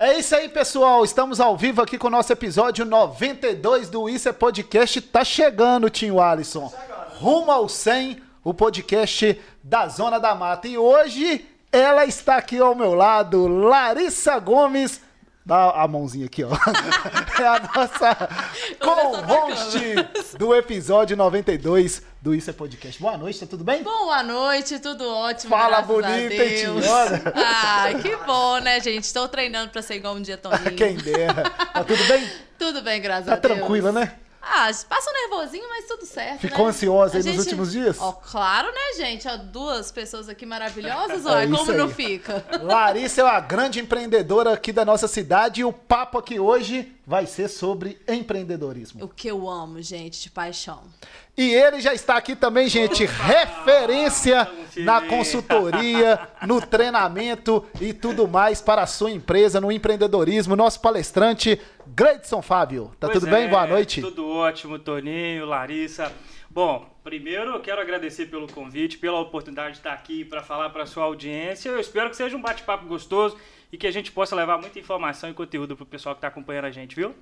É 0.00 0.16
isso 0.16 0.36
aí, 0.36 0.48
pessoal. 0.48 1.04
Estamos 1.04 1.40
ao 1.40 1.56
vivo 1.56 1.82
aqui 1.82 1.98
com 1.98 2.06
o 2.06 2.10
nosso 2.10 2.32
episódio 2.32 2.84
92 2.84 3.90
do 3.90 4.08
Isso 4.08 4.28
é 4.28 4.32
Podcast. 4.32 5.00
Tá 5.00 5.24
chegando, 5.24 5.90
Tinho 5.90 6.20
Alisson. 6.20 6.72
Rumo 7.16 7.50
ao 7.50 7.68
100, 7.68 8.22
o 8.44 8.54
podcast 8.54 9.40
da 9.60 9.88
Zona 9.88 10.20
da 10.20 10.36
Mata. 10.36 10.68
E 10.68 10.78
hoje 10.78 11.44
ela 11.72 12.04
está 12.04 12.36
aqui 12.36 12.58
ao 12.58 12.76
meu 12.76 12.94
lado, 12.94 13.48
Larissa 13.48 14.38
Gomes. 14.38 15.00
Dá 15.48 15.70
a 15.70 15.88
mãozinha 15.88 16.26
aqui, 16.26 16.44
ó. 16.44 16.50
É 17.40 17.46
a 17.46 17.60
nossa 17.74 18.28
co-host 18.80 19.78
do 20.36 20.54
episódio 20.54 21.16
92 21.16 22.02
do 22.20 22.34
Isso 22.34 22.50
é 22.50 22.52
Podcast. 22.52 23.00
Boa 23.00 23.16
noite, 23.16 23.40
tá 23.40 23.46
tudo 23.46 23.64
bem? 23.64 23.82
Boa 23.82 24.22
noite, 24.22 24.78
tudo 24.78 25.08
ótimo. 25.08 25.48
Fala 25.48 25.80
bonita, 25.80 26.34
hein, 26.34 26.58
senhora? 26.58 27.32
Ah, 27.34 27.86
que 28.02 28.14
bom, 28.26 28.58
né, 28.58 28.78
gente? 28.80 29.04
Estou 29.04 29.26
treinando 29.26 29.70
pra 29.70 29.80
ser 29.80 29.94
igual 29.94 30.16
um 30.16 30.20
dia 30.20 30.36
Toninho. 30.36 30.72
Quem 30.76 30.96
dera. 30.96 31.48
Tá 31.48 31.82
tudo 31.82 32.04
bem? 32.08 32.28
Tudo 32.58 32.82
bem, 32.82 33.00
graças 33.00 33.26
Tá 33.26 33.32
a 33.34 33.36
Deus. 33.36 33.56
tranquila, 33.56 33.90
né? 33.90 34.12
Ah, 34.40 34.70
passa 34.88 35.10
um 35.10 35.12
nervosinho, 35.14 35.68
mas 35.68 35.84
tudo 35.86 36.06
certo. 36.06 36.40
Ficou 36.40 36.64
né? 36.64 36.70
ansiosa 36.70 37.14
aí 37.16 37.20
A 37.20 37.24
nos 37.24 37.32
gente- 37.32 37.38
últimos 37.40 37.72
dias? 37.72 37.96
Ó, 38.00 38.12
claro, 38.12 38.68
né, 38.68 38.94
gente? 38.96 39.26
Ó, 39.28 39.36
duas 39.36 39.90
pessoas 39.90 40.28
aqui 40.28 40.46
maravilhosas, 40.46 41.26
É 41.26 41.28
ó, 41.28 41.40
isso 41.42 41.56
como 41.56 41.70
aí. 41.72 41.76
não 41.76 41.88
fica? 41.88 42.44
Larissa 42.62 43.20
é 43.20 43.24
uma 43.24 43.40
grande 43.40 43.80
empreendedora 43.80 44.52
aqui 44.52 44.72
da 44.72 44.84
nossa 44.84 45.06
cidade 45.08 45.60
e 45.60 45.64
o 45.64 45.72
papo 45.72 46.18
aqui 46.18 46.38
hoje 46.40 46.92
vai 47.08 47.24
ser 47.24 47.48
sobre 47.48 47.98
empreendedorismo. 48.06 49.02
O 49.02 49.08
que 49.08 49.28
eu 49.28 49.48
amo, 49.48 49.80
gente, 49.80 50.20
de 50.20 50.30
paixão. 50.30 50.82
E 51.34 51.54
ele 51.54 51.80
já 51.80 51.94
está 51.94 52.18
aqui 52.18 52.36
também, 52.36 52.68
gente, 52.68 53.06
referência 53.06 54.44
Vamos 54.44 54.70
se 54.72 54.82
na 54.82 55.00
consultoria, 55.00 56.20
no 56.46 56.60
treinamento 56.60 57.64
e 57.80 57.94
tudo 57.94 58.28
mais 58.28 58.60
para 58.60 58.82
a 58.82 58.86
sua 58.86 59.10
empresa, 59.10 59.58
no 59.58 59.72
empreendedorismo. 59.72 60.54
Nosso 60.54 60.82
palestrante, 60.82 61.58
Gleidson 61.86 62.42
Fábio. 62.42 62.92
Tá 63.00 63.06
Pois 63.06 63.20
tudo 63.20 63.30
bem? 63.30 63.44
é, 63.44 63.48
Boa 63.48 63.66
noite. 63.66 64.02
Tudo 64.02 64.28
ótimo, 64.28 64.78
Toninho, 64.78 65.46
Larissa. 65.46 66.12
Bom, 66.50 66.90
primeiro 67.02 67.52
eu 67.52 67.60
quero 67.60 67.80
agradecer 67.80 68.26
pelo 68.26 68.52
convite, 68.52 68.98
pela 68.98 69.18
oportunidade 69.18 69.72
de 69.72 69.78
estar 69.78 69.94
aqui 69.94 70.26
para 70.26 70.42
falar 70.42 70.68
para 70.68 70.84
sua 70.84 71.04
audiência. 71.04 71.70
Eu 71.70 71.80
espero 71.80 72.10
que 72.10 72.16
seja 72.16 72.36
um 72.36 72.42
bate-papo 72.42 72.84
gostoso 72.84 73.34
e 73.70 73.76
que 73.76 73.86
a 73.86 73.90
gente 73.90 74.10
possa 74.10 74.34
levar 74.34 74.58
muita 74.58 74.78
informação 74.78 75.28
e 75.28 75.34
conteúdo 75.34 75.76
para 75.76 75.82
o 75.82 75.86
pessoal 75.86 76.14
que 76.14 76.18
está 76.18 76.28
acompanhando 76.28 76.64
a 76.64 76.70
gente, 76.70 76.96
viu? 76.96 77.14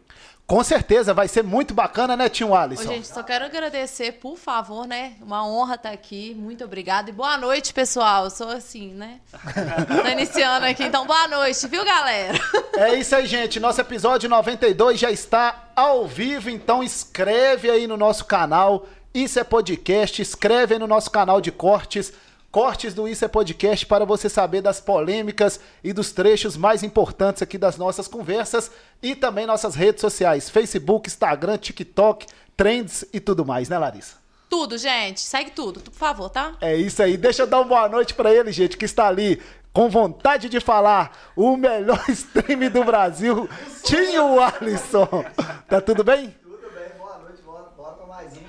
Com 0.47 0.63
certeza, 0.63 1.13
vai 1.13 1.27
ser 1.27 1.43
muito 1.43 1.75
bacana, 1.75 2.17
né, 2.17 2.29
Tio 2.29 2.51
Ô, 2.51 2.55
Alisson? 2.55 2.85
gente, 2.85 3.09
só 3.09 3.23
quero 3.23 3.45
agradecer, 3.45 4.13
por 4.13 4.37
favor, 4.37 4.87
né? 4.87 5.15
Uma 5.21 5.45
honra 5.45 5.75
estar 5.75 5.91
aqui. 5.91 6.35
Muito 6.35 6.65
obrigada. 6.65 7.11
E 7.11 7.13
boa 7.13 7.37
noite, 7.37 7.75
pessoal. 7.75 8.25
Eu 8.25 8.31
sou 8.31 8.49
assim, 8.49 8.95
né? 8.95 9.21
Tô 10.03 10.09
iniciando 10.09 10.67
aqui, 10.67 10.85
então 10.85 11.05
boa 11.05 11.27
noite, 11.27 11.67
viu, 11.67 11.85
galera? 11.85 12.39
É 12.77 12.95
isso 12.95 13.17
aí, 13.17 13.27
gente. 13.27 13.59
Nosso 13.59 13.81
episódio 13.81 14.29
92 14.29 15.01
já 15.01 15.11
está 15.11 15.71
ao 15.75 16.07
vivo, 16.07 16.49
então 16.49 16.81
escreve 16.83 17.69
aí 17.69 17.89
no 17.89 17.97
nosso 17.97 18.25
canal. 18.25 18.87
Isso 19.13 19.41
é 19.41 19.45
podcast. 19.45 20.23
Escreve 20.23 20.75
aí 20.75 20.79
no 20.81 20.87
nosso 20.87 21.11
canal 21.11 21.41
de 21.41 21.51
cortes. 21.51 22.13
Cortes 22.57 22.95
do 22.95 23.07
Isso 23.07 23.23
é 23.23 23.29
Podcast 23.29 23.85
para 23.85 24.07
você 24.07 24.31
saber 24.31 24.63
das 24.63 24.81
polêmicas 24.81 25.61
e 25.85 25.93
dos 25.93 26.11
trechos 26.11 26.57
mais 26.57 26.83
importantes 26.83 27.43
aqui 27.43 27.59
das 27.59 27.77
nossas 27.77 28.09
conversas 28.09 28.71
e 29.03 29.15
também 29.15 29.45
nossas 29.45 29.75
redes 29.75 30.01
sociais: 30.01 30.49
Facebook, 30.49 31.07
Instagram, 31.07 31.59
TikTok, 31.59 32.27
Trends 32.57 33.05
e 33.13 33.21
tudo 33.21 33.45
mais, 33.45 33.69
né, 33.69 33.77
Larissa? 33.77 34.15
Tudo, 34.49 34.79
gente. 34.79 35.21
Segue 35.21 35.51
tudo, 35.51 35.81
por 35.81 35.93
favor, 35.93 36.31
tá? 36.31 36.55
É 36.63 36.75
isso 36.75 37.03
aí. 37.03 37.19
Deixa 37.19 37.43
eu 37.43 37.47
dar 37.47 37.59
uma 37.59 37.67
boa 37.67 37.91
noite 37.91 38.15
pra 38.15 38.33
ele, 38.33 38.51
gente, 38.51 38.79
que 38.79 38.87
está 38.87 39.07
ali 39.07 39.39
com 39.71 39.91
vontade 39.91 40.49
de 40.49 40.59
falar 40.59 41.13
o 41.37 41.59
melhor 41.59 42.03
stream 42.09 42.71
do 42.71 42.83
Brasil, 42.85 43.47
Tinho 43.85 44.41
Alisson. 44.41 45.27
Tá 45.69 45.79
tudo 45.83 46.03
bem? 46.03 46.35
Tudo 46.43 46.71
bem, 46.75 46.89
boa 46.99 47.19
noite, 47.19 47.43
bora, 47.43 47.65
bora 47.77 47.93
pra 47.97 48.07
mais 48.07 48.33
um. 48.33 48.41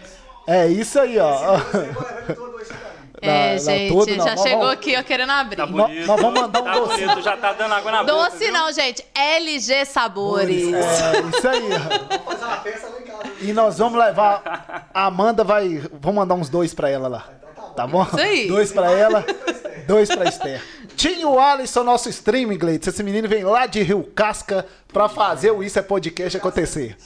É 0.47 0.65
isso 0.65 0.97
aí, 0.97 1.19
ó. 1.19 1.57
É, 3.21 3.51
não, 3.53 3.59
gente, 3.59 3.93
todo 3.93 4.15
não. 4.15 4.25
já 4.25 4.35
Nós 4.35 4.41
chegou 4.43 4.59
vamos- 4.59 4.73
aqui, 4.73 4.95
ó, 4.95 5.03
querendo 5.03 5.31
abrir. 5.31 5.55
Tá 5.55 5.65
bonito. 5.65 6.05
nós 6.05 6.21
vamos 6.21 6.39
mandar 6.41 6.61
um 6.61 6.63
tá 6.65 6.73
docinho. 6.79 7.07
bonito, 7.09 7.21
já 7.23 7.37
tá 7.37 7.53
dando 7.53 7.73
água 7.73 7.91
na 7.91 8.03
boca. 8.03 8.13
Doce 8.13 8.37
viu? 8.37 8.51
não, 8.53 8.71
gente. 8.71 9.05
LG 9.15 9.85
Sabores. 9.85 10.73
É 10.73 11.37
isso 11.37 11.47
aí. 11.47 11.69
Vamos 11.69 12.23
fazer 12.25 12.45
uma 12.45 12.57
festa 12.57 12.87
lá 12.89 12.99
em 12.99 13.03
casa. 13.03 13.23
E 13.41 13.53
nós 13.53 13.77
vamos 13.77 13.99
levar. 13.99 14.89
A 14.93 15.05
Amanda 15.05 15.43
vai. 15.43 15.81
Vamos 15.99 16.15
mandar 16.17 16.35
uns 16.35 16.49
dois 16.49 16.73
pra 16.73 16.89
ela 16.89 17.07
lá. 17.07 17.25
Tá 17.75 17.85
bom? 17.87 18.03
Isso 18.03 18.19
aí. 18.19 18.47
Dois 18.47 18.71
pra 18.71 18.91
ela, 18.91 19.23
dois 19.87 20.09
pra 20.09 20.25
Esther. 20.25 20.63
Tinho 20.95 21.39
Alisson, 21.39 21.83
nosso 21.83 22.09
streaming, 22.09 22.57
Gleides. 22.57 22.87
Esse 22.87 23.03
menino 23.03 23.27
vem 23.27 23.43
lá 23.43 23.67
de 23.67 23.83
Rio 23.83 24.03
Casca 24.15 24.65
pra 24.91 25.07
fazer 25.07 25.51
o 25.51 25.61
Isso 25.63 25.77
é 25.77 25.81
Podcast 25.83 26.37
acontecer. 26.37 26.97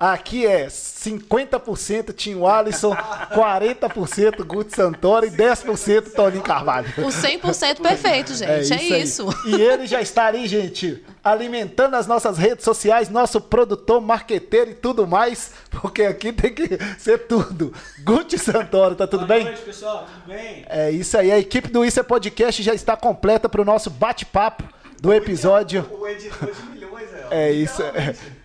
Aqui 0.00 0.46
é 0.46 0.68
50% 0.68 2.14
Tinho 2.14 2.46
Alisson, 2.46 2.94
40% 2.94 4.44
Guto 4.44 4.72
Santoro 4.72 5.26
e 5.26 5.30
10% 5.30 6.12
Toninho 6.12 6.40
Carvalho. 6.40 6.86
O 6.98 7.08
100% 7.08 7.80
perfeito, 7.82 8.32
gente. 8.32 8.72
É, 8.72 8.76
aí. 8.76 9.02
isso. 9.02 9.26
E 9.44 9.60
ele 9.60 9.88
já 9.88 10.00
está 10.00 10.26
ali, 10.26 10.46
gente, 10.46 11.04
alimentando 11.24 11.96
as 11.96 12.06
nossas 12.06 12.38
redes 12.38 12.64
sociais, 12.64 13.08
nosso 13.08 13.40
produtor, 13.40 14.00
marqueteiro 14.00 14.70
e 14.70 14.74
tudo 14.74 15.04
mais, 15.04 15.50
porque 15.68 16.02
aqui 16.04 16.32
tem 16.32 16.54
que 16.54 16.78
ser 16.96 17.26
tudo. 17.26 17.74
Guti 18.04 18.38
Santoro, 18.38 18.94
tá 18.94 19.08
tudo 19.08 19.26
bem? 19.26 19.40
Boa 19.40 19.50
noite, 19.50 19.64
pessoal. 19.64 20.06
Tudo 20.06 20.32
bem? 20.32 20.64
É 20.68 20.92
isso 20.92 21.18
aí, 21.18 21.32
a 21.32 21.40
equipe 21.40 21.66
do 21.72 21.84
Isso 21.84 21.98
é 21.98 22.04
Podcast 22.04 22.62
já 22.62 22.72
está 22.72 22.96
completa 22.96 23.48
para 23.48 23.60
o 23.60 23.64
nosso 23.64 23.90
bate-papo 23.90 24.62
do 25.02 25.12
episódio. 25.12 25.84
O 25.90 26.06
editor 26.06 26.52
de 26.52 26.62
milhões, 26.70 27.08
é. 27.32 27.48
É 27.48 27.50
isso. 27.50 27.82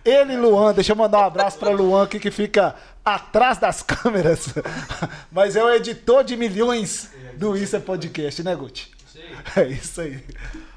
Ele 0.04 0.34
e 0.34 0.36
Luan, 0.36 0.74
deixa 0.74 0.92
eu 0.92 0.96
mandar 0.96 1.20
um 1.20 1.24
abraço 1.24 1.58
para 1.58 1.70
Luan 1.70 2.04
aqui 2.04 2.20
que 2.20 2.30
fica 2.30 2.74
atrás 3.02 3.56
das 3.56 3.80
câmeras, 3.82 4.48
mas 5.32 5.56
é 5.56 5.64
o 5.64 5.70
editor 5.72 6.22
de 6.22 6.36
milhões 6.36 7.08
do 7.36 7.56
Isso 7.56 7.74
é 7.74 7.80
Podcast, 7.80 8.42
né, 8.42 8.54
Guti? 8.54 8.92
É 9.56 9.66
isso 9.66 10.02
aí. 10.02 10.22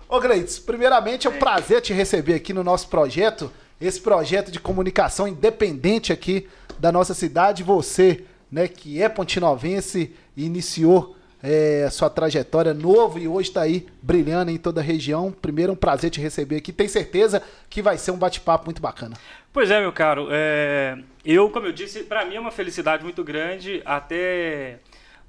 Ô, 0.07 0.21
Gleides, 0.21 0.57
primeiramente 0.57 1.27
é 1.27 1.29
um 1.29 1.38
prazer 1.38 1.81
te 1.81 1.91
receber 1.91 2.35
aqui 2.35 2.53
no 2.53 2.63
nosso 2.63 2.88
projeto, 2.88 3.51
esse 3.81 4.00
projeto 4.00 4.50
de 4.50 4.62
comunicação 4.62 5.27
independente 5.27 6.13
aqui 6.13 6.47
da 6.80 6.89
nossa 6.89 7.13
cidade. 7.13 7.63
Você, 7.63 8.23
né, 8.50 8.69
que 8.69 9.01
é 9.01 9.09
pontinovense 9.09 10.15
e 10.38 10.45
iniciou 10.45 11.17
é, 11.47 11.89
sua 11.89 12.09
trajetória 12.09 12.73
novo 12.73 13.17
e 13.17 13.25
hoje 13.25 13.47
está 13.47 13.61
aí 13.61 13.88
brilhando 14.01 14.51
em 14.51 14.57
toda 14.57 14.81
a 14.81 14.83
região. 14.83 15.31
Primeiro, 15.31 15.71
um 15.71 15.77
prazer 15.77 16.09
te 16.09 16.19
receber 16.19 16.57
aqui. 16.57 16.73
Tenho 16.73 16.89
certeza 16.89 17.41
que 17.69 17.81
vai 17.81 17.97
ser 17.97 18.11
um 18.11 18.17
bate-papo 18.17 18.65
muito 18.65 18.81
bacana. 18.81 19.15
Pois 19.53 19.71
é, 19.71 19.79
meu 19.79 19.94
caro. 19.94 20.27
é, 20.29 20.97
Eu, 21.23 21.49
como 21.49 21.65
eu 21.65 21.71
disse, 21.71 22.03
para 22.03 22.25
mim 22.25 22.35
é 22.35 22.39
uma 22.39 22.51
felicidade 22.51 23.01
muito 23.01 23.23
grande, 23.23 23.81
até 23.85 24.79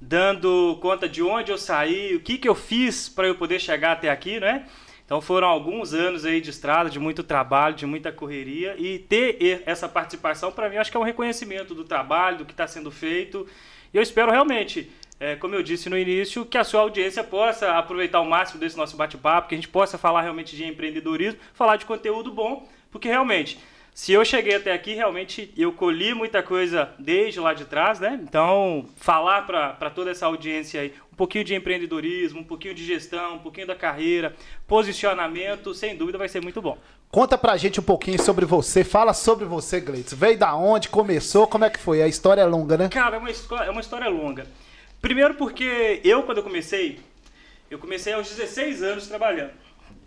dando 0.01 0.77
conta 0.83 1.09
de 1.09 1.23
onde 1.23 1.53
eu 1.53 1.59
saí, 1.59 2.17
o 2.17 2.21
que, 2.21 2.37
que 2.37 2.49
eu 2.49 2.55
fiz 2.55 3.09
para 3.09 3.29
eu 3.29 3.37
poder 3.37 3.61
chegar 3.61 3.93
até 3.93 4.11
aqui, 4.11 4.41
né? 4.41 4.67
Então 5.05 5.21
foram 5.21 5.47
alguns 5.47 5.95
anos 5.95 6.25
aí 6.25 6.41
de 6.41 6.51
estrada, 6.51 6.91
de 6.91 6.99
muito 6.99 7.23
trabalho, 7.23 7.77
de 7.77 7.87
muita 7.87 8.11
correria 8.11 8.75
e 8.77 8.99
ter 8.99 9.63
essa 9.65 9.89
participação 9.89 10.51
para 10.51 10.69
mim 10.69 10.77
acho 10.77 10.91
que 10.91 10.97
é 10.97 11.01
um 11.01 11.05
reconhecimento 11.05 11.75
do 11.75 11.85
trabalho, 11.85 12.39
do 12.39 12.45
que 12.45 12.53
está 12.53 12.67
sendo 12.67 12.91
feito. 12.91 13.47
E 13.95 13.97
eu 13.97 14.03
espero 14.03 14.31
realmente, 14.31 14.91
é, 15.21 15.37
como 15.37 15.55
eu 15.55 15.63
disse 15.63 15.89
no 15.89 15.99
início, 15.99 16.45
que 16.45 16.59
a 16.59 16.65
sua 16.65 16.83
audiência 16.83 17.25
possa 17.25 17.77
aproveitar 17.77 18.21
o 18.21 18.29
máximo 18.29 18.61
desse 18.61 18.77
nosso 18.77 18.97
bate-papo, 18.97 19.49
que 19.49 19.55
a 19.55 19.59
gente 19.59 19.69
possa 19.69 19.99
falar 19.99 20.23
realmente 20.23 20.57
de 20.57 20.65
empreendedorismo, 20.65 21.41
falar 21.55 21.77
de 21.77 21.85
conteúdo 21.85 22.33
bom, 22.33 22.69
porque 22.91 23.09
realmente 23.09 23.59
se 23.99 24.13
eu 24.13 24.25
cheguei 24.25 24.55
até 24.55 24.73
aqui, 24.73 24.95
realmente 24.95 25.53
eu 25.57 25.73
colhi 25.73 26.15
muita 26.15 26.41
coisa 26.41 26.89
desde 27.01 27.41
lá 27.41 27.53
de 27.53 27.65
trás, 27.65 27.99
né? 27.99 28.17
Então, 28.23 28.87
falar 28.95 29.43
para 29.43 29.91
toda 29.91 30.13
essa 30.13 30.25
audiência 30.25 30.81
aí 30.81 30.95
um 31.13 31.17
pouquinho 31.17 31.43
de 31.43 31.53
empreendedorismo, 31.53 32.39
um 32.39 32.45
pouquinho 32.45 32.75
de 32.75 32.85
gestão, 32.85 33.35
um 33.35 33.39
pouquinho 33.41 33.67
da 33.67 33.75
carreira, 33.75 34.37
posicionamento, 34.69 35.75
sem 35.75 35.97
dúvida 35.97 36.17
vai 36.17 36.29
ser 36.29 36.41
muito 36.41 36.63
bom. 36.63 36.79
Conta 37.11 37.37
pra 37.37 37.57
gente 37.57 37.81
um 37.81 37.83
pouquinho 37.83 38.23
sobre 38.23 38.47
você. 38.47 38.85
Fala 38.85 39.13
sobre 39.13 39.45
você, 39.45 39.81
Gleides. 39.81 40.15
Veio 40.15 40.39
da 40.39 40.55
onde? 40.55 40.89
Começou? 40.89 41.49
Como 41.49 41.65
é 41.65 41.71
que 41.71 41.81
foi? 41.81 42.01
A 42.01 42.07
história 42.07 42.43
é 42.43 42.47
longa, 42.47 42.77
né? 42.77 42.89
Cara, 42.91 43.17
é 43.17 43.19
uma, 43.19 43.31
é 43.65 43.71
uma 43.71 43.81
história 43.81 44.09
longa. 44.09 44.47
Primeiro 45.01 45.35
porque 45.35 46.01
eu, 46.05 46.23
quando 46.25 46.39
eu 46.39 46.45
comecei, 46.45 47.01
eu 47.71 47.79
comecei 47.79 48.13
aos 48.13 48.29
16 48.29 48.83
anos 48.83 49.07
trabalhando. 49.07 49.53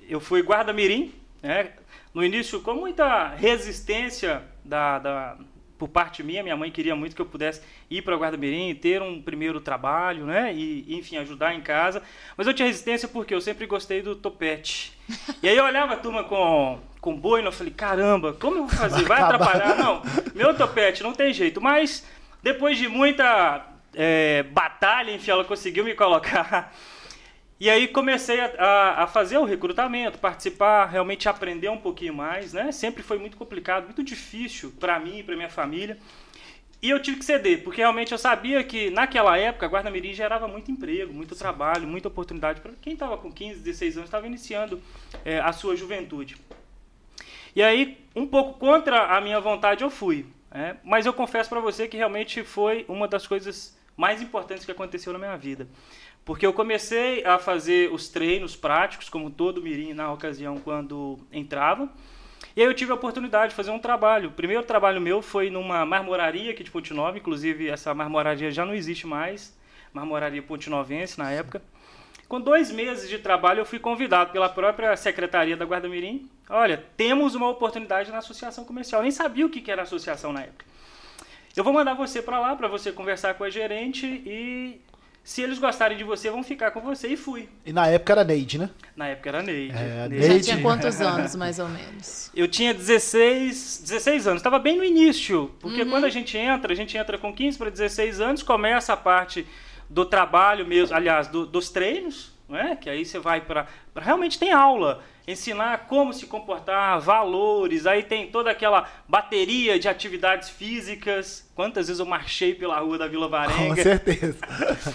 Eu 0.08 0.20
fui 0.20 0.42
guarda-mirim, 0.42 1.14
né? 1.42 1.72
No 2.14 2.24
início, 2.24 2.60
com 2.62 2.74
muita 2.74 3.30
resistência 3.30 4.44
da, 4.66 5.00
da, 5.00 5.38
por 5.82 5.88
parte 5.88 6.22
minha, 6.22 6.44
minha 6.44 6.56
mãe 6.56 6.70
queria 6.70 6.96
muito 6.96 7.16
que 7.16 7.22
eu 7.24 7.26
pudesse 7.26 7.62
ir 7.90 8.04
para 8.04 8.16
Guarda-Mirim, 8.16 8.76
ter 8.76 9.02
um 9.02 9.20
primeiro 9.20 9.60
trabalho, 9.60 10.28
né? 10.28 10.54
E, 10.54 10.86
enfim, 10.96 11.18
ajudar 11.18 11.56
em 11.56 11.62
casa. 11.62 12.04
Mas 12.38 12.46
eu 12.46 12.54
tinha 12.54 12.68
resistência 12.68 13.08
porque 13.08 13.34
eu 13.34 13.42
sempre 13.42 13.66
gostei 13.66 14.02
do 14.02 14.16
topete. 14.16 14.96
E 15.42 15.50
aí 15.50 15.58
eu 15.58 15.64
olhava 15.64 15.94
a 15.94 15.98
turma 15.98 16.24
com, 16.24 16.80
com 17.00 17.16
boina, 17.16 17.48
eu 17.48 17.52
falei, 17.52 17.74
caramba, 17.74 18.34
como 18.34 18.58
eu 18.58 18.68
vou 18.68 18.78
fazer? 18.78 19.06
Vai 19.06 19.22
atrapalhar? 19.22 19.76
Não, 19.76 20.04
meu 20.36 20.54
topete, 20.54 21.02
não 21.02 21.14
tem 21.14 21.34
jeito. 21.34 21.60
Mas 21.60 22.06
depois 22.44 22.78
de 22.78 22.88
muita 22.88 23.66
é, 23.94 24.44
batalha, 24.44 25.12
enfim, 25.12 25.32
ela 25.32 25.44
conseguiu 25.44 25.84
me 25.84 25.94
colocar. 25.94 26.74
E 27.60 27.70
aí 27.70 27.88
comecei 27.88 28.40
a, 28.40 28.48
a, 28.58 29.04
a, 29.04 29.08
fazer 29.08 29.38
o 29.38 29.46
recrutamento, 29.46 30.18
participar, 30.18 30.88
realmente 30.88 31.30
aprender 31.30 31.70
um 31.70 31.78
pouquinho 31.78 32.12
mais, 32.12 32.54
né? 32.54 32.72
Sempre 32.72 33.04
foi 33.04 33.20
muito 33.20 33.38
complicado, 33.38 33.86
muito 33.86 34.04
difícil 34.04 34.74
para 34.80 35.00
mim 35.00 35.20
e 35.20 35.24
para 35.24 35.36
minha 35.36 35.48
família. 35.48 35.96
E 36.82 36.90
eu 36.90 37.00
tive 37.00 37.18
que 37.18 37.26
ceder, 37.26 37.64
porque 37.64 37.80
realmente 37.80 38.12
eu 38.12 38.18
sabia 38.18 38.64
que 38.64 38.90
naquela 38.90 39.38
época 39.38 39.68
a 39.68 39.70
Guarda 39.70 39.92
Mirim 39.92 40.12
gerava 40.12 40.48
muito 40.48 40.72
emprego, 40.72 41.14
muito 41.14 41.36
trabalho, 41.36 41.88
muita 41.88 42.08
oportunidade 42.08 42.60
para 42.60 42.72
quem 42.82 42.94
estava 42.94 43.16
com 43.16 43.32
15, 43.32 43.60
16 43.60 43.98
anos, 43.98 44.08
estava 44.08 44.26
iniciando 44.26 44.82
é, 45.24 45.40
a 45.40 45.54
sua 45.54 45.76
juventude. 45.76 46.38
E 47.56 47.62
aí, 47.62 48.00
um 48.16 48.26
pouco 48.26 48.58
contra 48.58 49.16
a 49.16 49.22
minha 49.22 49.40
vontade, 49.40 49.84
eu 49.84 49.92
fui. 49.92 50.26
É, 50.52 50.78
mas 50.84 51.06
eu 51.06 51.14
confesso 51.14 51.48
para 51.48 51.60
você 51.60 51.88
que 51.88 51.96
realmente 51.96 52.44
foi 52.44 52.84
uma 52.88 53.08
das 53.08 53.28
coisas 53.28 53.78
mais 53.96 54.22
importantes 54.22 54.66
que 54.66 54.72
aconteceu 54.72 55.14
na 55.14 55.20
minha 55.20 55.38
vida. 55.38 55.68
Porque 56.24 56.46
eu 56.46 56.54
comecei 56.54 57.24
a 57.26 57.40
fazer 57.40 57.92
os 57.92 58.08
treinos 58.08 58.56
práticos, 58.56 59.10
como 59.10 59.30
todo 59.30 59.62
mirim 59.62 59.94
na 59.94 60.12
ocasião 60.12 60.60
quando 60.60 61.20
entrava. 61.32 61.90
E 62.56 62.62
aí 62.62 62.68
eu 62.68 62.74
tive 62.74 62.92
a 62.92 62.96
oportunidade 62.96 63.50
de 63.50 63.56
fazer 63.56 63.72
um 63.72 63.80
trabalho. 63.80 64.30
O 64.30 64.34
primeiro 64.34 64.64
trabalho 64.64 65.00
meu 65.00 65.22
foi 65.22 65.50
numa 65.50 65.86
marmoraria 65.86 66.52
aqui 66.52 66.64
de 66.64 66.72
Ponte 66.72 66.94
Nova, 66.94 67.18
inclusive 67.18 67.70
essa 67.70 67.94
marmoraria 67.94 68.52
já 68.52 68.66
não 68.66 68.74
existe 68.74 69.08
mais, 69.08 69.58
marmoraria 69.94 70.44
Novense 70.68 71.18
na 71.18 71.32
época. 71.32 71.62
Com 72.28 72.40
dois 72.40 72.72
meses 72.72 73.10
de 73.10 73.20
trabalho 73.20 73.60
eu 73.60 73.66
fui 73.66 73.80
convidado 73.80 74.32
pela 74.32 74.48
própria 74.48 74.96
secretaria 74.96 75.58
da 75.58 75.66
Guarda 75.66 75.90
Mirim. 75.90 76.30
Olha, 76.50 76.84
temos 76.96 77.36
uma 77.36 77.50
oportunidade 77.50 78.12
na 78.12 78.20
associação 78.20 78.64
comercial. 78.64 79.02
Eu 79.02 79.04
nem 79.04 79.12
sabia 79.12 79.46
o 79.46 79.50
que 79.50 79.70
era 79.72 79.82
associação 79.82 80.32
na 80.32 80.42
época. 80.44 80.66
Eu 81.56 81.64
vou 81.64 81.74
mandar 81.74 81.94
você 81.94 82.22
para 82.22 82.40
lá 82.40 82.56
para 82.56 82.68
você 82.68 82.92
conversar 82.92 83.34
com 83.34 83.44
a 83.44 83.50
gerente 83.50 84.06
e 84.06 84.80
se 85.24 85.42
eles 85.42 85.60
gostarem 85.60 85.98
de 85.98 86.04
você, 86.04 86.32
vão 86.32 86.44
ficar 86.44 86.72
com 86.72 86.82
você. 86.82 87.10
E 87.10 87.18
fui. 87.18 87.48
E 87.66 87.72
na 87.72 87.88
época 87.88 88.14
era 88.14 88.24
Neide, 88.24 88.58
né? 88.58 88.70
Na 88.96 89.08
época 89.10 89.30
era 89.30 89.44
Neide. 89.44 89.76
É, 89.76 90.10
Neide. 90.10 90.28
Já 90.28 90.54
tinha 90.54 90.62
quantos 90.62 91.00
anos, 91.02 91.36
mais 91.36 91.60
ou 91.60 91.70
menos? 91.70 92.32
Eu 92.34 92.48
tinha 92.48 92.74
16, 92.74 93.82
16 93.84 94.28
anos. 94.28 94.40
Estava 94.40 94.58
bem 94.58 94.78
no 94.78 94.84
início. 94.84 95.52
Porque 95.60 95.84
uhum. 95.84 95.90
quando 95.90 96.06
a 96.06 96.10
gente 96.10 96.38
entra, 96.38 96.72
a 96.72 96.76
gente 96.76 96.98
entra 96.98 97.18
com 97.18 97.34
15 97.34 97.58
para 97.58 97.70
16 97.70 98.20
anos, 98.20 98.44
começa 98.44 98.94
a 98.94 98.98
parte 98.98 99.46
do 99.90 100.06
trabalho 100.06 100.66
mesmo, 100.66 100.96
aliás, 100.96 101.28
do, 101.28 101.46
dos 101.46 101.70
treinos, 101.70 102.32
né? 102.48 102.78
que 102.80 102.90
aí 102.90 103.06
você 103.06 103.20
vai 103.20 103.42
para. 103.42 103.68
Realmente 103.96 104.40
tem 104.40 104.52
aula 104.52 105.04
ensinar 105.28 105.86
como 105.88 106.14
se 106.14 106.26
comportar, 106.26 107.00
valores, 107.00 107.86
aí 107.86 108.04
tem 108.04 108.28
toda 108.28 108.50
aquela 108.52 108.90
bateria 109.08 109.80
de 109.80 109.88
atividades 109.88 110.50
físicas. 110.50 111.50
Quantas 111.56 111.88
vezes 111.88 112.00
eu 112.00 112.06
marchei 112.06 112.54
pela 112.54 112.80
rua 112.80 112.98
da 112.98 113.08
Vila 113.08 113.28
Varenga? 113.28 113.76
Com 113.76 113.82
certeza. 113.82 114.38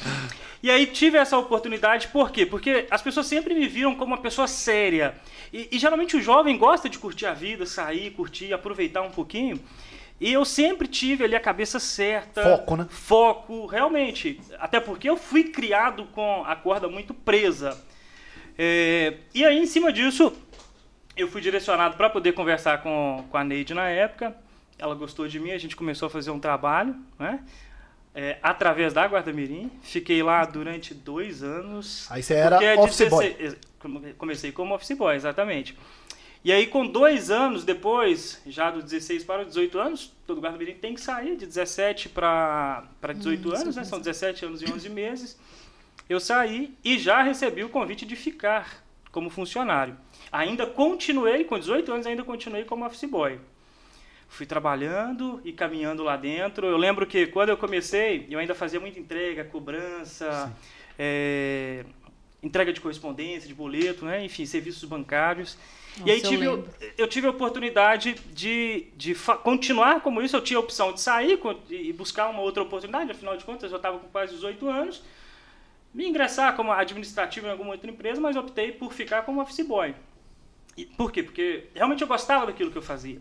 e 0.62 0.70
aí 0.70 0.86
tive 0.86 1.18
essa 1.18 1.38
oportunidade, 1.38 2.08
por 2.08 2.30
quê? 2.30 2.44
Porque 2.44 2.86
as 2.90 3.02
pessoas 3.02 3.26
sempre 3.26 3.54
me 3.54 3.66
viram 3.66 3.94
como 3.94 4.14
uma 4.14 4.20
pessoa 4.20 4.48
séria. 4.48 5.14
E, 5.52 5.68
e 5.72 5.78
geralmente 5.78 6.16
o 6.16 6.22
jovem 6.22 6.58
gosta 6.58 6.88
de 6.88 6.98
curtir 6.98 7.26
a 7.26 7.34
vida, 7.34 7.64
sair, 7.64 8.10
curtir, 8.10 8.52
aproveitar 8.52 9.02
um 9.02 9.10
pouquinho. 9.10 9.60
E 10.18 10.32
eu 10.32 10.44
sempre 10.44 10.88
tive 10.88 11.24
ali 11.24 11.36
a 11.36 11.40
cabeça 11.40 11.78
certa. 11.78 12.42
Foco, 12.42 12.76
né? 12.76 12.86
Foco, 12.88 13.66
realmente. 13.66 14.40
Até 14.58 14.80
porque 14.80 15.08
eu 15.08 15.16
fui 15.16 15.44
criado 15.44 16.06
com 16.06 16.42
a 16.46 16.56
corda 16.56 16.88
muito 16.88 17.12
presa. 17.12 17.78
É, 18.58 19.14
e 19.34 19.44
aí, 19.44 19.58
em 19.58 19.66
cima 19.66 19.92
disso, 19.92 20.32
eu 21.16 21.28
fui 21.28 21.40
direcionado 21.40 21.96
para 21.96 22.10
poder 22.10 22.32
conversar 22.32 22.82
com, 22.82 23.24
com 23.30 23.36
a 23.36 23.44
Neide 23.44 23.74
na 23.74 23.88
época. 23.88 24.36
Ela 24.78 24.94
gostou 24.94 25.26
de 25.26 25.40
mim, 25.40 25.52
a 25.52 25.58
gente 25.58 25.76
começou 25.76 26.06
a 26.06 26.10
fazer 26.10 26.30
um 26.30 26.40
trabalho, 26.40 26.94
né? 27.18 27.40
É, 28.14 28.38
através 28.42 28.94
da 28.94 29.06
Guarda 29.06 29.32
Mirim. 29.32 29.70
Fiquei 29.82 30.22
lá 30.22 30.44
durante 30.44 30.94
dois 30.94 31.42
anos. 31.42 32.06
Aí 32.10 32.22
você 32.22 32.34
era 32.34 32.62
é 32.62 32.74
office 32.78 32.98
16, 32.98 33.56
boy. 33.82 34.14
Comecei 34.16 34.52
como 34.52 34.74
office 34.74 34.96
boy, 34.96 35.14
exatamente. 35.14 35.76
E 36.42 36.52
aí, 36.52 36.66
com 36.66 36.86
dois 36.86 37.30
anos 37.30 37.64
depois, 37.64 38.40
já 38.46 38.70
dos 38.70 38.84
16 38.84 39.24
para 39.24 39.42
os 39.42 39.48
18 39.48 39.78
anos, 39.78 40.12
todo 40.26 40.40
guarda 40.40 40.56
mirim 40.56 40.74
tem 40.74 40.94
que 40.94 41.00
sair 41.00 41.36
de 41.36 41.44
17 41.44 42.08
para 42.08 42.88
18 43.14 43.48
hum, 43.48 43.54
anos, 43.54 43.76
né? 43.76 43.84
São 43.84 43.98
17 43.98 44.44
anos 44.46 44.62
e 44.62 44.70
11 44.70 44.88
meses 44.88 45.38
eu 46.08 46.20
saí 46.20 46.74
e 46.84 46.98
já 46.98 47.22
recebi 47.22 47.64
o 47.64 47.68
convite 47.68 48.06
de 48.06 48.14
ficar 48.14 48.84
como 49.10 49.30
funcionário. 49.30 49.96
Ainda 50.30 50.66
continuei, 50.66 51.44
com 51.44 51.58
18 51.58 51.92
anos, 51.92 52.06
ainda 52.06 52.22
continuei 52.22 52.64
como 52.64 52.84
office 52.84 53.08
boy. 53.08 53.40
Fui 54.28 54.44
trabalhando 54.44 55.40
e 55.44 55.52
caminhando 55.52 56.02
lá 56.02 56.16
dentro. 56.16 56.66
Eu 56.66 56.76
lembro 56.76 57.06
que 57.06 57.26
quando 57.26 57.48
eu 57.48 57.56
comecei, 57.56 58.26
eu 58.28 58.38
ainda 58.38 58.54
fazia 58.54 58.78
muita 58.78 59.00
entrega, 59.00 59.44
cobrança, 59.44 60.52
é, 60.98 61.84
entrega 62.42 62.72
de 62.72 62.80
correspondência, 62.80 63.48
de 63.48 63.54
boleto, 63.54 64.04
né? 64.04 64.24
enfim, 64.24 64.44
serviços 64.44 64.84
bancários. 64.84 65.56
Nossa, 65.96 66.10
e 66.10 66.12
aí 66.12 66.20
tive, 66.20 66.44
eu, 66.44 66.68
eu, 66.98 67.08
tive 67.08 67.26
a 67.26 67.30
oportunidade 67.30 68.16
de, 68.34 68.88
de 68.94 69.14
continuar 69.42 70.02
como 70.02 70.20
isso. 70.20 70.36
Eu 70.36 70.42
tinha 70.42 70.58
a 70.58 70.60
opção 70.60 70.92
de 70.92 71.00
sair 71.00 71.40
e 71.70 71.92
buscar 71.92 72.28
uma 72.28 72.42
outra 72.42 72.62
oportunidade, 72.62 73.10
afinal 73.10 73.36
de 73.36 73.44
contas, 73.44 73.70
eu 73.70 73.78
estava 73.78 73.98
com 73.98 74.08
quase 74.08 74.34
18 74.34 74.68
anos 74.68 75.02
me 75.96 76.06
ingressar 76.06 76.54
como 76.54 76.70
administrativo 76.70 77.46
em 77.46 77.50
alguma 77.50 77.72
outra 77.72 77.90
empresa, 77.90 78.20
mas 78.20 78.36
optei 78.36 78.70
por 78.70 78.92
ficar 78.92 79.22
como 79.22 79.40
office 79.40 79.66
boy. 79.66 79.94
E, 80.76 80.84
por 80.84 81.10
quê? 81.10 81.22
Porque 81.22 81.68
realmente 81.74 82.02
eu 82.02 82.06
gostava 82.06 82.44
daquilo 82.44 82.70
que 82.70 82.76
eu 82.76 82.82
fazia. 82.82 83.18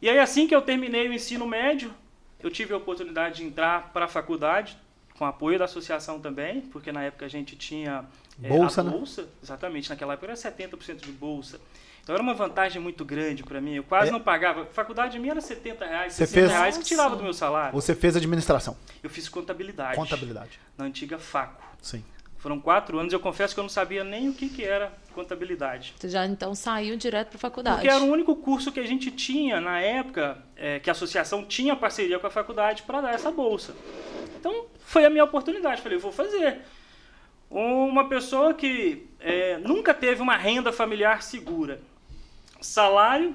E 0.00 0.08
aí, 0.08 0.18
assim 0.18 0.46
que 0.46 0.54
eu 0.54 0.62
terminei 0.62 1.06
o 1.10 1.12
ensino 1.12 1.46
médio, 1.46 1.92
eu 2.42 2.50
tive 2.50 2.72
a 2.72 2.78
oportunidade 2.78 3.36
de 3.36 3.44
entrar 3.44 3.92
para 3.92 4.06
a 4.06 4.08
faculdade, 4.08 4.78
com 5.18 5.26
apoio 5.26 5.58
da 5.58 5.66
associação 5.66 6.18
também, 6.18 6.62
porque 6.62 6.90
na 6.90 7.02
época 7.02 7.26
a 7.26 7.28
gente 7.28 7.54
tinha 7.54 8.06
é, 8.42 8.48
bolsa, 8.48 8.80
a 8.80 8.84
bolsa, 8.84 9.22
né? 9.22 9.28
exatamente, 9.42 9.90
naquela 9.90 10.14
época 10.14 10.32
era 10.32 10.34
70% 10.34 11.04
de 11.04 11.12
bolsa. 11.12 11.60
Então 12.02 12.14
era 12.14 12.22
uma 12.22 12.34
vantagem 12.34 12.80
muito 12.80 13.04
grande 13.04 13.42
para 13.42 13.60
mim. 13.60 13.74
Eu 13.74 13.84
quase 13.84 14.08
é. 14.08 14.12
não 14.12 14.20
pagava. 14.20 14.66
Faculdade 14.66 15.18
minha 15.18 15.32
era 15.32 15.40
70 15.40 15.84
reais, 15.84 16.12
Você 16.14 16.26
60 16.26 16.40
fez... 16.40 16.58
reais 16.58 16.78
que 16.78 16.84
tirava 16.84 17.16
do 17.16 17.22
meu 17.22 17.32
salário. 17.32 17.72
Você 17.72 17.94
fez 17.94 18.16
administração? 18.16 18.76
Eu 19.02 19.10
fiz 19.10 19.28
contabilidade. 19.28 19.96
Contabilidade. 19.96 20.58
Na 20.76 20.84
antiga 20.84 21.18
Faco. 21.18 21.62
Sim. 21.80 22.04
Foram 22.40 22.58
quatro 22.58 22.98
anos, 22.98 23.12
eu 23.12 23.20
confesso 23.20 23.52
que 23.52 23.60
eu 23.60 23.64
não 23.64 23.68
sabia 23.68 24.02
nem 24.02 24.30
o 24.30 24.32
que, 24.32 24.48
que 24.48 24.64
era 24.64 24.90
contabilidade. 25.12 25.92
Você 25.98 26.08
já 26.08 26.24
então 26.24 26.54
saiu 26.54 26.96
direto 26.96 27.28
para 27.28 27.36
a 27.36 27.40
faculdade? 27.40 27.76
Porque 27.76 27.90
era 27.90 28.02
o 28.02 28.10
único 28.10 28.34
curso 28.34 28.72
que 28.72 28.80
a 28.80 28.86
gente 28.86 29.10
tinha 29.10 29.60
na 29.60 29.78
época, 29.78 30.38
é, 30.56 30.80
que 30.80 30.88
a 30.88 30.92
associação 30.92 31.44
tinha 31.44 31.76
parceria 31.76 32.18
com 32.18 32.26
a 32.26 32.30
faculdade 32.30 32.82
para 32.84 33.02
dar 33.02 33.12
essa 33.12 33.30
bolsa. 33.30 33.74
Então 34.38 34.64
foi 34.78 35.04
a 35.04 35.10
minha 35.10 35.22
oportunidade. 35.22 35.82
Falei, 35.82 35.98
vou 35.98 36.10
fazer. 36.10 36.62
Uma 37.50 38.08
pessoa 38.08 38.54
que 38.54 39.06
é, 39.20 39.58
nunca 39.58 39.92
teve 39.92 40.22
uma 40.22 40.36
renda 40.36 40.72
familiar 40.72 41.22
segura, 41.22 41.82
salário 42.60 43.34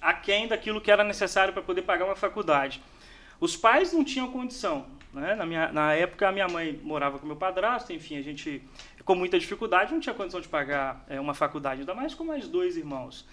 aquém 0.00 0.48
daquilo 0.48 0.80
que 0.80 0.90
era 0.90 1.04
necessário 1.04 1.52
para 1.52 1.62
poder 1.62 1.82
pagar 1.82 2.06
uma 2.06 2.16
faculdade. 2.16 2.82
Os 3.38 3.56
pais 3.56 3.92
não 3.92 4.04
tinham 4.04 4.30
condição. 4.30 4.86
Né? 5.12 5.34
Na, 5.34 5.44
minha, 5.44 5.72
na 5.72 5.92
época, 5.92 6.28
a 6.28 6.32
minha 6.32 6.48
mãe 6.48 6.78
morava 6.82 7.18
com 7.18 7.26
meu 7.26 7.36
padrasto, 7.36 7.92
enfim, 7.92 8.16
a 8.16 8.22
gente, 8.22 8.62
com 9.04 9.14
muita 9.14 9.38
dificuldade, 9.38 9.92
não 9.92 10.00
tinha 10.00 10.14
condição 10.14 10.40
de 10.40 10.48
pagar 10.48 11.04
é, 11.08 11.20
uma 11.20 11.34
faculdade, 11.34 11.80
ainda 11.80 11.94
mais 11.94 12.14
com 12.14 12.24
mais 12.24 12.48
dois 12.48 12.76
irmãos. 12.76 13.26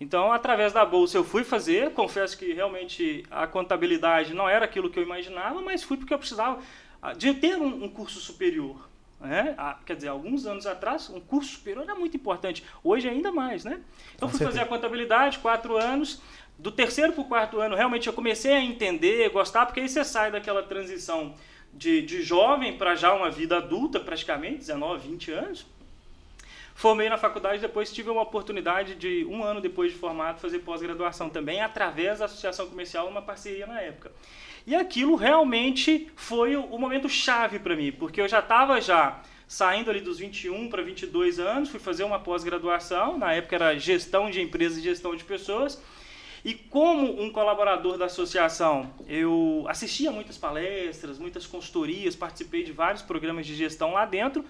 Então, 0.00 0.32
através 0.32 0.72
da 0.72 0.84
bolsa, 0.84 1.18
eu 1.18 1.24
fui 1.24 1.44
fazer. 1.44 1.92
Confesso 1.92 2.38
que 2.38 2.54
realmente 2.54 3.22
a 3.30 3.46
contabilidade 3.46 4.32
não 4.32 4.48
era 4.48 4.64
aquilo 4.64 4.88
que 4.88 4.98
eu 4.98 5.02
imaginava, 5.02 5.60
mas 5.60 5.82
fui 5.82 5.98
porque 5.98 6.14
eu 6.14 6.18
precisava 6.18 6.58
ah, 7.02 7.12
de 7.12 7.34
ter 7.34 7.56
um, 7.56 7.84
um 7.84 7.88
curso 7.88 8.18
superior. 8.18 8.89
Né? 9.20 9.54
Ah, 9.58 9.78
quer 9.84 9.96
dizer, 9.96 10.08
alguns 10.08 10.46
anos 10.46 10.66
atrás, 10.66 11.10
um 11.10 11.20
curso 11.20 11.52
superior 11.52 11.84
era 11.84 11.94
muito 11.94 12.16
importante. 12.16 12.64
Hoje, 12.82 13.08
ainda 13.08 13.30
mais. 13.30 13.64
Né? 13.64 13.80
Então, 14.14 14.28
fui 14.28 14.38
fazer 14.38 14.60
a 14.60 14.66
contabilidade, 14.66 15.38
quatro 15.38 15.76
anos 15.76 16.22
do 16.60 16.70
terceiro 16.70 17.12
para 17.12 17.22
o 17.22 17.24
quarto 17.24 17.58
ano, 17.58 17.74
realmente 17.74 18.06
eu 18.06 18.12
comecei 18.12 18.52
a 18.52 18.60
entender, 18.60 19.30
gostar, 19.30 19.64
porque 19.64 19.80
aí 19.80 19.88
você 19.88 20.04
sai 20.04 20.30
daquela 20.30 20.62
transição 20.62 21.34
de, 21.72 22.02
de 22.02 22.22
jovem 22.22 22.76
para 22.76 22.94
já 22.94 23.14
uma 23.14 23.30
vida 23.30 23.56
adulta, 23.56 23.98
praticamente, 23.98 24.58
19, 24.58 25.08
20 25.08 25.32
anos. 25.32 25.66
Formei 26.80 27.10
na 27.10 27.18
faculdade, 27.18 27.60
depois 27.60 27.92
tive 27.92 28.08
uma 28.08 28.22
oportunidade 28.22 28.94
de, 28.94 29.22
um 29.26 29.44
ano 29.44 29.60
depois 29.60 29.92
de 29.92 29.98
formado, 29.98 30.40
fazer 30.40 30.60
pós-graduação 30.60 31.28
também, 31.28 31.60
através 31.60 32.20
da 32.20 32.24
Associação 32.24 32.66
Comercial, 32.66 33.06
uma 33.06 33.20
parceria 33.20 33.66
na 33.66 33.78
época. 33.82 34.10
E 34.66 34.74
aquilo 34.74 35.14
realmente 35.14 36.10
foi 36.16 36.56
o, 36.56 36.78
momento 36.78 37.06
chave 37.06 37.58
para 37.58 37.76
mim, 37.76 37.92
porque 37.92 38.18
eu 38.18 38.26
já 38.26 38.38
estava 38.38 38.80
já 38.80 39.20
saindo 39.46 39.90
ali 39.90 40.00
dos 40.00 40.20
21 40.20 40.70
para 40.70 40.80
22 40.80 41.38
anos, 41.38 41.68
fui 41.68 41.78
fazer 41.78 42.02
uma 42.02 42.18
pós-graduação, 42.18 43.18
na 43.18 43.34
época 43.34 43.56
era 43.56 43.78
gestão 43.78 44.30
de 44.30 44.40
empresas 44.40 44.78
e 44.78 44.80
gestão 44.80 45.14
de 45.14 45.22
pessoas, 45.22 45.78
e 46.42 46.54
como 46.54 47.22
um 47.22 47.30
colaborador 47.30 47.98
da 47.98 48.06
associação, 48.06 48.90
eu 49.06 49.66
assistia 49.68 50.10
muitas 50.10 50.38
palestras, 50.38 51.18
muitas 51.18 51.46
consultorias, 51.46 52.16
participei 52.16 52.64
de 52.64 52.72
vários 52.72 53.02
programas 53.02 53.46
de 53.46 53.54
gestão 53.54 53.92
lá 53.92 54.06
dentro. 54.06 54.42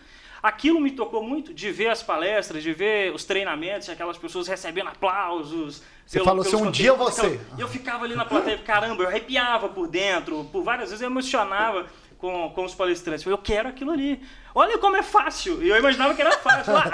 Aquilo 0.42 0.80
me 0.80 0.90
tocou 0.90 1.22
muito 1.22 1.52
de 1.52 1.70
ver 1.70 1.88
as 1.88 2.02
palestras, 2.02 2.62
de 2.62 2.72
ver 2.72 3.12
os 3.12 3.24
treinamentos, 3.24 3.88
aquelas 3.88 4.16
pessoas 4.16 4.48
recebendo 4.48 4.88
aplausos. 4.88 5.82
Você 6.06 6.18
pelo, 6.18 6.24
falou 6.24 6.42
assim, 6.42 6.56
um 6.56 6.70
dia 6.70 6.94
você. 6.94 7.38
Eu 7.58 7.68
ficava 7.68 8.04
ali 8.04 8.14
na 8.14 8.24
plateia, 8.24 8.58
caramba, 8.58 9.02
eu 9.02 9.08
arrepiava 9.08 9.68
por 9.68 9.86
dentro, 9.86 10.44
por 10.50 10.62
várias 10.62 10.88
vezes 10.88 11.02
eu 11.02 11.10
emocionava 11.10 11.86
com, 12.20 12.50
com 12.54 12.64
os 12.64 12.74
palestrantes. 12.74 13.26
Eu 13.26 13.38
quero 13.38 13.68
aquilo 13.68 13.90
ali. 13.90 14.22
Olha 14.54 14.78
como 14.78 14.96
é 14.96 15.02
fácil. 15.02 15.62
E 15.62 15.68
eu 15.68 15.76
imaginava 15.76 16.14
que 16.14 16.20
era 16.20 16.32
fácil. 16.32 16.72
Lá, 16.72 16.84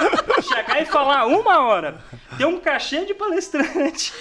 chegar 0.42 0.80
e 0.80 0.86
falar 0.86 1.26
uma 1.26 1.60
hora. 1.60 2.02
Ter 2.38 2.46
um 2.46 2.58
cachê 2.60 3.04
de 3.04 3.14
palestrante, 3.14 4.12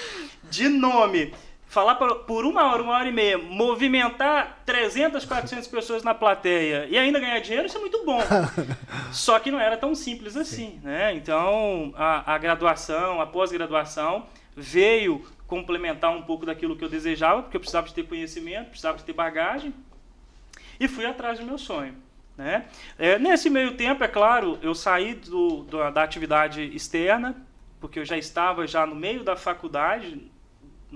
de 0.50 0.68
nome. 0.68 1.34
Falar 1.76 1.96
por, 1.96 2.46
uma 2.46 2.72
hora, 2.72 2.82
uma 2.82 2.94
hora 2.94 3.10
e 3.10 3.12
meia, 3.12 3.38
movimentar 3.38 4.60
300, 4.66 5.26
400 5.26 5.68
pessoas 5.68 6.04
na 6.04 6.14
plateia 6.14 6.88
e 6.90 6.98
ainda 6.98 7.20
ganhar 7.20 7.38
dinheiro, 7.40 7.66
isso 7.66 7.76
é 7.76 7.82
muito 7.82 8.06
bom. 8.06 8.22
Só 9.12 9.38
que 9.40 9.52
não 9.52 9.60
era 9.60 9.76
tão 9.76 9.94
simples 9.94 10.38
assim, 10.38 10.80
né? 10.82 11.14
Então, 11.14 11.94
a, 11.98 12.34
a 12.34 12.38
graduação, 12.38 13.20
a 13.20 13.28
pós-graduação 13.28 14.26
veio 14.56 15.26
complementar 15.48 16.16
um 16.16 16.22
pouco 16.22 16.46
daquilo 16.46 16.78
que 16.78 16.86
eu 16.86 16.88
desejava, 16.88 17.42
porque 17.42 17.58
eu 17.58 17.60
precisava 17.60 17.88
de 17.88 17.94
ter 17.94 18.08
conhecimento, 18.08 18.70
precisava 18.70 18.98
de 18.98 19.04
ter 19.04 19.12
bagagem, 19.12 19.74
e 20.80 20.88
fui 20.88 21.06
atrás 21.06 21.40
do 21.40 21.46
meu 21.46 21.58
sonho. 21.58 21.94
Né? 22.38 22.68
É, 22.98 23.20
nesse 23.20 23.50
meio 23.50 23.76
tempo, 23.76 24.02
é 24.02 24.08
claro, 24.08 24.58
eu 24.62 24.74
saí 24.74 25.14
do, 25.14 25.64
do, 25.64 25.92
da 25.92 26.04
atividade 26.04 26.74
externa, 26.74 27.36
porque 27.82 28.00
eu 28.00 28.06
já 28.06 28.18
estava 28.18 28.66
já 28.66 28.86
no 28.86 28.96
meio 28.96 29.26
da 29.26 29.36
faculdade, 29.36 30.32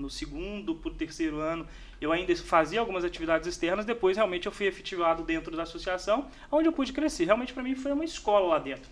no 0.00 0.10
segundo 0.10 0.74
para 0.74 0.90
o 0.90 0.94
terceiro 0.94 1.38
ano, 1.38 1.66
eu 2.00 2.10
ainda 2.12 2.34
fazia 2.36 2.80
algumas 2.80 3.04
atividades 3.04 3.46
externas, 3.46 3.84
depois 3.84 4.16
realmente 4.16 4.46
eu 4.46 4.52
fui 4.52 4.66
efetivado 4.66 5.22
dentro 5.22 5.56
da 5.56 5.64
associação, 5.64 6.26
onde 6.50 6.68
eu 6.68 6.72
pude 6.72 6.92
crescer. 6.92 7.24
Realmente 7.26 7.52
para 7.52 7.62
mim 7.62 7.74
foi 7.74 7.92
uma 7.92 8.04
escola 8.04 8.46
lá 8.46 8.58
dentro. 8.58 8.90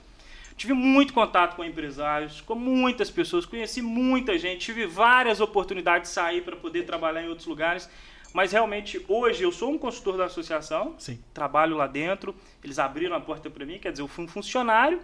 Tive 0.56 0.72
muito 0.72 1.14
contato 1.14 1.54
com 1.54 1.64
empresários, 1.64 2.40
com 2.40 2.56
muitas 2.56 3.10
pessoas, 3.10 3.46
conheci 3.46 3.80
muita 3.80 4.36
gente, 4.36 4.66
tive 4.66 4.86
várias 4.86 5.40
oportunidades 5.40 6.10
de 6.10 6.14
sair 6.14 6.42
para 6.42 6.56
poder 6.56 6.84
trabalhar 6.84 7.22
em 7.22 7.28
outros 7.28 7.46
lugares. 7.46 7.88
Mas 8.34 8.52
realmente 8.52 9.02
hoje 9.08 9.42
eu 9.42 9.52
sou 9.52 9.70
um 9.70 9.78
consultor 9.78 10.16
da 10.16 10.26
associação, 10.26 10.94
Sim. 10.98 11.18
trabalho 11.32 11.76
lá 11.76 11.86
dentro, 11.86 12.34
eles 12.62 12.78
abriram 12.78 13.16
a 13.16 13.20
porta 13.20 13.48
para 13.48 13.64
mim, 13.64 13.78
quer 13.78 13.92
dizer, 13.92 14.02
eu 14.02 14.08
fui 14.08 14.24
um 14.24 14.28
funcionário. 14.28 15.00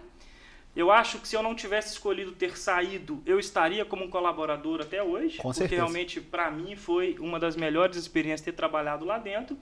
Eu 0.75 0.91
acho 0.91 1.19
que 1.19 1.27
se 1.27 1.35
eu 1.35 1.41
não 1.41 1.55
tivesse 1.55 1.93
escolhido 1.93 2.33
ter 2.33 2.57
saído, 2.57 3.23
eu 3.25 3.39
estaria 3.39 3.85
como 3.85 4.03
um 4.03 4.09
colaborador 4.09 4.81
até 4.81 5.01
hoje, 5.01 5.37
Com 5.37 5.43
porque 5.43 5.59
certeza. 5.59 5.81
realmente 5.81 6.19
para 6.19 6.51
mim 6.51 6.75
foi 6.75 7.15
uma 7.19 7.39
das 7.39 7.55
melhores 7.55 7.95
experiências 7.95 8.41
ter 8.41 8.51
trabalhado 8.51 9.05
lá 9.05 9.17
dentro. 9.17 9.57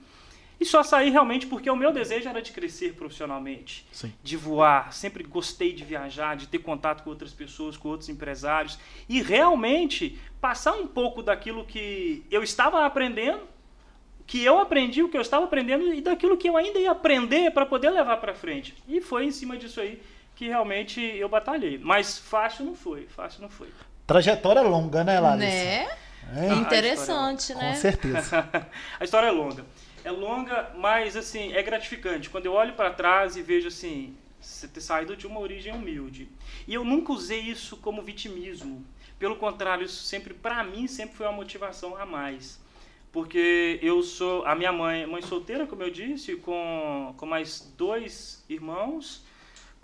E 0.58 0.64
só 0.64 0.82
saí 0.82 1.10
realmente 1.10 1.46
porque 1.46 1.68
o 1.68 1.76
meu 1.76 1.92
desejo 1.92 2.28
era 2.28 2.40
de 2.40 2.52
crescer 2.52 2.94
profissionalmente, 2.94 3.86
Sim. 3.92 4.12
de 4.22 4.36
voar. 4.36 4.92
Sempre 4.92 5.22
gostei 5.24 5.72
de 5.72 5.84
viajar, 5.84 6.36
de 6.36 6.48
ter 6.48 6.58
contato 6.58 7.02
com 7.02 7.10
outras 7.10 7.32
pessoas, 7.32 7.76
com 7.76 7.88
outros 7.88 8.08
empresários 8.08 8.78
e 9.08 9.20
realmente 9.20 10.18
passar 10.40 10.72
um 10.72 10.86
pouco 10.86 11.22
daquilo 11.22 11.64
que 11.64 12.24
eu 12.30 12.42
estava 12.42 12.84
aprendendo, 12.86 13.42
que 14.26 14.42
eu 14.42 14.58
aprendi, 14.58 15.02
o 15.02 15.08
que 15.08 15.16
eu 15.16 15.20
estava 15.22 15.44
aprendendo 15.44 15.92
e 15.92 16.00
daquilo 16.00 16.36
que 16.36 16.48
eu 16.48 16.56
ainda 16.56 16.78
ia 16.78 16.92
aprender 16.92 17.50
para 17.52 17.66
poder 17.66 17.90
levar 17.90 18.16
para 18.16 18.34
frente. 18.34 18.74
E 18.88 19.00
foi 19.00 19.26
em 19.26 19.30
cima 19.30 19.56
disso 19.56 19.80
aí 19.80 20.00
que 20.34 20.48
realmente 20.48 21.00
eu 21.00 21.28
batalhei. 21.28 21.78
Mas 21.78 22.18
fácil 22.18 22.64
não 22.64 22.74
foi, 22.74 23.06
fácil 23.06 23.42
não 23.42 23.48
foi. 23.48 23.68
Trajetória 24.06 24.62
longa, 24.62 25.04
né, 25.04 25.18
Larissa? 25.20 25.46
Né? 25.46 25.88
Hein? 26.36 26.58
Interessante, 26.58 27.52
Com 27.52 27.60
né? 27.60 27.74
certeza. 27.74 28.48
a 28.98 29.04
história 29.04 29.28
é 29.28 29.30
longa. 29.30 29.64
É 30.04 30.10
longa, 30.10 30.70
mas 30.76 31.16
assim, 31.16 31.52
é 31.52 31.62
gratificante. 31.62 32.28
Quando 32.28 32.46
eu 32.46 32.52
olho 32.52 32.74
para 32.74 32.90
trás 32.90 33.36
e 33.36 33.42
vejo 33.42 33.68
assim, 33.68 34.14
você 34.40 34.68
ter 34.68 34.80
saído 34.80 35.16
de 35.16 35.26
uma 35.26 35.40
origem 35.40 35.72
humilde. 35.72 36.28
E 36.68 36.74
eu 36.74 36.84
nunca 36.84 37.12
usei 37.12 37.40
isso 37.40 37.76
como 37.78 38.02
vitimismo. 38.02 38.84
Pelo 39.18 39.36
contrário, 39.36 39.86
isso 39.86 40.02
sempre 40.02 40.34
para 40.34 40.62
mim 40.62 40.86
sempre 40.86 41.16
foi 41.16 41.26
uma 41.26 41.32
motivação 41.32 41.96
a 41.96 42.04
mais. 42.04 42.60
Porque 43.10 43.78
eu 43.80 44.02
sou 44.02 44.44
a 44.44 44.54
minha 44.54 44.72
mãe, 44.72 45.06
mãe 45.06 45.22
solteira, 45.22 45.66
como 45.66 45.82
eu 45.82 45.90
disse, 45.90 46.36
com 46.36 47.14
com 47.16 47.24
mais 47.24 47.72
dois 47.78 48.44
irmãos, 48.48 49.23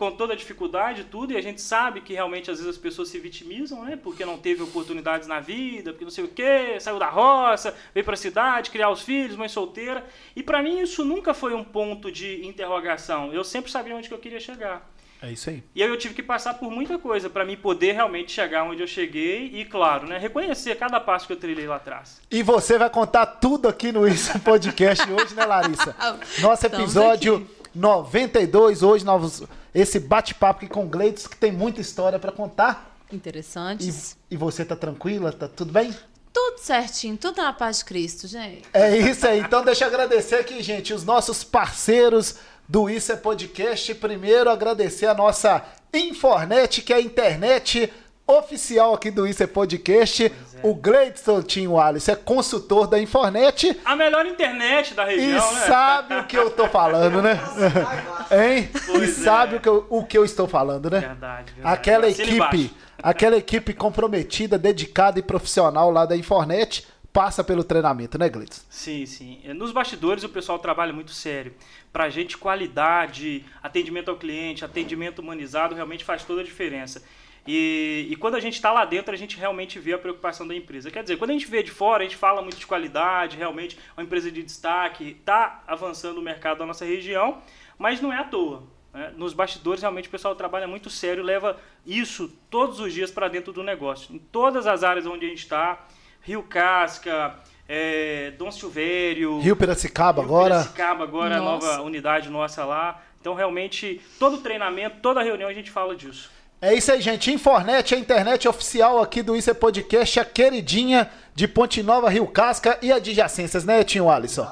com 0.01 0.11
toda 0.11 0.33
a 0.33 0.37
dificuldade 0.37 1.03
e 1.03 1.05
tudo, 1.05 1.35
e 1.35 1.37
a 1.37 1.43
gente 1.43 1.61
sabe 1.61 2.01
que 2.01 2.15
realmente 2.15 2.51
às 2.51 2.57
vezes 2.57 2.75
as 2.75 2.81
pessoas 2.81 3.11
se 3.11 3.19
vitimizam, 3.19 3.85
né? 3.85 3.97
Porque 4.03 4.25
não 4.25 4.39
teve 4.39 4.63
oportunidades 4.63 5.29
na 5.29 5.41
vida, 5.41 5.93
porque 5.93 6.07
não 6.07 6.11
sei 6.11 6.25
o 6.25 6.29
quê, 6.29 6.81
saiu 6.81 6.99
da 6.99 7.11
roça, 7.11 7.77
veio 7.93 8.03
para 8.03 8.15
a 8.15 8.17
cidade, 8.17 8.71
criar 8.71 8.89
os 8.89 9.03
filhos, 9.03 9.37
mãe 9.37 9.47
solteira. 9.47 10.03
E 10.35 10.43
para 10.43 10.63
mim 10.63 10.81
isso 10.81 11.05
nunca 11.05 11.35
foi 11.35 11.53
um 11.53 11.63
ponto 11.63 12.11
de 12.11 12.47
interrogação. 12.47 13.31
Eu 13.31 13.45
sempre 13.45 13.71
sabia 13.71 13.95
onde 13.95 14.09
que 14.09 14.15
eu 14.15 14.19
queria 14.19 14.41
chegar. 14.41 14.91
É 15.21 15.31
isso 15.31 15.51
aí. 15.51 15.63
E 15.75 15.83
aí 15.83 15.89
eu 15.91 15.99
tive 15.99 16.15
que 16.15 16.23
passar 16.23 16.55
por 16.55 16.71
muita 16.71 16.99
coisa 16.99 17.29
para 17.29 17.45
mim 17.45 17.55
poder 17.55 17.93
realmente 17.93 18.33
chegar 18.33 18.65
onde 18.65 18.83
eu 18.83 18.87
cheguei 18.87 19.51
e, 19.53 19.67
claro, 19.67 20.07
né, 20.07 20.17
reconhecer 20.17 20.77
cada 20.77 20.99
passo 20.99 21.27
que 21.27 21.35
eu 21.35 21.37
trilhei 21.37 21.67
lá 21.67 21.77
atrás. 21.77 22.23
E 22.31 22.43
você 22.43 22.79
vai 22.79 22.89
contar 22.89 23.27
tudo 23.27 23.69
aqui 23.69 23.93
no 23.93 24.09
Isso 24.09 24.41
Podcast 24.41 25.05
hoje, 25.13 25.35
né, 25.35 25.45
Larissa? 25.45 25.95
Nosso 26.41 26.65
episódio 26.65 27.37
aqui. 27.37 27.60
92, 27.75 28.83
hoje, 28.83 29.05
novos, 29.05 29.43
esse 29.75 29.99
bate-papo 30.01 30.65
aqui 30.65 30.73
com 30.73 30.85
o 30.85 30.89
Gleitos, 30.89 31.27
que 31.27 31.37
tem 31.37 31.53
muita 31.53 31.81
história 31.81 32.19
pra 32.19 32.33
contar. 32.33 32.97
E, 33.11 33.17
Interessantes. 33.17 34.17
e 34.31 34.37
você 34.37 34.65
tá 34.65 34.77
tranquila? 34.77 35.33
Tá 35.33 35.49
tudo 35.49 35.73
bem? 35.73 35.95
Tudo 36.33 36.59
certinho, 36.59 37.17
tudo 37.17 37.39
na 37.43 37.53
paz 37.53 37.79
de 37.79 37.85
Cristo, 37.87 38.29
gente. 38.29 38.63
É 38.73 38.97
isso 38.97 39.27
aí. 39.27 39.41
Então 39.41 39.65
deixa 39.65 39.85
eu 39.85 39.89
agradecer 39.89 40.37
aqui, 40.37 40.63
gente, 40.63 40.95
os 40.95 41.05
nossos 41.05 41.43
parceiros 41.43 42.37
do 42.69 42.89
Isso 42.89 43.11
é 43.11 43.17
Podcast. 43.17 43.93
Primeiro, 43.97 44.49
agradecer 44.49 45.07
a 45.07 45.15
nossa 45.15 45.65
Infornet, 45.93 46.83
que 46.83 46.93
é 46.93 46.97
a 46.97 47.01
internet 47.01 47.93
oficial 48.39 48.95
aqui 48.95 49.11
do 49.11 49.27
Isso 49.27 49.43
é 49.43 49.47
Podcast. 49.47 50.33
O 50.63 50.75
Gleidson 50.75 51.43
Tinho 51.43 51.79
Alice 51.81 52.11
é 52.11 52.15
consultor 52.15 52.87
da 52.87 53.01
Infornet 53.01 53.81
A 53.83 53.97
melhor 53.97 54.27
internet 54.27 54.93
da 54.93 55.11
e 55.11 55.17
região, 55.17 55.53
né? 55.55 55.61
sabe 55.67 56.15
o 56.17 56.25
que 56.27 56.37
eu 56.37 56.51
tô 56.51 56.69
falando, 56.69 57.23
né? 57.23 57.41
Hein? 58.31 58.69
E 58.75 58.81
Pois 58.87 59.11
sabe 59.17 59.55
é. 59.55 59.59
o, 59.59 59.61
que 59.61 59.69
eu, 59.69 59.87
o 59.89 60.05
que 60.05 60.19
eu 60.19 60.25
estou 60.25 60.47
falando, 60.47 60.91
né? 60.91 61.01
Verdade, 61.01 61.53
verdade. 61.55 61.75
Aquela 61.75 62.09
equipe, 62.09 62.75
aquela 63.03 63.37
equipe 63.37 63.73
comprometida, 63.73 64.59
dedicada 64.59 65.19
e 65.19 65.23
profissional 65.23 65.91
lá 65.91 66.05
da 66.05 66.17
Infornet 66.17 66.87
passa 67.13 67.43
pelo 67.43 67.65
treinamento, 67.65 68.19
né, 68.19 68.29
Gleidson? 68.29 68.63
Sim, 68.69 69.05
sim. 69.07 69.41
É, 69.45 69.53
Nos 69.53 69.73
bastidores 69.73 70.23
o 70.23 70.29
pessoal 70.29 70.59
trabalha 70.59 70.93
muito 70.93 71.11
sério. 71.11 71.55
Pra 71.93 72.09
gente, 72.09 72.37
qualidade, 72.39 73.45
atendimento 73.63 74.11
ao 74.11 74.17
cliente, 74.17 74.65
atendimento 74.65 75.19
humanizado 75.21 75.75
realmente 75.75 76.05
faz 76.05 76.23
toda 76.23 76.43
a 76.43 76.45
diferença. 76.45 77.03
E, 77.47 78.07
e 78.11 78.17
quando 78.17 78.35
a 78.35 78.41
gente 78.41 78.55
está 78.55 78.71
lá 78.71 78.85
dentro, 78.85 79.15
a 79.15 79.17
gente 79.17 79.37
realmente 79.39 79.79
vê 79.79 79.93
a 79.95 79.99
preocupação 79.99 80.47
da 80.47 80.55
empresa. 80.55 80.91
Quer 80.91 81.03
dizer, 81.03 81.17
quando 81.17 81.31
a 81.31 81.33
gente 81.33 81.47
vê 81.47 81.63
de 81.63 81.71
fora, 81.71 82.03
a 82.03 82.07
gente 82.07 82.17
fala 82.17 82.43
muito 82.43 82.59
de 82.59 82.67
qualidade, 82.67 83.37
realmente 83.37 83.79
uma 83.97 84.03
empresa 84.03 84.31
de 84.31 84.43
destaque, 84.43 85.17
está 85.21 85.63
avançando 85.67 86.19
o 86.19 86.23
mercado 86.23 86.59
da 86.59 86.67
nossa 86.67 86.85
região, 86.85 87.39
mas 87.79 88.01
não 88.01 88.13
é 88.13 88.19
à 88.19 88.25
toa. 88.25 88.63
né? 88.93 89.13
Nos 89.17 89.33
bastidores, 89.33 89.81
realmente, 89.83 90.09
o 90.09 90.11
pessoal 90.11 90.35
trabalha 90.35 90.67
muito 90.69 90.91
sério, 90.91 91.23
leva 91.23 91.59
isso 91.87 92.29
todos 92.51 92.79
os 92.79 92.93
dias 92.93 93.11
para 93.11 93.27
dentro 93.29 93.53
do 93.53 93.63
negócio. 93.63 94.15
Em 94.15 94.19
todas 94.19 94.67
as 94.67 94.85
áreas 94.85 95.07
onde 95.07 95.25
a 95.27 95.29
gente 95.29 95.39
está, 95.39 95.87
Rio 96.23 96.43
Casca, 96.43 97.35
é, 97.67 98.33
Dom 98.33 98.51
Silvério, 98.51 99.39
Rio 99.41 99.57
Piracicaba 99.57 100.21
Rio 100.21 100.29
agora. 100.31 100.55
Piracicaba 100.57 101.05
agora, 101.05 101.37
a 101.37 101.41
Nossa. 101.41 101.67
nova 101.69 101.83
unidade 101.83 102.29
nossa 102.29 102.65
lá. 102.65 103.03
Então, 103.21 103.35
realmente, 103.35 104.01
todo 104.19 104.39
treinamento, 104.39 104.97
toda 105.01 105.23
reunião 105.23 105.49
a 105.49 105.53
gente 105.53 105.71
fala 105.71 105.95
disso. 105.95 106.31
É 106.63 106.75
isso 106.75 106.93
aí, 106.93 107.01
gente. 107.01 107.33
Infornet, 107.33 107.95
a 107.95 107.99
internet 107.99 108.47
oficial 108.47 109.01
aqui 109.01 109.23
do 109.23 109.35
Isso 109.35 109.51
é 109.51 109.55
Podcast, 109.55 110.21
a 110.21 110.25
queridinha 110.27 111.11
de 111.35 111.49
Ponte 111.49 111.83
Nova, 111.83 112.11
Rio 112.11 112.27
Casca 112.27 112.79
e 112.83 112.93
adjacências, 112.93 113.65
né, 113.65 113.83
Tinho 113.83 114.11
Alisson? 114.11 114.47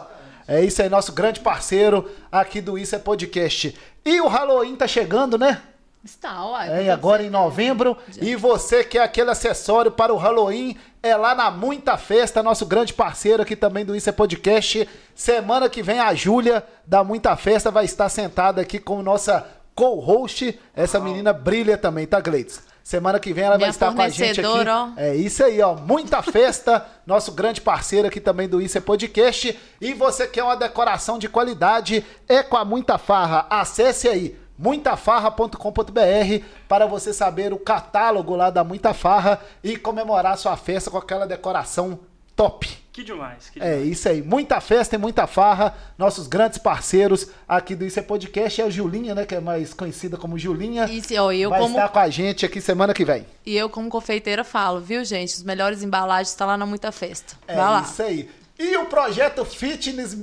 É 0.46 0.64
isso 0.64 0.80
aí, 0.80 0.88
nosso 0.88 1.12
grande 1.12 1.40
parceiro 1.40 2.10
aqui 2.32 2.62
do 2.62 2.78
Isso 2.78 2.96
é 2.96 2.98
Podcast. 2.98 3.76
E 4.06 4.22
o 4.22 4.26
Halloween 4.26 4.74
tá 4.74 4.88
chegando, 4.88 5.36
né? 5.36 5.60
Está, 6.02 6.46
uai. 6.46 6.86
É, 6.86 6.90
agora 6.90 7.22
em 7.22 7.28
novembro. 7.28 7.94
E 8.22 8.34
você 8.34 8.82
quer 8.82 9.02
aquele 9.02 9.30
acessório 9.30 9.90
para 9.90 10.14
o 10.14 10.16
Halloween, 10.16 10.78
é 11.02 11.14
lá 11.14 11.34
na 11.34 11.50
Muita 11.50 11.98
Festa, 11.98 12.42
nosso 12.42 12.64
grande 12.64 12.94
parceiro 12.94 13.42
aqui 13.42 13.54
também 13.54 13.84
do 13.84 13.94
Isso 13.94 14.08
é 14.08 14.12
Podcast. 14.12 14.88
Semana 15.14 15.68
que 15.68 15.82
vem 15.82 16.00
a 16.00 16.14
Júlia 16.14 16.64
da 16.86 17.04
Muita 17.04 17.36
Festa 17.36 17.70
vai 17.70 17.84
estar 17.84 18.08
sentada 18.08 18.62
aqui 18.62 18.78
com 18.78 19.02
nossa 19.02 19.46
co-host. 19.78 20.58
Essa 20.74 20.98
menina 20.98 21.32
brilha 21.32 21.78
também, 21.78 22.04
tá, 22.04 22.20
Gleides? 22.20 22.60
Semana 22.82 23.20
que 23.20 23.32
vem 23.32 23.44
ela 23.44 23.52
vai 23.52 23.58
Minha 23.58 23.70
estar 23.70 23.94
com 23.94 24.02
a 24.02 24.08
gente 24.08 24.40
aqui. 24.40 24.68
ó. 24.68 24.88
É 24.96 25.14
isso 25.14 25.44
aí, 25.44 25.60
ó. 25.62 25.76
Muita 25.76 26.20
festa, 26.20 26.84
nosso 27.06 27.30
grande 27.30 27.60
parceiro 27.60 28.08
aqui 28.08 28.18
também 28.18 28.48
do 28.48 28.60
Isso 28.60 28.76
é 28.76 28.80
Podcast. 28.80 29.56
E 29.80 29.94
você 29.94 30.26
quer 30.26 30.42
uma 30.42 30.56
decoração 30.56 31.16
de 31.16 31.28
qualidade, 31.28 32.04
é 32.28 32.42
com 32.42 32.56
a 32.56 32.64
Muita 32.64 32.98
Farra. 32.98 33.46
Acesse 33.48 34.08
aí 34.08 34.36
muitafarra.com.br 34.58 36.44
para 36.66 36.86
você 36.86 37.12
saber 37.12 37.52
o 37.52 37.58
catálogo 37.58 38.34
lá 38.34 38.50
da 38.50 38.64
Muita 38.64 38.92
Farra 38.92 39.40
e 39.62 39.76
comemorar 39.76 40.36
sua 40.36 40.56
festa 40.56 40.90
com 40.90 40.98
aquela 40.98 41.26
decoração 41.26 42.00
top. 42.34 42.87
Que 42.98 43.04
demais, 43.04 43.48
que 43.48 43.62
É 43.62 43.74
demais. 43.76 43.88
isso 43.92 44.08
aí, 44.08 44.20
muita 44.20 44.60
festa 44.60 44.96
e 44.96 44.98
muita 44.98 45.24
farra, 45.28 45.72
nossos 45.96 46.26
grandes 46.26 46.58
parceiros 46.58 47.28
aqui 47.48 47.76
do 47.76 47.84
Isso 47.84 48.00
é 48.00 48.02
Podcast, 48.02 48.60
é 48.60 48.64
a 48.64 48.68
Julinha, 48.68 49.14
né, 49.14 49.24
que 49.24 49.36
é 49.36 49.40
mais 49.40 49.72
conhecida 49.72 50.16
como 50.16 50.36
Julinha. 50.36 50.84
Isso, 50.86 51.14
ó, 51.14 51.30
eu 51.30 51.48
vai 51.48 51.60
como, 51.60 51.76
estar 51.76 51.88
com 51.90 51.98
a 52.00 52.10
gente 52.10 52.44
aqui 52.44 52.60
semana 52.60 52.92
que 52.92 53.04
vem. 53.04 53.24
e 53.46 53.56
eu 53.56 53.68
como 53.70 53.88
confeiteira 53.88 54.42
falo, 54.42 54.80
viu, 54.80 55.04
gente? 55.04 55.32
Os 55.32 55.44
melhores 55.44 55.84
embalagens 55.84 56.30
estão 56.30 56.48
lá 56.48 56.56
na 56.56 56.66
Muita 56.66 56.90
Festa. 56.90 57.36
É 57.46 57.54
Vai 57.54 57.64
lá. 57.70 57.82
isso 57.82 58.02
aí. 58.02 58.28
E 58.58 58.76
o 58.78 58.86
projeto 58.86 59.44
Fitness. 59.44 60.18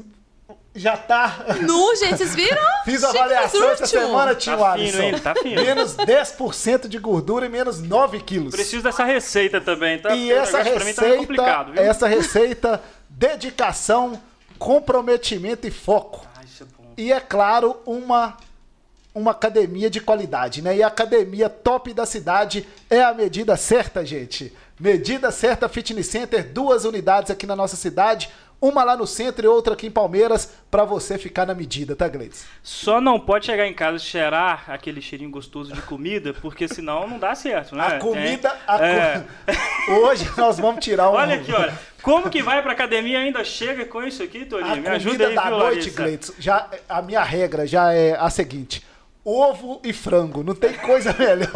Já 0.75 0.97
tá. 0.97 1.45
Nu, 1.61 1.95
gente, 1.95 2.17
vocês 2.17 2.35
viram? 2.35 2.61
Fiz 2.83 3.03
a 3.03 3.09
avaliação 3.09 3.69
essa 3.69 3.85
semana, 3.85 4.35
tio 4.35 4.57
Tá 4.57 4.73
Alisson. 4.73 4.97
fino, 4.97 5.03
hein? 5.03 5.19
Tá 5.19 5.35
fino. 5.35 5.63
Menos 5.63 5.95
10% 5.95 6.87
de 6.87 6.99
gordura 6.99 7.45
e 7.45 7.49
menos 7.49 7.81
9 7.81 8.19
quilos. 8.21 8.53
Preciso 8.53 8.83
dessa 8.83 9.05
receita 9.05 9.61
também, 9.61 9.99
tá? 9.99 10.13
E 10.13 10.31
essa 10.31 10.57
negócio 10.57 10.75
pra 10.75 10.85
mim 10.85 10.93
tá 10.93 11.01
receita, 11.01 11.17
complicado, 11.17 11.71
viu? 11.71 11.81
essa 11.81 12.07
receita, 12.07 12.83
dedicação, 13.09 14.21
comprometimento 14.59 15.65
e 15.65 15.71
foco. 15.71 16.27
Ah, 16.35 16.43
isso 16.43 16.63
é 16.63 16.65
bom. 16.65 16.93
E 16.97 17.11
é 17.11 17.19
claro, 17.19 17.77
uma 17.85 18.35
uma 19.13 19.31
academia 19.31 19.89
de 19.89 20.01
qualidade, 20.01 20.61
né? 20.61 20.75
E 20.75 20.83
a 20.83 20.87
academia 20.87 21.47
top 21.47 21.93
da 21.93 22.05
cidade 22.05 22.67
é 22.89 23.01
a 23.01 23.13
medida 23.13 23.55
certa, 23.55 24.05
gente. 24.05 24.51
Medida 24.77 25.31
certa 25.31 25.69
Fitness 25.69 26.07
Center, 26.07 26.43
duas 26.51 26.83
unidades 26.83 27.31
aqui 27.31 27.47
na 27.47 27.55
nossa 27.55 27.77
cidade, 27.77 28.29
uma 28.61 28.83
lá 28.83 28.95
no 28.97 29.05
centro 29.05 29.45
e 29.45 29.47
outra 29.47 29.73
aqui 29.73 29.87
em 29.87 29.91
Palmeiras, 29.91 30.51
pra 30.71 30.83
você 30.83 31.17
ficar 31.17 31.45
na 31.45 31.53
medida, 31.53 31.95
tá, 31.95 32.07
Gleides? 32.07 32.45
Só 32.63 32.99
não 32.99 33.19
pode 33.19 33.45
chegar 33.45 33.67
em 33.67 33.73
casa 33.73 33.97
e 33.97 33.99
cheirar 33.99 34.63
aquele 34.67 35.01
cheirinho 35.01 35.29
gostoso 35.29 35.71
de 35.73 35.81
comida, 35.83 36.33
porque 36.33 36.67
senão 36.67 37.07
não 37.07 37.19
dá 37.19 37.35
certo, 37.35 37.75
né? 37.75 37.85
A 37.85 37.99
comida, 37.99 38.49
Tem- 38.49 38.59
a 38.67 38.77
co- 38.77 38.83
É. 38.83 39.23
hoje 39.99 40.29
nós 40.37 40.57
vamos 40.57 40.83
tirar 40.83 41.09
um 41.09 41.13
Olha 41.13 41.35
aqui, 41.35 41.51
olha. 41.51 41.77
Como 42.01 42.29
que 42.29 42.41
vai 42.41 42.61
pra 42.61 42.71
academia 42.73 43.19
ainda 43.19 43.43
chega 43.43 43.85
com 43.85 44.03
isso 44.03 44.21
aqui, 44.23 44.45
Toninho? 44.45 44.71
A 44.71 44.75
Me 44.75 44.81
comida 44.83 44.95
ajuda 44.95 45.27
aí, 45.27 45.35
da 45.35 45.41
viu, 45.43 45.57
noite? 45.57 45.89
Gleitson, 45.89 46.33
já 46.39 46.69
a 46.87 47.01
minha 47.01 47.23
regra 47.23 47.65
já 47.67 47.91
é 47.93 48.15
a 48.15 48.29
seguinte: 48.29 48.83
ovo 49.25 49.81
e 49.83 49.91
frango, 49.91 50.43
não 50.43 50.53
tem 50.53 50.73
coisa 50.73 51.11
melhor. 51.17 51.49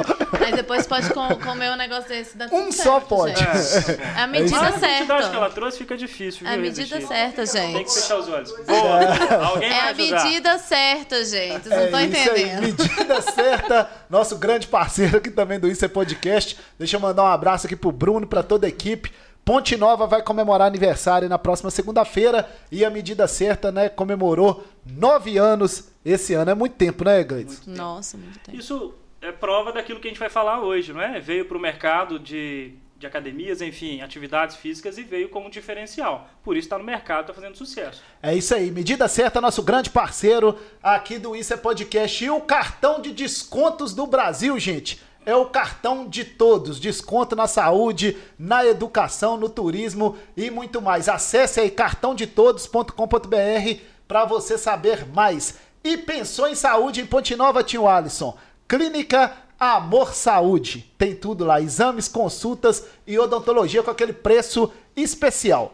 Aí 0.44 0.52
depois 0.54 0.88
pode 0.88 1.14
com- 1.14 1.36
comer 1.36 1.70
um 1.72 1.76
negócio 1.76 2.10
desse. 2.10 2.36
Dá 2.36 2.48
Um 2.48 2.72
certo, 2.72 2.84
só 2.84 3.00
pode. 3.00 3.38
gente. 3.40 4.02
É 4.18 4.22
a 4.24 4.28
medida 4.28 4.58
Mas 4.60 4.68
a 4.68 4.80
quantidade 4.80 5.06
que 5.06 5.12
ela 5.12 5.22
certa. 5.32 5.50
trouxe 5.52 5.78
fica 5.78 5.96
difícil, 5.96 6.40
viu? 6.42 6.50
É 6.50 6.56
a 6.56 6.58
medida 6.58 6.96
resistir. 6.96 7.08
certa, 7.08 7.44
Tem 7.46 7.72
que 7.74 7.78
gente. 7.78 7.94
fechar 7.94 8.18
os 8.18 8.28
olhos. 8.28 8.52
Boa. 8.66 9.46
Alguém 9.46 9.70
É 9.70 9.72
vai 9.72 9.80
a 9.80 9.90
ajudar. 9.92 10.24
medida 10.24 10.58
certa, 10.58 11.24
gente. 11.24 11.64
Vocês 11.64 11.76
não 11.76 11.86
estão 11.86 12.00
É 12.00 12.06
isso 12.08 12.18
aí, 12.32 12.42
entendendo. 12.44 12.62
medida 12.62 13.22
certa. 13.22 13.90
Nosso 14.10 14.36
grande 14.38 14.66
parceiro 14.68 15.18
aqui 15.18 15.30
também 15.30 15.60
do 15.60 15.68
Isso 15.68 15.86
é 15.86 15.88
Podcast. 15.88 16.58
Deixa 16.80 16.96
eu 16.98 17.00
mandar 17.00 17.24
um 17.24 17.28
abraço 17.28 17.68
aqui 17.68 17.76
pro 17.76 17.92
Bruno, 17.92 18.26
pra 18.26 18.42
toda 18.42 18.66
a 18.66 18.70
equipe. 18.70 19.12
Ponte 19.44 19.76
Nova 19.76 20.06
vai 20.06 20.22
comemorar 20.22 20.68
aniversário 20.68 21.28
na 21.28 21.40
próxima 21.40 21.72
segunda-feira 21.72 22.48
e 22.72 22.86
a 22.86 22.90
medida 22.90 23.28
certa, 23.28 23.72
né, 23.72 23.90
comemorou 23.90 24.64
nove 24.86 25.38
anos 25.38 25.90
esse 26.06 26.34
ano. 26.34 26.52
É 26.52 26.54
muito 26.54 26.76
tempo, 26.76 27.04
né, 27.04 27.24
Gleitson? 27.24 27.64
Nossa, 27.66 28.18
muito 28.18 28.40
tempo. 28.40 28.58
Isso 28.58 28.94
é 29.22 29.32
prova 29.32 29.72
daquilo 29.72 30.00
que 30.00 30.08
a 30.08 30.12
gente 30.12 30.20
vai 30.20 30.30
falar 30.30 30.62
hoje, 30.62 30.94
não 30.94 31.02
é? 31.02 31.20
Veio 31.20 31.46
para 31.46 31.58
o 31.58 31.60
mercado 31.60 32.20
de, 32.20 32.74
de 32.98 33.08
academias, 33.08 33.62
enfim, 33.62 34.02
atividades 34.02 34.56
físicas 34.56 34.98
e 34.98 35.04
veio 35.04 35.30
como 35.30 35.48
um 35.48 35.50
diferencial. 35.50 36.30
Por 36.44 36.56
isso 36.56 36.68
está 36.68 36.78
no 36.78 36.84
mercado, 36.84 37.22
está 37.22 37.34
fazendo 37.34 37.58
sucesso. 37.58 38.04
É 38.22 38.36
isso 38.36 38.54
aí, 38.54 38.70
medida 38.72 39.08
certa, 39.08 39.42
nosso 39.42 39.64
grande 39.64 39.90
parceiro 39.90 40.58
aqui 40.82 41.18
do 41.18 41.36
Isso 41.36 41.54
é 41.54 41.58
Podcast. 41.58 42.24
E 42.24 42.30
o 42.30 42.42
cartão 42.42 43.02
de 43.02 43.12
descontos 43.12 43.94
do 43.94 44.06
Brasil, 44.06 44.58
gente. 44.60 45.02
É 45.26 45.36
o 45.36 45.46
cartão 45.46 46.08
de 46.08 46.24
todos. 46.24 46.80
Desconto 46.80 47.36
na 47.36 47.48
saúde, 47.48 48.18
na 48.38 48.66
educação, 48.66 49.38
no 49.38 49.50
turismo 49.50 50.18
e 50.36 50.50
muito 50.50 50.82
mais. 50.82 51.10
Acesse 51.10 51.60
aí 51.60 51.70
cartãodetodos.com.br 51.70 53.82
para 54.08 54.26
você 54.26 54.58
saber 54.58 55.06
mais. 55.08 55.56
E 55.84 55.98
pensou 55.98 56.48
em 56.48 56.56
saúde 56.56 57.02
em 57.02 57.06
Ponte 57.06 57.36
Nova, 57.36 57.64
tio 57.64 57.88
Alisson? 57.88 58.36
Clínica 58.68 59.34
Amor 59.60 60.14
Saúde. 60.14 60.92
Tem 60.98 61.16
tudo 61.16 61.46
lá: 61.46 61.62
exames, 61.62 62.08
consultas 62.08 62.86
e 63.06 63.20
odontologia 63.20 63.84
com 63.84 63.92
aquele 63.92 64.14
preço 64.14 64.72
especial 64.96 65.74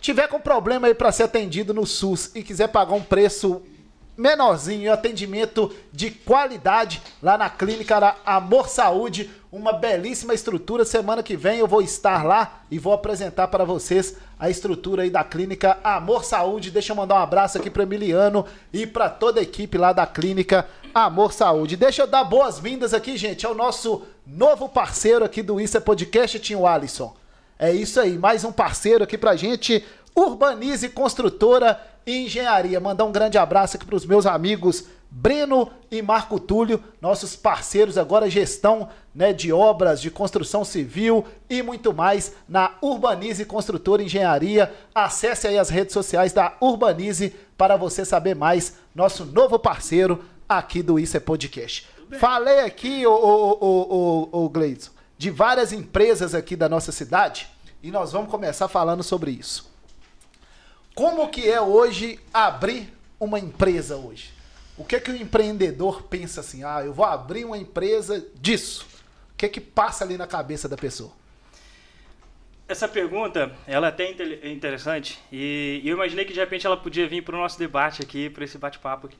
tiver 0.00 0.28
com 0.28 0.40
problema 0.40 0.86
aí 0.86 0.94
para 0.94 1.12
ser 1.12 1.24
atendido 1.24 1.74
no 1.74 1.86
SUS 1.86 2.30
e 2.34 2.42
quiser 2.42 2.68
pagar 2.68 2.94
um 2.94 3.02
preço 3.02 3.62
menorzinho 4.16 4.82
e 4.82 4.88
atendimento 4.88 5.74
de 5.92 6.10
qualidade 6.10 7.02
lá 7.22 7.38
na 7.38 7.48
clínica 7.48 7.98
da 8.00 8.16
Amor 8.24 8.68
Saúde, 8.68 9.30
uma 9.50 9.72
belíssima 9.72 10.34
estrutura. 10.34 10.84
Semana 10.84 11.22
que 11.22 11.36
vem 11.36 11.58
eu 11.58 11.66
vou 11.66 11.82
estar 11.82 12.24
lá 12.24 12.62
e 12.70 12.78
vou 12.78 12.92
apresentar 12.92 13.48
para 13.48 13.64
vocês 13.64 14.16
a 14.38 14.48
estrutura 14.48 15.02
aí 15.02 15.10
da 15.10 15.24
clínica 15.24 15.78
Amor 15.82 16.24
Saúde. 16.24 16.70
Deixa 16.70 16.92
eu 16.92 16.96
mandar 16.96 17.16
um 17.16 17.22
abraço 17.22 17.58
aqui 17.58 17.70
para 17.70 17.82
Emiliano 17.82 18.44
e 18.72 18.86
para 18.86 19.08
toda 19.08 19.40
a 19.40 19.42
equipe 19.42 19.78
lá 19.78 19.92
da 19.92 20.06
clínica 20.06 20.68
Amor 20.94 21.32
Saúde. 21.32 21.76
Deixa 21.76 22.02
eu 22.02 22.06
dar 22.06 22.24
boas-vindas 22.24 22.94
aqui, 22.94 23.16
gente, 23.16 23.46
ao 23.46 23.54
nosso 23.54 24.02
novo 24.26 24.68
parceiro 24.68 25.24
aqui 25.24 25.42
do 25.42 25.60
Isso 25.60 25.76
é 25.76 25.80
Podcast, 25.80 26.38
Tinho 26.38 26.66
Alisson. 26.66 27.14
É 27.58 27.72
isso 27.72 28.00
aí, 28.00 28.16
mais 28.16 28.42
um 28.42 28.52
parceiro 28.52 29.04
aqui 29.04 29.18
pra 29.18 29.36
gente, 29.36 29.84
Urbanize 30.16 30.88
Construtora 30.88 31.78
Engenharia. 32.10 32.80
Mandar 32.80 33.04
um 33.04 33.12
grande 33.12 33.38
abraço 33.38 33.76
aqui 33.76 33.86
pros 33.86 34.04
meus 34.04 34.26
amigos 34.26 34.84
Breno 35.10 35.68
e 35.90 36.00
Marco 36.00 36.38
Túlio, 36.38 36.82
nossos 37.00 37.34
parceiros 37.34 37.98
agora 37.98 38.30
gestão, 38.30 38.88
né, 39.12 39.32
de 39.32 39.52
obras 39.52 40.00
de 40.00 40.08
construção 40.08 40.64
civil 40.64 41.24
e 41.48 41.62
muito 41.62 41.92
mais 41.92 42.34
na 42.48 42.76
Urbanize 42.80 43.44
Construtora 43.44 44.04
Engenharia. 44.04 44.72
Acesse 44.94 45.48
aí 45.48 45.58
as 45.58 45.68
redes 45.68 45.92
sociais 45.92 46.32
da 46.32 46.56
Urbanize 46.60 47.34
para 47.58 47.76
você 47.76 48.04
saber 48.04 48.36
mais, 48.36 48.76
nosso 48.94 49.24
novo 49.24 49.58
parceiro 49.58 50.24
aqui 50.48 50.80
do 50.80 50.96
Isso 50.96 51.16
é 51.16 51.20
Podcast. 51.20 51.88
Falei 52.18 52.60
aqui, 52.60 53.04
ô, 53.04 54.28
ô 54.30 54.48
Gleison, 54.48 54.90
de 55.18 55.28
várias 55.30 55.72
empresas 55.72 56.34
aqui 56.36 56.54
da 56.54 56.68
nossa 56.68 56.92
cidade 56.92 57.48
e 57.82 57.90
nós 57.90 58.12
vamos 58.12 58.30
começar 58.30 58.68
falando 58.68 59.02
sobre 59.02 59.32
isso. 59.32 59.69
Como 60.94 61.28
que 61.28 61.48
é 61.48 61.60
hoje 61.60 62.18
abrir 62.32 62.92
uma 63.18 63.38
empresa 63.38 63.96
hoje? 63.96 64.30
O 64.76 64.84
que 64.84 64.96
é 64.96 65.00
que 65.00 65.10
o 65.10 65.16
empreendedor 65.16 66.02
pensa 66.04 66.40
assim? 66.40 66.64
Ah, 66.64 66.82
eu 66.84 66.92
vou 66.92 67.04
abrir 67.04 67.44
uma 67.44 67.58
empresa 67.58 68.26
disso. 68.34 68.86
O 69.32 69.36
que 69.36 69.46
é 69.46 69.48
que 69.48 69.60
passa 69.60 70.04
ali 70.04 70.16
na 70.16 70.26
cabeça 70.26 70.68
da 70.68 70.76
pessoa? 70.76 71.12
Essa 72.68 72.86
pergunta, 72.86 73.52
ela 73.66 73.88
é 73.88 73.90
até 73.90 74.10
inte- 74.10 74.40
interessante 74.44 75.18
e 75.32 75.82
eu 75.84 75.94
imaginei 75.96 76.24
que 76.24 76.32
de 76.32 76.38
repente 76.38 76.66
ela 76.66 76.76
podia 76.76 77.08
vir 77.08 77.22
para 77.22 77.34
o 77.34 77.38
nosso 77.38 77.58
debate 77.58 78.00
aqui, 78.00 78.30
para 78.30 78.44
esse 78.44 78.58
bate-papo 78.58 79.08
aqui. 79.08 79.16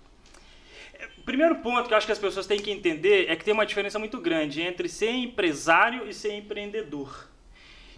É, 0.95 1.09
primeiro 1.25 1.57
ponto 1.57 1.89
que 1.89 1.93
eu 1.93 1.99
acho 1.99 2.07
que 2.07 2.13
as 2.13 2.19
pessoas 2.19 2.47
têm 2.47 2.61
que 2.61 2.71
entender 2.71 3.29
é 3.29 3.35
que 3.35 3.45
tem 3.45 3.53
uma 3.53 3.67
diferença 3.67 3.99
muito 3.99 4.21
grande 4.21 4.61
entre 4.63 4.89
ser 4.89 5.11
empresário 5.11 6.09
e 6.09 6.15
ser 6.15 6.33
empreendedor. 6.35 7.29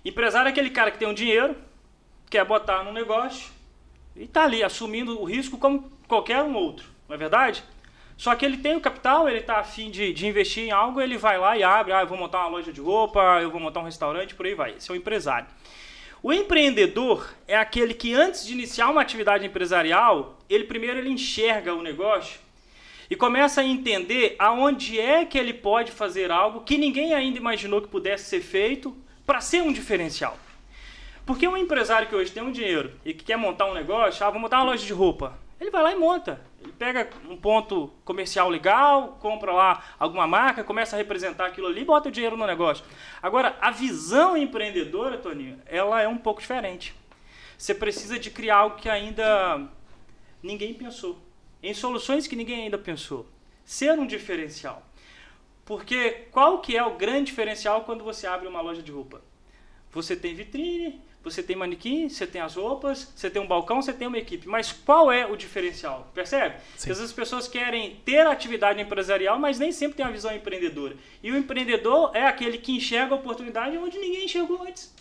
Empresário 0.05 0.49
é 0.49 0.51
aquele 0.53 0.71
cara 0.71 0.91
que 0.91 0.99
tem 0.99 1.07
um 1.07 1.15
dinheiro, 1.15 1.55
quer 2.31 2.45
botar 2.47 2.83
num 2.83 2.93
negócio 2.93 3.51
e 4.17 4.25
está 4.25 4.45
ali 4.45 4.63
assumindo 4.63 5.21
o 5.21 5.25
risco 5.25 5.59
como 5.59 5.91
qualquer 6.07 6.43
um 6.43 6.55
outro, 6.55 6.87
não 7.09 7.15
é 7.15 7.19
verdade? 7.19 7.65
Só 8.17 8.35
que 8.35 8.45
ele 8.45 8.59
tem 8.59 8.77
o 8.77 8.81
capital, 8.81 9.29
ele 9.29 9.39
está 9.39 9.59
afim 9.59 9.91
de, 9.91 10.13
de 10.13 10.27
investir 10.27 10.65
em 10.65 10.71
algo, 10.71 11.01
ele 11.01 11.17
vai 11.17 11.39
lá 11.39 11.57
e 11.57 11.63
abre, 11.63 11.93
ah, 11.93 12.03
eu 12.03 12.07
vou 12.07 12.19
montar 12.19 12.41
uma 12.41 12.49
loja 12.49 12.73
de 12.73 12.81
roupa, 12.81 13.41
eu 13.41 13.51
vou 13.51 13.61
montar 13.61 13.81
um 13.81 13.85
restaurante, 13.85 14.35
por 14.35 14.47
aí 14.47 14.55
vai. 14.55 14.75
Esse 14.77 14.91
é 14.91 14.95
o 14.95 14.97
empresário. 14.97 15.47
O 16.23 16.33
empreendedor 16.33 17.35
é 17.49 17.57
aquele 17.57 17.95
que 17.95 18.15
antes 18.15 18.47
de 18.47 18.53
iniciar 18.53 18.91
uma 18.91 19.01
atividade 19.01 19.45
empresarial, 19.45 20.39
ele 20.49 20.65
primeiro 20.65 21.01
ele 21.01 21.11
enxerga 21.11 21.75
o 21.75 21.83
negócio 21.83 22.39
e 23.11 23.17
começa 23.17 23.61
a 23.61 23.65
entender 23.65 24.37
aonde 24.39 25.01
é 25.01 25.25
que 25.25 25.37
ele 25.37 25.53
pode 25.53 25.91
fazer 25.91 26.31
algo 26.31 26.61
que 26.61 26.79
ninguém 26.79 27.13
ainda 27.13 27.39
imaginou 27.39 27.83
que 27.83 27.89
pudesse 27.89 28.27
ser 28.27 28.41
feito 28.41 28.97
para 29.27 29.41
ser 29.41 29.63
um 29.63 29.73
diferencial. 29.73 30.39
Porque 31.25 31.47
um 31.47 31.57
empresário 31.57 32.09
que 32.09 32.15
hoje 32.15 32.33
tem 32.33 32.43
um 32.43 32.51
dinheiro 32.51 32.93
e 33.05 33.15
que 33.15 33.25
quer 33.25 33.37
montar 33.37 33.67
um 33.67 33.75
negócio, 33.75 34.25
ah, 34.27 34.31
vou 34.31 34.41
montar 34.41 34.59
uma 34.59 34.71
loja 34.73 34.85
de 34.85 34.93
roupa. 34.93 35.39
Ele 35.61 35.71
vai 35.71 35.83
lá 35.83 35.93
e 35.93 35.97
monta. 35.97 36.41
Ele 36.61 36.73
pega 36.73 37.09
um 37.29 37.37
ponto 37.37 37.93
comercial 38.05 38.49
legal, 38.49 39.19
compra 39.21 39.53
lá 39.53 39.85
alguma 39.99 40.27
marca, 40.27 40.65
começa 40.65 40.97
a 40.97 40.99
representar 40.99 41.47
aquilo 41.47 41.69
ali 41.69 41.83
e 41.83 41.85
bota 41.85 42.09
o 42.09 42.13
dinheiro 42.13 42.37
no 42.37 42.47
negócio. 42.47 42.85
Agora, 43.23 43.57
a 43.61 43.71
visão 43.71 44.37
empreendedora, 44.37 45.19
Toninho, 45.19 45.61
ela 45.67 46.03
é 46.03 46.09
um 46.09 46.19
pouco 46.19 46.41
diferente. 46.41 46.95
Você 47.57 47.73
precisa 47.73 48.19
de 48.19 48.29
criar 48.29 48.57
algo 48.57 48.77
que 48.77 48.89
ainda 48.89 49.69
ninguém 50.43 50.75
pensou. 50.75 51.17
Em 51.63 51.73
soluções 51.73 52.27
que 52.27 52.35
ninguém 52.35 52.65
ainda 52.65 52.77
pensou. 52.77 53.29
Ser 53.65 53.97
um 53.97 54.07
diferencial. 54.07 54.85
Porque 55.65 56.27
qual 56.33 56.59
que 56.59 56.77
é 56.77 56.83
o 56.85 56.97
grande 56.97 57.27
diferencial 57.27 57.83
quando 57.83 58.03
você 58.03 58.27
abre 58.27 58.49
uma 58.49 58.61
loja 58.61 58.83
de 58.83 58.91
roupa? 58.91 59.23
Você 59.93 60.17
tem 60.17 60.35
vitrine, 60.35 61.01
você 61.23 61.43
tem 61.43 61.55
manequim, 61.55 62.09
você 62.09 62.27
tem 62.27 62.41
as 62.41 62.57
roupas, 62.57 63.13
você 63.15 63.31
tem 63.31 63.41
um 63.41 63.47
balcão, 63.47 63.81
você 63.81 63.93
tem 63.93 64.09
uma 64.09 64.19
equipe. 64.19 64.49
Mas 64.49 64.73
qual 64.73 65.11
é 65.11 65.27
o 65.27 65.37
diferencial? 65.37 66.11
Percebe? 66.15 66.57
Porque 66.77 66.91
as 66.91 67.13
pessoas 67.13 67.47
querem 67.47 67.97
ter 68.05 68.27
atividade 68.27 68.81
empresarial, 68.81 69.39
mas 69.39 69.59
nem 69.59 69.71
sempre 69.71 69.97
tem 69.97 70.05
uma 70.05 70.13
visão 70.13 70.35
empreendedora. 70.35 70.97
E 71.23 71.31
o 71.31 71.37
empreendedor 71.37 72.11
é 72.15 72.27
aquele 72.27 72.59
que 72.59 72.73
enxerga 72.73 73.15
a 73.15 73.19
oportunidade 73.19 73.77
onde 73.79 73.99
ninguém 73.99 74.25
enxergou 74.25 74.63
antes. 74.63 74.93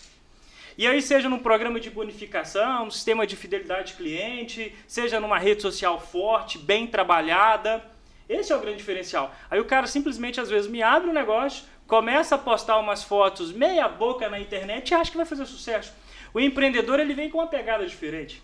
E 0.77 0.87
aí, 0.87 1.01
seja 1.01 1.27
num 1.27 1.39
programa 1.39 1.79
de 1.79 1.89
bonificação, 1.89 2.85
num 2.85 2.91
sistema 2.91 3.27
de 3.27 3.35
fidelidade 3.35 3.91
de 3.91 3.97
cliente, 3.97 4.73
seja 4.87 5.19
numa 5.19 5.37
rede 5.37 5.61
social 5.61 5.99
forte, 5.99 6.57
bem 6.57 6.87
trabalhada. 6.87 7.83
Esse 8.29 8.53
é 8.53 8.55
o 8.55 8.59
grande 8.61 8.77
diferencial. 8.77 9.33
Aí 9.49 9.59
o 9.59 9.65
cara 9.65 9.85
simplesmente, 9.85 10.39
às 10.39 10.49
vezes, 10.49 10.69
me 10.71 10.81
abre 10.81 11.09
um 11.09 11.13
negócio, 11.13 11.65
começa 11.85 12.35
a 12.35 12.37
postar 12.37 12.77
umas 12.77 13.03
fotos 13.03 13.51
meia 13.51 13.87
boca 13.89 14.29
na 14.29 14.39
internet 14.39 14.89
e 14.89 14.93
acha 14.93 15.11
que 15.11 15.17
vai 15.17 15.25
fazer 15.25 15.45
sucesso. 15.45 15.93
O 16.33 16.39
empreendedor, 16.39 16.99
ele 16.99 17.13
vem 17.13 17.29
com 17.29 17.39
uma 17.39 17.47
pegada 17.47 17.85
diferente. 17.85 18.41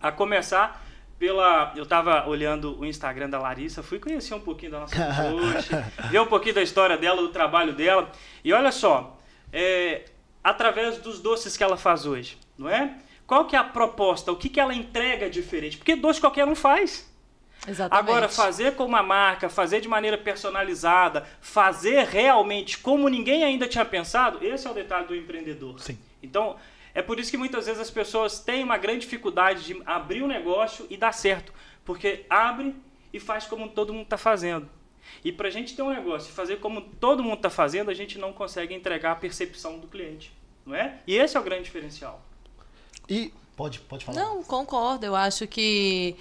A 0.00 0.10
começar 0.10 0.84
pela. 1.18 1.72
Eu 1.76 1.84
estava 1.84 2.28
olhando 2.28 2.78
o 2.80 2.84
Instagram 2.84 3.30
da 3.30 3.38
Larissa, 3.38 3.82
fui 3.82 4.00
conhecer 4.00 4.34
um 4.34 4.40
pouquinho 4.40 4.72
da 4.72 4.80
nossa 4.80 4.96
coach, 4.96 5.68
ver 6.10 6.20
um 6.20 6.26
pouquinho 6.26 6.56
da 6.56 6.62
história 6.62 6.98
dela, 6.98 7.22
do 7.22 7.28
trabalho 7.28 7.72
dela. 7.72 8.10
E 8.44 8.52
olha 8.52 8.72
só, 8.72 9.16
é, 9.52 10.06
através 10.42 10.98
dos 10.98 11.20
doces 11.20 11.56
que 11.56 11.62
ela 11.62 11.76
faz 11.76 12.06
hoje, 12.06 12.36
não 12.58 12.68
é? 12.68 12.96
Qual 13.24 13.46
que 13.46 13.54
é 13.54 13.58
a 13.58 13.64
proposta? 13.64 14.32
O 14.32 14.36
que, 14.36 14.48
que 14.48 14.58
ela 14.58 14.74
entrega 14.74 15.30
diferente? 15.30 15.78
Porque 15.78 15.94
doce 15.94 16.20
qualquer 16.20 16.46
um 16.46 16.56
faz. 16.56 17.10
Exatamente. 17.66 18.10
Agora, 18.10 18.28
fazer 18.28 18.74
com 18.74 18.84
uma 18.84 19.02
marca, 19.02 19.48
fazer 19.48 19.80
de 19.80 19.86
maneira 19.86 20.18
personalizada, 20.18 21.24
fazer 21.40 22.04
realmente 22.06 22.78
como 22.78 23.08
ninguém 23.08 23.44
ainda 23.44 23.68
tinha 23.68 23.84
pensado, 23.84 24.44
esse 24.44 24.66
é 24.66 24.70
o 24.70 24.74
detalhe 24.74 25.06
do 25.06 25.14
empreendedor. 25.14 25.80
Sim. 25.80 25.96
Então, 26.20 26.56
é 26.94 27.02
por 27.02 27.18
isso 27.18 27.30
que 27.30 27.36
muitas 27.36 27.66
vezes 27.66 27.80
as 27.80 27.90
pessoas 27.90 28.40
têm 28.40 28.62
uma 28.62 28.76
grande 28.76 29.00
dificuldade 29.00 29.64
de 29.64 29.82
abrir 29.86 30.22
um 30.22 30.26
negócio 30.26 30.86
e 30.90 30.96
dar 30.96 31.12
certo. 31.12 31.52
Porque 31.84 32.24
abre 32.28 32.74
e 33.12 33.18
faz 33.18 33.46
como 33.46 33.68
todo 33.68 33.92
mundo 33.92 34.04
está 34.04 34.18
fazendo. 34.18 34.68
E 35.24 35.32
para 35.32 35.48
a 35.48 35.50
gente 35.50 35.74
ter 35.74 35.82
um 35.82 35.90
negócio 35.90 36.30
e 36.30 36.32
fazer 36.32 36.60
como 36.60 36.80
todo 36.80 37.22
mundo 37.22 37.36
está 37.36 37.50
fazendo, 37.50 37.90
a 37.90 37.94
gente 37.94 38.18
não 38.18 38.32
consegue 38.32 38.74
entregar 38.74 39.12
a 39.12 39.16
percepção 39.16 39.78
do 39.78 39.86
cliente. 39.88 40.32
Não 40.64 40.74
é? 40.74 40.98
E 41.06 41.16
esse 41.16 41.36
é 41.36 41.40
o 41.40 41.42
grande 41.42 41.64
diferencial. 41.64 42.22
E 43.08 43.32
pode, 43.56 43.80
pode 43.80 44.04
falar. 44.04 44.20
Não, 44.20 44.42
concordo. 44.44 45.04
Eu 45.04 45.16
acho 45.16 45.46
que 45.46 46.16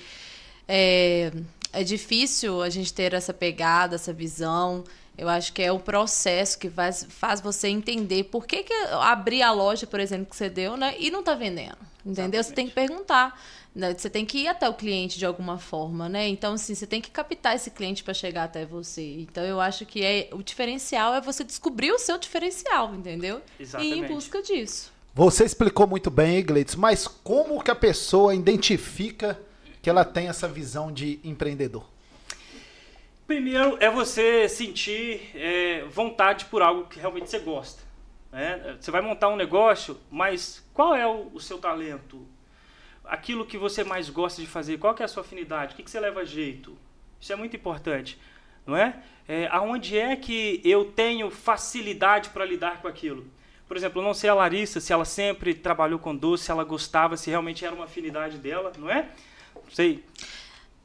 é, 0.67 1.31
é 1.71 1.83
difícil 1.83 2.61
a 2.61 2.69
gente 2.69 2.93
ter 2.93 3.13
essa 3.13 3.33
pegada, 3.33 3.95
essa 3.95 4.11
visão. 4.11 4.83
Eu 5.17 5.29
acho 5.29 5.53
que 5.53 5.61
é 5.61 5.71
o 5.71 5.79
processo 5.79 6.57
que 6.57 6.69
faz, 6.69 7.05
faz 7.09 7.41
você 7.41 7.67
entender 7.67 8.23
por 8.25 8.47
que, 8.47 8.63
que 8.63 8.73
abrir 9.01 9.41
a 9.43 9.51
loja, 9.51 9.85
por 9.85 9.99
exemplo, 9.99 10.25
que 10.25 10.35
você 10.35 10.49
deu, 10.49 10.75
né? 10.75 10.95
E 10.97 11.11
não 11.11 11.21
tá 11.21 11.35
vendendo. 11.35 11.77
Entendeu? 12.03 12.39
Exatamente. 12.39 12.43
Você 12.45 12.53
tem 12.53 12.67
que 12.67 12.73
perguntar. 12.73 13.39
né? 13.75 13.93
Você 13.95 14.09
tem 14.09 14.25
que 14.25 14.39
ir 14.39 14.47
até 14.47 14.67
o 14.67 14.73
cliente 14.73 15.19
de 15.19 15.25
alguma 15.25 15.59
forma, 15.59 16.09
né? 16.09 16.27
Então, 16.27 16.53
assim, 16.53 16.73
você 16.73 16.87
tem 16.87 16.99
que 16.99 17.11
captar 17.11 17.55
esse 17.55 17.69
cliente 17.69 18.03
para 18.03 18.13
chegar 18.13 18.45
até 18.45 18.65
você. 18.65 19.17
Então, 19.19 19.43
eu 19.43 19.61
acho 19.61 19.85
que 19.85 20.03
é, 20.03 20.29
o 20.31 20.41
diferencial 20.41 21.13
é 21.13 21.21
você 21.21 21.43
descobrir 21.43 21.91
o 21.91 21.99
seu 21.99 22.17
diferencial, 22.17 22.95
entendeu? 22.95 23.41
E 23.59 23.61
ir 23.61 23.63
Exatamente. 23.63 23.99
em 23.99 24.07
busca 24.07 24.41
disso. 24.41 24.91
Você 25.13 25.43
explicou 25.43 25.85
muito 25.85 26.09
bem, 26.09 26.43
Gleitos, 26.43 26.73
mas 26.75 27.05
como 27.07 27.61
que 27.61 27.69
a 27.69 27.75
pessoa 27.75 28.33
identifica 28.33 29.37
que 29.81 29.89
ela 29.89 30.05
tem 30.05 30.29
essa 30.29 30.47
visão 30.47 30.91
de 30.91 31.19
empreendedor? 31.23 31.85
Primeiro 33.31 33.77
é 33.79 33.89
você 33.89 34.49
sentir 34.49 35.31
é, 35.33 35.85
vontade 35.85 36.43
por 36.47 36.61
algo 36.61 36.83
que 36.87 36.99
realmente 36.99 37.29
você 37.29 37.39
gosta. 37.39 37.81
né? 38.29 38.75
Você 38.77 38.91
vai 38.91 38.99
montar 38.99 39.29
um 39.29 39.37
negócio, 39.37 39.97
mas 40.11 40.61
qual 40.73 40.93
é 40.93 41.07
o, 41.07 41.31
o 41.33 41.39
seu 41.39 41.57
talento? 41.57 42.27
Aquilo 43.05 43.45
que 43.45 43.57
você 43.57 43.85
mais 43.85 44.09
gosta 44.09 44.41
de 44.41 44.47
fazer, 44.49 44.79
qual 44.79 44.93
é 44.99 45.03
a 45.05 45.07
sua 45.07 45.21
afinidade? 45.21 45.71
O 45.71 45.77
que, 45.77 45.83
que 45.83 45.89
você 45.89 45.97
leva 45.97 46.25
jeito? 46.25 46.77
Isso 47.21 47.31
é 47.31 47.37
muito 47.37 47.55
importante, 47.55 48.19
não 48.67 48.75
é? 48.75 49.01
é 49.25 49.47
aonde 49.49 49.97
é 49.97 50.13
que 50.17 50.59
eu 50.65 50.91
tenho 50.91 51.31
facilidade 51.31 52.31
para 52.31 52.43
lidar 52.43 52.81
com 52.81 52.89
aquilo? 52.89 53.25
Por 53.65 53.77
exemplo, 53.77 54.01
eu 54.01 54.05
não 54.05 54.13
sei 54.13 54.29
a 54.29 54.33
Larissa, 54.33 54.81
se 54.81 54.91
ela 54.91 55.05
sempre 55.05 55.53
trabalhou 55.53 55.99
com 55.99 56.13
doce, 56.13 56.43
se 56.43 56.51
ela 56.51 56.65
gostava, 56.65 57.15
se 57.15 57.29
realmente 57.29 57.63
era 57.63 57.73
uma 57.73 57.85
afinidade 57.85 58.37
dela, 58.37 58.73
não 58.77 58.89
é? 58.89 59.07
Não 59.55 59.71
sei. 59.71 60.03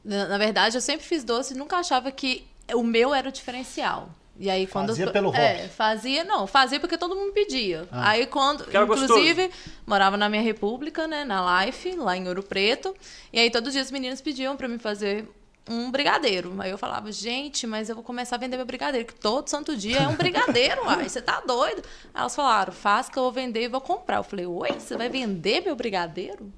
Na, 0.07 0.25
na 0.27 0.37
verdade, 0.37 0.77
eu 0.77 0.81
sempre 0.81 1.05
fiz 1.05 1.23
doce 1.23 1.53
e 1.53 1.57
nunca 1.57 1.77
achava 1.77 2.09
que 2.11 2.45
o 2.73 2.81
meu 2.81 3.13
era 3.13 3.27
o 3.27 3.31
diferencial. 3.31 4.09
E 4.39 4.49
aí 4.49 4.67
quando 4.67 4.89
Fazia 4.89 5.05
eu- 5.05 5.11
pelo 5.11 5.33
é, 5.35 5.55
hobby. 5.57 5.69
fazia, 5.69 6.23
não, 6.23 6.45
fazia 6.45 6.79
porque 6.79 6.97
todo 6.97 7.15
mundo 7.15 7.33
pedia. 7.33 7.87
Ah. 7.91 8.11
Aí 8.11 8.27
quando, 8.27 8.63
era 8.71 8.83
inclusive, 8.83 9.49
morava 9.85 10.15
na 10.15 10.29
minha 10.29 10.41
república, 10.43 11.07
né, 11.07 11.25
na 11.25 11.65
Life, 11.65 11.95
lá 11.95 12.15
em 12.15 12.27
Ouro 12.27 12.43
Preto, 12.43 12.95
e 13.33 13.39
aí 13.39 13.49
todos 13.49 13.69
os 13.69 13.73
dias 13.73 13.87
os 13.87 13.91
meninos 13.91 14.21
pediam 14.21 14.55
pra 14.55 14.67
mim 14.67 14.77
fazer 14.77 15.27
um 15.67 15.89
brigadeiro. 15.91 16.53
Aí 16.59 16.69
eu 16.69 16.77
falava, 16.77 17.11
gente, 17.11 17.65
mas 17.65 17.89
eu 17.89 17.95
vou 17.95 18.03
começar 18.03 18.35
a 18.35 18.39
vender 18.39 18.57
meu 18.57 18.65
brigadeiro, 18.65 19.07
que 19.07 19.15
todo 19.15 19.47
santo 19.49 19.75
dia 19.75 19.97
é 20.01 20.07
um 20.07 20.15
brigadeiro, 20.15 20.85
uai, 20.85 21.09
você 21.09 21.21
tá 21.21 21.41
doido? 21.41 21.81
Aí 22.13 22.21
elas 22.21 22.35
falaram, 22.35 22.71
faz 22.71 23.09
que 23.09 23.17
eu 23.17 23.23
vou 23.23 23.31
vender 23.31 23.63
e 23.63 23.67
vou 23.67 23.81
comprar. 23.81 24.17
Eu 24.17 24.23
falei, 24.23 24.45
oi, 24.45 24.71
você 24.73 24.95
vai 24.95 25.09
vender 25.09 25.61
meu 25.65 25.75
brigadeiro? 25.75 26.53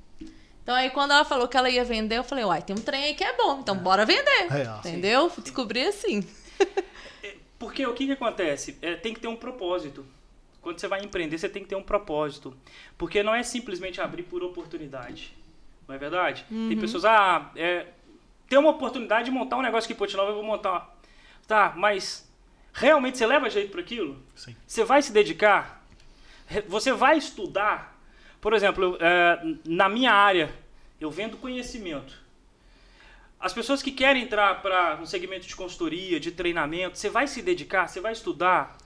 Então 0.69 0.77
aí 0.77 0.91
quando 0.91 1.09
ela 1.09 1.25
falou 1.25 1.47
que 1.47 1.57
ela 1.57 1.67
ia 1.67 1.83
vender, 1.83 2.19
eu 2.19 2.23
falei, 2.23 2.45
uai, 2.45 2.61
tem 2.61 2.75
um 2.75 2.79
trem 2.79 3.05
aí 3.05 3.15
que 3.15 3.23
é 3.23 3.35
bom, 3.35 3.59
então 3.59 3.75
bora 3.75 4.05
vender. 4.05 4.49
Real. 4.51 4.77
Entendeu? 4.77 5.31
Descobri 5.39 5.81
assim. 5.81 6.23
Porque 7.57 7.83
o 7.87 7.93
que, 7.95 8.05
que 8.05 8.11
acontece? 8.11 8.77
É, 8.79 8.93
tem 8.93 9.15
que 9.15 9.19
ter 9.19 9.27
um 9.27 9.35
propósito. 9.35 10.05
Quando 10.61 10.79
você 10.79 10.87
vai 10.87 11.03
empreender, 11.03 11.39
você 11.39 11.49
tem 11.49 11.63
que 11.63 11.69
ter 11.69 11.75
um 11.75 11.81
propósito. 11.81 12.55
Porque 12.99 13.23
não 13.23 13.33
é 13.33 13.41
simplesmente 13.41 13.99
abrir 13.99 14.21
por 14.21 14.43
oportunidade. 14.43 15.35
Não 15.87 15.95
é 15.95 15.97
verdade? 15.97 16.45
Tem 16.47 16.77
pessoas, 16.77 17.03
ah, 17.03 17.51
é, 17.55 17.87
tem 18.47 18.59
uma 18.59 18.69
oportunidade 18.69 19.25
de 19.25 19.31
montar 19.31 19.57
um 19.57 19.63
negócio 19.63 19.87
aqui 19.87 19.93
em 19.93 19.97
Ponte 19.97 20.15
Nova, 20.15 20.29
eu 20.29 20.35
vou 20.35 20.43
montar. 20.43 20.95
Tá, 21.47 21.73
mas 21.75 22.31
realmente 22.71 23.17
você 23.17 23.25
leva 23.25 23.49
jeito 23.49 23.71
para 23.71 23.81
aquilo? 23.81 24.21
Sim. 24.35 24.55
Você 24.67 24.83
vai 24.83 25.01
se 25.01 25.11
dedicar? 25.11 25.83
Você 26.67 26.93
vai 26.93 27.17
estudar? 27.17 27.88
Por 28.41 28.53
exemplo, 28.53 28.97
é, 28.99 29.39
na 29.65 29.89
minha 29.89 30.11
área, 30.11 30.53
eu 30.99 31.11
vendo 31.11 31.37
conhecimento. 31.37 32.17
As 33.39 33.53
pessoas 33.53 33.81
que 33.81 33.91
querem 33.91 34.23
entrar 34.23 34.61
para 34.61 34.99
um 35.01 35.05
segmento 35.05 35.47
de 35.47 35.55
consultoria, 35.55 36.19
de 36.19 36.31
treinamento, 36.31 36.97
você 36.97 37.09
vai 37.09 37.25
se 37.25 37.41
dedicar, 37.41 37.87
você 37.87 38.01
vai 38.01 38.11
estudar. 38.11 38.77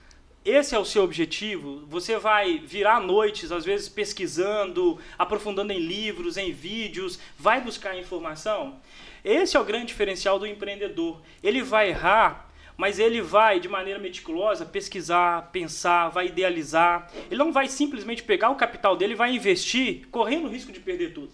Esse 0.45 0.75
é 0.75 0.79
o 0.79 0.85
seu 0.85 1.03
objetivo. 1.03 1.85
Você 1.87 2.17
vai 2.17 2.59
virar 2.59 2.99
noites, 2.99 3.51
às 3.51 3.65
vezes 3.65 3.89
pesquisando, 3.89 4.99
aprofundando 5.17 5.71
em 5.73 5.79
livros, 5.79 6.37
em 6.37 6.51
vídeos, 6.51 7.19
vai 7.37 7.61
buscar 7.61 7.97
informação. 7.97 8.79
Esse 9.23 9.55
é 9.55 9.59
o 9.59 9.65
grande 9.65 9.87
diferencial 9.87 10.37
do 10.37 10.45
empreendedor. 10.45 11.21
Ele 11.41 11.63
vai 11.63 11.89
errar, 11.89 12.49
mas 12.77 12.99
ele 12.99 13.21
vai, 13.21 13.59
de 13.59 13.67
maneira 13.69 13.99
meticulosa, 13.99 14.65
pesquisar, 14.65 15.49
pensar, 15.51 16.09
vai 16.09 16.27
idealizar. 16.27 17.09
Ele 17.29 17.37
não 17.37 17.51
vai 17.51 17.67
simplesmente 17.67 18.23
pegar 18.23 18.49
o 18.49 18.55
capital 18.55 18.95
dele 18.95 19.13
e 19.13 19.17
vai 19.17 19.35
investir, 19.35 20.07
correndo 20.09 20.45
o 20.45 20.49
risco 20.49 20.71
de 20.71 20.79
perder 20.79 21.13
tudo. 21.13 21.31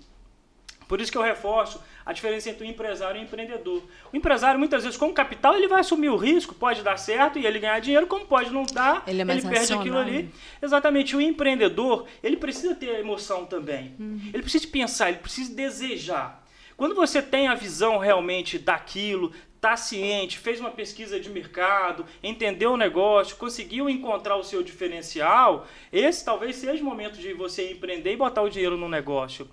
Por 0.88 0.99
isso 0.99 1.12
que 1.12 1.17
eu 1.17 1.21
reforço 1.21 1.80
a 2.04 2.12
diferença 2.12 2.49
entre 2.49 2.65
o 2.65 2.67
empresário 2.67 3.19
e 3.19 3.21
o 3.21 3.23
empreendedor. 3.23 3.84
O 4.12 4.17
empresário, 4.17 4.58
muitas 4.60 4.84
vezes, 4.84 4.97
com 4.97 5.13
capital, 5.13 5.56
ele 5.56 5.67
vai 5.67 5.82
assumir 5.82 6.10
o 6.10 6.15
risco, 6.17 6.56
pode 6.56 6.82
dar 6.82 6.97
certo 6.97 7.38
e 7.38 7.45
ele 7.45 7.60
ganhar 7.60 7.80
dinheiro, 7.80 8.08
como 8.08 8.25
pode 8.25 8.49
não 8.49 8.63
dar, 8.63 9.04
Ele 9.06 9.21
é 9.21 9.25
mais 9.25 9.45
perde 9.45 9.71
aquilo 9.71 9.99
ali. 9.99 10.23
né? 10.23 10.30
Exatamente. 10.60 11.15
O 11.15 11.21
empreendedor, 11.21 12.08
ele 12.23 12.38
precisa 12.38 12.73
ter 12.73 12.99
emoção 12.99 13.45
também. 13.45 13.93
Ele 14.34 14.41
precisa 14.41 14.67
pensar, 14.67 15.10
ele 15.10 15.19
precisa 15.19 15.54
desejar. 15.54 16.43
Quando 16.75 16.95
você 16.95 17.21
tem 17.21 17.47
a 17.47 17.54
visão 17.54 17.99
realmente 17.99 18.58
daquilo, 18.58 19.32
está 19.60 19.76
ciente, 19.76 20.39
fez 20.39 20.58
uma 20.62 20.72
pesquisa 20.72 21.19
de 21.19 21.30
mercado, 21.30 22.06
entendeu 22.24 22.72
o 22.72 22.78
negócio, 22.78 23.36
conseguiu 23.36 23.89
encontrar 23.89 24.38
o 24.38 24.43
seu 24.43 24.63
diferencial, 24.63 25.67
esse 25.91 26.24
talvez 26.24 26.56
seja 26.56 26.82
o 26.82 26.86
momento 26.86 27.19
de 27.19 27.34
você 27.34 27.74
empreender 27.74 28.13
e 28.13 28.17
botar 28.17 28.41
o 28.41 28.50
dinheiro 28.50 28.78
no 28.78 28.88
negócio. 28.88 29.50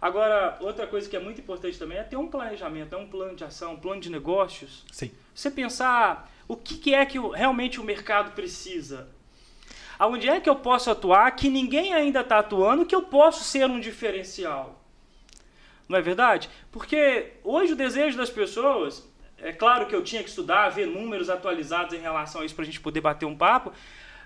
Agora, 0.00 0.56
outra 0.60 0.86
coisa 0.86 1.08
que 1.08 1.14
é 1.14 1.20
muito 1.20 1.42
importante 1.42 1.78
também 1.78 1.98
é 1.98 2.02
ter 2.02 2.16
um 2.16 2.26
planejamento, 2.26 2.94
é 2.94 2.98
um 2.98 3.06
plano 3.06 3.36
de 3.36 3.44
ação, 3.44 3.74
um 3.74 3.76
plano 3.76 4.00
de 4.00 4.10
negócios. 4.10 4.84
Sim. 4.90 5.12
Você 5.34 5.50
pensar 5.50 6.32
o 6.48 6.56
que, 6.56 6.94
é 6.94 7.04
que 7.04 7.18
realmente 7.18 7.78
o 7.78 7.84
mercado 7.84 8.32
precisa. 8.32 9.08
Aonde 9.98 10.28
é 10.28 10.40
que 10.40 10.48
eu 10.48 10.56
posso 10.56 10.90
atuar 10.90 11.30
que 11.32 11.48
ninguém 11.48 11.92
ainda 11.92 12.20
está 12.20 12.38
atuando, 12.38 12.86
que 12.86 12.94
eu 12.94 13.02
posso 13.02 13.44
ser 13.44 13.66
um 13.66 13.78
diferencial. 13.78 14.82
Não 15.88 15.98
é 15.98 16.02
verdade? 16.02 16.48
Porque 16.72 17.34
hoje 17.44 17.74
o 17.74 17.76
desejo 17.76 18.16
das 18.16 18.30
pessoas, 18.30 19.06
é 19.42 19.52
claro 19.52 19.86
que 19.86 19.94
eu 19.94 20.02
tinha 20.02 20.22
que 20.22 20.28
estudar, 20.28 20.68
ver 20.68 20.86
números 20.86 21.28
atualizados 21.28 21.94
em 21.94 22.00
relação 22.00 22.40
a 22.40 22.44
isso 22.44 22.54
para 22.54 22.62
a 22.62 22.66
gente 22.66 22.80
poder 22.80 23.00
bater 23.00 23.26
um 23.26 23.36
papo. 23.36 23.72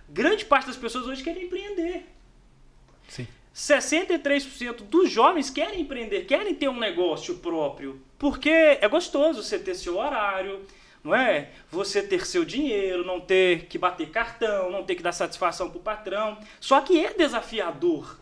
Grande 0.08 0.44
parte 0.44 0.66
das 0.66 0.76
pessoas 0.76 1.06
hoje 1.06 1.22
querem 1.22 1.44
empreender. 1.44 2.06
Sim. 3.08 3.26
63% 3.54 4.82
dos 4.82 5.10
jovens 5.10 5.48
querem 5.48 5.80
empreender, 5.80 6.26
querem 6.26 6.54
ter 6.54 6.68
um 6.68 6.78
negócio 6.78 7.38
próprio, 7.38 8.02
porque 8.18 8.50
é 8.50 8.86
gostoso 8.86 9.42
você 9.42 9.58
ter 9.58 9.74
seu 9.74 9.96
horário, 9.96 10.60
não 11.02 11.14
é? 11.14 11.48
Você 11.70 12.02
ter 12.02 12.26
seu 12.26 12.44
dinheiro, 12.44 13.02
não 13.06 13.18
ter 13.18 13.64
que 13.64 13.78
bater 13.78 14.10
cartão, 14.10 14.70
não 14.70 14.84
ter 14.84 14.96
que 14.96 15.02
dar 15.02 15.12
satisfação 15.12 15.70
pro 15.70 15.80
patrão. 15.80 16.36
Só 16.60 16.82
que 16.82 17.02
é 17.02 17.14
desafiador. 17.14 18.18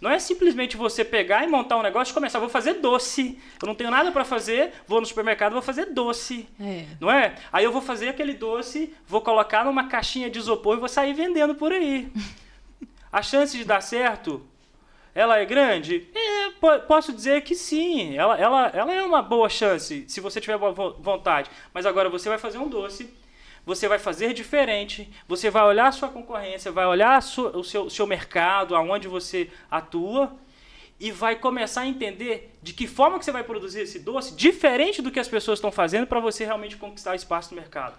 Não 0.00 0.10
é 0.10 0.18
simplesmente 0.18 0.76
você 0.76 1.04
pegar 1.04 1.42
e 1.44 1.48
montar 1.48 1.76
um 1.76 1.82
negócio 1.82 2.12
e 2.12 2.14
começar, 2.14 2.38
vou 2.38 2.48
fazer 2.48 2.74
doce. 2.74 3.38
Eu 3.60 3.66
não 3.66 3.74
tenho 3.74 3.90
nada 3.90 4.12
para 4.12 4.24
fazer, 4.24 4.72
vou 4.86 5.00
no 5.00 5.06
supermercado, 5.06 5.52
vou 5.52 5.62
fazer 5.62 5.86
doce. 5.86 6.48
É. 6.60 6.84
Não 7.00 7.10
é? 7.10 7.34
Aí 7.52 7.64
eu 7.64 7.72
vou 7.72 7.82
fazer 7.82 8.08
aquele 8.10 8.34
doce, 8.34 8.94
vou 9.06 9.20
colocar 9.20 9.64
numa 9.64 9.88
caixinha 9.88 10.30
de 10.30 10.38
isopor 10.38 10.76
e 10.76 10.80
vou 10.80 10.88
sair 10.88 11.12
vendendo 11.14 11.54
por 11.54 11.72
aí. 11.72 12.12
A 13.10 13.22
chance 13.22 13.56
de 13.56 13.64
dar 13.64 13.80
certo, 13.80 14.46
ela 15.14 15.38
é 15.38 15.44
grande? 15.46 16.06
É, 16.14 16.50
po- 16.60 16.78
posso 16.86 17.12
dizer 17.12 17.40
que 17.42 17.54
sim. 17.54 18.14
Ela, 18.16 18.38
ela, 18.38 18.66
ela 18.74 18.92
é 18.94 19.02
uma 19.02 19.22
boa 19.22 19.48
chance, 19.48 20.04
se 20.06 20.20
você 20.20 20.40
tiver 20.40 20.58
boa 20.58 20.72
vo- 20.72 20.94
vontade. 21.00 21.50
Mas 21.72 21.86
agora 21.86 22.08
você 22.10 22.28
vai 22.28 22.36
fazer 22.38 22.58
um 22.58 22.68
doce, 22.68 23.10
você 23.68 23.86
vai 23.86 23.98
fazer 23.98 24.32
diferente, 24.32 25.10
você 25.28 25.50
vai 25.50 25.62
olhar 25.62 25.88
a 25.88 25.92
sua 25.92 26.08
concorrência, 26.08 26.72
vai 26.72 26.86
olhar 26.86 27.22
sua- 27.22 27.54
o 27.54 27.62
seu, 27.62 27.90
seu 27.90 28.06
mercado, 28.06 28.74
aonde 28.74 29.06
você 29.06 29.50
atua, 29.70 30.34
e 30.98 31.12
vai 31.12 31.36
começar 31.36 31.82
a 31.82 31.86
entender 31.86 32.50
de 32.62 32.72
que 32.72 32.86
forma 32.86 33.18
que 33.18 33.26
você 33.26 33.30
vai 33.30 33.44
produzir 33.44 33.80
esse 33.80 33.98
doce, 33.98 34.34
diferente 34.34 35.02
do 35.02 35.10
que 35.10 35.20
as 35.20 35.28
pessoas 35.28 35.58
estão 35.58 35.70
fazendo 35.70 36.06
para 36.06 36.18
você 36.18 36.46
realmente 36.46 36.78
conquistar 36.78 37.14
espaço 37.14 37.54
no 37.54 37.60
mercado. 37.60 37.94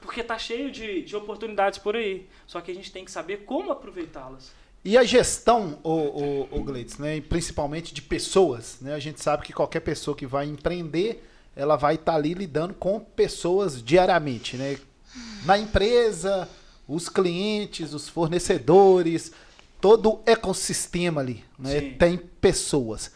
Porque 0.00 0.20
está 0.20 0.38
cheio 0.38 0.70
de, 0.70 1.02
de 1.02 1.16
oportunidades 1.16 1.80
por 1.80 1.96
aí. 1.96 2.28
Só 2.46 2.60
que 2.60 2.70
a 2.70 2.74
gente 2.74 2.92
tem 2.92 3.04
que 3.04 3.10
saber 3.10 3.38
como 3.38 3.72
aproveitá-las. 3.72 4.52
E 4.84 4.96
a 4.96 5.02
gestão, 5.02 5.80
o, 5.82 5.90
o, 5.90 6.48
o 6.58 6.62
Gleitz, 6.62 6.96
né, 6.96 7.20
principalmente 7.20 7.92
de 7.92 8.00
pessoas, 8.02 8.78
né, 8.80 8.94
a 8.94 9.00
gente 9.00 9.20
sabe 9.20 9.44
que 9.44 9.52
qualquer 9.52 9.80
pessoa 9.80 10.16
que 10.16 10.26
vai 10.26 10.46
empreender, 10.46 11.28
ela 11.56 11.74
vai 11.74 11.94
estar 11.94 12.12
tá 12.12 12.18
ali 12.18 12.34
lidando 12.34 12.74
com 12.74 13.00
pessoas 13.00 13.82
diariamente, 13.82 14.56
né? 14.56 14.78
Na 15.44 15.58
empresa, 15.58 16.48
os 16.86 17.08
clientes, 17.08 17.94
os 17.94 18.08
fornecedores, 18.08 19.32
todo 19.80 20.14
o 20.14 20.22
ecossistema 20.26 21.20
ali, 21.20 21.44
né, 21.58 21.92
tem 21.98 22.16
pessoas. 22.16 23.12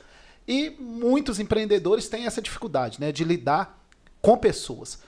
E 0.47 0.71
muitos 0.79 1.39
empreendedores 1.39 2.09
têm 2.09 2.27
essa 2.27 2.41
dificuldade, 2.41 3.01
né, 3.01 3.13
de 3.13 3.25
lidar 3.25 3.79
com 4.21 4.37
pessoas. 4.37 5.03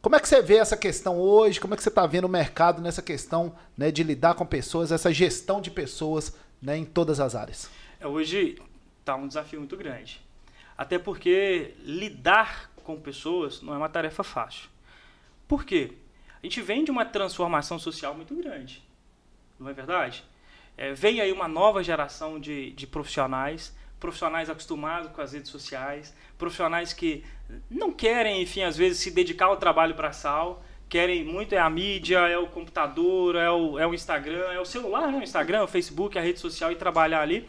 Como 0.00 0.14
é 0.16 0.20
que 0.20 0.28
você 0.28 0.40
vê 0.40 0.56
essa 0.56 0.76
questão 0.76 1.18
hoje? 1.18 1.60
Como 1.60 1.74
é 1.74 1.76
que 1.76 1.82
você 1.82 1.88
está 1.88 2.06
vendo 2.06 2.24
o 2.24 2.28
mercado 2.28 2.80
nessa 2.80 3.02
questão 3.02 3.54
né, 3.76 3.90
de 3.90 4.02
lidar 4.02 4.34
com 4.34 4.46
pessoas, 4.46 4.92
essa 4.92 5.12
gestão 5.12 5.60
de 5.60 5.70
pessoas 5.70 6.34
né, 6.62 6.76
em 6.76 6.84
todas 6.84 7.20
as 7.20 7.34
áreas? 7.34 7.68
É, 8.00 8.06
hoje 8.06 8.60
está 9.00 9.16
um 9.16 9.26
desafio 9.26 9.58
muito 9.58 9.76
grande. 9.76 10.20
Até 10.76 10.98
porque 10.98 11.74
lidar 11.80 12.70
com 12.96 13.00
pessoas 13.00 13.60
não 13.60 13.74
é 13.74 13.76
uma 13.76 13.88
tarefa 13.88 14.24
fácil. 14.24 14.70
Por 15.46 15.64
quê? 15.64 15.92
A 16.42 16.46
gente 16.46 16.62
vem 16.62 16.84
de 16.84 16.90
uma 16.90 17.04
transformação 17.04 17.78
social 17.78 18.14
muito 18.14 18.34
grande. 18.34 18.82
Não 19.60 19.68
é 19.68 19.74
verdade? 19.74 20.24
É, 20.76 20.94
vem 20.94 21.20
aí 21.20 21.30
uma 21.30 21.46
nova 21.46 21.82
geração 21.82 22.40
de, 22.40 22.70
de 22.70 22.86
profissionais 22.86 23.76
profissionais 23.98 24.48
acostumados 24.48 25.10
com 25.10 25.20
as 25.20 25.32
redes 25.32 25.50
sociais, 25.50 26.14
profissionais 26.38 26.92
que 26.92 27.24
não 27.68 27.92
querem, 27.92 28.40
enfim, 28.40 28.62
às 28.62 28.76
vezes 28.76 29.00
se 29.00 29.10
dedicar 29.10 29.46
ao 29.46 29.56
trabalho 29.56 29.96
para 29.96 30.12
sal, 30.12 30.62
querem 30.88 31.24
muito 31.24 31.52
é 31.52 31.58
a 31.58 31.68
mídia, 31.68 32.18
é 32.28 32.38
o 32.38 32.46
computador, 32.46 33.34
é 33.34 33.50
o, 33.50 33.76
é 33.76 33.84
o 33.84 33.92
Instagram, 33.92 34.52
é 34.52 34.60
o 34.60 34.64
celular, 34.64 35.10
né? 35.10 35.18
o 35.18 35.22
Instagram, 35.22 35.64
o 35.64 35.66
Facebook, 35.66 36.16
a 36.16 36.22
rede 36.22 36.38
social 36.38 36.70
e 36.70 36.76
trabalhar 36.76 37.22
ali. 37.22 37.48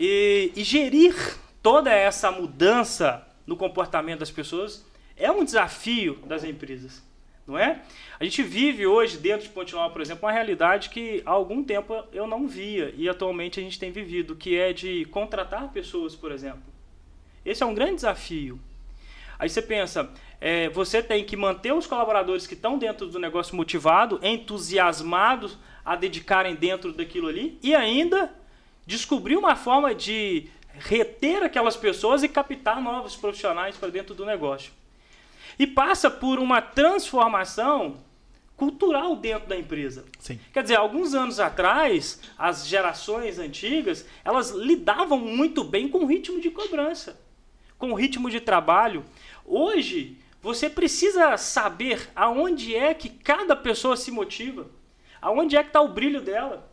E, 0.00 0.52
e 0.56 0.64
gerir 0.64 1.14
toda 1.62 1.92
essa 1.92 2.32
mudança 2.32 3.26
no 3.46 3.56
comportamento 3.56 4.20
das 4.20 4.30
pessoas 4.30 4.84
é 5.16 5.30
um 5.30 5.44
desafio 5.44 6.16
das 6.26 6.44
empresas 6.44 7.02
não 7.46 7.58
é? 7.58 7.82
A 8.18 8.24
gente 8.24 8.42
vive 8.42 8.86
hoje 8.86 9.18
dentro 9.18 9.46
de 9.46 9.52
Ponte 9.52 9.74
Nova, 9.74 9.92
por 9.92 10.00
exemplo, 10.00 10.26
uma 10.26 10.32
realidade 10.32 10.88
que 10.88 11.22
há 11.26 11.30
algum 11.30 11.62
tempo 11.62 12.02
eu 12.12 12.26
não 12.26 12.48
via 12.48 12.92
e 12.96 13.08
atualmente 13.08 13.60
a 13.60 13.62
gente 13.62 13.78
tem 13.78 13.90
vivido, 13.90 14.34
que 14.34 14.56
é 14.56 14.72
de 14.72 15.04
contratar 15.06 15.68
pessoas, 15.68 16.14
por 16.14 16.32
exemplo. 16.32 16.62
Esse 17.44 17.62
é 17.62 17.66
um 17.66 17.74
grande 17.74 17.96
desafio. 17.96 18.58
Aí 19.38 19.48
você 19.48 19.60
pensa, 19.60 20.10
é, 20.40 20.70
você 20.70 21.02
tem 21.02 21.22
que 21.24 21.36
manter 21.36 21.74
os 21.74 21.86
colaboradores 21.86 22.46
que 22.46 22.54
estão 22.54 22.78
dentro 22.78 23.06
do 23.06 23.18
negócio 23.18 23.54
motivados, 23.54 24.18
entusiasmados 24.22 25.58
a 25.84 25.96
dedicarem 25.96 26.54
dentro 26.54 26.92
daquilo 26.92 27.28
ali 27.28 27.58
e 27.62 27.74
ainda 27.74 28.32
descobrir 28.86 29.36
uma 29.36 29.54
forma 29.54 29.94
de 29.94 30.48
reter 30.78 31.42
aquelas 31.42 31.76
pessoas 31.76 32.22
e 32.22 32.28
captar 32.28 32.80
novos 32.80 33.16
profissionais 33.16 33.76
para 33.76 33.88
dentro 33.88 34.14
do 34.14 34.24
negócio 34.24 34.72
e 35.58 35.66
passa 35.66 36.10
por 36.10 36.38
uma 36.38 36.60
transformação 36.60 37.96
cultural 38.56 39.16
dentro 39.16 39.48
da 39.48 39.56
empresa. 39.56 40.04
Sim. 40.18 40.38
Quer 40.52 40.62
dizer, 40.62 40.76
alguns 40.76 41.14
anos 41.14 41.40
atrás, 41.40 42.20
as 42.38 42.66
gerações 42.66 43.38
antigas, 43.38 44.06
elas 44.24 44.50
lidavam 44.50 45.18
muito 45.18 45.64
bem 45.64 45.88
com 45.88 45.98
o 45.98 46.06
ritmo 46.06 46.40
de 46.40 46.50
cobrança, 46.50 47.20
com 47.78 47.90
o 47.90 47.94
ritmo 47.94 48.30
de 48.30 48.40
trabalho. 48.40 49.04
Hoje, 49.44 50.16
você 50.40 50.70
precisa 50.70 51.36
saber 51.36 52.08
aonde 52.14 52.74
é 52.76 52.94
que 52.94 53.08
cada 53.08 53.56
pessoa 53.56 53.96
se 53.96 54.10
motiva, 54.10 54.68
aonde 55.20 55.56
é 55.56 55.62
que 55.62 55.70
está 55.70 55.80
o 55.80 55.88
brilho 55.88 56.20
dela, 56.20 56.70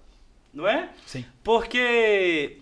não 0.54 0.68
é? 0.68 0.90
Sim. 1.06 1.26
Porque 1.44 2.58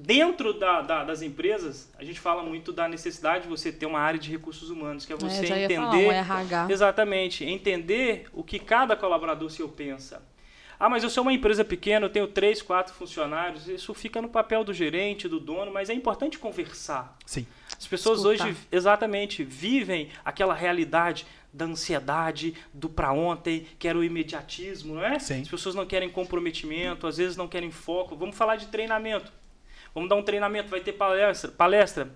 dentro 0.00 0.52
da, 0.52 0.80
da, 0.80 1.04
das 1.04 1.22
empresas, 1.22 1.90
a 1.98 2.04
gente 2.04 2.20
fala 2.20 2.42
muito 2.42 2.72
da 2.72 2.88
necessidade 2.88 3.44
de 3.44 3.48
você 3.48 3.72
ter 3.72 3.86
uma 3.86 3.98
área 3.98 4.18
de 4.18 4.30
recursos 4.30 4.70
humanos, 4.70 5.04
que 5.04 5.12
é, 5.12 5.16
é 5.16 5.18
você 5.18 5.52
é, 5.52 5.64
entender. 5.64 5.76
Falar, 5.76 5.96
um 5.96 6.12
RH. 6.12 6.66
Exatamente, 6.70 7.44
entender 7.44 8.26
o 8.32 8.44
que 8.44 8.58
cada 8.58 8.94
colaborador 8.94 9.50
seu 9.50 9.68
pensa. 9.68 10.22
Ah, 10.78 10.88
mas 10.88 11.02
eu 11.02 11.10
sou 11.10 11.22
uma 11.22 11.32
empresa 11.32 11.64
pequena, 11.64 12.06
eu 12.06 12.10
tenho 12.10 12.28
três, 12.28 12.62
quatro 12.62 12.94
funcionários. 12.94 13.66
Isso 13.66 13.92
fica 13.92 14.22
no 14.22 14.28
papel 14.28 14.62
do 14.62 14.72
gerente, 14.72 15.26
do 15.26 15.40
dono, 15.40 15.72
mas 15.72 15.90
é 15.90 15.94
importante 15.94 16.38
conversar. 16.38 17.18
Sim. 17.26 17.44
As 17.76 17.84
pessoas 17.84 18.20
Escutar. 18.20 18.46
hoje, 18.46 18.56
exatamente, 18.70 19.42
vivem 19.42 20.10
aquela 20.24 20.54
realidade 20.54 21.26
da 21.52 21.64
ansiedade, 21.64 22.54
do 22.72 22.88
para 22.88 23.12
ontem, 23.12 23.66
que 23.76 23.88
era 23.88 23.98
o 23.98 24.04
imediatismo, 24.04 24.94
não 24.94 25.04
é? 25.04 25.18
Sim. 25.18 25.40
As 25.40 25.48
pessoas 25.48 25.74
não 25.74 25.84
querem 25.84 26.08
comprometimento, 26.08 27.08
às 27.08 27.16
vezes 27.16 27.36
não 27.36 27.48
querem 27.48 27.72
foco. 27.72 28.14
Vamos 28.14 28.36
falar 28.36 28.54
de 28.54 28.68
treinamento. 28.68 29.32
Vamos 29.98 30.08
dar 30.08 30.16
um 30.16 30.22
treinamento, 30.22 30.68
vai 30.68 30.80
ter 30.80 30.92
palestra. 30.92 31.50
palestra. 31.50 32.08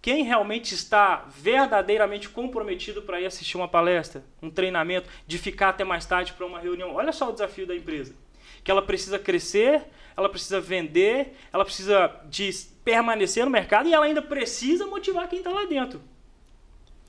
Quem 0.00 0.22
realmente 0.22 0.74
está 0.74 1.26
verdadeiramente 1.36 2.28
comprometido 2.28 3.02
para 3.02 3.20
ir 3.20 3.26
assistir 3.26 3.56
uma 3.56 3.66
palestra, 3.66 4.22
um 4.40 4.50
treinamento, 4.50 5.08
de 5.26 5.38
ficar 5.38 5.70
até 5.70 5.84
mais 5.84 6.06
tarde 6.06 6.34
para 6.34 6.46
uma 6.46 6.60
reunião? 6.60 6.94
Olha 6.94 7.12
só 7.12 7.28
o 7.30 7.32
desafio 7.32 7.66
da 7.66 7.74
empresa. 7.74 8.14
Que 8.62 8.70
ela 8.70 8.82
precisa 8.82 9.18
crescer, 9.18 9.84
ela 10.16 10.28
precisa 10.28 10.60
vender, 10.60 11.34
ela 11.52 11.64
precisa 11.64 12.14
de 12.28 12.50
permanecer 12.84 13.44
no 13.44 13.50
mercado 13.50 13.88
e 13.88 13.94
ela 13.94 14.04
ainda 14.04 14.22
precisa 14.22 14.86
motivar 14.86 15.28
quem 15.28 15.38
está 15.38 15.50
lá 15.50 15.64
dentro. 15.64 16.00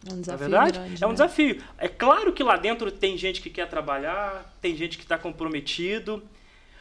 É 0.08 0.14
um 0.14 0.22
desafio. 0.22 0.46
é 0.46 0.50
verdade? 0.50 0.80
Grande, 0.80 1.04
é 1.04 1.06
um 1.06 1.10
né? 1.10 1.16
desafio. 1.16 1.64
É 1.78 1.88
claro 1.88 2.32
que 2.32 2.42
lá 2.42 2.56
dentro 2.56 2.90
tem 2.90 3.18
gente 3.18 3.42
que 3.42 3.50
quer 3.50 3.68
trabalhar, 3.68 4.56
tem 4.62 4.76
gente 4.76 4.98
que 4.98 5.04
está 5.04 5.18
comprometido, 5.18 6.24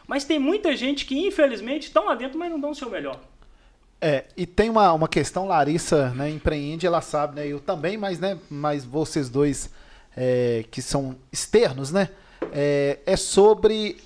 mas 0.09 0.25
tem 0.25 0.38
muita 0.38 0.75
gente 0.75 1.05
que, 1.05 1.27
infelizmente, 1.27 1.88
estão 1.88 2.07
lá 2.07 2.14
dentro, 2.14 2.38
mas 2.38 2.51
não 2.51 2.59
dão 2.59 2.71
o 2.71 2.75
seu 2.75 2.88
melhor. 2.88 3.21
É, 4.01 4.25
e 4.35 4.47
tem 4.47 4.71
uma, 4.71 4.90
uma 4.92 5.07
questão, 5.07 5.47
Larissa, 5.47 6.11
né, 6.11 6.31
empreende, 6.31 6.87
ela 6.87 7.03
sabe, 7.03 7.37
né, 7.37 7.47
eu 7.47 7.61
também, 7.61 7.99
mas, 7.99 8.18
né, 8.18 8.38
mas 8.49 8.85
vocês 8.85 9.29
dois 9.29 9.71
é, 10.16 10.64
que 10.71 10.81
são 10.81 11.16
externos, 11.31 11.92
né, 11.92 12.09
é, 12.53 13.01
é, 13.05 13.16
sobre 13.16 13.99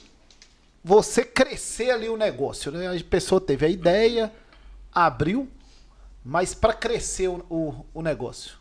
você 0.82 1.24
crescer 1.24 1.90
ali 1.90 2.08
o 2.08 2.16
negócio, 2.16 2.72
né, 2.72 2.88
a 2.88 3.04
pessoa 3.04 3.40
teve 3.40 3.66
a 3.66 3.68
ideia, 3.68 4.32
abriu, 4.92 5.46
mas 6.24 6.54
para 6.54 6.72
crescer 6.72 7.28
o, 7.28 7.44
o, 7.50 7.86
o, 7.92 8.02
negócio, 8.02 8.54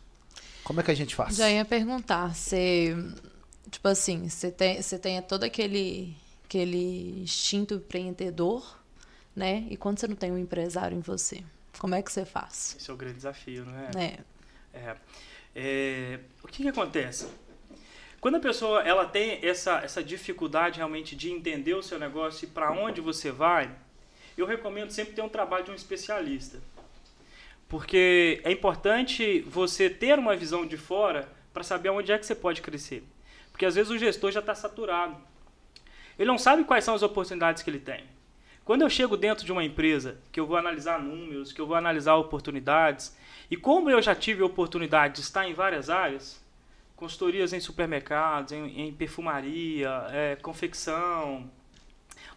como 0.62 0.80
é 0.80 0.82
que 0.82 0.90
a 0.90 0.94
gente 0.94 1.14
faz? 1.14 1.36
Já 1.36 1.50
ia 1.50 1.64
perguntar, 1.64 2.34
você, 2.34 2.94
tipo 3.70 3.88
assim, 3.88 4.28
você 4.28 4.50
tem, 4.50 4.82
você 4.82 4.98
tem 4.98 5.20
todo 5.22 5.44
aquele 5.44 6.14
aquele 6.52 7.22
instinto 7.22 7.74
empreendedor, 7.74 8.78
né? 9.34 9.66
E 9.70 9.76
quando 9.76 9.98
você 9.98 10.06
não 10.06 10.14
tem 10.14 10.30
um 10.30 10.36
empresário 10.36 10.96
em 10.96 11.00
você, 11.00 11.42
como 11.78 11.94
é 11.94 12.02
que 12.02 12.12
você 12.12 12.26
faz? 12.26 12.76
Esse 12.78 12.90
é 12.90 12.92
o 12.92 12.96
grande 12.96 13.16
desafio, 13.16 13.64
não 13.64 13.78
é? 13.78 13.90
É. 13.96 14.18
é. 14.74 14.96
é 15.54 16.20
o 16.42 16.48
que, 16.48 16.62
que 16.62 16.68
acontece? 16.68 17.26
Quando 18.20 18.36
a 18.36 18.40
pessoa 18.40 18.82
ela 18.82 19.06
tem 19.06 19.38
essa, 19.42 19.78
essa 19.78 20.04
dificuldade 20.04 20.76
realmente 20.76 21.16
de 21.16 21.30
entender 21.30 21.74
o 21.74 21.82
seu 21.82 21.98
negócio 21.98 22.44
e 22.44 22.48
para 22.48 22.70
onde 22.70 23.00
você 23.00 23.32
vai, 23.32 23.74
eu 24.36 24.44
recomendo 24.44 24.90
sempre 24.90 25.14
ter 25.14 25.22
um 25.22 25.28
trabalho 25.28 25.64
de 25.64 25.70
um 25.70 25.74
especialista. 25.74 26.60
Porque 27.66 28.42
é 28.44 28.52
importante 28.52 29.40
você 29.40 29.88
ter 29.88 30.18
uma 30.18 30.36
visão 30.36 30.66
de 30.66 30.76
fora 30.76 31.26
para 31.52 31.62
saber 31.62 31.88
onde 31.88 32.12
é 32.12 32.18
que 32.18 32.26
você 32.26 32.34
pode 32.34 32.60
crescer. 32.60 33.02
Porque 33.50 33.64
às 33.64 33.74
vezes 33.74 33.90
o 33.90 33.98
gestor 33.98 34.30
já 34.30 34.40
está 34.40 34.54
saturado. 34.54 35.31
Ele 36.22 36.30
não 36.30 36.38
sabe 36.38 36.62
quais 36.62 36.84
são 36.84 36.94
as 36.94 37.02
oportunidades 37.02 37.64
que 37.64 37.68
ele 37.68 37.80
tem. 37.80 38.04
Quando 38.64 38.82
eu 38.82 38.88
chego 38.88 39.16
dentro 39.16 39.44
de 39.44 39.50
uma 39.50 39.64
empresa, 39.64 40.20
que 40.30 40.38
eu 40.38 40.46
vou 40.46 40.56
analisar 40.56 41.02
números, 41.02 41.52
que 41.52 41.60
eu 41.60 41.66
vou 41.66 41.74
analisar 41.74 42.14
oportunidades, 42.14 43.16
e 43.50 43.56
como 43.56 43.90
eu 43.90 44.00
já 44.00 44.14
tive 44.14 44.40
a 44.40 44.46
oportunidade 44.46 45.14
de 45.14 45.20
estar 45.22 45.48
em 45.48 45.52
várias 45.52 45.90
áreas, 45.90 46.40
consultorias 46.94 47.52
em 47.52 47.58
supermercados, 47.58 48.52
em, 48.52 48.82
em 48.82 48.92
perfumaria, 48.92 49.90
é, 50.12 50.36
confecção, 50.36 51.50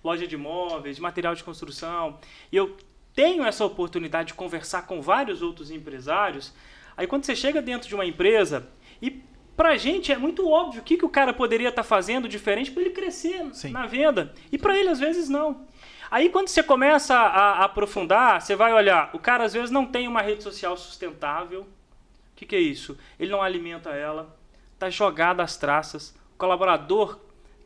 loja 0.04 0.26
de 0.26 0.34
imóveis, 0.34 0.96
de 0.96 1.02
material 1.04 1.36
de 1.36 1.44
construção, 1.44 2.18
e 2.52 2.58
eu 2.58 2.76
tenho 3.14 3.46
essa 3.46 3.64
oportunidade 3.64 4.30
de 4.30 4.34
conversar 4.34 4.88
com 4.88 5.00
vários 5.00 5.44
outros 5.44 5.70
empresários, 5.70 6.52
aí 6.98 7.06
quando 7.06 7.24
você 7.24 7.36
chega 7.36 7.62
dentro 7.62 7.88
de 7.88 7.94
uma 7.94 8.04
empresa 8.08 8.68
e 9.00 9.24
Pra 9.56 9.78
gente 9.78 10.12
é 10.12 10.18
muito 10.18 10.50
óbvio 10.50 10.82
o 10.82 10.84
que, 10.84 10.98
que 10.98 11.06
o 11.06 11.10
cara 11.10 11.34
poderia 11.34 11.70
estar 11.70 11.84
tá 11.84 11.88
fazendo 11.88 12.28
diferente 12.28 12.72
para 12.72 12.82
ele 12.82 12.92
crescer 12.92 13.46
Sim. 13.54 13.72
na 13.72 13.86
venda. 13.86 14.34
E 14.52 14.58
para 14.58 14.78
ele, 14.78 14.90
às 14.90 15.00
vezes, 15.00 15.30
não. 15.30 15.66
Aí, 16.12 16.30
quando 16.30 16.50
você 16.50 16.62
começa 16.62 17.16
a, 17.16 17.62
a, 17.62 17.66
aprofundar, 17.66 18.42
você 18.42 18.56
vai 18.56 18.74
olhar: 18.74 19.10
o 19.14 19.20
cara, 19.20 19.46
às 19.46 19.54
vezes, 19.54 19.72
não 19.72 19.86
tem 19.86 20.08
uma 20.08 20.22
rede 20.22 20.44
social 20.44 20.76
sustentável. 20.76 21.62
O 21.62 22.36
que, 22.36 22.46
que 22.46 22.56
é 22.56 22.60
isso? 22.60 22.98
Ele 23.18 23.32
não 23.32 23.42
alimenta 23.42 23.92
ela, 23.92 24.36
está 24.74 24.90
jogado 24.90 25.40
às 25.40 25.56
traças. 25.56 26.10
O 26.34 26.38
colaborador 26.38 27.18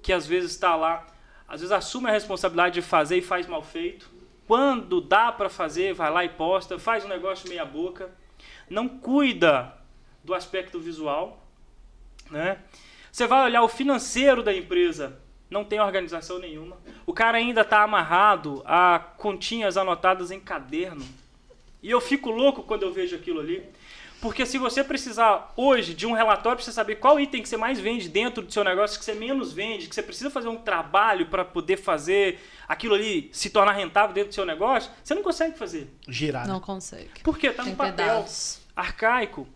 que, 0.01 0.13
às 0.13 0.27
vezes, 0.27 0.51
está 0.51 0.75
lá, 0.75 1.07
às 1.47 1.61
vezes, 1.61 1.71
assume 1.71 2.07
a 2.07 2.13
responsabilidade 2.13 2.75
de 2.75 2.81
fazer 2.83 3.17
e 3.17 3.21
faz 3.21 3.47
mal 3.47 3.63
feito. 3.63 4.09
quando 4.47 5.01
dá 5.01 5.31
para 5.31 5.49
fazer, 5.49 5.93
vai 5.93 6.11
lá 6.11 6.23
e 6.23 6.29
posta, 6.29 6.79
faz 6.79 7.03
um 7.03 7.07
negócio 7.07 7.49
meia 7.49 7.65
boca, 7.65 8.09
não 8.69 8.87
cuida 8.87 9.73
do 10.23 10.33
aspecto 10.33 10.79
visual, 10.79 11.38
né? 12.29 12.57
Você 13.11 13.25
vai 13.27 13.43
olhar 13.45 13.63
o 13.63 13.67
financeiro 13.67 14.43
da 14.43 14.53
empresa, 14.53 15.19
não 15.49 15.65
tem 15.65 15.79
organização 15.79 16.39
nenhuma. 16.39 16.77
O 17.05 17.13
cara 17.13 17.37
ainda 17.37 17.61
está 17.61 17.81
amarrado 17.83 18.61
a 18.65 18.99
continhas 19.17 19.77
anotadas 19.77 20.31
em 20.31 20.39
caderno. 20.39 21.05
E 21.81 21.89
eu 21.89 21.99
fico 21.99 22.29
louco 22.29 22.63
quando 22.63 22.83
eu 22.83 22.93
vejo 22.93 23.15
aquilo 23.15 23.39
ali. 23.39 23.63
Porque 24.21 24.45
se 24.45 24.57
você 24.57 24.83
precisar 24.83 25.53
hoje 25.55 25.93
de 25.93 26.05
um 26.05 26.11
relatório 26.11 26.57
para 26.57 26.65
você 26.65 26.73
saber 26.73 26.95
qual 26.95 27.17
item 27.19 27.41
que 27.41 27.47
você 27.47 27.55
mais 27.55 27.79
vende 27.79 28.09
dentro 28.09 28.43
do 28.45 28.51
seu 28.51 28.65
negócio, 28.65 28.99
que 28.99 29.05
você 29.05 29.13
menos 29.13 29.53
vende, 29.53 29.87
que 29.87 29.95
você 29.95 30.03
precisa 30.03 30.29
fazer 30.29 30.49
um 30.49 30.57
trabalho 30.57 31.27
para 31.27 31.45
poder 31.45 31.77
fazer 31.77 32.37
aquilo 32.67 32.95
ali 32.95 33.29
se 33.31 33.49
tornar 33.49 33.71
rentável 33.71 34.13
dentro 34.13 34.29
do 34.29 34.35
seu 34.35 34.45
negócio, 34.45 34.91
você 35.01 35.15
não 35.15 35.23
consegue 35.23 35.57
fazer. 35.57 35.89
Girar. 36.07 36.45
né? 36.45 36.51
Não 36.51 36.59
consegue. 36.59 37.21
Por 37.23 37.37
quê? 37.37 37.49
Tá 37.51 37.63
Tem 37.63 37.71
no 37.71 37.77
papel 37.77 37.95
dados. 37.95 38.61
arcaico. 38.75 39.47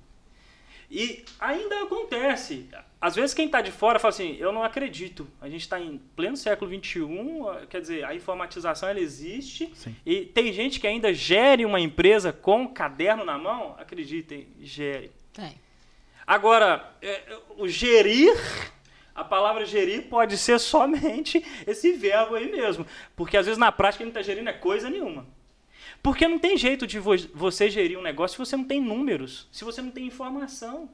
E 0.94 1.26
ainda 1.40 1.82
acontece. 1.86 2.70
Às 3.02 3.16
vezes 3.16 3.34
quem 3.34 3.48
está 3.48 3.62
de 3.62 3.72
fora 3.72 3.98
fala 3.98 4.14
assim, 4.14 4.38
eu 4.40 4.52
não 4.52 4.64
acredito. 4.64 5.28
A 5.42 5.50
gente 5.50 5.62
está 5.62 5.80
em 5.80 6.00
pleno 6.16 6.38
século 6.38 6.70
XXI, 6.72 7.02
quer 7.68 7.82
dizer, 7.82 8.06
a 8.06 8.14
informatização 8.14 8.88
ela 8.88 9.00
existe. 9.00 9.72
Sim. 9.74 9.96
E 10.06 10.22
tem 10.22 10.54
gente 10.54 10.80
que 10.80 10.86
ainda 10.86 11.12
gere 11.12 11.66
uma 11.66 11.80
empresa 11.80 12.32
com 12.32 12.68
caderno 12.68 13.26
na 13.26 13.40
mão. 13.40 13.76
Acreditem, 13.80 14.48
gere. 14.62 15.12
Tem. 15.34 15.60
Agora, 16.28 16.94
é, 17.02 17.40
o 17.58 17.68
gerir, 17.68 18.32
a 19.16 19.24
palavra 19.24 19.66
gerir 19.66 20.04
pode 20.04 20.38
ser 20.38 20.60
somente 20.60 21.44
esse 21.66 21.92
verbo 21.94 22.36
aí 22.36 22.52
mesmo. 22.52 22.86
Porque 23.16 23.36
às 23.36 23.48
vezes 23.48 23.58
na 23.58 23.72
prática 23.72 24.04
ele 24.04 24.12
não 24.12 24.20
está 24.20 24.32
gerindo 24.32 24.48
é 24.48 24.54
coisa 24.54 24.92
nenhuma. 24.92 25.26
Porque 26.04 26.28
não 26.28 26.38
tem 26.38 26.58
jeito 26.58 26.86
de 26.86 27.00
vo- 27.00 27.16
você 27.34 27.70
gerir 27.70 27.98
um 27.98 28.02
negócio 28.04 28.36
se 28.36 28.50
você 28.50 28.58
não 28.58 28.66
tem 28.66 28.82
números, 28.82 29.48
se 29.52 29.64
você 29.64 29.82
não 29.82 29.90
tem 29.90 30.06
informação. 30.06 30.90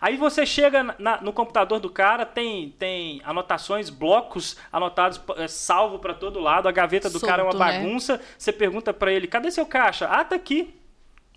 Aí 0.00 0.16
você 0.16 0.44
chega 0.44 0.82
na- 0.98 1.20
no 1.20 1.32
computador 1.32 1.78
do 1.78 1.88
cara, 1.88 2.26
tem, 2.26 2.70
tem 2.70 3.20
anotações, 3.24 3.88
blocos 3.88 4.56
anotados, 4.72 5.20
é, 5.36 5.46
salvo 5.46 5.98
para 6.00 6.12
todo 6.14 6.40
lado, 6.40 6.68
a 6.68 6.72
gaveta 6.72 7.08
do 7.08 7.20
cara 7.20 7.42
é 7.42 7.44
uma 7.44 7.52
Solto, 7.52 7.64
né? 7.64 7.78
bagunça. 7.78 8.20
Você 8.36 8.52
pergunta 8.52 8.92
para 8.92 9.12
ele, 9.12 9.26
cadê 9.28 9.50
seu 9.50 9.64
caixa? 9.66 10.06
Ah, 10.06 10.24
tá 10.24 10.34
aqui. 10.34 10.74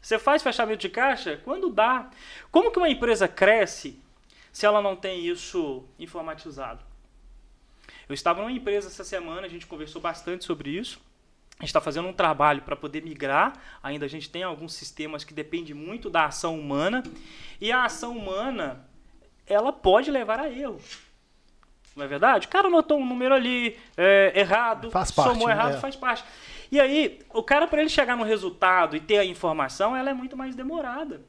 Você 0.02 0.18
faz 0.18 0.42
fechamento 0.42 0.80
de 0.82 0.90
caixa? 0.90 1.40
Quando 1.46 1.70
dá. 1.70 2.10
Como 2.52 2.72
que 2.72 2.78
uma 2.80 2.90
empresa 2.90 3.28
cresce 3.28 4.00
se 4.52 4.66
ela 4.66 4.82
não 4.82 4.96
tem 4.96 5.26
isso 5.26 5.84
informatizado? 6.00 6.84
Eu 8.10 8.14
estava 8.14 8.42
numa 8.42 8.52
empresa 8.52 8.88
essa 8.88 9.04
semana, 9.04 9.46
a 9.46 9.50
gente 9.50 9.66
conversou 9.68 10.02
bastante 10.02 10.44
sobre 10.44 10.72
isso. 10.72 11.00
A 11.60 11.64
gente 11.64 11.70
está 11.70 11.80
fazendo 11.80 12.08
um 12.08 12.14
trabalho 12.14 12.62
para 12.64 12.76
poder 12.76 13.02
migrar. 13.04 13.54
Ainda 13.82 14.06
a 14.06 14.10
gente 14.10 14.30
tem 14.30 14.44
alguns 14.44 14.74
sistemas 14.74 15.24
que 15.24 15.34
dependem 15.34 15.74
muito 15.74 16.10
da 16.10 16.26
ação 16.26 16.60
humana. 16.60 17.04
E 17.62 17.72
a 17.72 17.86
ação 17.86 18.18
humana, 18.18 18.86
ela 19.48 19.72
pode 19.72 20.12
levar 20.12 20.40
a 20.40 20.50
erro. 20.50 20.80
Não 21.96 22.04
é 22.04 22.08
verdade? 22.08 22.48
O 22.48 22.50
cara 22.50 22.68
anotou 22.68 22.98
um 22.98 23.06
número 23.06 23.36
ali 23.36 23.78
é, 23.96 24.34
errado, 24.36 24.90
Faz 24.90 25.12
parte, 25.12 25.30
somou 25.32 25.48
né? 25.48 25.54
errado, 25.54 25.76
É. 25.76 25.80
faz 25.80 25.96
parte. 25.96 26.24
E 26.72 26.80
aí, 26.80 27.20
o 27.32 27.44
cara, 27.44 27.68
para 27.68 27.82
ele 27.82 27.90
chegar 27.90 28.18
no 28.18 28.24
resultado 28.24 28.96
e 28.96 29.00
ter 29.00 29.20
a 29.20 29.26
informação, 29.26 29.96
ela 29.96 30.10
é 30.10 30.14
muito 30.14 30.36
mais 30.36 30.56
demorada. 30.56 31.22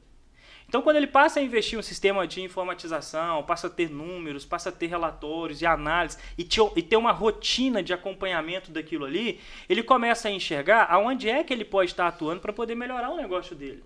Então, 0.67 0.81
quando 0.81 0.97
ele 0.97 1.07
passa 1.07 1.39
a 1.39 1.43
investir 1.43 1.77
um 1.77 1.81
sistema 1.81 2.27
de 2.27 2.41
informatização, 2.41 3.43
passa 3.43 3.67
a 3.67 3.69
ter 3.69 3.89
números, 3.89 4.45
passa 4.45 4.69
a 4.69 4.71
ter 4.71 4.87
relatórios 4.87 5.61
e 5.61 5.65
análise 5.65 6.17
e, 6.37 6.43
te- 6.43 6.59
e 6.75 6.81
ter 6.81 6.97
uma 6.97 7.11
rotina 7.11 7.81
de 7.83 7.93
acompanhamento 7.93 8.71
daquilo 8.71 9.05
ali, 9.05 9.39
ele 9.69 9.83
começa 9.83 10.27
a 10.27 10.31
enxergar 10.31 10.87
aonde 10.89 11.29
é 11.29 11.43
que 11.43 11.53
ele 11.53 11.63
pode 11.65 11.91
estar 11.91 12.07
atuando 12.07 12.41
para 12.41 12.51
poder 12.51 12.75
melhorar 12.75 13.11
o 13.11 13.17
negócio 13.17 13.55
dele. 13.55 13.83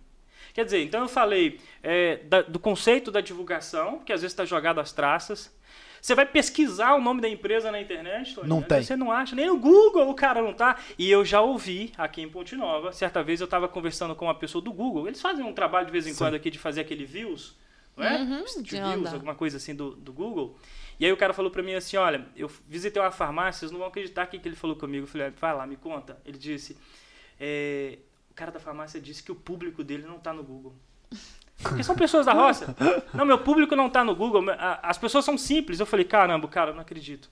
Quer 0.53 0.65
dizer, 0.65 0.81
então 0.83 1.01
eu 1.01 1.07
falei 1.09 1.59
é, 1.83 2.17
da- 2.23 2.41
do 2.41 2.57
conceito 2.59 3.11
da 3.11 3.21
divulgação, 3.21 3.99
que 3.99 4.11
às 4.11 4.21
vezes 4.21 4.33
está 4.33 4.45
jogado 4.45 4.79
às 4.79 4.91
traças. 4.91 5.53
Você 6.01 6.15
vai 6.15 6.25
pesquisar 6.25 6.93
o 6.95 7.01
nome 7.01 7.21
da 7.21 7.27
empresa 7.29 7.71
na 7.71 7.79
internet, 7.79 8.35
Tony? 8.35 8.47
Não 8.47 8.59
Às 8.59 8.67
tem. 8.67 8.83
Você 8.83 8.95
não 8.95 9.11
acha, 9.11 9.35
nem 9.35 9.47
no 9.47 9.57
Google 9.57 10.09
o 10.09 10.13
cara 10.13 10.41
não 10.41 10.53
tá. 10.53 10.77
E 10.97 11.09
eu 11.09 11.23
já 11.25 11.41
ouvi 11.41 11.91
aqui 11.97 12.21
em 12.21 12.29
Ponte 12.29 12.55
Nova, 12.55 12.91
certa 12.93 13.21
vez 13.23 13.39
eu 13.41 13.45
estava 13.45 13.67
conversando 13.67 14.15
com 14.15 14.25
uma 14.25 14.35
pessoa 14.35 14.61
do 14.61 14.71
Google. 14.71 15.07
Eles 15.07 15.21
fazem 15.21 15.43
um 15.43 15.53
trabalho 15.53 15.85
de 15.85 15.91
vez 15.91 16.07
em 16.07 16.15
quando 16.15 16.35
aqui 16.35 16.49
de 16.49 16.57
fazer 16.59 16.81
aquele 16.81 17.05
views, 17.05 17.55
não 17.95 18.05
é? 18.05 18.17
Uhum, 18.21 18.43
views, 18.63 19.13
alguma 19.13 19.35
coisa 19.35 19.57
assim 19.57 19.75
do, 19.75 19.91
do 19.95 20.13
Google. 20.13 20.57
E 20.99 21.05
aí 21.05 21.11
o 21.13 21.17
cara 21.17 21.33
falou 21.33 21.49
para 21.49 21.63
mim 21.63 21.73
assim, 21.75 21.95
olha, 21.95 22.25
eu 22.35 22.51
visitei 22.67 23.01
uma 23.01 23.11
farmácia, 23.11 23.59
vocês 23.61 23.71
não 23.71 23.79
vão 23.79 23.87
acreditar 23.87 24.25
o 24.25 24.29
que 24.29 24.37
que 24.37 24.47
ele 24.47 24.55
falou 24.55 24.75
comigo. 24.75 25.03
Eu 25.03 25.07
falei, 25.07 25.27
"Ah, 25.27 25.33
vai 25.39 25.55
lá, 25.55 25.65
me 25.65 25.77
conta. 25.77 26.17
Ele 26.25 26.37
disse, 26.37 26.77
é, 27.39 27.99
o 28.29 28.33
cara 28.33 28.51
da 28.51 28.59
farmácia 28.59 28.99
disse 28.99 29.23
que 29.23 29.31
o 29.31 29.35
público 29.35 29.81
dele 29.83 30.03
não 30.05 30.17
está 30.17 30.33
no 30.33 30.43
Google. 30.43 30.73
Porque 31.61 31.83
são 31.83 31.95
pessoas 31.95 32.25
da 32.25 32.33
roça. 32.33 32.75
Não, 33.13 33.25
meu 33.25 33.37
público 33.39 33.75
não 33.75 33.87
está 33.87 34.03
no 34.03 34.15
Google. 34.15 34.43
a- 34.51 34.79
As 34.83 34.97
pessoas 34.97 35.25
são 35.25 35.37
simples. 35.37 35.79
Eu 35.79 35.85
falei, 35.85 36.05
caramba, 36.05 36.47
cara, 36.47 36.73
não 36.73 36.81
acredito. 36.81 37.29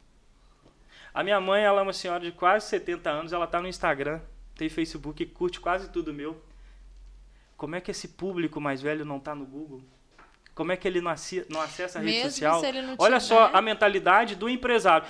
A 1.14 1.24
minha 1.24 1.40
mãe, 1.42 1.64
ela 1.64 1.80
é 1.80 1.84
uma 1.84 1.94
senhora 1.94 2.20
de 2.24 2.32
quase 2.32 2.68
70 2.68 3.10
anos, 3.10 3.34
ela 3.34 3.46
está 3.46 3.60
no 3.62 3.68
Instagram, 3.68 4.20
tem 4.56 4.70
Facebook, 4.70 5.26
curte 5.28 5.60
quase 5.60 5.90
tudo 5.90 6.14
meu. 6.14 6.40
Como 7.56 7.76
é 7.76 7.82
que 7.82 7.90
esse 7.90 8.08
público 8.10 8.62
mais 8.62 8.82
velho 8.82 9.04
não 9.04 9.18
está 9.18 9.34
no 9.34 9.46
Google? 9.46 9.82
Como 10.54 10.72
é 10.72 10.78
que 10.78 10.88
ele 10.88 11.02
não, 11.02 11.12
acessa 11.12 12.00
a 12.00 12.02
rede 12.02 12.14
Mesmo 12.18 12.30
social? 12.32 12.60
Olha 13.00 13.20
tiver- 13.20 13.20
só 13.20 13.50
a 13.54 13.62
mentalidade 13.62 14.36
do 14.36 14.48
empresário. 14.50 15.08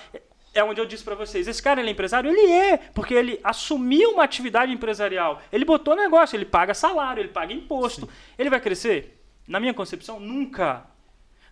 É 0.58 0.64
onde 0.64 0.82
eu 0.82 0.88
disse 0.88 1.04
para 1.04 1.14
vocês, 1.14 1.48
esse 1.48 1.62
cara 1.62 1.80
ele 1.80 1.90
é 1.90 1.92
empresário? 1.92 2.32
Ele 2.32 2.52
é, 2.52 2.78
porque 2.78 3.14
ele 3.14 3.40
assumiu 3.44 4.14
uma 4.14 4.24
atividade 4.24 4.72
empresarial. 4.72 5.40
Ele 5.52 5.64
botou 5.64 5.96
negócio, 5.96 6.36
ele 6.36 6.46
paga 6.46 6.74
salário, 6.74 7.22
ele 7.22 7.30
paga 7.30 7.54
imposto. 7.54 8.10
Ele 8.40 8.50
vai 8.50 8.60
crescer? 8.60 9.22
Na 9.48 9.60
minha 9.60 9.72
concepção, 9.72 10.20
nunca. 10.20 10.88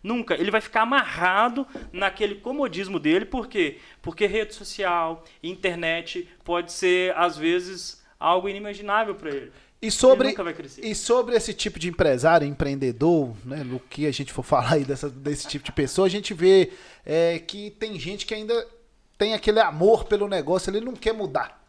Nunca. 0.02 0.34
Ele 0.34 0.50
vai 0.50 0.60
ficar 0.60 0.82
amarrado 0.82 1.68
naquele 1.94 2.34
comodismo 2.34 3.00
dele, 3.00 3.26
por 3.26 3.48
quê? 3.48 3.78
Porque 4.02 4.26
rede 4.26 4.56
social, 4.56 5.24
internet 5.44 6.28
pode 6.44 6.72
ser 6.72 7.16
às 7.16 7.38
vezes 7.38 8.04
algo 8.20 8.50
inimaginável 8.50 9.14
para 9.14 9.30
ele. 9.30 9.52
E 9.80 9.92
sobre, 9.92 10.36
e 10.82 10.96
sobre 10.96 11.36
esse 11.36 11.54
tipo 11.54 11.78
de 11.78 11.90
empresário, 11.90 12.48
empreendedor, 12.48 13.36
né, 13.46 13.64
no 13.64 13.80
que 13.80 14.08
a 14.08 14.12
gente 14.12 14.34
for 14.34 14.42
falar 14.44 14.74
aí 14.74 14.84
dessa, 14.84 15.12
desse 15.12 15.48
tipo 15.48 15.64
de 15.64 15.72
pessoa, 15.72 16.08
a 16.08 16.10
gente 16.10 16.34
vê 16.34 16.72
é, 17.06 17.38
que 17.38 17.70
tem 17.70 18.00
gente 18.00 18.26
que 18.26 18.34
ainda 18.34 18.75
tem 19.18 19.34
aquele 19.34 19.60
amor 19.60 20.06
pelo 20.06 20.28
negócio, 20.28 20.70
ele 20.70 20.82
não 20.84 20.94
quer 20.94 21.14
mudar. 21.14 21.64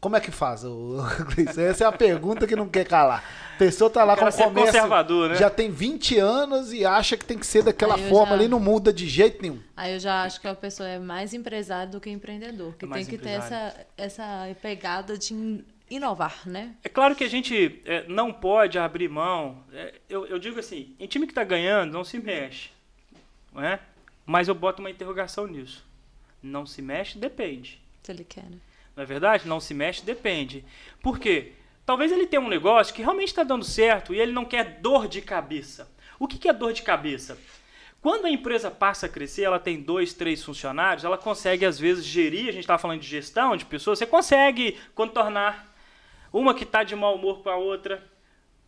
Como 0.00 0.16
é 0.16 0.20
que 0.20 0.32
faz? 0.32 0.64
Gleice? 1.34 1.60
Essa 1.62 1.84
é 1.84 1.86
a 1.86 1.92
pergunta 1.92 2.44
que 2.46 2.56
não 2.56 2.68
quer 2.68 2.84
calar. 2.84 3.22
A 3.54 3.58
pessoa 3.58 3.88
tá 3.88 4.02
lá 4.02 4.14
O 4.14 4.16
com 4.16 4.24
o 4.24 4.32
comércio, 4.32 4.52
conservador, 4.72 5.28
né? 5.30 5.36
já 5.36 5.48
tem 5.48 5.70
20 5.70 6.18
anos 6.18 6.72
e 6.72 6.84
acha 6.84 7.16
que 7.16 7.24
tem 7.24 7.38
que 7.38 7.46
ser 7.46 7.62
daquela 7.62 7.96
forma 7.96 8.30
já- 8.30 8.34
ali, 8.34 8.48
não 8.48 8.58
muda 8.58 8.92
de 8.92 9.06
jeito 9.08 9.40
nenhum. 9.40 9.60
Aí 9.76 9.92
eu 9.94 10.00
já 10.00 10.24
acho 10.24 10.40
que 10.40 10.48
a 10.48 10.54
pessoa 10.56 10.88
é 10.88 10.98
mais 10.98 11.32
empresário 11.32 11.92
do 11.92 12.00
que 12.00 12.10
empreendedor. 12.10 12.74
Que 12.76 12.84
É 12.84 12.88
tem 12.88 13.04
que 13.04 13.16
ter 13.16 13.36
empresário. 13.36 13.54
essa, 13.68 13.86
essa 13.96 14.56
pegada 14.60 15.16
de 15.16 15.32
in- 15.34 15.64
inovar, 15.88 16.40
né? 16.46 16.74
É 16.82 16.88
claro 16.88 17.14
que 17.14 17.22
a 17.22 17.30
gente 17.30 17.80
é, 17.84 18.04
não 18.08 18.32
pode 18.32 18.80
abrir 18.80 19.08
mão. 19.08 19.58
É, 19.72 19.94
eu, 20.08 20.26
eu 20.26 20.38
digo 20.40 20.58
assim, 20.58 20.96
em 20.98 21.06
time 21.06 21.26
que 21.26 21.32
está 21.32 21.44
ganhando, 21.44 21.92
não 21.92 22.02
se 22.02 22.18
mexe. 22.18 22.70
Não 23.54 23.62
é? 23.62 23.78
Mas 24.26 24.48
eu 24.48 24.54
boto 24.56 24.82
uma 24.82 24.90
interrogação 24.90 25.46
nisso. 25.46 25.84
Não 26.42 26.66
se 26.66 26.82
mexe, 26.82 27.18
depende. 27.18 27.80
Se 28.02 28.12
ele 28.12 28.24
quer, 28.24 28.44
né? 28.44 28.58
Não 28.96 29.02
é 29.02 29.06
verdade? 29.06 29.48
Não 29.48 29.60
se 29.60 29.72
mexe, 29.72 30.04
depende. 30.04 30.64
Por 31.00 31.18
quê? 31.18 31.52
Talvez 31.86 32.12
ele 32.12 32.26
tenha 32.26 32.40
um 32.40 32.48
negócio 32.48 32.94
que 32.94 33.02
realmente 33.02 33.28
está 33.28 33.42
dando 33.42 33.64
certo 33.64 34.14
e 34.14 34.20
ele 34.20 34.32
não 34.32 34.44
quer 34.44 34.80
dor 34.80 35.08
de 35.08 35.20
cabeça. 35.20 35.90
O 36.18 36.28
que 36.28 36.38
que 36.38 36.48
é 36.48 36.52
dor 36.52 36.72
de 36.72 36.82
cabeça? 36.82 37.38
Quando 38.00 38.26
a 38.26 38.30
empresa 38.30 38.70
passa 38.70 39.06
a 39.06 39.08
crescer, 39.08 39.42
ela 39.42 39.60
tem 39.60 39.80
dois, 39.80 40.12
três 40.12 40.42
funcionários, 40.42 41.04
ela 41.04 41.16
consegue, 41.16 41.64
às 41.64 41.78
vezes, 41.78 42.04
gerir. 42.04 42.48
A 42.48 42.52
gente 42.52 42.60
estava 42.60 42.78
falando 42.78 43.00
de 43.00 43.06
gestão 43.06 43.56
de 43.56 43.64
pessoas, 43.64 43.98
você 43.98 44.06
consegue 44.06 44.78
contornar. 44.94 45.72
Uma 46.32 46.54
que 46.54 46.64
está 46.64 46.82
de 46.82 46.96
mau 46.96 47.14
humor 47.14 47.42
com 47.42 47.50
a 47.50 47.56
outra. 47.56 48.02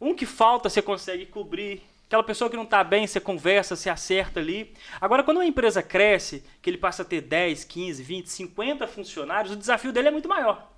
Um 0.00 0.14
que 0.14 0.26
falta, 0.26 0.68
você 0.68 0.80
consegue 0.80 1.26
cobrir. 1.26 1.82
Aquela 2.14 2.22
pessoa 2.22 2.48
que 2.48 2.54
não 2.54 2.62
está 2.62 2.84
bem, 2.84 3.08
você 3.08 3.18
conversa, 3.18 3.74
você 3.74 3.90
acerta 3.90 4.38
ali. 4.38 4.72
Agora, 5.00 5.24
quando 5.24 5.38
uma 5.38 5.44
empresa 5.44 5.82
cresce, 5.82 6.44
que 6.62 6.70
ele 6.70 6.78
passa 6.78 7.02
a 7.02 7.04
ter 7.04 7.20
10, 7.20 7.64
15, 7.64 8.00
20, 8.04 8.30
50 8.30 8.86
funcionários, 8.86 9.52
o 9.52 9.56
desafio 9.56 9.92
dele 9.92 10.06
é 10.06 10.10
muito 10.12 10.28
maior. 10.28 10.70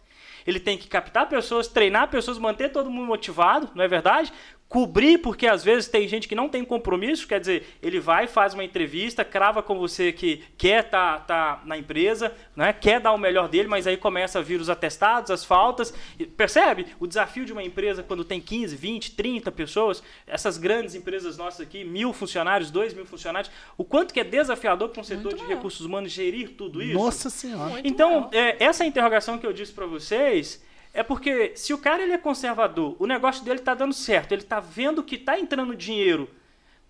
Ele 0.47 0.59
tem 0.59 0.79
que 0.79 0.89
captar 0.89 1.29
pessoas, 1.29 1.69
treinar 1.69 2.09
pessoas, 2.09 2.39
manter 2.39 2.71
todo 2.71 2.89
mundo 2.89 3.07
motivado, 3.07 3.69
não 3.75 3.85
é 3.85 3.89
verdade? 3.89 4.33
Cobrir, 4.69 5.19
porque 5.19 5.47
às 5.47 5.63
vezes 5.63 5.89
tem 5.89 6.09
gente 6.09 6.27
que 6.27 6.35
não 6.35 6.49
tem 6.49 6.65
compromisso, 6.65 7.29
quer 7.29 7.39
dizer, 7.39 7.79
ele 7.81 8.01
vai, 8.01 8.27
faz 8.27 8.53
uma 8.53 8.65
entrevista, 8.65 9.25
crava 9.25 9.63
com 9.63 9.79
você 9.79 10.13
que 10.13 10.43
quer 10.59 10.85
estar 10.85 11.21
tá, 11.21 11.63
na 11.65 11.79
empresa, 11.79 12.35
né? 12.55 12.73
quer 12.73 13.01
dar 13.01 13.13
o 13.13 13.19
melhor 13.19 13.49
dele, 13.49 13.69
mas 13.69 13.87
aí 13.87 13.97
começa 13.97 14.41
a 14.41 14.43
vir 14.43 14.61
os 14.61 14.69
atestados, 14.69 15.31
as 15.31 15.45
faltas. 15.45 15.95
E 16.19 16.27
Percebe? 16.27 16.87
O 16.99 17.07
desafio 17.07 17.45
de 17.45 17.53
uma 17.53 17.63
empresa 17.63 18.03
quando 18.03 18.25
tem 18.25 18.41
15, 18.41 18.75
20, 18.75 19.13
30 19.13 19.53
pessoas, 19.53 20.03
essas 20.27 20.59
grandes 20.59 20.97
empresas 20.97 21.37
nossas 21.39 21.61
aqui, 21.61 21.85
mil 21.85 22.13
funcionários, 22.13 22.69
dois 22.69 22.93
mil 22.93 23.07
funcionários, 23.07 23.53
o 23.79 23.85
quanto 23.85 24.13
que 24.13 24.19
é 24.19 24.25
desafiador 24.25 24.89
para 24.89 25.01
um 25.01 25.05
setor 25.05 25.27
Muito 25.27 25.37
de 25.37 25.43
maior. 25.45 25.57
recursos 25.57 25.87
humanos 25.87 26.11
gerir 26.11 26.57
tudo 26.57 26.83
isso. 26.83 26.99
Nossa 26.99 27.31
senhora. 27.31 27.71
Muito 27.71 27.87
Então, 27.87 28.29
é, 28.33 28.63
essa 28.63 28.85
interrogação 28.85 29.39
que 29.39 29.47
eu 29.47 29.53
disse 29.53 29.73
para 29.73 29.87
vocês 29.87 30.66
É 30.97 31.03
porque 31.03 31.53
se 31.55 31.75
o 31.75 31.79
cara 31.79 32.03
ele 32.03 32.15
é 32.15 32.19
conservador, 32.19 32.97
o 32.99 33.07
negócio 33.07 33.45
dele 33.45 33.59
tá 33.59 33.75
dando 33.75 33.93
certo, 33.93 34.33
ele 34.33 34.43
tá 34.43 34.61
vendo 34.61 35.03
que 35.03 35.19
tá 35.19 35.39
entrando 35.39 35.77
dinheiro, 35.77 36.27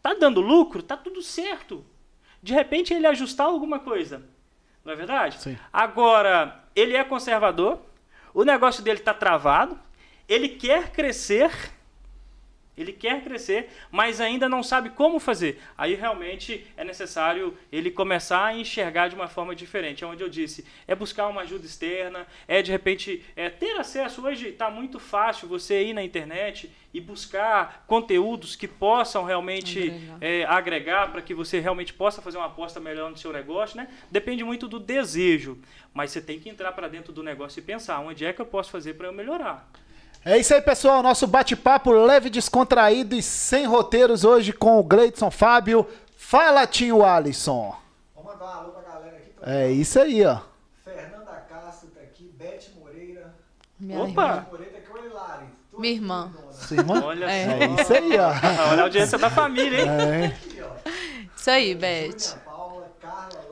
tá 0.01 0.15
dando 0.15 0.41
lucro, 0.41 0.81
tá 0.81 0.97
tudo 0.97 1.21
certo. 1.21 1.85
De 2.41 2.55
repente 2.55 2.95
ele 2.95 3.05
ajustar 3.05 3.49
alguma 3.49 3.81
coisa. 3.81 4.23
Não 4.85 4.93
é 4.93 4.97
verdade? 4.97 5.43
Sim. 5.43 5.59
Agora, 5.73 6.65
ele 6.77 6.95
é 6.97 7.03
conservador, 7.03 7.81
o 8.33 8.45
negócio 8.45 8.81
dele 8.81 9.01
tá 9.01 9.13
travado, 9.13 9.77
ele 10.29 10.51
quer 10.51 10.93
crescer, 10.93 11.51
ele 12.77 12.93
quer 12.93 13.22
crescer, 13.22 13.70
mas 13.91 14.20
ainda 14.20 14.49
não 14.49 14.62
sabe 14.62 14.91
como 14.91 15.18
fazer. 15.18 15.61
Aí 15.77 15.95
realmente 15.95 16.66
é 16.77 16.85
necessário 16.85 17.57
ele 17.72 17.91
começar 17.91 18.45
a 18.45 18.55
enxergar 18.55 19.09
de 19.09 19.14
uma 19.14 19.29
forma 19.29 19.55
diferente. 19.55 20.05
É 20.05 20.07
onde 20.07 20.22
eu 20.22 20.29
disse, 20.29 20.64
é 20.87 20.95
buscar 20.95 21.29
uma 21.29 21.41
ajuda 21.43 21.64
externa, 21.64 22.27
é 22.47 22.61
de 22.61 22.70
repente 22.70 23.24
é, 23.35 23.49
ter 23.49 23.79
acesso. 23.79 24.27
Hoje 24.27 24.49
está 24.49 24.70
muito 24.70 24.99
fácil 24.99 25.49
você 25.49 25.85
ir 25.85 25.95
na 25.95 26.03
internet 26.03 26.70
e 26.93 27.01
buscar 27.01 27.85
conteúdos 27.87 28.57
que 28.57 28.66
possam 28.66 29.24
realmente 29.24 29.91
Agregar. 29.91 30.18
é, 30.20 30.45
agregar 30.45 31.12
para 31.12 31.20
que 31.20 31.35
você 31.35 31.61
realmente 31.61 31.93
possa 31.93 32.22
fazer 32.22 32.39
uma 32.39 32.47
aposta 32.47 32.81
melhor 32.81 33.11
no 33.11 33.16
seu 33.16 33.33
negócio, 33.33 33.77
né? 33.77 33.89
Depende 34.11 34.43
muito 34.45 34.66
do 34.66 34.79
desejo, 34.79 35.59
mas 35.93 36.11
você 36.11 36.20
tem 36.20 36.41
que 36.41 36.49
entrar 36.49 36.72
para 36.72 36.89
dentro 36.89 37.12
do 37.12 37.22
negócio 37.22 37.61
e 37.61 37.62
pensar 37.62 38.01
onde 38.01 38.24
é 38.24 38.33
que 38.33 38.41
eu 38.41 38.47
posso 38.47 38.70
fazer 38.70 38.95
para 38.95 39.09
eu 39.09 39.12
melhorar. 39.12 39.70
É 40.29 40.37
isso 40.39 40.53
aí, 40.53 40.61
pessoal. 40.61 41.05
Nosso 41.05 41.24
bate-papo 41.27 41.93
leve, 41.93 42.29
descontraído 42.29 43.14
e 43.14 43.22
sem 43.22 43.64
roteiros 43.64 44.24
hoje 44.24 44.53
com 44.53 44.77
o 44.81 44.83
Gleidson 44.83 45.31
Fábio. 45.31 45.87
Fala, 46.16 46.66
Tinho 46.66 47.05
Alisson. 47.05 47.77
Vamos 48.12 48.33
mandar 48.33 48.45
um 48.45 48.49
alô 48.59 48.70
pra 48.72 48.83
galera 48.93 49.16
aqui. 49.18 49.31
Tô 49.41 49.49
É 49.49 49.70
isso 49.70 50.01
aí, 50.01 50.27
ó. 50.27 50.41
Fernanda 50.85 51.47
Castro 51.49 51.91
tá 51.91 52.01
aqui, 52.01 52.24
Beth 52.37 52.64
Moreira. 52.77 53.33
Minha 53.79 54.01
Opa! 54.03 54.33
Beth 54.39 54.51
Moreira 54.51 54.81
tá 54.81 54.93
o 55.01 55.07
Hilari. 55.07 55.47
Tô 55.70 55.79
Minha 55.79 55.93
irmã. 55.95 56.33
Sua 56.51 56.77
irmã? 56.77 57.03
Olha 57.05 57.27
É. 57.31 57.45
só. 57.47 57.53
É 57.53 57.83
isso 57.83 57.93
aí, 57.95 58.18
ó. 58.18 58.70
Olha 58.72 58.81
a 58.81 58.83
audiência 58.83 59.18
da 59.18 59.31
família, 59.31 59.83
hein? 59.83 59.89
É. 59.89 60.37
Isso 61.37 61.51
aí, 61.51 61.72
Beth. 61.77 62.11
Júlia 62.18 62.43
Paula, 62.45 62.91
Carla, 63.01 63.45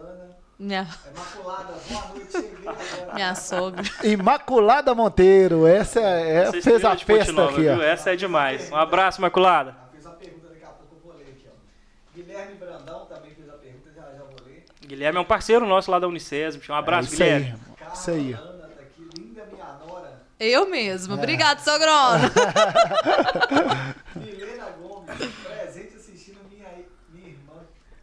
Minha, 0.59 0.87
Imaculada, 1.13 1.75
boa 1.89 2.09
noite, 2.09 3.13
minha 3.15 3.35
sogra. 3.35 3.83
Imaculada 4.05 4.95
Monteiro. 4.95 5.67
Essa 5.67 6.01
é, 6.01 6.45
é- 6.45 6.53
fez 6.63 6.85
a 6.85 6.97
festa 6.97 7.45
aqui, 7.47 7.61
viu? 7.63 7.77
ó. 7.77 7.83
Essa 7.83 8.13
é 8.13 8.17
demais. 8.17 8.71
Um 8.71 8.77
abraço, 8.77 9.21
Imaculada. 9.21 9.71
Ela 9.71 9.89
fez 9.93 10.07
a 10.07 10.11
pergunta, 10.11 10.47
daqui 10.49 10.65
a 10.65 10.69
pouco 10.69 10.95
eu 10.95 11.01
vou 11.03 11.19
ler 11.19 11.25
aqui, 11.33 11.49
ó. 11.49 12.15
Guilherme 12.17 12.55
Brandão 12.55 13.05
também 13.07 13.33
fez 13.35 13.49
a 13.49 13.55
pergunta, 13.55 13.91
já, 13.97 14.03
já 14.03 14.19
vou 14.23 14.37
ler. 14.47 14.65
Guilherme 14.87 15.19
é 15.19 15.21
um 15.21 15.25
parceiro 15.25 15.67
nosso 15.67 15.91
lá 15.91 15.99
da 15.99 16.07
Unicesb. 16.07 16.63
Um 16.71 16.75
abraço, 16.75 17.09
é 17.11 17.13
isso 17.15 17.23
aí, 17.25 17.29
Guilherme. 17.41 17.59
Carla, 17.77 17.95
Isso 17.95 18.11
aí. 18.13 18.35
ó. 18.35 18.41
Lana 18.45 18.69
tá 18.69 18.81
aqui, 18.81 19.09
linda 19.21 19.45
minha 19.53 19.67
nora. 19.87 20.23
Eu 20.39 20.71
mesmo. 20.71 21.15
Obrigado, 21.15 21.59
sogrona. 21.59 22.31
Milena 24.15 24.67
Gomes, 24.81 25.17
presente 25.45 25.97
assistindo 25.97 26.39
minha, 26.49 26.69
minha 27.13 27.29
irmã. 27.29 27.55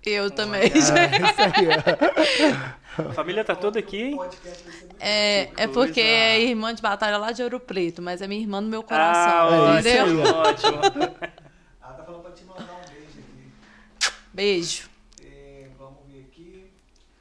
Eu 0.06 0.32
também. 0.32 0.62
É 0.72 0.78
isso 0.78 0.91
aí, 0.93 1.68
ó. 2.97 3.10
A 3.10 3.14
família 3.14 3.43
tá 3.45 3.56
toda 3.56 3.80
aqui, 3.80 4.18
É, 4.99 5.49
é 5.64 5.68
porque 5.68 6.02
é 6.02 6.41
irmã 6.41 6.74
de 6.76 6.82
batalha 6.82 7.18
lá 7.18 7.32
de 7.32 7.41
Ouro 7.41 7.60
Preto, 7.60 8.02
mas 8.02 8.22
é 8.22 8.28
minha 8.28 8.41
irmã 8.41 8.60
no 8.60 8.68
meu 8.68 8.82
Ah, 8.82 8.84
coração, 8.84 9.80
isso 9.80 9.88
entendeu? 9.89 10.34
ótimo. 10.36 10.78
Ela 11.82 11.93
tá 11.93 12.04
falando 12.04 12.22
pra 12.22 12.32
te 12.32 12.43
mandar 12.43 12.64
um 12.64 12.89
beijo 12.89 13.20
aqui. 13.20 14.12
Beijo. 14.34 14.89
É, 15.24 15.68
vamos 15.80 15.99
ver 16.12 16.28
aqui. 16.30 16.72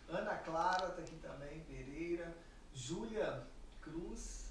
Ana 0.09 0.35
Clara 0.37 0.89
tá 0.89 1.03
aqui 1.03 1.15
também, 1.23 1.61
Pereira. 1.69 2.35
Júlia 2.75 3.43
Cruz. 3.81 4.51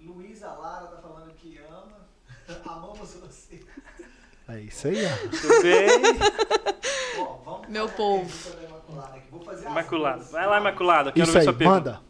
Luísa 0.00 0.48
Lara 0.52 0.86
tá 0.88 0.96
falando 1.00 1.32
que 1.34 1.58
ama. 1.58 2.08
Amamos 2.66 3.14
você. 3.14 3.60
É 4.54 4.60
isso 4.60 4.88
aí, 4.88 4.96
ó. 5.06 5.28
Tudo 5.30 5.62
bem? 5.62 5.88
Meu 7.68 7.86
a 7.86 7.88
povo. 7.88 8.24
pergunta 8.28 8.56
da 8.56 8.62
Imaculada 8.68 9.16
aqui. 9.16 9.26
Vou 9.30 9.40
fazer 9.40 9.66
as 9.66 9.72
Imaculada. 9.72 10.16
duas. 10.18 10.30
Vai 10.30 10.46
lá, 10.46 10.60
Imaculada. 10.60 11.12
Quero 11.12 11.22
Isso 11.24 11.32
ver 11.32 11.38
aí, 11.38 11.44
sua 11.44 11.52
pergunta. 11.54 11.78
manda. 11.80 12.00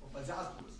Vou 0.00 0.10
fazer 0.10 0.32
as 0.32 0.48
duas. 0.48 0.72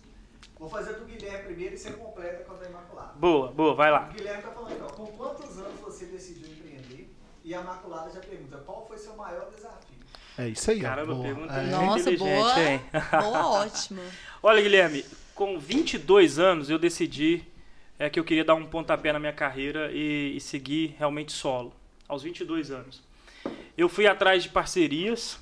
Vou 0.59 0.69
fazer 0.69 0.93
do 0.93 1.05
Guilherme 1.05 1.43
primeiro 1.45 1.75
e 1.75 1.77
você 1.77 1.91
completa 1.91 2.43
com 2.43 2.53
a 2.53 2.57
da 2.57 2.69
Imaculada. 2.69 3.13
Boa, 3.15 3.51
boa, 3.51 3.75
vai 3.75 3.91
lá. 3.91 4.09
O 4.11 4.13
Guilherme 4.13 4.43
tá 4.43 4.49
falando 4.51 4.71
aqui, 4.73 4.81
ó. 4.83 4.87
Com 4.87 5.05
quantos 5.07 5.57
anos 5.57 5.79
você 5.81 6.05
decidiu 6.05 6.49
empreender? 6.51 7.09
E 7.43 7.53
a 7.55 7.61
Imaculada 7.61 8.09
já 8.11 8.19
pergunta, 8.19 8.57
qual 8.65 8.85
foi 8.87 8.97
seu 8.97 9.15
maior 9.15 9.49
desafio? 9.55 9.95
É 10.37 10.49
isso 10.49 10.69
aí, 10.69 10.79
ó. 10.79 10.83
Caramba, 10.89 11.13
Boa. 11.13 11.23
pergunta 11.25 11.53
É. 11.53 11.63
Nossa, 11.67 11.99
inteligente, 12.01 12.27
boa. 12.37 12.59
hein? 12.61 12.81
Boa, 13.11 13.47
ótima. 13.61 14.01
Olha, 14.43 14.61
Guilherme, 14.61 15.05
com 15.33 15.57
22 15.57 16.39
anos 16.39 16.69
eu 16.69 16.77
decidi 16.77 17.41
é, 17.97 18.09
que 18.09 18.19
eu 18.19 18.23
queria 18.23 18.43
dar 18.43 18.55
um 18.55 18.65
pontapé 18.65 19.11
na 19.13 19.19
minha 19.19 19.33
carreira 19.33 19.91
e, 19.91 20.35
e 20.35 20.39
seguir 20.39 20.95
realmente 20.97 21.31
solo. 21.31 21.73
Aos 22.07 22.23
22 22.23 22.71
anos. 22.71 23.03
Eu 23.77 23.89
fui 23.89 24.07
atrás 24.07 24.43
de 24.43 24.49
parcerias. 24.49 25.39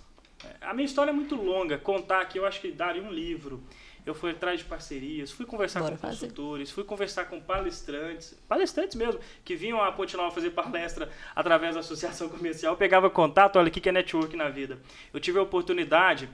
A 0.62 0.74
minha 0.74 0.86
história 0.86 1.12
é 1.12 1.14
muito 1.14 1.36
longa. 1.36 1.78
Contar 1.78 2.22
aqui, 2.22 2.38
eu 2.38 2.46
acho 2.46 2.62
que 2.62 2.72
daria 2.72 3.02
um 3.02 3.12
livro. 3.12 3.64
Eu 4.06 4.14
fui 4.14 4.32
atrás 4.32 4.60
de 4.60 4.66
parcerias, 4.66 5.32
fui 5.32 5.46
conversar 5.46 5.80
Bora 5.80 5.94
com 5.94 5.98
fazer. 5.98 6.20
consultores, 6.20 6.70
fui 6.70 6.84
conversar 6.84 7.24
com 7.26 7.40
palestrantes, 7.40 8.38
palestrantes 8.50 8.98
mesmo, 8.98 9.22
que 9.46 9.56
vinham 9.56 9.82
a 9.82 9.94
Ponte 9.94 10.18
Nova 10.18 10.30
fazer 10.30 10.50
palestra 10.50 11.10
através 11.34 11.76
da 11.76 11.80
associação 11.80 12.28
comercial. 12.30 12.74
Eu 12.74 12.78
pegava 12.78 13.10
contato, 13.10 13.56
olha 13.58 13.70
o 13.70 13.72
que 13.72 13.80
que 13.80 13.88
é 13.88 13.94
network 13.94 14.36
na 14.36 14.50
vida. 14.50 14.78
Eu 15.14 15.22
tive 15.22 15.40
a 15.40 15.42
oportunidade, 15.42 16.30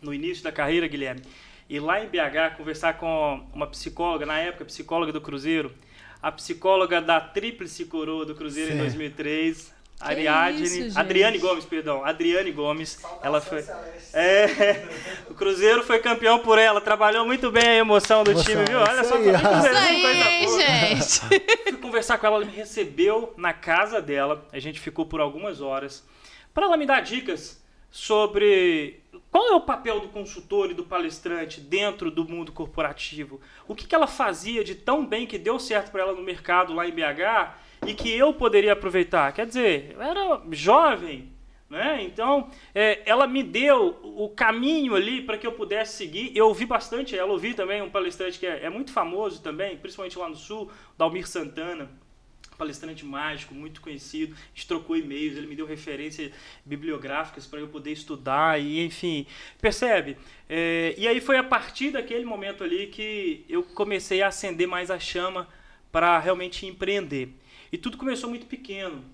no 0.00 0.14
início 0.14 0.42
da 0.42 0.50
carreira, 0.50 0.86
Guilherme, 0.86 1.20
ir 1.68 1.80
lá 1.80 2.02
em 2.02 2.08
BH 2.08 2.56
conversar 2.56 2.94
com 2.94 3.44
uma 3.52 3.66
psicóloga, 3.66 4.24
na 4.24 4.38
época 4.38 4.64
psicóloga 4.64 5.12
do 5.12 5.20
Cruzeiro, 5.20 5.72
a 6.22 6.32
psicóloga 6.32 7.00
da 7.00 7.20
Tríplice 7.20 7.84
Coroa 7.84 8.24
do 8.24 8.34
Cruzeiro 8.34 8.70
em 8.70 8.74
Sim. 8.74 8.80
2003, 8.82 9.74
Que 9.96 10.04
Ariadne, 10.04 10.88
isso. 10.88 10.98
Adriane 10.98 11.38
Gomes, 11.38 11.64
perdão, 11.64 12.04
Adriane 12.04 12.52
Gomes, 12.52 13.02
ela 13.22 13.40
foi... 13.40 13.64
É, 14.12 14.86
o 15.30 15.34
Cruzeiro 15.34 15.82
foi 15.82 15.98
campeão 15.98 16.38
por 16.38 16.58
ela, 16.58 16.80
trabalhou 16.80 17.26
muito 17.26 17.50
bem 17.50 17.66
a 17.66 17.76
emoção 17.76 18.24
do 18.24 18.30
Emoção, 18.30 18.52
time, 18.52 18.64
viu? 18.64 18.78
Olha 18.78 19.04
só 19.04 19.16
aí, 19.16 19.22
que 19.22 20.44
Isso 20.44 20.56
aí, 20.56 20.96
gente? 20.96 21.66
Fui 21.70 21.78
conversar 21.78 22.18
com 22.18 22.26
ela, 22.26 22.36
ela 22.36 22.44
me 22.44 22.52
recebeu 22.52 23.34
na 23.36 23.52
casa 23.52 24.00
dela. 24.00 24.46
A 24.52 24.58
gente 24.58 24.80
ficou 24.80 25.06
por 25.06 25.20
algumas 25.20 25.60
horas 25.60 26.04
para 26.52 26.66
ela 26.66 26.76
me 26.76 26.86
dar 26.86 27.00
dicas 27.00 27.62
sobre 27.90 29.00
qual 29.30 29.48
é 29.48 29.54
o 29.54 29.60
papel 29.60 30.00
do 30.00 30.08
consultor 30.08 30.70
e 30.70 30.74
do 30.74 30.84
palestrante 30.84 31.60
dentro 31.60 32.10
do 32.10 32.24
mundo 32.28 32.52
corporativo. 32.52 33.40
O 33.66 33.74
que, 33.74 33.86
que 33.86 33.94
ela 33.94 34.06
fazia 34.06 34.64
de 34.64 34.74
tão 34.74 35.04
bem 35.06 35.26
que 35.26 35.38
deu 35.38 35.58
certo 35.58 35.90
para 35.90 36.02
ela 36.02 36.14
no 36.14 36.22
mercado 36.22 36.74
lá 36.74 36.86
em 36.86 36.92
BH 36.92 37.54
e 37.86 37.94
que 37.94 38.10
eu 38.10 38.32
poderia 38.32 38.72
aproveitar. 38.72 39.32
Quer 39.32 39.46
dizer, 39.46 39.92
eu 39.92 40.02
era 40.02 40.42
jovem, 40.50 41.32
né? 41.68 42.02
Então, 42.02 42.50
é, 42.74 43.02
ela 43.04 43.26
me 43.26 43.42
deu 43.42 43.98
o 44.02 44.28
caminho 44.28 44.94
ali 44.94 45.20
para 45.20 45.36
que 45.36 45.46
eu 45.46 45.52
pudesse 45.52 45.96
seguir. 45.96 46.32
Eu 46.36 46.48
ouvi 46.48 46.64
bastante 46.64 47.16
ela, 47.16 47.32
ouvi 47.32 47.54
também 47.54 47.82
um 47.82 47.90
palestrante 47.90 48.38
que 48.38 48.46
é, 48.46 48.64
é 48.64 48.70
muito 48.70 48.92
famoso 48.92 49.42
também, 49.42 49.76
principalmente 49.76 50.18
lá 50.18 50.28
no 50.28 50.36
Sul, 50.36 50.70
Dalmir 50.96 51.26
Santana 51.26 51.90
palestrante 52.56 53.04
mágico, 53.04 53.54
muito 53.54 53.80
conhecido. 53.80 54.34
A 54.34 54.48
gente 54.54 54.66
trocou 54.66 54.96
e-mails, 54.96 55.36
ele 55.36 55.46
me 55.46 55.54
deu 55.54 55.66
referências 55.66 56.32
bibliográficas 56.64 57.46
para 57.46 57.60
eu 57.60 57.68
poder 57.68 57.92
estudar 57.92 58.60
e 58.60 58.84
enfim, 58.84 59.26
percebe? 59.60 60.16
É, 60.48 60.94
e 60.96 61.06
aí 61.06 61.20
foi 61.20 61.36
a 61.36 61.44
partir 61.44 61.90
daquele 61.90 62.24
momento 62.24 62.64
ali 62.64 62.86
que 62.86 63.44
eu 63.48 63.62
comecei 63.62 64.22
a 64.22 64.28
acender 64.28 64.66
mais 64.66 64.90
a 64.90 64.98
chama 64.98 65.48
para 65.92 66.18
realmente 66.18 66.66
empreender. 66.66 67.30
E 67.72 67.78
tudo 67.78 67.96
começou 67.96 68.28
muito 68.30 68.46
pequeno. 68.46 69.04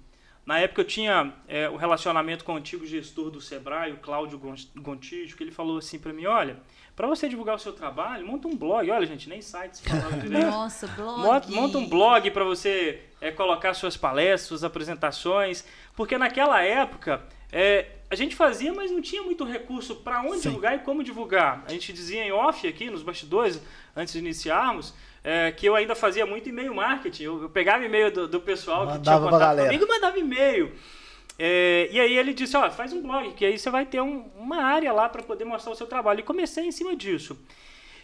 Na 0.45 0.59
época 0.59 0.81
eu 0.81 0.85
tinha 0.85 1.33
é, 1.47 1.69
o 1.69 1.77
relacionamento 1.77 2.45
com 2.45 2.55
o 2.55 2.57
antigo 2.57 2.85
gestor 2.85 3.31
do 3.31 3.41
Sebrae, 3.41 3.93
o 3.93 3.99
Cláudio 3.99 4.39
Gon- 4.39 4.57
Gontijo, 4.75 5.37
que 5.37 5.43
ele 5.45 5.53
falou 5.53 5.79
assim 5.79 6.01
para 6.01 6.13
mim, 6.13 6.27
olha, 6.27 6.61
para 7.03 7.09
você 7.09 7.29
divulgar 7.29 7.57
o 7.57 7.59
seu 7.59 7.73
trabalho, 7.73 8.25
monta 8.25 8.47
um 8.47 8.57
blog. 8.57 8.89
Olha, 8.89 9.05
gente, 9.05 9.29
nem 9.29 9.43
sites 9.43 9.81
falavam 9.81 10.21
direito. 10.23 10.47
Nossa, 10.47 10.87
blog. 10.87 11.21
Monta, 11.21 11.49
monta 11.51 11.79
um 11.79 11.89
blog 11.89 12.31
para 12.31 12.45
você 12.45 13.01
é, 13.21 13.33
colocar 13.33 13.75
suas 13.75 13.97
palestras, 13.97 14.43
suas 14.43 14.63
apresentações, 14.63 15.65
porque 15.97 16.17
naquela 16.17 16.63
época 16.63 17.21
é, 17.51 17.87
a 18.09 18.15
gente 18.15 18.37
fazia, 18.37 18.73
mas 18.73 18.93
não 18.93 19.03
tinha 19.03 19.21
muito 19.21 19.43
recurso 19.43 19.97
para 19.97 20.23
onde 20.23 20.43
Sim. 20.43 20.51
divulgar 20.51 20.77
e 20.77 20.79
como 20.79 21.03
divulgar. 21.03 21.65
A 21.67 21.73
gente 21.73 21.93
dizia 21.93 22.23
em 22.25 22.31
off 22.31 22.69
aqui, 22.69 22.89
nos 22.89 23.03
bastidores, 23.03 23.61
antes 23.97 24.13
de 24.13 24.21
iniciarmos, 24.21 24.95
é, 25.25 25.51
que 25.51 25.67
eu 25.67 25.75
ainda 25.75 25.97
fazia 25.97 26.25
muito 26.25 26.51
e-mail 26.51 26.73
marketing. 26.73 27.25
Eu, 27.25 27.43
eu 27.43 27.51
pegava 27.51 27.85
e-mail 27.85 28.13
do, 28.13 28.29
do 28.29 28.41
pessoal 28.41 28.87
que 28.87 29.01
tinha 29.01 29.15
Mandava 29.15 29.25
contato 29.25 29.41
galera. 29.41 29.67
comigo 29.67 29.85
e 29.85 29.89
mandava 29.89 30.19
e-mail. 30.21 30.73
É, 31.39 31.89
e 31.91 31.99
aí 31.99 32.17
ele 32.17 32.33
disse, 32.35 32.57
ó, 32.57 32.71
faz 32.71 32.93
um 32.93 33.03
blog, 33.03 33.33
que 33.33 33.45
aí 33.45 33.59
você 33.59 33.71
vai 33.71 33.87
ter 33.87 34.01
um- 34.01 34.27
uma 34.37 34.63
área 34.63 34.93
lá 34.93 35.09
para 35.09 35.23
poder 35.23 35.45
mostrar 35.45 35.73
o 35.73 35.77
seu 35.77 35.87
trabalho. 35.87 36.21
E 36.21 36.23
comecei 36.23 36.65
em 36.65 36.73
cima 36.73 36.95
disso. 36.95 37.39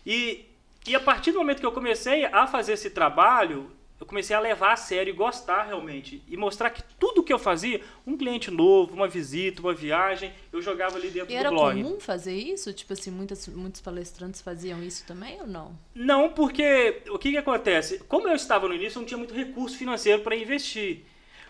E, 0.05 0.47
e 0.87 0.95
a 0.95 1.01
partir 1.01 1.33
do 1.33 1.39
momento 1.39 1.61
que 1.61 1.67
eu 1.67 1.73
comecei 1.73 2.25
a 2.25 2.47
fazer 2.47 2.73
esse 2.73 2.91
trabalho, 2.91 3.71
eu 4.01 4.07
comecei 4.07 4.35
a 4.35 4.41
levar 4.41 4.73
a 4.73 4.77
sério 4.77 5.11
e 5.13 5.17
gostar 5.17 5.65
realmente. 5.65 6.23
E 6.29 6.37
mostrar 6.37 6.71
que 6.71 6.83
tudo 6.99 7.23
que 7.23 7.33
eu 7.33 7.39
fazia, 7.39 7.81
um 8.07 8.17
cliente 8.17 8.51
novo, 8.51 8.95
uma 8.95 9.09
visita, 9.09 9.61
uma 9.61 9.75
viagem, 9.75 10.33
eu 10.53 10.63
jogava 10.63 10.97
ali 10.97 11.11
dentro 11.11 11.31
E 11.31 11.35
do 11.35 11.39
era 11.41 11.51
blog. 11.51 11.83
comum 11.83 12.01
fazer 12.01 12.35
isso? 12.35 12.73
Tipo 12.73 12.93
assim, 12.95 13.11
muitas, 13.11 13.47
muitos 13.49 13.81
palestrantes 13.81 14.41
faziam 14.41 14.83
isso 14.83 15.05
também 15.07 15.41
ou 15.41 15.47
não? 15.47 15.77
Não, 15.95 16.31
porque 16.31 17.03
o 17.11 17.19
que, 17.19 17.33
que 17.33 17.37
acontece? 17.37 17.99
Como 18.09 18.27
eu 18.29 18.35
estava 18.35 18.67
no 18.69 18.75
início, 18.75 18.99
eu 18.99 19.01
não 19.03 19.07
tinha 19.07 19.19
muito 19.19 19.35
recurso 19.35 19.77
financeiro 19.77 20.23
para 20.23 20.35
investir. 20.37 21.05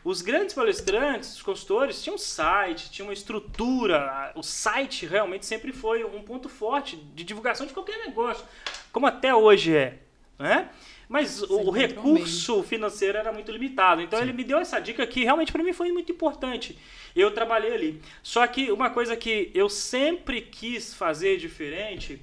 Os 0.09 0.23
grandes 0.23 0.55
palestrantes, 0.55 1.35
os 1.35 1.43
consultores, 1.43 2.03
tinham 2.03 2.17
site, 2.17 2.91
tinham 2.91 3.09
uma 3.09 3.13
estrutura. 3.13 4.33
O 4.35 4.43
site 4.43 5.05
realmente 5.05 5.45
sempre 5.45 5.71
foi 5.71 6.03
um 6.03 6.23
ponto 6.23 6.49
forte 6.49 6.97
de 6.97 7.23
divulgação 7.23 7.67
de 7.67 7.75
qualquer 7.75 7.99
negócio, 8.07 8.43
como 8.91 9.07
até 9.07 9.35
hoje 9.35 9.77
é. 9.77 9.99
Né? 10.39 10.71
Mas 11.11 11.43
o 11.43 11.61
um 11.61 11.71
recurso 11.71 12.63
financeiro 12.63 13.19
era 13.19 13.31
muito 13.35 13.53
limitado. 13.53 14.01
Então 14.01 14.19
ele 14.19 14.33
me 14.33 14.45
deu 14.45 14.57
essa 14.57 14.81
dica 14.81 15.07
que 15.07 15.25
realmente 15.25 15.53
para 15.53 15.63
mim 15.63 15.75
foi 15.75 15.93
muito 15.93 16.11
importante. 16.11 16.79
Eu 17.15 17.31
trabalhei 17.31 17.75
ali. 17.75 18.03
Só 18.23 18.47
que 18.47 18.73
uma 18.73 18.89
coisa 18.89 19.15
que 19.15 19.51
eu 19.53 19.69
sempre 19.69 20.41
quis 20.41 20.95
fazer 20.95 21.37
diferente 21.37 22.19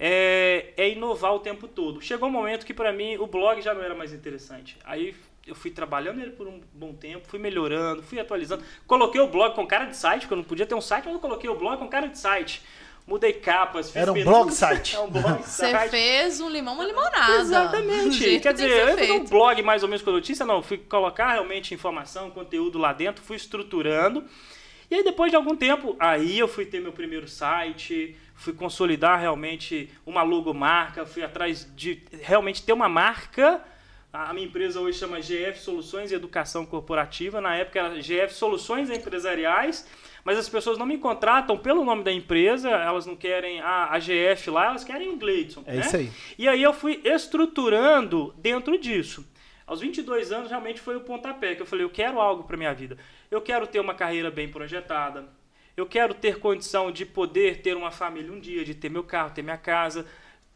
é, 0.00 0.72
é 0.74 0.88
inovar 0.88 1.34
o 1.34 1.40
tempo 1.40 1.68
todo. 1.68 2.00
Chegou 2.00 2.30
um 2.30 2.32
momento 2.32 2.64
que 2.64 2.72
para 2.72 2.94
mim 2.94 3.18
o 3.18 3.26
blog 3.26 3.60
já 3.60 3.74
não 3.74 3.82
era 3.82 3.94
mais 3.94 4.14
interessante. 4.14 4.78
Aí 4.86 5.14
eu 5.46 5.54
fui 5.54 5.70
trabalhando 5.70 6.16
nele 6.16 6.32
por 6.32 6.46
um 6.46 6.60
bom 6.72 6.92
tempo, 6.92 7.26
fui 7.28 7.38
melhorando, 7.38 8.02
fui 8.02 8.18
atualizando. 8.18 8.64
Coloquei 8.86 9.20
o 9.20 9.28
blog 9.28 9.54
com 9.54 9.66
cara 9.66 9.84
de 9.84 9.96
site, 9.96 10.22
porque 10.22 10.34
eu 10.34 10.38
não 10.38 10.44
podia 10.44 10.66
ter 10.66 10.74
um 10.74 10.80
site, 10.80 11.04
mas 11.04 11.14
eu 11.14 11.20
coloquei 11.20 11.48
o 11.48 11.54
blog 11.54 11.78
com 11.78 11.88
cara 11.88 12.08
de 12.08 12.18
site. 12.18 12.62
Mudei 13.06 13.34
capas, 13.34 13.86
fiz 13.86 14.02
Era 14.02 14.12
um 14.12 14.24
blog 14.24 14.50
site. 14.50 14.96
É 14.96 15.00
um 15.00 15.08
blog 15.08 15.42
Você 15.46 15.70
site. 15.70 15.90
fez 15.90 16.40
um 16.40 16.50
limão, 16.50 16.74
uma 16.74 16.84
limonada. 16.84 17.36
Exatamente. 17.36 18.40
Quer 18.40 18.40
que 18.40 18.52
dizer, 18.54 18.68
que 18.68 18.90
eu 18.90 18.98
fazer 18.98 19.12
um 19.12 19.24
blog 19.24 19.62
mais 19.62 19.82
ou 19.84 19.88
menos 19.88 20.02
com 20.02 20.10
notícia, 20.10 20.44
não. 20.44 20.60
Fui 20.60 20.76
colocar 20.78 21.32
realmente 21.32 21.72
informação, 21.72 22.30
conteúdo 22.30 22.78
lá 22.78 22.92
dentro, 22.92 23.22
fui 23.22 23.36
estruturando. 23.36 24.24
E 24.90 24.96
aí, 24.96 25.04
depois 25.04 25.30
de 25.30 25.36
algum 25.36 25.54
tempo, 25.54 25.96
aí 26.00 26.36
eu 26.36 26.48
fui 26.48 26.64
ter 26.64 26.80
meu 26.80 26.92
primeiro 26.92 27.28
site, 27.28 28.16
fui 28.34 28.52
consolidar 28.52 29.20
realmente 29.20 29.88
uma 30.04 30.22
logomarca, 30.22 31.06
fui 31.06 31.22
atrás 31.22 31.68
de 31.76 32.02
realmente 32.22 32.64
ter 32.64 32.72
uma 32.72 32.88
marca. 32.88 33.62
A 34.24 34.32
minha 34.32 34.46
empresa 34.46 34.80
hoje 34.80 34.98
chama 34.98 35.20
GF 35.20 35.58
Soluções 35.58 36.10
e 36.10 36.14
Educação 36.14 36.64
Corporativa. 36.64 37.38
Na 37.38 37.54
época 37.54 37.78
era 37.78 38.00
GF 38.00 38.32
Soluções 38.32 38.88
Empresariais, 38.88 39.86
mas 40.24 40.38
as 40.38 40.48
pessoas 40.48 40.78
não 40.78 40.86
me 40.86 40.96
contratam 40.96 41.58
pelo 41.58 41.84
nome 41.84 42.02
da 42.02 42.10
empresa, 42.10 42.70
elas 42.70 43.04
não 43.04 43.14
querem 43.14 43.60
a, 43.60 43.90
a 43.92 43.98
GF 43.98 44.48
lá, 44.48 44.68
elas 44.68 44.84
querem 44.84 45.10
o 45.10 45.16
Gleidson. 45.16 45.62
É 45.66 45.74
né? 45.74 45.80
isso 45.80 45.96
aí. 45.96 46.10
E 46.38 46.48
aí 46.48 46.62
eu 46.62 46.72
fui 46.72 47.02
estruturando 47.04 48.34
dentro 48.38 48.78
disso. 48.78 49.22
Aos 49.66 49.82
22 49.82 50.32
anos 50.32 50.48
realmente 50.48 50.80
foi 50.80 50.96
o 50.96 51.00
pontapé 51.00 51.54
que 51.54 51.60
eu 51.60 51.66
falei, 51.66 51.84
eu 51.84 51.90
quero 51.90 52.18
algo 52.18 52.44
para 52.44 52.56
minha 52.56 52.72
vida. 52.72 52.96
Eu 53.30 53.42
quero 53.42 53.66
ter 53.66 53.80
uma 53.80 53.92
carreira 53.92 54.30
bem 54.30 54.48
projetada. 54.48 55.28
Eu 55.76 55.84
quero 55.84 56.14
ter 56.14 56.38
condição 56.38 56.90
de 56.90 57.04
poder 57.04 57.60
ter 57.60 57.76
uma 57.76 57.90
família 57.90 58.32
um 58.32 58.40
dia, 58.40 58.64
de 58.64 58.74
ter 58.74 58.88
meu 58.88 59.04
carro, 59.04 59.34
ter 59.34 59.42
minha 59.42 59.58
casa, 59.58 60.06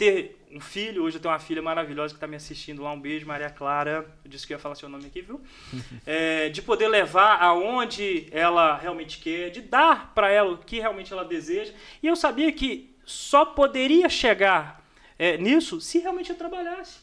ter 0.00 0.40
um 0.50 0.58
filho. 0.58 1.04
Hoje 1.04 1.18
eu 1.18 1.20
tenho 1.20 1.30
uma 1.30 1.38
filha 1.38 1.60
maravilhosa 1.60 2.14
que 2.14 2.16
está 2.16 2.26
me 2.26 2.34
assistindo 2.34 2.82
lá. 2.82 2.90
Um 2.90 2.98
beijo, 2.98 3.26
Maria 3.26 3.50
Clara. 3.50 4.10
Eu 4.24 4.30
disse 4.30 4.46
que 4.46 4.54
eu 4.54 4.56
ia 4.56 4.58
falar 4.58 4.74
seu 4.74 4.88
nome 4.88 5.04
aqui, 5.04 5.20
viu? 5.20 5.38
É, 6.06 6.48
de 6.48 6.62
poder 6.62 6.88
levar 6.88 7.36
aonde 7.42 8.26
ela 8.30 8.78
realmente 8.78 9.18
quer, 9.18 9.50
de 9.50 9.60
dar 9.60 10.14
para 10.14 10.30
ela 10.30 10.52
o 10.52 10.58
que 10.58 10.80
realmente 10.80 11.12
ela 11.12 11.22
deseja. 11.22 11.74
E 12.02 12.06
eu 12.06 12.16
sabia 12.16 12.50
que 12.50 12.96
só 13.04 13.44
poderia 13.44 14.08
chegar 14.08 14.82
é, 15.18 15.36
nisso 15.36 15.82
se 15.82 15.98
realmente 15.98 16.30
eu 16.30 16.36
trabalhasse. 16.36 17.00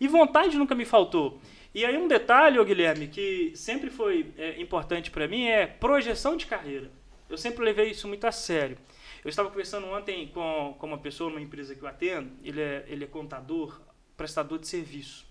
E 0.00 0.08
vontade 0.08 0.58
nunca 0.58 0.74
me 0.74 0.84
faltou. 0.84 1.40
E 1.72 1.84
aí 1.86 1.96
um 1.96 2.08
detalhe, 2.08 2.58
ô 2.58 2.64
Guilherme, 2.64 3.06
que 3.06 3.52
sempre 3.54 3.88
foi 3.88 4.32
é, 4.36 4.60
importante 4.60 5.08
para 5.08 5.28
mim 5.28 5.44
é 5.46 5.66
projeção 5.66 6.36
de 6.36 6.46
carreira. 6.46 6.90
Eu 7.30 7.38
sempre 7.38 7.64
levei 7.64 7.90
isso 7.92 8.08
muito 8.08 8.26
a 8.26 8.32
sério. 8.32 8.76
Eu 9.24 9.28
estava 9.28 9.48
conversando 9.48 9.86
ontem 9.86 10.26
com, 10.28 10.74
com 10.78 10.86
uma 10.86 10.98
pessoa 10.98 11.30
numa 11.30 11.40
empresa 11.40 11.74
que 11.74 11.82
eu 11.82 11.88
atendo, 11.88 12.30
ele 12.42 12.60
é, 12.60 12.84
ele 12.88 13.04
é 13.04 13.06
contador, 13.06 13.80
prestador 14.16 14.58
de 14.58 14.66
serviço 14.66 15.24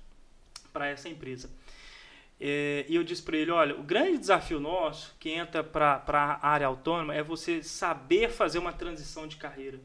para 0.72 0.88
essa 0.88 1.10
empresa. 1.10 1.50
É, 2.40 2.86
e 2.88 2.96
eu 2.96 3.04
disse 3.04 3.22
para 3.22 3.38
ele, 3.38 3.52
olha, 3.52 3.76
o 3.76 3.84
grande 3.84 4.18
desafio 4.18 4.60
nosso 4.60 5.16
que 5.20 5.30
entra 5.30 5.64
para 5.64 6.02
a 6.08 6.48
área 6.48 6.66
autônoma 6.66 7.14
é 7.14 7.22
você 7.22 7.62
saber 7.62 8.30
fazer 8.30 8.58
uma 8.60 8.74
transição 8.74 9.28
de 9.28 9.36
carreira. 9.36 9.80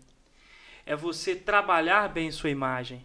É 0.87 0.95
você 0.95 1.35
trabalhar 1.35 2.09
bem 2.09 2.31
sua 2.31 2.49
imagem. 2.49 3.05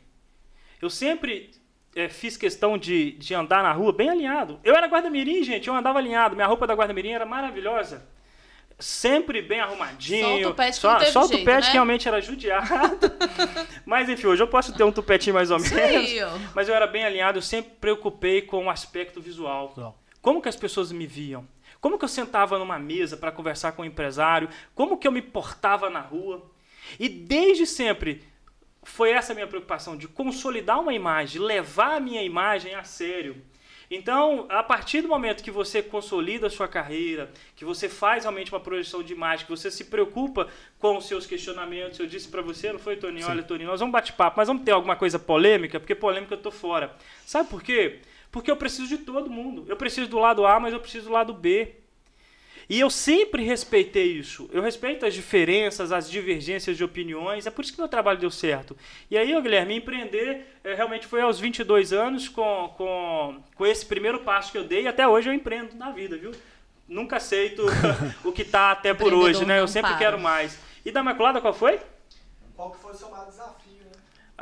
Eu 0.80 0.90
sempre 0.90 1.52
é, 1.96 2.08
fiz 2.08 2.38
questão 2.38 2.78
de, 2.78 3.12
de 3.14 3.34
andar 3.34 3.64
na 3.64 3.74
rua 3.74 3.92
bem 3.92 4.10
alinhado. 4.10 4.60
Eu 4.64 4.76
era 4.76 4.88
guarda-mirim, 4.88 5.44
gente, 5.44 5.68
eu 5.68 5.76
andava 5.76 6.00
alinhado. 6.00 6.36
Minha 6.36 6.48
roupa 6.48 6.68
da 6.68 6.76
guarda-mirim 6.76 7.10
era 7.10 7.26
maravilhosa. 7.26 8.08
Sempre 8.82 9.42
bem 9.42 9.60
arrumadinho. 9.60 10.26
Só 10.26 10.36
o 10.36 10.52
tupete 10.52 10.72
que 10.72 10.82
só, 10.82 10.92
não 10.92 11.00
teve 11.00 11.12
só 11.12 11.20
o 11.20 11.28
jeito, 11.28 11.40
tupete 11.40 11.62
né? 11.62 11.68
que 11.68 11.74
realmente 11.74 12.08
era 12.08 12.22
judiado. 12.22 13.12
Mas 13.86 14.10
enfim, 14.10 14.28
hoje 14.28 14.42
eu 14.42 14.48
posso 14.48 14.74
ter 14.74 14.84
um 14.84 14.92
tupetinho 14.92 15.36
mais 15.36 15.52
ou 15.52 15.60
menos. 15.60 16.12
ó. 16.22 16.40
Mas 16.56 16.68
eu 16.68 16.76
era 16.76 16.88
bem 16.88 17.04
alinhado, 17.04 17.38
eu 17.38 17.42
sempre 17.42 17.72
preocupei 17.80 18.42
com 18.42 18.66
o 18.66 18.70
aspecto 18.70 19.22
visual. 19.22 19.96
Como 20.22 20.42
que 20.42 20.50
as 20.50 20.56
pessoas 20.56 20.92
me 20.92 21.06
viam? 21.06 21.48
Como 21.80 21.98
que 21.98 22.06
eu 22.06 22.10
sentava 22.10 22.60
numa 22.60 22.78
mesa 22.78 23.18
para 23.18 23.32
conversar 23.32 23.72
com 23.72 23.82
o 23.82 23.86
empresário? 23.86 24.50
Como 24.76 24.98
que 24.98 25.08
eu 25.08 25.12
me 25.12 25.22
portava 25.22 25.90
na 25.90 26.00
rua? 26.00 26.50
E 27.00 27.10
desde 27.10 27.66
sempre 27.66 28.24
foi 28.84 29.12
essa 29.12 29.32
a 29.32 29.36
minha 29.36 29.48
preocupação 29.48 29.96
de 29.96 30.08
consolidar 30.08 30.80
uma 30.80 30.94
imagem, 30.94 31.40
de 31.40 31.40
levar 31.40 31.98
a 31.98 32.00
minha 32.00 32.24
imagem 32.24 32.76
a 32.76 32.84
sério. 32.84 33.42
Então, 33.94 34.46
a 34.48 34.64
partir 34.64 35.02
do 35.02 35.10
momento 35.10 35.44
que 35.44 35.52
você 35.52 35.84
consolida 35.84 36.48
a 36.48 36.50
sua 36.50 36.66
carreira, 36.66 37.30
que 37.58 37.66
você 37.66 37.90
faz 37.90 38.24
realmente 38.24 38.50
uma 38.50 38.60
projeção 38.62 39.04
de 39.04 39.12
imagem, 39.12 39.46
que 39.46 39.52
você 39.52 39.70
se 39.70 39.84
preocupa 39.84 40.48
com 40.80 40.96
os 40.96 41.06
seus 41.06 41.28
questionamentos, 41.28 42.00
eu 42.00 42.08
disse 42.08 42.30
para 42.30 42.42
você, 42.42 42.72
não 42.72 42.80
foi, 42.80 42.96
Toninho? 42.96 43.28
Olha, 43.28 43.44
Toninho, 43.44 43.68
nós 43.68 43.82
vamos 43.82 43.92
bate-papo, 43.92 44.38
mas 44.38 44.48
vamos 44.48 44.64
ter 44.64 44.72
alguma 44.72 44.96
coisa 44.96 45.20
polêmica, 45.20 45.78
porque 45.78 45.94
polêmica 45.94 46.36
eu 46.36 46.42
tô 46.42 46.50
fora. 46.50 46.96
Sabe 47.26 47.50
por 47.50 47.62
quê? 47.62 48.00
Porque 48.32 48.50
eu 48.50 48.56
preciso 48.56 48.88
de 48.88 49.00
todo 49.00 49.30
mundo. 49.30 49.66
Eu 49.68 49.76
preciso 49.76 50.10
do 50.10 50.20
lado 50.20 50.46
A, 50.46 50.58
mas 50.58 50.72
eu 50.72 50.80
preciso 50.80 51.08
do 51.08 51.12
lado 51.12 51.34
B. 51.34 51.81
E 52.72 52.80
eu 52.80 52.90
sempre 52.90 53.44
respeitei 53.44 54.14
isso. 54.14 54.50
Eu 54.54 54.62
respeito 54.62 55.06
as 55.06 55.14
diferenças, 55.14 55.92
as 55.92 56.10
divergências 56.10 56.78
de 56.78 56.86
opiniões. 56.86 57.46
É 57.46 57.52
por 57.52 57.66
isso 57.66 57.74
que 57.74 57.78
meu 57.78 57.90
trabalho 57.90 58.18
deu 58.18 58.32
certo. 58.32 58.78
E 59.10 59.18
aí, 59.18 59.36
ô, 59.36 59.42
Guilherme, 59.42 59.76
empreender 59.76 60.48
eh, 60.64 60.74
realmente 60.74 61.06
foi 61.06 61.20
aos 61.20 61.38
22 61.38 61.92
anos 61.92 62.30
com, 62.30 62.74
com, 62.78 63.44
com 63.56 63.66
esse 63.66 63.86
primeiro 63.86 64.20
passo 64.22 64.54
que 64.54 64.58
eu 64.58 64.64
dei. 64.64 64.84
E 64.84 64.88
até 64.88 65.06
hoje 65.06 65.28
eu 65.30 65.34
empreendo 65.34 65.76
na 65.76 65.92
vida, 65.92 66.16
viu? 66.16 66.32
Nunca 66.88 67.18
aceito 67.18 67.66
o 68.24 68.32
que 68.32 68.46
tá 68.46 68.72
até 68.72 68.94
por 68.94 69.14
hoje, 69.14 69.44
né? 69.44 69.60
Eu 69.60 69.68
sempre 69.68 69.94
quero 69.98 70.18
mais. 70.18 70.58
E 70.86 70.92
da 70.94 71.02
Imaculada, 71.02 71.42
qual 71.42 71.54
foi? 71.54 71.78
Qual 72.56 72.72
que 72.72 72.80
foi 72.80 72.94
o 72.94 72.96
seu 72.96 73.10
maior 73.10 73.26
desafio? 73.26 73.41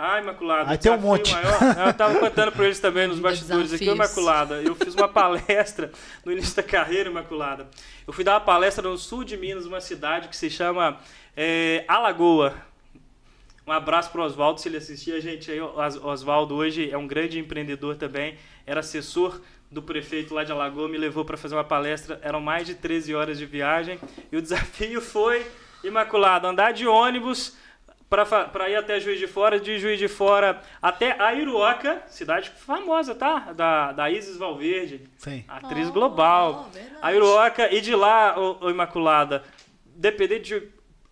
Ah, 0.01 0.17
Imaculada. 0.21 0.69
Aí 0.71 0.77
o 0.77 0.79
tem 0.79 0.89
um 0.93 0.95
desafio 0.95 1.11
monte. 1.11 1.33
Maior, 1.33 1.87
eu 1.87 1.93
tava 1.93 2.19
contando 2.19 2.53
para 2.53 2.63
eles 2.63 2.79
também 2.79 3.05
nos 3.05 3.19
bastidores 3.19 3.73
aqui. 3.73 3.83
Imaculada. 3.83 4.61
Eu 4.61 4.73
fiz 4.73 4.95
uma 4.95 5.09
palestra 5.09 5.91
no 6.23 6.31
início 6.31 6.55
da 6.55 6.63
carreira, 6.63 7.09
Imaculada. 7.09 7.67
Eu 8.07 8.13
fui 8.13 8.23
dar 8.23 8.35
uma 8.35 8.39
palestra 8.39 8.87
no 8.87 8.97
sul 8.97 9.25
de 9.25 9.35
Minas, 9.35 9.65
uma 9.65 9.81
cidade 9.81 10.29
que 10.29 10.37
se 10.37 10.49
chama 10.49 10.97
é, 11.35 11.83
Alagoa. 11.85 12.55
Um 13.67 13.73
abraço 13.73 14.09
para 14.09 14.21
o 14.21 14.23
Oswaldo, 14.23 14.61
se 14.61 14.69
ele 14.69 14.77
assistir 14.77 15.11
a 15.11 15.19
gente 15.19 15.51
aí. 15.51 15.59
Oswaldo 15.59 16.55
hoje 16.55 16.89
é 16.89 16.97
um 16.97 17.05
grande 17.05 17.37
empreendedor 17.37 17.97
também, 17.97 18.37
era 18.65 18.79
assessor 18.79 19.41
do 19.69 19.81
prefeito 19.81 20.33
lá 20.33 20.45
de 20.45 20.51
Alagoa, 20.53 20.87
me 20.87 20.97
levou 20.97 21.25
para 21.25 21.35
fazer 21.35 21.55
uma 21.55 21.63
palestra, 21.65 22.19
eram 22.23 22.39
mais 22.39 22.65
de 22.65 22.73
13 22.73 23.13
horas 23.13 23.37
de 23.37 23.45
viagem, 23.45 23.99
e 24.31 24.37
o 24.37 24.41
desafio 24.41 25.01
foi, 25.01 25.45
Imaculado, 25.83 26.47
andar 26.47 26.71
de 26.71 26.87
ônibus 26.87 27.57
para 28.09 28.69
ir 28.69 28.75
até 28.75 28.99
Juiz 28.99 29.19
de 29.19 29.27
Fora, 29.27 29.59
de 29.59 29.77
Juiz 29.77 29.99
de 29.99 30.07
Fora 30.07 30.61
até 30.81 31.15
Airuoca, 31.21 32.01
cidade 32.07 32.49
famosa, 32.49 33.13
tá? 33.13 33.53
Da, 33.53 33.91
da 33.91 34.09
Isis 34.09 34.35
Valverde, 34.37 35.01
Sim. 35.17 35.45
atriz 35.47 35.89
Oh, 35.89 35.93
global. 35.93 36.69
verdade. 36.73 36.95
Airuoca, 37.01 37.73
e 37.73 37.79
de 37.81 37.93
lá, 37.95 38.39
ô, 38.39 38.57
ô 38.65 38.69
Imaculada, 38.71 39.43
depender 39.85 40.39
de, 40.39 40.63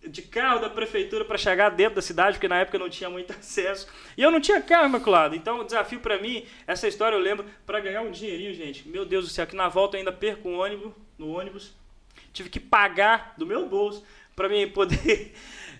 de 0.08 0.22
carro 0.22 0.58
da 0.58 0.68
prefeitura 0.68 1.24
para 1.24 1.38
chegar 1.38 1.68
dentro 1.70 1.94
da 1.96 2.02
cidade, 2.02 2.32
porque 2.36 2.48
na 2.48 2.58
época 2.60 2.78
não 2.80 2.88
tinha 2.90 3.08
muito 3.08 3.30
acesso. 3.38 3.86
E 4.16 4.22
eu 4.22 4.30
não 4.32 4.40
tinha 4.40 4.60
carro, 4.60 4.86
Imaculada. 4.86 5.36
Então 5.36 5.60
o 5.60 5.64
desafio 5.64 6.00
para 6.00 6.18
mim, 6.18 6.44
essa 6.66 6.88
história 6.88 7.14
eu 7.14 7.20
lembro, 7.20 7.46
para 7.64 7.78
ganhar 7.78 8.02
um 8.02 8.10
dinheirinho, 8.10 8.52
gente. 8.54 8.88
Meu 8.88 9.04
Deus 9.04 9.24
do 9.24 9.30
céu, 9.30 9.46
que 9.46 9.54
na 9.54 9.68
volta 9.68 9.96
eu 9.96 10.00
ainda 10.00 10.10
perco 10.12 10.48
um 10.48 10.58
ônibus, 10.58 10.92
no 11.16 11.38
ônibus. 11.38 11.72
Tive 12.32 12.48
que 12.50 12.58
pagar 12.58 13.34
do 13.38 13.46
meu 13.46 13.66
bolso 13.68 14.04
para 14.34 14.48
mim 14.48 14.68
poder 14.68 15.32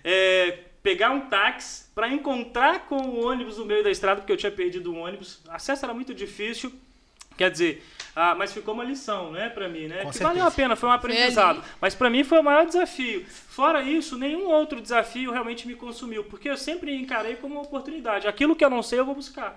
é, 0.03 0.59
pegar 0.81 1.11
um 1.11 1.21
táxi 1.21 1.85
para 1.93 2.09
encontrar 2.09 2.85
com 2.87 2.97
o 2.97 3.25
ônibus 3.25 3.57
no 3.57 3.65
meio 3.65 3.83
da 3.83 3.91
estrada, 3.91 4.21
porque 4.21 4.31
eu 4.31 4.37
tinha 4.37 4.51
perdido 4.51 4.93
um 4.93 5.01
ônibus. 5.01 5.39
O 5.45 5.51
acesso 5.51 5.85
era 5.85 5.93
muito 5.93 6.13
difícil. 6.13 6.71
Quer 7.37 7.51
dizer, 7.51 7.85
ah, 8.13 8.35
mas 8.35 8.51
ficou 8.51 8.73
uma 8.73 8.83
lição, 8.83 9.31
né, 9.31 9.47
para 9.49 9.69
mim, 9.69 9.87
né? 9.87 10.01
Com 10.03 10.09
que 10.09 10.17
certeza. 10.17 10.25
valeu 10.25 10.45
a 10.45 10.51
pena, 10.51 10.75
foi 10.75 10.89
um 10.89 10.91
aprendizado. 10.91 11.63
Mas 11.79 11.95
para 11.95 12.09
mim 12.09 12.23
foi 12.23 12.39
o 12.39 12.43
maior 12.43 12.65
desafio. 12.65 13.25
Fora 13.25 13.81
isso, 13.81 14.17
nenhum 14.17 14.49
outro 14.49 14.81
desafio 14.81 15.31
realmente 15.31 15.65
me 15.65 15.75
consumiu, 15.75 16.25
porque 16.25 16.49
eu 16.49 16.57
sempre 16.57 16.93
encarei 16.93 17.37
como 17.37 17.55
uma 17.55 17.63
oportunidade. 17.63 18.27
Aquilo 18.27 18.55
que 18.57 18.65
eu 18.65 18.69
não 18.69 18.83
sei, 18.83 18.99
eu 18.99 19.05
vou 19.05 19.15
buscar. 19.15 19.55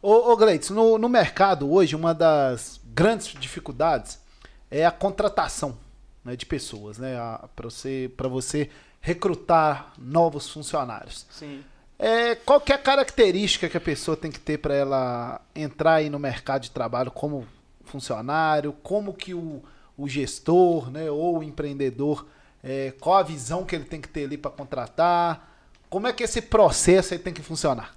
Ô, 0.00 0.30
ô 0.30 0.36
Gleitz, 0.36 0.70
no, 0.70 0.96
no 0.96 1.08
mercado 1.08 1.72
hoje, 1.72 1.96
uma 1.96 2.14
das 2.14 2.80
grandes 2.84 3.28
dificuldades 3.40 4.22
é 4.70 4.86
a 4.86 4.92
contratação 4.92 5.76
né, 6.24 6.36
de 6.36 6.46
pessoas, 6.46 6.98
né? 6.98 7.16
Para 7.56 7.68
você, 7.68 8.12
pra 8.16 8.28
você 8.28 8.70
recrutar 9.04 9.92
novos 9.98 10.48
funcionários. 10.48 11.26
Sim. 11.30 11.62
É, 11.98 12.34
qual 12.34 12.58
que 12.58 12.72
é 12.72 12.74
a 12.74 12.78
característica 12.78 13.68
que 13.68 13.76
a 13.76 13.80
pessoa 13.80 14.16
tem 14.16 14.32
que 14.32 14.40
ter 14.40 14.56
para 14.56 14.74
ela 14.74 15.42
entrar 15.54 15.96
aí 15.96 16.08
no 16.08 16.18
mercado 16.18 16.62
de 16.62 16.70
trabalho 16.70 17.10
como 17.10 17.46
funcionário? 17.84 18.72
Como 18.82 19.12
que 19.12 19.34
o, 19.34 19.62
o 19.94 20.08
gestor 20.08 20.90
né, 20.90 21.10
ou 21.10 21.40
o 21.40 21.42
empreendedor, 21.42 22.26
é, 22.62 22.94
qual 22.98 23.18
a 23.18 23.22
visão 23.22 23.62
que 23.62 23.76
ele 23.76 23.84
tem 23.84 24.00
que 24.00 24.08
ter 24.08 24.24
ali 24.24 24.38
para 24.38 24.50
contratar? 24.50 25.54
Como 25.90 26.06
é 26.06 26.12
que 26.12 26.22
esse 26.22 26.40
processo 26.40 27.12
aí 27.12 27.20
tem 27.20 27.34
que 27.34 27.42
funcionar? 27.42 27.94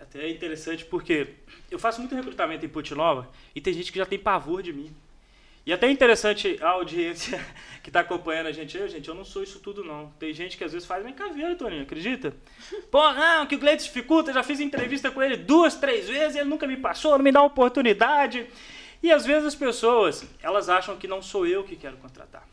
Até 0.00 0.20
é 0.20 0.30
interessante 0.30 0.86
porque 0.86 1.34
eu 1.70 1.78
faço 1.78 2.00
muito 2.00 2.14
recrutamento 2.14 2.64
em 2.64 2.70
Put 2.70 2.94
Nova 2.94 3.28
e 3.54 3.60
tem 3.60 3.74
gente 3.74 3.92
que 3.92 3.98
já 3.98 4.06
tem 4.06 4.18
pavor 4.18 4.62
de 4.62 4.72
mim. 4.72 4.90
E 5.66 5.72
até 5.72 5.90
interessante 5.90 6.58
a 6.60 6.70
audiência 6.70 7.42
que 7.82 7.88
está 7.88 8.00
acompanhando 8.00 8.48
a 8.48 8.52
gente. 8.52 8.76
Eu, 8.76 8.86
gente, 8.88 9.08
eu 9.08 9.14
não 9.14 9.24
sou 9.24 9.42
isso 9.42 9.60
tudo, 9.60 9.82
não. 9.82 10.10
Tem 10.18 10.32
gente 10.34 10.58
que 10.58 10.64
às 10.64 10.72
vezes 10.72 10.86
faz 10.86 11.02
minha 11.02 11.16
caveira, 11.16 11.54
Toninho, 11.56 11.82
acredita? 11.82 12.36
Pô, 12.90 13.12
não, 13.12 13.46
que 13.46 13.54
o 13.54 13.58
Gleiton 13.58 13.84
dificulta, 13.84 14.32
já 14.32 14.42
fiz 14.42 14.60
entrevista 14.60 15.10
com 15.10 15.22
ele 15.22 15.36
duas, 15.36 15.74
três 15.76 16.08
vezes, 16.08 16.36
ele 16.36 16.48
nunca 16.48 16.66
me 16.66 16.76
passou, 16.76 17.12
não 17.12 17.24
me 17.24 17.32
dá 17.32 17.40
uma 17.40 17.46
oportunidade. 17.46 18.46
E 19.02 19.10
às 19.10 19.24
vezes 19.24 19.48
as 19.48 19.54
pessoas, 19.54 20.26
elas 20.42 20.68
acham 20.68 20.96
que 20.96 21.08
não 21.08 21.22
sou 21.22 21.46
eu 21.46 21.64
que 21.64 21.76
quero 21.76 21.96
contratar. 21.96 22.46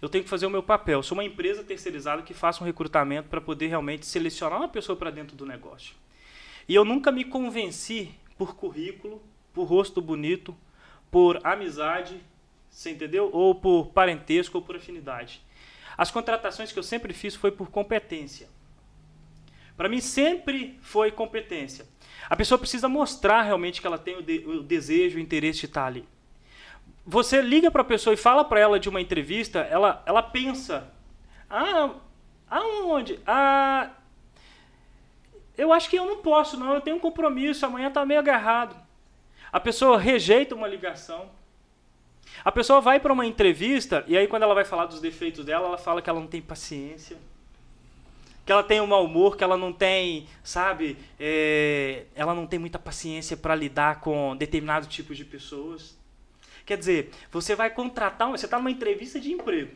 Eu 0.00 0.08
tenho 0.08 0.24
que 0.24 0.30
fazer 0.30 0.46
o 0.46 0.50
meu 0.50 0.62
papel. 0.62 1.00
Eu 1.00 1.02
sou 1.02 1.16
uma 1.16 1.24
empresa 1.24 1.62
terceirizada 1.62 2.22
que 2.22 2.32
faça 2.32 2.62
um 2.62 2.66
recrutamento 2.66 3.28
para 3.28 3.40
poder 3.40 3.66
realmente 3.66 4.06
selecionar 4.06 4.58
uma 4.58 4.68
pessoa 4.68 4.96
para 4.96 5.10
dentro 5.10 5.36
do 5.36 5.44
negócio. 5.44 5.94
E 6.66 6.74
eu 6.74 6.84
nunca 6.84 7.12
me 7.12 7.24
convenci 7.24 8.10
por 8.38 8.54
currículo, 8.56 9.22
por 9.52 9.64
rosto 9.64 10.00
bonito, 10.00 10.56
por 11.10 11.40
amizade, 11.44 12.20
você 12.70 12.90
entendeu? 12.90 13.30
Ou 13.32 13.54
por 13.54 13.88
parentesco 13.88 14.58
ou 14.58 14.64
por 14.64 14.76
afinidade. 14.76 15.42
As 15.96 16.10
contratações 16.10 16.72
que 16.72 16.78
eu 16.78 16.82
sempre 16.82 17.12
fiz 17.12 17.34
foi 17.34 17.50
por 17.50 17.70
competência. 17.70 18.48
Para 19.76 19.88
mim 19.88 20.00
sempre 20.00 20.78
foi 20.80 21.10
competência. 21.10 21.86
A 22.28 22.36
pessoa 22.36 22.58
precisa 22.58 22.88
mostrar 22.88 23.42
realmente 23.42 23.80
que 23.80 23.86
ela 23.86 23.98
tem 23.98 24.16
o, 24.16 24.22
de, 24.22 24.38
o 24.46 24.62
desejo, 24.62 25.18
o 25.18 25.20
interesse 25.20 25.60
de 25.60 25.66
estar 25.66 25.86
ali. 25.86 26.06
Você 27.04 27.40
liga 27.40 27.70
para 27.70 27.82
a 27.82 27.84
pessoa 27.84 28.14
e 28.14 28.16
fala 28.16 28.44
para 28.44 28.60
ela 28.60 28.78
de 28.78 28.88
uma 28.88 29.00
entrevista, 29.00 29.60
ela, 29.60 30.02
ela 30.06 30.22
pensa: 30.22 30.92
ah, 31.48 31.94
aonde? 32.48 33.18
Ah, 33.26 33.90
eu 35.56 35.72
acho 35.72 35.90
que 35.90 35.96
eu 35.96 36.06
não 36.06 36.18
posso, 36.18 36.56
não. 36.56 36.72
Eu 36.74 36.80
tenho 36.80 36.96
um 36.96 37.00
compromisso. 37.00 37.66
Amanhã 37.66 37.88
está 37.88 38.06
meio 38.06 38.20
agarrado. 38.20 38.76
A 39.52 39.58
pessoa 39.58 39.98
rejeita 39.98 40.54
uma 40.54 40.68
ligação. 40.68 41.30
A 42.44 42.52
pessoa 42.52 42.80
vai 42.80 43.00
para 43.00 43.12
uma 43.12 43.26
entrevista 43.26 44.04
e 44.06 44.16
aí 44.16 44.26
quando 44.26 44.44
ela 44.44 44.54
vai 44.54 44.64
falar 44.64 44.86
dos 44.86 45.00
defeitos 45.00 45.44
dela, 45.44 45.66
ela 45.66 45.78
fala 45.78 46.00
que 46.00 46.08
ela 46.08 46.20
não 46.20 46.26
tem 46.26 46.40
paciência, 46.40 47.16
que 48.46 48.52
ela 48.52 48.62
tem 48.62 48.80
um 48.80 48.86
mau 48.86 49.04
humor, 49.04 49.36
que 49.36 49.44
ela 49.44 49.56
não 49.56 49.72
tem, 49.72 50.26
sabe, 50.42 50.96
é, 51.18 52.04
ela 52.14 52.34
não 52.34 52.46
tem 52.46 52.58
muita 52.58 52.78
paciência 52.78 53.36
para 53.36 53.54
lidar 53.54 54.00
com 54.00 54.36
determinados 54.36 54.88
tipos 54.88 55.16
de 55.16 55.24
pessoas. 55.24 55.98
Quer 56.64 56.78
dizer, 56.78 57.10
você 57.30 57.54
vai 57.54 57.68
contratar, 57.70 58.30
você 58.30 58.44
está 58.46 58.56
numa 58.56 58.70
entrevista 58.70 59.18
de 59.18 59.32
emprego. 59.32 59.72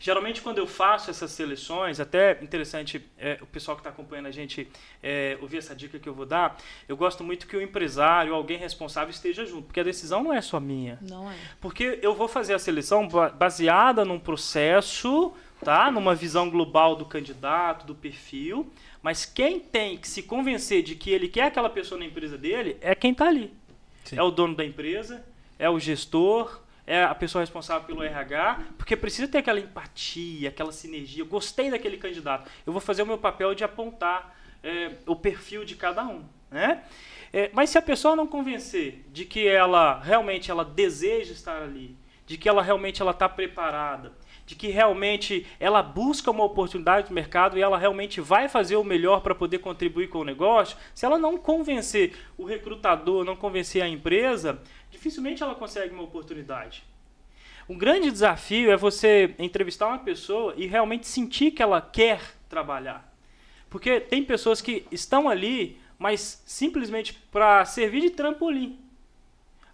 Geralmente, 0.00 0.40
quando 0.40 0.58
eu 0.58 0.66
faço 0.66 1.10
essas 1.10 1.30
seleções, 1.30 2.00
até 2.00 2.38
interessante 2.42 3.04
é, 3.18 3.38
o 3.40 3.46
pessoal 3.46 3.76
que 3.76 3.80
está 3.80 3.90
acompanhando 3.90 4.26
a 4.26 4.30
gente 4.30 4.68
é, 5.02 5.36
ouvir 5.40 5.58
essa 5.58 5.74
dica 5.74 5.98
que 5.98 6.08
eu 6.08 6.14
vou 6.14 6.26
dar. 6.26 6.56
Eu 6.88 6.96
gosto 6.96 7.22
muito 7.22 7.46
que 7.46 7.56
o 7.56 7.62
empresário, 7.62 8.34
alguém 8.34 8.58
responsável, 8.58 9.10
esteja 9.10 9.44
junto, 9.44 9.64
porque 9.64 9.80
a 9.80 9.84
decisão 9.84 10.22
não 10.22 10.32
é 10.32 10.40
só 10.40 10.58
minha. 10.60 10.98
Não 11.00 11.30
é. 11.30 11.36
Porque 11.60 11.98
eu 12.02 12.14
vou 12.14 12.28
fazer 12.28 12.54
a 12.54 12.58
seleção 12.58 13.08
baseada 13.08 14.04
num 14.04 14.18
processo, 14.18 15.32
tá? 15.64 15.90
numa 15.90 16.14
visão 16.14 16.50
global 16.50 16.96
do 16.96 17.04
candidato, 17.04 17.86
do 17.86 17.94
perfil. 17.94 18.72
Mas 19.02 19.24
quem 19.24 19.58
tem 19.58 19.96
que 19.98 20.08
se 20.08 20.22
convencer 20.22 20.82
de 20.82 20.94
que 20.94 21.10
ele 21.10 21.28
quer 21.28 21.44
aquela 21.44 21.68
pessoa 21.68 21.98
na 21.98 22.06
empresa 22.06 22.38
dele 22.38 22.76
é 22.80 22.94
quem 22.94 23.12
está 23.12 23.26
ali. 23.26 23.52
Sim. 24.04 24.18
É 24.18 24.22
o 24.22 24.30
dono 24.30 24.54
da 24.54 24.64
empresa, 24.64 25.24
é 25.58 25.68
o 25.68 25.78
gestor, 25.78 26.60
é 26.86 27.02
a 27.02 27.14
pessoa 27.14 27.42
responsável 27.42 27.86
pelo 27.86 28.02
RH, 28.02 28.60
porque 28.76 28.96
precisa 28.96 29.28
ter 29.28 29.38
aquela 29.38 29.60
empatia, 29.60 30.48
aquela 30.48 30.72
sinergia. 30.72 31.22
Eu 31.22 31.26
gostei 31.26 31.70
daquele 31.70 31.96
candidato. 31.96 32.50
Eu 32.66 32.72
vou 32.72 32.80
fazer 32.80 33.02
o 33.02 33.06
meu 33.06 33.18
papel 33.18 33.54
de 33.54 33.62
apontar 33.62 34.36
é, 34.62 34.92
o 35.06 35.14
perfil 35.14 35.64
de 35.64 35.76
cada 35.76 36.04
um. 36.04 36.24
Né? 36.50 36.82
É, 37.32 37.50
mas 37.52 37.70
se 37.70 37.78
a 37.78 37.82
pessoa 37.82 38.16
não 38.16 38.26
convencer 38.26 39.04
de 39.10 39.24
que 39.24 39.46
ela 39.46 40.00
realmente 40.00 40.50
ela 40.50 40.64
deseja 40.64 41.32
estar 41.32 41.62
ali, 41.62 41.96
de 42.26 42.36
que 42.36 42.48
ela 42.48 42.62
realmente 42.62 43.00
ela 43.00 43.12
está 43.12 43.28
preparada, 43.28 44.12
de 44.52 44.56
que 44.56 44.68
realmente 44.68 45.46
ela 45.58 45.82
busca 45.82 46.30
uma 46.30 46.44
oportunidade 46.44 47.08
de 47.08 47.14
mercado 47.14 47.56
e 47.56 47.62
ela 47.62 47.78
realmente 47.78 48.20
vai 48.20 48.50
fazer 48.50 48.76
o 48.76 48.84
melhor 48.84 49.22
para 49.22 49.34
poder 49.34 49.60
contribuir 49.60 50.08
com 50.08 50.18
o 50.18 50.24
negócio, 50.24 50.76
se 50.94 51.06
ela 51.06 51.18
não 51.18 51.38
convencer 51.38 52.14
o 52.36 52.44
recrutador, 52.44 53.24
não 53.24 53.34
convencer 53.34 53.82
a 53.82 53.88
empresa, 53.88 54.60
dificilmente 54.90 55.42
ela 55.42 55.54
consegue 55.54 55.94
uma 55.94 56.02
oportunidade. 56.02 56.84
Um 57.66 57.78
grande 57.78 58.10
desafio 58.10 58.70
é 58.70 58.76
você 58.76 59.34
entrevistar 59.38 59.86
uma 59.86 60.00
pessoa 60.00 60.52
e 60.54 60.66
realmente 60.66 61.06
sentir 61.06 61.52
que 61.52 61.62
ela 61.62 61.80
quer 61.80 62.20
trabalhar. 62.46 63.10
Porque 63.70 64.00
tem 64.00 64.22
pessoas 64.22 64.60
que 64.60 64.84
estão 64.92 65.30
ali, 65.30 65.80
mas 65.98 66.42
simplesmente 66.44 67.14
para 67.14 67.64
servir 67.64 68.02
de 68.02 68.10
trampolim. 68.10 68.78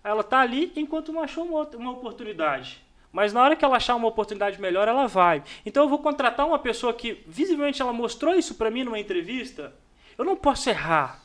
Ela 0.05 0.21
está 0.21 0.39
ali 0.39 0.73
enquanto 0.77 1.13
não 1.13 1.21
achou 1.21 1.45
uma, 1.45 1.65
uma 1.77 1.91
oportunidade. 1.91 2.87
Mas 3.13 3.33
na 3.33 3.43
hora 3.43 3.57
que 3.57 3.65
ela 3.65 3.77
achar 3.77 3.95
uma 3.95 4.09
oportunidade 4.09 4.61
melhor, 4.61 4.87
ela 4.87 5.07
vai. 5.07 5.43
Então 5.65 5.83
eu 5.83 5.89
vou 5.89 5.99
contratar 5.99 6.47
uma 6.47 6.59
pessoa 6.59 6.93
que 6.93 7.23
visivelmente 7.27 7.81
ela 7.81 7.93
mostrou 7.93 8.35
isso 8.35 8.55
para 8.55 8.71
mim 8.71 8.85
numa 8.85 8.99
entrevista. 8.99 9.75
Eu 10.17 10.25
não 10.25 10.37
posso 10.37 10.69
errar. 10.69 11.23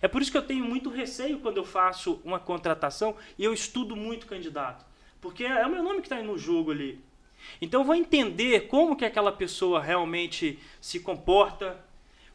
É 0.00 0.08
por 0.08 0.22
isso 0.22 0.30
que 0.30 0.38
eu 0.38 0.46
tenho 0.46 0.64
muito 0.64 0.90
receio 0.90 1.38
quando 1.40 1.56
eu 1.56 1.64
faço 1.64 2.20
uma 2.24 2.38
contratação 2.38 3.16
e 3.38 3.44
eu 3.44 3.52
estudo 3.52 3.96
muito 3.96 4.26
candidato. 4.26 4.84
Porque 5.20 5.44
é 5.44 5.66
o 5.66 5.70
meu 5.70 5.82
nome 5.82 6.00
que 6.00 6.06
está 6.06 6.22
no 6.22 6.38
jogo 6.38 6.70
ali. 6.70 7.02
Então 7.60 7.80
eu 7.80 7.84
vou 7.84 7.94
entender 7.94 8.68
como 8.68 8.96
que 8.96 9.04
aquela 9.04 9.32
pessoa 9.32 9.80
realmente 9.80 10.58
se 10.80 11.00
comporta, 11.00 11.78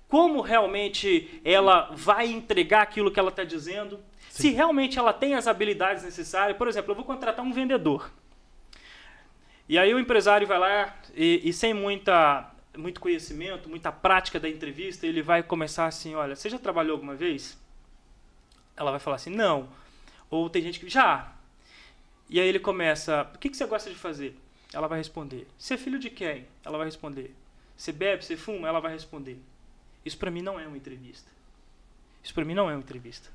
como 0.07 0.41
realmente 0.41 1.39
ela 1.45 1.91
vai 1.93 2.27
entregar 2.27 2.81
aquilo 2.81 3.11
que 3.11 3.19
ela 3.19 3.29
está 3.29 3.43
dizendo, 3.43 3.99
Sim. 4.29 4.43
se 4.43 4.49
realmente 4.49 4.97
ela 4.97 5.13
tem 5.13 5.35
as 5.35 5.47
habilidades 5.47 6.03
necessárias. 6.03 6.57
Por 6.57 6.67
exemplo, 6.67 6.91
eu 6.91 6.95
vou 6.95 7.05
contratar 7.05 7.45
um 7.45 7.53
vendedor. 7.53 8.11
E 9.69 9.77
aí 9.77 9.93
o 9.93 9.99
empresário 9.99 10.47
vai 10.47 10.57
lá 10.57 10.97
e, 11.13 11.47
e 11.47 11.53
sem 11.53 11.75
muita 11.75 12.51
muito 12.75 12.99
conhecimento, 12.99 13.69
muita 13.69 13.91
prática 13.91 14.39
da 14.39 14.49
entrevista, 14.49 15.05
ele 15.05 15.21
vai 15.21 15.43
começar 15.43 15.85
assim, 15.85 16.15
olha, 16.15 16.35
você 16.35 16.49
já 16.49 16.57
trabalhou 16.57 16.93
alguma 16.93 17.13
vez? 17.13 17.59
Ela 18.75 18.89
vai 18.89 18.99
falar 18.99 19.17
assim, 19.17 19.29
não. 19.29 19.69
Ou 20.29 20.49
tem 20.49 20.61
gente 20.61 20.79
que 20.79 20.89
já. 20.89 21.33
E 22.29 22.39
aí 22.39 22.47
ele 22.47 22.59
começa, 22.59 23.29
o 23.35 23.37
que, 23.37 23.49
que 23.49 23.57
você 23.57 23.65
gosta 23.65 23.89
de 23.89 23.95
fazer? 23.97 24.39
Ela 24.73 24.87
vai 24.87 24.97
responder, 24.97 25.47
você 25.57 25.73
é 25.73 25.77
filho 25.77 25.99
de 25.99 26.09
quem? 26.09 26.47
Ela 26.63 26.77
vai 26.77 26.85
responder, 26.85 27.35
você 27.75 27.91
bebe, 27.91 28.23
você 28.23 28.37
fuma? 28.37 28.67
Ela 28.67 28.79
vai 28.79 28.93
responder. 28.93 29.37
Isso 30.05 30.17
para 30.17 30.31
mim 30.31 30.41
não 30.41 30.59
é 30.59 30.65
uma 30.65 30.77
entrevista. 30.77 31.29
Isso 32.23 32.33
para 32.33 32.45
mim 32.45 32.53
não 32.53 32.69
é 32.69 32.73
uma 32.73 32.81
entrevista. 32.81 33.29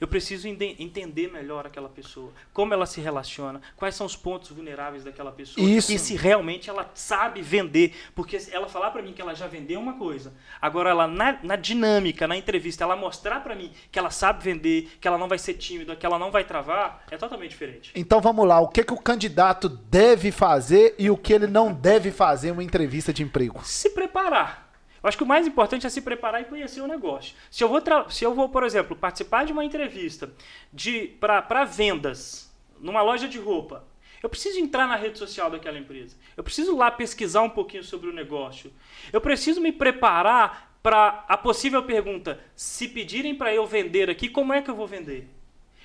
Eu 0.00 0.08
preciso 0.08 0.48
entender 0.48 1.30
melhor 1.30 1.66
aquela 1.66 1.88
pessoa, 1.88 2.32
como 2.52 2.74
ela 2.74 2.86
se 2.86 3.00
relaciona, 3.00 3.60
quais 3.76 3.94
são 3.94 4.06
os 4.06 4.16
pontos 4.16 4.50
vulneráveis 4.50 5.04
daquela 5.04 5.32
pessoa 5.32 5.68
Isso. 5.68 5.92
e 5.92 5.98
se 5.98 6.16
realmente 6.16 6.70
ela 6.70 6.90
sabe 6.94 7.42
vender. 7.42 7.94
Porque 8.14 8.38
ela 8.50 8.68
falar 8.68 8.90
para 8.90 9.02
mim 9.02 9.12
que 9.12 9.20
ela 9.20 9.34
já 9.34 9.46
vendeu 9.46 9.80
uma 9.80 9.94
coisa, 9.94 10.32
agora 10.60 10.90
ela 10.90 11.06
na, 11.06 11.38
na 11.42 11.56
dinâmica, 11.56 12.26
na 12.26 12.36
entrevista, 12.36 12.84
ela 12.84 12.96
mostrar 12.96 13.40
para 13.40 13.54
mim 13.54 13.72
que 13.90 13.98
ela 13.98 14.10
sabe 14.10 14.42
vender, 14.42 14.96
que 15.00 15.06
ela 15.06 15.18
não 15.18 15.28
vai 15.28 15.38
ser 15.38 15.54
tímida, 15.54 15.96
que 15.96 16.04
ela 16.04 16.18
não 16.18 16.30
vai 16.30 16.44
travar, 16.44 17.04
é 17.10 17.16
totalmente 17.16 17.50
diferente. 17.50 17.92
Então 17.94 18.20
vamos 18.20 18.46
lá, 18.46 18.60
o 18.60 18.68
que, 18.68 18.82
que 18.82 18.92
o 18.92 19.00
candidato 19.00 19.68
deve 19.68 20.30
fazer 20.30 20.94
e 20.98 21.10
o 21.10 21.16
que 21.16 21.32
ele 21.32 21.46
não 21.46 21.72
deve 21.72 22.10
fazer 22.10 22.48
em 22.48 22.52
uma 22.52 22.64
entrevista 22.64 23.12
de 23.12 23.22
emprego? 23.22 23.60
Se 23.64 23.90
preparar. 23.90 24.63
Eu 25.04 25.08
acho 25.08 25.18
que 25.18 25.22
o 25.22 25.26
mais 25.26 25.46
importante 25.46 25.86
é 25.86 25.90
se 25.90 26.00
preparar 26.00 26.40
e 26.40 26.46
conhecer 26.46 26.80
o 26.80 26.86
negócio. 26.86 27.36
Se 27.50 27.62
eu 27.62 27.68
vou, 27.68 27.82
se 28.08 28.24
eu 28.24 28.34
vou 28.34 28.48
por 28.48 28.64
exemplo, 28.64 28.96
participar 28.96 29.44
de 29.44 29.52
uma 29.52 29.62
entrevista 29.62 30.32
de 30.72 31.08
para 31.20 31.64
vendas 31.66 32.50
numa 32.80 33.02
loja 33.02 33.28
de 33.28 33.38
roupa, 33.38 33.84
eu 34.22 34.30
preciso 34.30 34.58
entrar 34.58 34.88
na 34.88 34.96
rede 34.96 35.18
social 35.18 35.50
daquela 35.50 35.78
empresa. 35.78 36.16
Eu 36.34 36.42
preciso 36.42 36.74
lá 36.74 36.90
pesquisar 36.90 37.42
um 37.42 37.50
pouquinho 37.50 37.84
sobre 37.84 38.08
o 38.08 38.14
negócio. 38.14 38.72
Eu 39.12 39.20
preciso 39.20 39.60
me 39.60 39.72
preparar 39.72 40.74
para 40.82 41.22
a 41.28 41.36
possível 41.36 41.82
pergunta: 41.82 42.42
se 42.56 42.88
pedirem 42.88 43.34
para 43.34 43.54
eu 43.54 43.66
vender 43.66 44.08
aqui, 44.08 44.26
como 44.26 44.54
é 44.54 44.62
que 44.62 44.70
eu 44.70 44.74
vou 44.74 44.86
vender? 44.86 45.28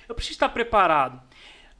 Eu 0.08 0.14
preciso 0.14 0.36
estar 0.36 0.48
preparado. 0.48 1.20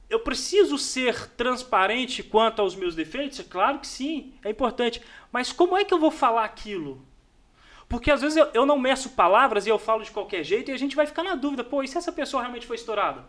Eu 0.07 0.19
preciso 0.19 0.77
ser 0.77 1.25
transparente 1.29 2.21
quanto 2.21 2.61
aos 2.61 2.75
meus 2.75 2.93
defeitos? 2.93 3.39
É 3.39 3.43
claro 3.43 3.79
que 3.79 3.87
sim, 3.87 4.35
é 4.45 4.51
importante. 4.51 5.01
Mas 5.31 5.51
como 5.51 5.75
é 5.75 5.83
que 5.83 5.91
eu 5.91 5.99
vou 5.99 6.11
falar 6.11 6.45
aquilo? 6.45 7.03
Porque 7.91 8.09
às 8.09 8.21
vezes 8.21 8.37
eu, 8.37 8.49
eu 8.53 8.65
não 8.65 8.79
meço 8.79 9.09
palavras 9.09 9.67
e 9.67 9.69
eu 9.69 9.77
falo 9.77 10.01
de 10.01 10.11
qualquer 10.11 10.45
jeito 10.45 10.71
e 10.71 10.73
a 10.73 10.77
gente 10.77 10.95
vai 10.95 11.05
ficar 11.05 11.23
na 11.23 11.35
dúvida, 11.35 11.61
pô, 11.61 11.83
e 11.83 11.87
se 11.89 11.97
essa 11.97 12.09
pessoa 12.09 12.41
realmente 12.41 12.65
foi 12.65 12.77
estourada? 12.77 13.25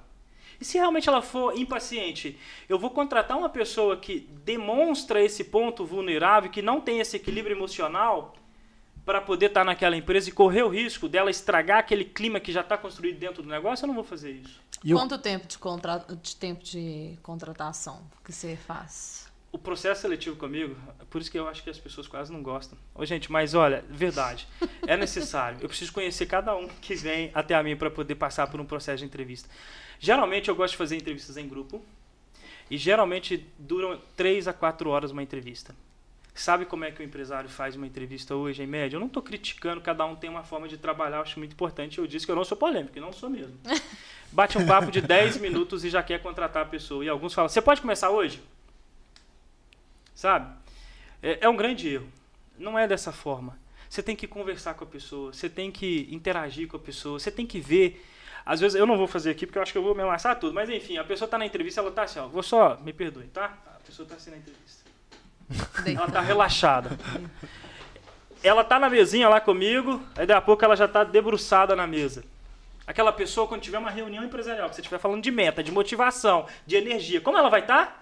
E 0.60 0.64
se 0.64 0.78
realmente 0.78 1.08
ela 1.08 1.20
for 1.20 1.58
impaciente, 1.58 2.38
eu 2.68 2.78
vou 2.78 2.90
contratar 2.90 3.36
uma 3.36 3.48
pessoa 3.48 3.96
que 3.96 4.20
demonstra 4.44 5.20
esse 5.20 5.42
ponto 5.42 5.84
vulnerável, 5.84 6.48
que 6.48 6.62
não 6.62 6.80
tem 6.80 7.00
esse 7.00 7.16
equilíbrio 7.16 7.56
emocional, 7.56 8.36
para 9.04 9.20
poder 9.20 9.46
estar 9.46 9.64
naquela 9.64 9.96
empresa 9.96 10.28
e 10.28 10.32
correr 10.32 10.62
o 10.62 10.68
risco 10.68 11.08
dela 11.08 11.28
estragar 11.28 11.78
aquele 11.78 12.04
clima 12.04 12.38
que 12.38 12.52
já 12.52 12.60
está 12.60 12.78
construído 12.78 13.18
dentro 13.18 13.42
do 13.42 13.48
negócio, 13.48 13.82
eu 13.82 13.88
não 13.88 13.96
vou 13.96 14.04
fazer 14.04 14.30
isso. 14.30 14.60
Quanto 14.92 15.18
tempo 15.18 15.48
de, 15.48 15.58
contra... 15.58 15.98
de 15.98 16.36
tempo 16.36 16.62
de 16.62 17.18
contratação 17.20 18.00
que 18.24 18.32
você 18.32 18.56
faz? 18.56 19.26
O 19.52 19.58
processo 19.58 20.00
seletivo 20.00 20.34
comigo, 20.34 20.74
por 21.10 21.20
isso 21.20 21.30
que 21.30 21.38
eu 21.38 21.46
acho 21.46 21.62
que 21.62 21.68
as 21.68 21.78
pessoas 21.78 22.08
quase 22.08 22.32
não 22.32 22.42
gostam. 22.42 22.78
Ô, 22.94 23.04
gente, 23.04 23.30
mas 23.30 23.52
olha, 23.52 23.84
verdade, 23.90 24.48
é 24.86 24.96
necessário. 24.96 25.58
Eu 25.60 25.68
preciso 25.68 25.92
conhecer 25.92 26.24
cada 26.24 26.56
um 26.56 26.66
que 26.66 26.94
vem 26.94 27.30
até 27.34 27.54
a 27.54 27.62
mim 27.62 27.76
para 27.76 27.90
poder 27.90 28.14
passar 28.14 28.46
por 28.46 28.58
um 28.58 28.64
processo 28.64 29.00
de 29.00 29.04
entrevista. 29.04 29.50
Geralmente 30.00 30.48
eu 30.48 30.56
gosto 30.56 30.72
de 30.72 30.78
fazer 30.78 30.96
entrevistas 30.96 31.36
em 31.36 31.46
grupo 31.46 31.84
e 32.70 32.78
geralmente 32.78 33.46
duram 33.58 34.00
três 34.16 34.48
a 34.48 34.54
quatro 34.54 34.88
horas 34.88 35.10
uma 35.10 35.22
entrevista. 35.22 35.76
Sabe 36.34 36.64
como 36.64 36.86
é 36.86 36.90
que 36.90 37.02
o 37.02 37.04
empresário 37.04 37.50
faz 37.50 37.76
uma 37.76 37.86
entrevista 37.86 38.34
hoje, 38.34 38.62
em 38.62 38.66
média? 38.66 38.96
Eu 38.96 39.00
não 39.00 39.06
estou 39.06 39.22
criticando, 39.22 39.82
cada 39.82 40.06
um 40.06 40.16
tem 40.16 40.30
uma 40.30 40.42
forma 40.42 40.66
de 40.66 40.78
trabalhar, 40.78 41.18
eu 41.18 41.22
acho 41.22 41.38
muito 41.38 41.52
importante. 41.52 41.98
Eu 41.98 42.06
disse 42.06 42.24
que 42.24 42.32
eu 42.32 42.36
não 42.36 42.44
sou 42.44 42.56
polêmico, 42.56 42.98
não 42.98 43.12
sou 43.12 43.28
mesmo. 43.28 43.58
Bate 44.32 44.56
um 44.56 44.66
papo 44.66 44.90
de 44.90 45.02
10 45.02 45.36
minutos 45.36 45.84
e 45.84 45.90
já 45.90 46.02
quer 46.02 46.22
contratar 46.22 46.62
a 46.62 46.66
pessoa. 46.66 47.04
E 47.04 47.08
alguns 47.10 47.34
falam: 47.34 47.50
Você 47.50 47.60
pode 47.60 47.82
começar 47.82 48.08
hoje? 48.08 48.42
Sabe? 50.22 50.54
É, 51.20 51.38
é 51.40 51.48
um 51.48 51.56
grande 51.56 51.88
erro. 51.88 52.06
Não 52.56 52.78
é 52.78 52.86
dessa 52.86 53.10
forma. 53.10 53.58
Você 53.90 54.04
tem 54.04 54.14
que 54.14 54.28
conversar 54.28 54.74
com 54.74 54.84
a 54.84 54.86
pessoa, 54.86 55.32
você 55.32 55.48
tem 55.48 55.68
que 55.68 56.06
interagir 56.12 56.68
com 56.68 56.76
a 56.76 56.80
pessoa, 56.80 57.18
você 57.18 57.28
tem 57.28 57.44
que 57.44 57.58
ver. 57.58 58.06
Às 58.46 58.60
vezes 58.60 58.76
eu 58.76 58.86
não 58.86 58.96
vou 58.96 59.08
fazer 59.08 59.30
aqui 59.30 59.46
porque 59.46 59.58
eu 59.58 59.62
acho 59.62 59.72
que 59.72 59.78
eu 59.78 59.82
vou 59.82 59.96
me 59.96 60.02
amassar 60.02 60.38
tudo, 60.38 60.54
mas 60.54 60.70
enfim, 60.70 60.96
a 60.96 61.02
pessoa 61.02 61.26
está 61.26 61.36
na 61.36 61.44
entrevista, 61.44 61.80
ela 61.80 61.90
está 61.90 62.04
assim, 62.04 62.20
ó, 62.20 62.28
vou 62.28 62.42
só, 62.42 62.78
me 62.84 62.92
perdoe, 62.92 63.26
tá? 63.26 63.58
A 63.66 63.80
pessoa 63.84 64.04
está 64.04 64.14
assim 64.14 64.30
na 64.30 64.36
entrevista. 64.36 64.84
Ela 65.90 66.08
tá 66.08 66.20
relaxada. 66.20 66.96
Ela 68.44 68.62
tá 68.62 68.78
na 68.78 68.88
mesinha 68.88 69.28
lá 69.28 69.40
comigo, 69.40 70.00
aí 70.14 70.24
daqui 70.24 70.38
a 70.38 70.40
pouco 70.40 70.64
ela 70.64 70.76
já 70.76 70.86
tá 70.86 71.02
debruçada 71.02 71.74
na 71.74 71.86
mesa. 71.86 72.24
Aquela 72.86 73.12
pessoa, 73.12 73.48
quando 73.48 73.60
tiver 73.60 73.78
uma 73.78 73.90
reunião 73.90 74.24
empresarial, 74.24 74.68
que 74.68 74.76
você 74.76 74.80
estiver 74.82 74.98
falando 74.98 75.22
de 75.22 75.32
meta, 75.32 75.62
de 75.62 75.72
motivação, 75.72 76.46
de 76.64 76.76
energia, 76.76 77.20
como 77.20 77.36
ela 77.36 77.50
vai 77.50 77.60
estar? 77.60 77.86
Tá? 77.86 78.01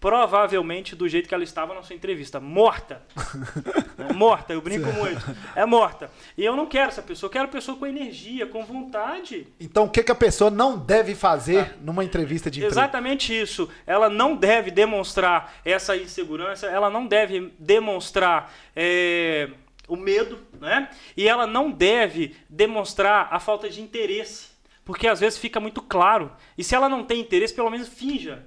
Provavelmente 0.00 0.94
do 0.94 1.08
jeito 1.08 1.28
que 1.28 1.34
ela 1.34 1.42
estava 1.44 1.74
na 1.74 1.82
sua 1.82 1.96
entrevista, 1.96 2.40
morta. 2.40 3.02
É 3.98 4.12
morta, 4.12 4.52
eu 4.52 4.60
brinco 4.60 4.90
muito. 4.92 5.20
É 5.56 5.66
morta. 5.66 6.08
E 6.36 6.44
eu 6.44 6.54
não 6.54 6.66
quero 6.66 6.88
essa 6.88 7.02
pessoa, 7.02 7.26
eu 7.26 7.32
quero 7.32 7.48
pessoa 7.48 7.76
com 7.76 7.84
energia, 7.84 8.46
com 8.46 8.64
vontade. 8.64 9.48
Então 9.58 9.84
o 9.84 9.90
que, 9.90 10.04
que 10.04 10.12
a 10.12 10.14
pessoa 10.14 10.50
não 10.50 10.78
deve 10.78 11.16
fazer 11.16 11.58
ah. 11.58 11.74
numa 11.82 12.04
entrevista 12.04 12.48
de 12.48 12.60
emprego? 12.60 12.72
Exatamente 12.72 13.38
isso. 13.38 13.68
Ela 13.84 14.08
não 14.08 14.36
deve 14.36 14.70
demonstrar 14.70 15.52
essa 15.64 15.96
insegurança, 15.96 16.68
ela 16.68 16.88
não 16.88 17.08
deve 17.08 17.52
demonstrar 17.58 18.54
é, 18.74 19.50
o 19.88 19.96
medo, 19.96 20.38
né? 20.60 20.88
E 21.16 21.28
ela 21.28 21.46
não 21.46 21.70
deve 21.70 22.36
demonstrar 22.48 23.28
a 23.32 23.40
falta 23.40 23.68
de 23.68 23.80
interesse. 23.80 24.46
Porque 24.84 25.08
às 25.08 25.18
vezes 25.18 25.38
fica 25.38 25.58
muito 25.58 25.82
claro. 25.82 26.30
E 26.56 26.62
se 26.62 26.74
ela 26.74 26.88
não 26.88 27.04
tem 27.04 27.20
interesse, 27.20 27.52
pelo 27.52 27.68
menos 27.68 27.88
finja 27.88 28.44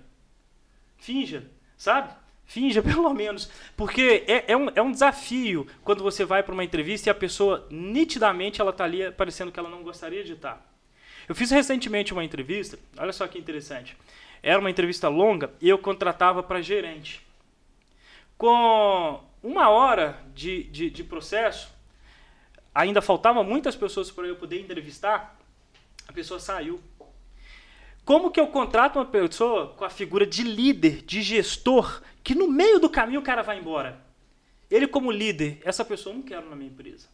Finja, 1.02 1.44
sabe? 1.76 2.14
Finja 2.46 2.80
pelo 2.84 3.12
menos. 3.12 3.50
Porque 3.76 4.24
é, 4.28 4.52
é, 4.52 4.56
um, 4.56 4.70
é 4.76 4.82
um 4.82 4.92
desafio 4.92 5.68
quando 5.84 6.04
você 6.04 6.24
vai 6.24 6.44
para 6.44 6.54
uma 6.54 6.64
entrevista 6.64 7.10
e 7.10 7.12
a 7.12 7.16
pessoa, 7.16 7.68
nitidamente, 7.72 8.62
ela 8.62 8.70
está 8.70 8.84
ali 8.84 9.12
parecendo 9.12 9.52
que 9.52 9.60
ela 9.60 9.70
não 9.70 9.82
gostaria 9.82 10.24
de 10.24 10.34
estar. 10.34 10.64
Eu 11.28 11.34
fiz 11.34 11.50
recentemente 11.50 12.14
uma 12.14 12.24
entrevista, 12.24 12.78
olha 12.98 13.12
só 13.12 13.28
que 13.28 13.40
interessante. 13.40 13.98
Era 14.44 14.60
uma 14.60 14.70
entrevista 14.70 15.08
longa 15.08 15.52
e 15.60 15.68
eu 15.68 15.80
contratava 15.80 16.44
para 16.44 16.62
gerente. 16.62 17.26
Com 18.38 19.24
uma 19.42 19.70
hora 19.70 20.20
de, 20.36 20.64
de, 20.66 20.90
de 20.92 21.04
processo, 21.04 21.72
ainda 22.76 23.02
faltavam 23.02 23.44
muitas 23.44 23.76
pessoas 23.76 24.12
para 24.12 24.28
eu 24.28 24.36
poder 24.36 24.60
entrevistar, 24.60 25.36
a 26.08 26.14
pessoa 26.14 26.40
saiu. 26.40 26.80
Como 28.04 28.32
que 28.32 28.40
eu 28.40 28.48
contrato 28.48 28.98
uma 28.98 29.06
pessoa 29.06 29.68
com 29.70 29.86
a 29.86 29.90
figura 29.90 30.26
de 30.26 30.44
líder, 30.44 31.02
de 31.04 31.22
gestor, 31.22 32.02
que 32.24 32.36
no 32.36 32.48
meio 32.48 32.80
do 32.80 32.90
caminho 32.90 33.20
o 33.20 33.24
cara 33.24 33.42
vai 33.42 33.60
embora? 33.60 34.02
Ele 34.70 34.88
como 34.88 35.12
líder, 35.12 35.60
essa 35.64 35.84
pessoa 35.84 36.14
eu 36.14 36.18
não 36.18 36.24
quero 36.24 36.50
na 36.50 36.56
minha 36.56 36.70
empresa. 36.70 37.08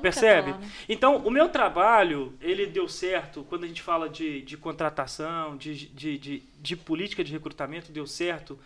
Percebe? 0.00 0.52
Falar, 0.52 0.60
né? 0.60 0.70
Então, 0.88 1.16
o 1.18 1.30
meu 1.30 1.48
trabalho, 1.48 2.32
ele 2.40 2.66
deu 2.66 2.88
certo 2.88 3.44
quando 3.48 3.64
a 3.64 3.66
gente 3.66 3.82
fala 3.82 4.08
de, 4.08 4.42
de 4.42 4.56
contratação, 4.56 5.56
de, 5.56 5.86
de, 5.88 6.18
de, 6.18 6.42
de 6.60 6.76
política 6.76 7.24
de 7.24 7.32
recrutamento, 7.32 7.92
deu 7.92 8.06
certo, 8.06 8.58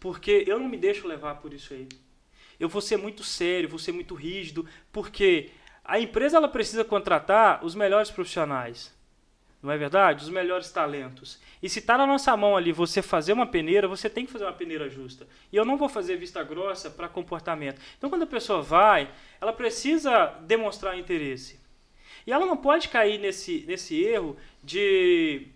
porque 0.00 0.44
eu 0.46 0.58
não 0.58 0.68
me 0.68 0.76
deixo 0.76 1.06
levar 1.06 1.36
por 1.36 1.52
isso 1.52 1.72
aí. 1.72 1.88
Eu 2.58 2.68
vou 2.68 2.82
ser 2.82 2.96
muito 2.96 3.22
sério, 3.22 3.68
vou 3.68 3.78
ser 3.78 3.92
muito 3.92 4.14
rígido, 4.14 4.66
porque 4.92 5.50
a 5.84 5.98
empresa 5.98 6.36
ela 6.36 6.48
precisa 6.48 6.84
contratar 6.84 7.64
os 7.64 7.74
melhores 7.74 8.10
profissionais. 8.10 8.93
Não 9.64 9.72
é 9.72 9.78
verdade? 9.78 10.22
Os 10.22 10.28
melhores 10.28 10.70
talentos. 10.70 11.40
E 11.62 11.70
se 11.70 11.78
está 11.78 11.96
na 11.96 12.06
nossa 12.06 12.36
mão 12.36 12.54
ali 12.54 12.70
você 12.70 13.00
fazer 13.00 13.32
uma 13.32 13.46
peneira, 13.46 13.88
você 13.88 14.10
tem 14.10 14.26
que 14.26 14.30
fazer 14.30 14.44
uma 14.44 14.52
peneira 14.52 14.90
justa. 14.90 15.26
E 15.50 15.56
eu 15.56 15.64
não 15.64 15.78
vou 15.78 15.88
fazer 15.88 16.18
vista 16.18 16.44
grossa 16.44 16.90
para 16.90 17.08
comportamento. 17.08 17.80
Então, 17.96 18.10
quando 18.10 18.24
a 18.24 18.26
pessoa 18.26 18.60
vai, 18.60 19.10
ela 19.40 19.54
precisa 19.54 20.26
demonstrar 20.42 20.98
interesse. 20.98 21.58
E 22.26 22.32
ela 22.32 22.44
não 22.44 22.58
pode 22.58 22.90
cair 22.90 23.18
nesse, 23.18 23.64
nesse 23.66 23.98
erro 24.04 24.36
de, 24.62 25.46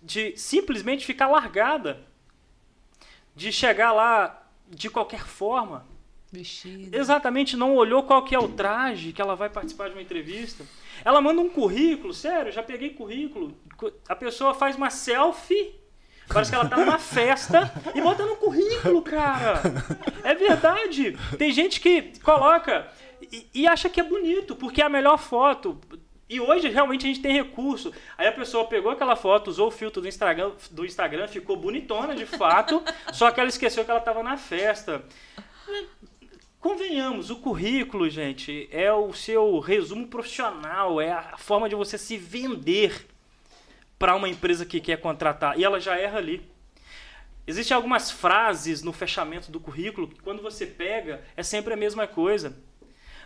de 0.00 0.36
simplesmente 0.36 1.04
ficar 1.04 1.26
largada. 1.26 2.06
De 3.34 3.50
chegar 3.50 3.90
lá 3.90 4.48
de 4.68 4.88
qualquer 4.88 5.26
forma. 5.26 5.84
Vestido. 6.30 6.96
Exatamente, 6.96 7.56
não 7.56 7.74
olhou 7.74 8.04
qual 8.04 8.24
que 8.24 8.34
é 8.34 8.38
o 8.38 8.46
traje 8.46 9.12
que 9.12 9.20
ela 9.20 9.34
vai 9.34 9.50
participar 9.50 9.88
de 9.88 9.96
uma 9.96 10.02
entrevista. 10.02 10.64
Ela 11.04 11.20
manda 11.20 11.40
um 11.40 11.48
currículo, 11.48 12.12
sério, 12.12 12.52
já 12.52 12.62
peguei 12.62 12.90
currículo. 12.90 13.56
A 14.08 14.14
pessoa 14.14 14.52
faz 14.52 14.76
uma 14.76 14.90
selfie, 14.90 15.74
parece 16.28 16.50
que 16.50 16.56
ela 16.56 16.68
tá 16.68 16.76
numa 16.76 16.98
festa 16.98 17.72
e 17.94 18.00
bota 18.00 18.26
no 18.26 18.36
currículo, 18.36 19.00
cara. 19.02 19.62
É 20.22 20.34
verdade. 20.34 21.16
Tem 21.38 21.52
gente 21.52 21.80
que 21.80 22.18
coloca 22.20 22.90
e, 23.20 23.46
e 23.54 23.66
acha 23.66 23.88
que 23.88 24.00
é 24.00 24.04
bonito, 24.04 24.54
porque 24.54 24.82
é 24.82 24.84
a 24.84 24.88
melhor 24.88 25.18
foto. 25.18 25.80
E 26.28 26.40
hoje 26.40 26.68
realmente 26.68 27.04
a 27.04 27.08
gente 27.08 27.20
tem 27.20 27.32
recurso. 27.32 27.92
Aí 28.16 28.26
a 28.26 28.32
pessoa 28.32 28.64
pegou 28.66 28.90
aquela 28.90 29.14
foto, 29.14 29.48
usou 29.48 29.68
o 29.68 29.70
filtro 29.70 30.00
do 30.00 30.08
Instagram, 30.08 30.52
do 30.70 30.84
Instagram 30.84 31.28
ficou 31.28 31.56
bonitona 31.56 32.14
de 32.14 32.24
fato, 32.24 32.82
só 33.12 33.30
que 33.30 33.38
ela 33.38 33.48
esqueceu 33.48 33.84
que 33.84 33.90
ela 33.90 34.00
estava 34.00 34.22
na 34.22 34.36
festa. 34.36 35.04
Convenhamos, 36.64 37.28
o 37.28 37.36
currículo, 37.36 38.08
gente, 38.08 38.66
é 38.72 38.90
o 38.90 39.12
seu 39.12 39.58
resumo 39.58 40.06
profissional, 40.06 40.98
é 40.98 41.12
a 41.12 41.36
forma 41.36 41.68
de 41.68 41.74
você 41.74 41.98
se 41.98 42.16
vender 42.16 43.06
para 43.98 44.16
uma 44.16 44.30
empresa 44.30 44.64
que 44.64 44.80
quer 44.80 44.98
contratar. 44.98 45.58
E 45.60 45.62
ela 45.62 45.78
já 45.78 45.94
erra 45.94 46.16
ali. 46.16 46.40
Existem 47.46 47.74
algumas 47.74 48.10
frases 48.10 48.82
no 48.82 48.94
fechamento 48.94 49.52
do 49.52 49.60
currículo 49.60 50.08
que, 50.08 50.22
quando 50.22 50.40
você 50.40 50.64
pega, 50.64 51.22
é 51.36 51.42
sempre 51.42 51.74
a 51.74 51.76
mesma 51.76 52.06
coisa. 52.06 52.56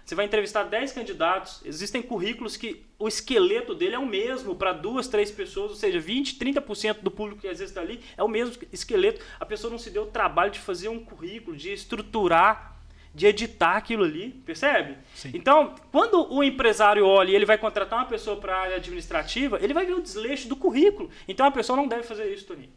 Você 0.04 0.16
vai 0.16 0.24
entrevistar 0.24 0.64
10 0.64 0.90
candidatos, 0.90 1.62
existem 1.64 2.02
currículos 2.02 2.56
que 2.56 2.84
o 2.98 3.06
esqueleto 3.06 3.72
dele 3.72 3.94
é 3.94 4.00
o 4.00 4.06
mesmo 4.06 4.56
para 4.56 4.72
duas, 4.72 5.06
três 5.06 5.30
pessoas, 5.30 5.70
ou 5.70 5.76
seja, 5.76 6.00
20, 6.00 6.40
30% 6.40 7.02
do 7.02 7.10
público 7.12 7.42
que 7.42 7.46
às 7.46 7.60
vezes 7.60 7.70
está 7.70 7.82
ali 7.82 8.00
é 8.16 8.22
o 8.24 8.26
mesmo 8.26 8.56
esqueleto. 8.72 9.24
A 9.38 9.46
pessoa 9.46 9.70
não 9.70 9.78
se 9.78 9.90
deu 9.90 10.02
o 10.02 10.06
trabalho 10.06 10.50
de 10.50 10.58
fazer 10.58 10.88
um 10.88 11.04
currículo, 11.04 11.56
de 11.56 11.72
estruturar 11.72 12.77
de 13.18 13.26
editar 13.26 13.76
aquilo 13.76 14.04
ali, 14.04 14.30
percebe? 14.46 14.96
Sim. 15.14 15.32
Então, 15.34 15.74
quando 15.92 16.32
o 16.32 16.42
empresário 16.42 17.04
olha 17.04 17.30
e 17.30 17.34
ele 17.34 17.44
vai 17.44 17.58
contratar 17.58 17.98
uma 17.98 18.06
pessoa 18.06 18.36
para 18.36 18.56
a 18.56 18.60
área 18.60 18.76
administrativa, 18.76 19.58
ele 19.60 19.74
vai 19.74 19.84
ver 19.84 19.94
o 19.94 20.00
desleixo 20.00 20.48
do 20.48 20.56
currículo. 20.56 21.10
Então, 21.26 21.44
a 21.44 21.50
pessoa 21.50 21.76
não 21.76 21.88
deve 21.88 22.04
fazer 22.04 22.32
isso, 22.32 22.46
Toninho. 22.46 22.72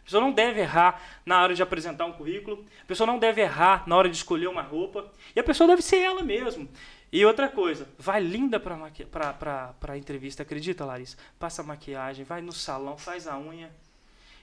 A 0.00 0.04
pessoa 0.04 0.22
não 0.22 0.32
deve 0.32 0.60
errar 0.60 1.02
na 1.26 1.42
hora 1.42 1.54
de 1.54 1.62
apresentar 1.62 2.04
um 2.06 2.12
currículo, 2.12 2.64
a 2.82 2.86
pessoa 2.86 3.06
não 3.06 3.18
deve 3.18 3.42
errar 3.42 3.84
na 3.86 3.96
hora 3.96 4.08
de 4.08 4.16
escolher 4.16 4.48
uma 4.48 4.62
roupa, 4.62 5.12
e 5.36 5.40
a 5.40 5.44
pessoa 5.44 5.68
deve 5.68 5.82
ser 5.82 5.98
ela 5.98 6.22
mesma. 6.22 6.66
E 7.12 7.24
outra 7.26 7.48
coisa, 7.48 7.88
vai 7.98 8.20
linda 8.20 8.58
para 8.58 9.74
a 9.88 9.98
entrevista, 9.98 10.42
acredita, 10.42 10.84
Larissa? 10.84 11.16
Passa 11.38 11.62
maquiagem, 11.62 12.24
vai 12.24 12.40
no 12.40 12.52
salão, 12.52 12.96
faz 12.96 13.26
a 13.26 13.36
unha, 13.38 13.70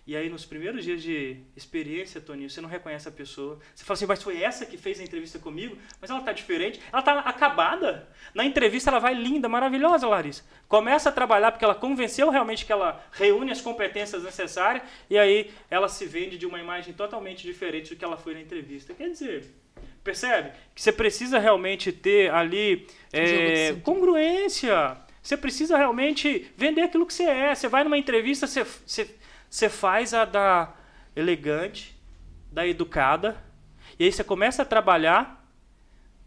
e 0.07 0.15
aí, 0.15 0.29
nos 0.29 0.45
primeiros 0.45 0.85
dias 0.85 1.03
de 1.03 1.35
experiência, 1.53 2.21
Toninho, 2.21 2.49
você 2.49 2.61
não 2.61 2.69
reconhece 2.69 3.09
a 3.09 3.11
pessoa. 3.11 3.59
Você 3.75 3.83
fala 3.83 3.95
assim, 3.95 4.05
mas 4.05 4.23
foi 4.23 4.41
essa 4.41 4.65
que 4.65 4.77
fez 4.77 5.01
a 5.01 5.03
entrevista 5.03 5.37
comigo? 5.37 5.77
Mas 5.99 6.09
ela 6.09 6.21
está 6.21 6.31
diferente. 6.31 6.79
Ela 6.93 7.01
está 7.01 7.19
acabada. 7.19 8.07
Na 8.33 8.45
entrevista, 8.45 8.89
ela 8.89 8.99
vai 8.99 9.13
linda, 9.13 9.49
maravilhosa, 9.49 10.07
Larissa. 10.07 10.45
Começa 10.65 11.09
a 11.09 11.11
trabalhar 11.11 11.51
porque 11.51 11.65
ela 11.65 11.75
convenceu 11.75 12.29
realmente 12.29 12.65
que 12.65 12.71
ela 12.71 13.05
reúne 13.11 13.51
as 13.51 13.59
competências 13.59 14.23
necessárias. 14.23 14.81
E 15.09 15.17
aí, 15.17 15.51
ela 15.69 15.89
se 15.89 16.05
vende 16.05 16.37
de 16.37 16.45
uma 16.45 16.57
imagem 16.59 16.93
totalmente 16.93 17.43
diferente 17.43 17.89
do 17.89 17.97
que 17.97 18.05
ela 18.05 18.15
foi 18.15 18.33
na 18.33 18.39
entrevista. 18.39 18.93
Quer 18.93 19.09
dizer, 19.09 19.43
Percebe? 20.05 20.51
Que 20.73 20.81
você 20.81 20.93
precisa 20.93 21.37
realmente 21.37 21.91
ter 21.91 22.31
ali 22.31 22.87
é, 23.11 23.73
congruência. 23.83 24.95
Você 25.21 25.35
precisa 25.35 25.77
realmente 25.77 26.49
vender 26.55 26.83
aquilo 26.83 27.05
que 27.05 27.13
você 27.13 27.23
é. 27.23 27.53
Você 27.53 27.67
vai 27.67 27.83
numa 27.83 27.97
entrevista, 27.97 28.47
você, 28.47 28.63
você, 28.63 29.13
você 29.49 29.69
faz 29.69 30.13
a 30.13 30.25
da 30.25 30.73
elegante, 31.15 31.97
da 32.51 32.65
educada, 32.67 33.37
e 33.97 34.03
aí 34.03 34.11
você 34.11 34.23
começa 34.23 34.61
a 34.61 34.65
trabalhar, 34.65 35.45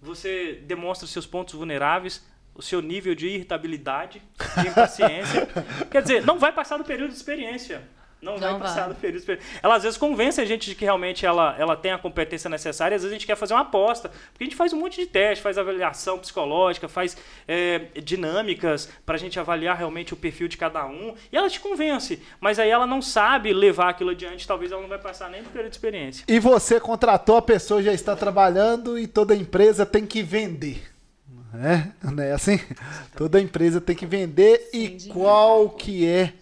você 0.01 0.55
demonstra 0.67 1.05
os 1.05 1.11
seus 1.11 1.27
pontos 1.27 1.55
vulneráveis, 1.55 2.27
o 2.55 2.63
seu 2.63 2.81
nível 2.83 3.15
de 3.15 3.29
irritabilidade, 3.29 4.23
de 4.61 4.69
impaciência. 4.69 5.49
Quer 5.91 6.03
dizer, 6.03 6.25
não 6.25 6.39
vai 6.39 6.53
passar 6.53 6.77
do 6.77 6.85
período 6.85 7.11
de 7.11 7.17
experiência. 7.17 7.83
Não, 8.23 8.39
vai 8.39 8.53
Não 8.53 8.59
passar 8.59 8.81
vai. 8.81 8.89
do 8.91 8.95
período 8.97 9.15
de 9.15 9.19
experiência. 9.21 9.61
Ela 9.63 9.77
às 9.77 9.83
vezes 9.83 9.97
convence 9.99 10.41
a 10.41 10.45
gente 10.45 10.69
de 10.69 10.75
que 10.75 10.85
realmente 10.85 11.25
ela, 11.25 11.57
ela 11.59 11.77
tem 11.77 11.93
a 11.93 11.99
competência 11.99 12.51
necessária, 12.51 12.95
às 12.95 13.03
vezes 13.03 13.13
a 13.13 13.19
gente 13.19 13.27
quer 13.27 13.37
fazer 13.37 13.55
uma 13.55 13.63
aposta. 13.63 14.09
Porque 14.09 14.45
a 14.45 14.47
gente 14.47 14.57
faz 14.57 14.73
um 14.73 14.79
monte 14.79 15.01
de 15.01 15.07
teste, 15.07 15.43
faz 15.43 15.57
avaliação 15.57 16.19
psicológica, 16.19 16.89
faz 16.89 17.17
é, 17.49 17.87
dinâmicas 18.03 18.89
para 19.07 19.15
a 19.15 19.19
gente 19.19 19.39
avaliar 19.41 19.77
realmente 19.77 20.13
o 20.13 20.17
perfil 20.17 20.49
de 20.49 20.57
cada 20.57 20.87
um. 20.87 21.15
E 21.33 21.37
ela 21.37 21.49
te 21.49 21.61
convence. 21.61 22.23
Mas 22.41 22.59
aí 22.59 22.71
ela 22.71 22.87
não 22.87 23.01
sabe 23.01 23.53
levar 23.53 23.91
aquilo 23.91 24.11
adiante, 24.11 24.47
talvez 24.47 24.71
ela 24.71 24.83
não 24.83 24.89
vai 24.89 24.99
passar 24.99 25.31
nem 25.31 25.43
do 25.43 25.49
período 25.49 25.71
de 25.71 25.77
experiência. 25.77 26.25
E 26.29 26.39
você 26.39 26.79
contratou, 26.79 27.37
a 27.37 27.43
pessoa 27.43 27.83
já 27.83 27.93
está 27.93 28.15
trabalhando 28.15 28.99
e 28.99 29.07
toda 29.07 29.35
empresa 29.35 29.87
tem 29.87 30.05
que 30.07 30.23
vender. 30.23 30.91
É, 31.53 31.89
não 32.11 32.23
é 32.23 32.33
assim? 32.33 32.61
Toda 33.17 33.41
empresa 33.41 33.81
tem 33.81 33.97
que 33.97 34.07
vender 34.07 34.69
e 34.73 35.09
qual 35.13 35.71
que 35.71 36.07
é, 36.07 36.33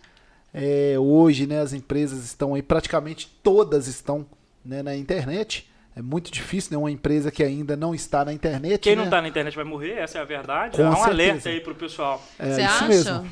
é, 0.61 0.99
hoje, 0.99 1.47
né? 1.47 1.61
As 1.61 1.73
empresas 1.73 2.25
estão 2.25 2.55
aí, 2.55 2.63
praticamente 2.63 3.29
todas 3.43 3.87
estão 3.87 4.27
né, 4.65 4.83
na 4.83 4.95
internet. 4.97 5.69
É 5.97 6.03
muito 6.03 6.31
difícil, 6.31 6.73
né? 6.73 6.79
Uma 6.79 6.91
empresa 6.91 7.31
que 7.31 7.43
ainda 7.43 7.77
não 7.77 7.95
está 7.95 8.25
na 8.25 8.33
internet. 8.33 8.81
Quem 8.83 8.95
né? 8.97 9.03
não 9.03 9.11
tá 9.11 9.21
na 9.23 9.29
internet 9.29 9.55
vai 9.55 9.65
morrer, 9.65 9.93
essa 9.93 10.19
é 10.19 10.21
a 10.21 10.25
verdade. 10.25 10.77
Com 10.77 10.85
Há 10.85 10.91
um 10.91 10.95
certeza. 10.95 11.11
alerta 11.13 11.49
aí 11.49 11.61
pro 11.61 11.75
pessoal. 11.75 12.23
É 12.39 12.47
Você 12.55 12.61
isso 12.63 12.71
acha? 12.71 12.89
mesmo. 12.89 13.31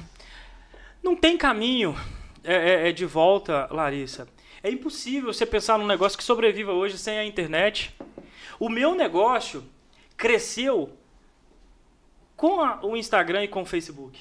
Não 1.02 1.14
tem 1.14 1.36
caminho 1.38 1.94
é, 2.42 2.54
é- 2.54 2.88
é 2.88 2.92
de 2.92 3.04
volta, 3.06 3.68
Larissa. 3.70 4.26
É 4.62 4.70
impossível 4.70 5.32
você 5.32 5.46
pensar 5.46 5.78
num 5.78 5.86
negócio 5.86 6.18
que 6.18 6.24
sobreviva 6.24 6.72
hoje 6.72 6.98
sem 6.98 7.18
a 7.18 7.24
internet. 7.24 7.94
O 8.58 8.68
meu 8.68 8.94
negócio 8.96 9.62
cresceu 10.16 10.90
com 12.36 12.60
a- 12.60 12.80
o 12.84 12.96
Instagram 12.96 13.44
e 13.44 13.48
com 13.48 13.62
o 13.62 13.66
Facebook. 13.66 14.18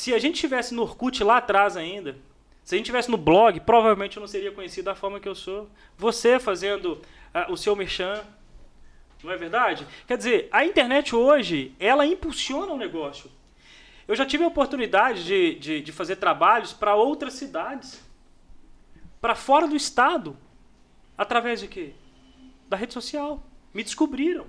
Se 0.00 0.14
a 0.14 0.18
gente 0.18 0.40
tivesse 0.40 0.72
no 0.72 0.80
Orkut 0.80 1.22
lá 1.22 1.36
atrás 1.36 1.76
ainda, 1.76 2.16
se 2.64 2.74
a 2.74 2.78
gente 2.78 2.86
tivesse 2.86 3.10
no 3.10 3.18
blog, 3.18 3.60
provavelmente 3.60 4.16
eu 4.16 4.22
não 4.22 4.26
seria 4.26 4.50
conhecido 4.50 4.86
da 4.86 4.94
forma 4.94 5.20
que 5.20 5.28
eu 5.28 5.34
sou. 5.34 5.68
Você 5.98 6.40
fazendo 6.40 7.02
ah, 7.34 7.52
o 7.52 7.56
seu 7.56 7.76
merchan, 7.76 8.24
não 9.22 9.30
é 9.30 9.36
verdade? 9.36 9.86
Quer 10.06 10.16
dizer, 10.16 10.48
a 10.50 10.64
internet 10.64 11.14
hoje, 11.14 11.74
ela 11.78 12.06
impulsiona 12.06 12.72
o 12.72 12.78
negócio. 12.78 13.30
Eu 14.08 14.16
já 14.16 14.24
tive 14.24 14.42
a 14.42 14.46
oportunidade 14.46 15.22
de, 15.22 15.56
de, 15.56 15.80
de 15.82 15.92
fazer 15.92 16.16
trabalhos 16.16 16.72
para 16.72 16.94
outras 16.94 17.34
cidades, 17.34 18.02
para 19.20 19.34
fora 19.34 19.68
do 19.68 19.76
estado, 19.76 20.34
através 21.18 21.60
de 21.60 21.68
quê? 21.68 21.92
Da 22.70 22.76
rede 22.78 22.94
social. 22.94 23.42
Me 23.74 23.82
descobriram. 23.82 24.46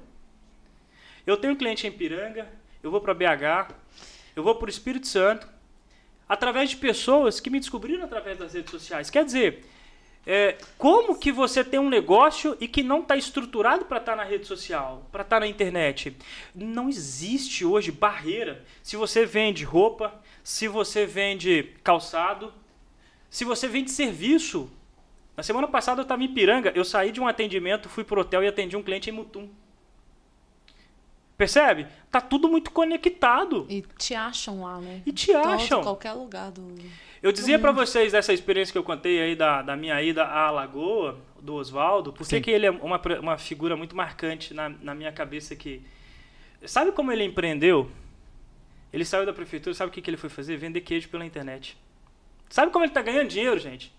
Eu 1.27 1.35
tenho 1.35 1.51
um 1.51 1.57
cliente 1.57 1.85
em 1.85 1.91
Piranga, 1.91 2.47
eu 2.81 2.89
vou 2.89 3.01
para 3.01 3.13
BH, 3.13 3.80
eu 4.35 4.43
vou 4.43 4.55
para 4.55 4.67
o 4.67 4.69
Espírito 4.69 5.07
Santo, 5.07 5.47
através 6.27 6.69
de 6.69 6.77
pessoas 6.77 7.39
que 7.39 7.49
me 7.49 7.59
descobriram 7.59 8.03
através 8.03 8.37
das 8.37 8.53
redes 8.53 8.71
sociais. 8.71 9.09
Quer 9.09 9.25
dizer, 9.25 9.65
é, 10.25 10.55
como 10.77 11.17
que 11.17 11.31
você 11.31 11.63
tem 11.63 11.79
um 11.79 11.89
negócio 11.89 12.55
e 12.59 12.67
que 12.67 12.83
não 12.83 13.01
está 13.01 13.17
estruturado 13.17 13.85
para 13.85 13.97
estar 13.97 14.15
na 14.15 14.23
rede 14.23 14.45
social, 14.45 15.07
para 15.11 15.23
estar 15.23 15.39
na 15.39 15.47
internet? 15.47 16.15
Não 16.53 16.87
existe 16.87 17.65
hoje 17.65 17.91
barreira. 17.91 18.63
Se 18.83 18.95
você 18.95 19.25
vende 19.25 19.63
roupa, 19.63 20.13
se 20.43 20.67
você 20.67 21.05
vende 21.05 21.71
calçado, 21.83 22.53
se 23.29 23.43
você 23.43 23.67
vende 23.67 23.89
serviço. 23.89 24.69
Na 25.35 25.43
semana 25.43 25.67
passada 25.67 26.01
eu 26.01 26.03
estava 26.03 26.23
em 26.23 26.33
Piranga, 26.33 26.71
eu 26.75 26.85
saí 26.85 27.11
de 27.11 27.19
um 27.19 27.27
atendimento, 27.27 27.89
fui 27.89 28.03
pro 28.03 28.21
hotel 28.21 28.43
e 28.43 28.47
atendi 28.47 28.77
um 28.77 28.83
cliente 28.83 29.09
em 29.09 29.13
Mutum. 29.13 29.49
Percebe? 31.41 31.87
Tá 32.11 32.21
tudo 32.21 32.47
muito 32.47 32.69
conectado. 32.69 33.65
E 33.67 33.81
te 33.97 34.13
acham 34.13 34.61
lá, 34.61 34.79
né? 34.79 35.01
E 35.03 35.11
te 35.11 35.31
Todo, 35.33 35.47
acham. 35.47 35.81
qualquer 35.81 36.13
lugar 36.13 36.51
do. 36.51 36.75
Eu 37.19 37.31
dizia 37.31 37.57
pra 37.57 37.71
vocês 37.71 38.11
dessa 38.11 38.31
experiência 38.31 38.71
que 38.71 38.77
eu 38.77 38.83
contei 38.83 39.19
aí 39.19 39.35
da, 39.35 39.63
da 39.63 39.75
minha 39.75 39.99
ida 40.03 40.23
à 40.23 40.51
Lagoa, 40.51 41.17
do 41.41 41.55
Oswaldo, 41.55 42.13
por 42.13 42.27
que 42.27 42.35
Sim. 42.35 42.41
que 42.43 42.51
ele 42.51 42.67
é 42.67 42.69
uma, 42.69 43.01
uma 43.19 43.37
figura 43.39 43.75
muito 43.75 43.95
marcante 43.95 44.53
na, 44.53 44.69
na 44.69 44.93
minha 44.93 45.11
cabeça 45.11 45.55
que... 45.55 45.81
Sabe 46.63 46.91
como 46.91 47.11
ele 47.11 47.23
empreendeu? 47.23 47.89
Ele 48.93 49.03
saiu 49.03 49.25
da 49.25 49.33
prefeitura, 49.33 49.73
sabe 49.73 49.89
o 49.89 49.91
que, 49.91 49.99
que 49.99 50.11
ele 50.11 50.17
foi 50.17 50.29
fazer? 50.29 50.57
Vender 50.57 50.81
queijo 50.81 51.09
pela 51.09 51.25
internet. 51.25 51.75
Sabe 52.51 52.71
como 52.71 52.85
ele 52.85 52.91
tá 52.91 53.01
ganhando 53.01 53.29
dinheiro, 53.29 53.57
gente? 53.57 53.91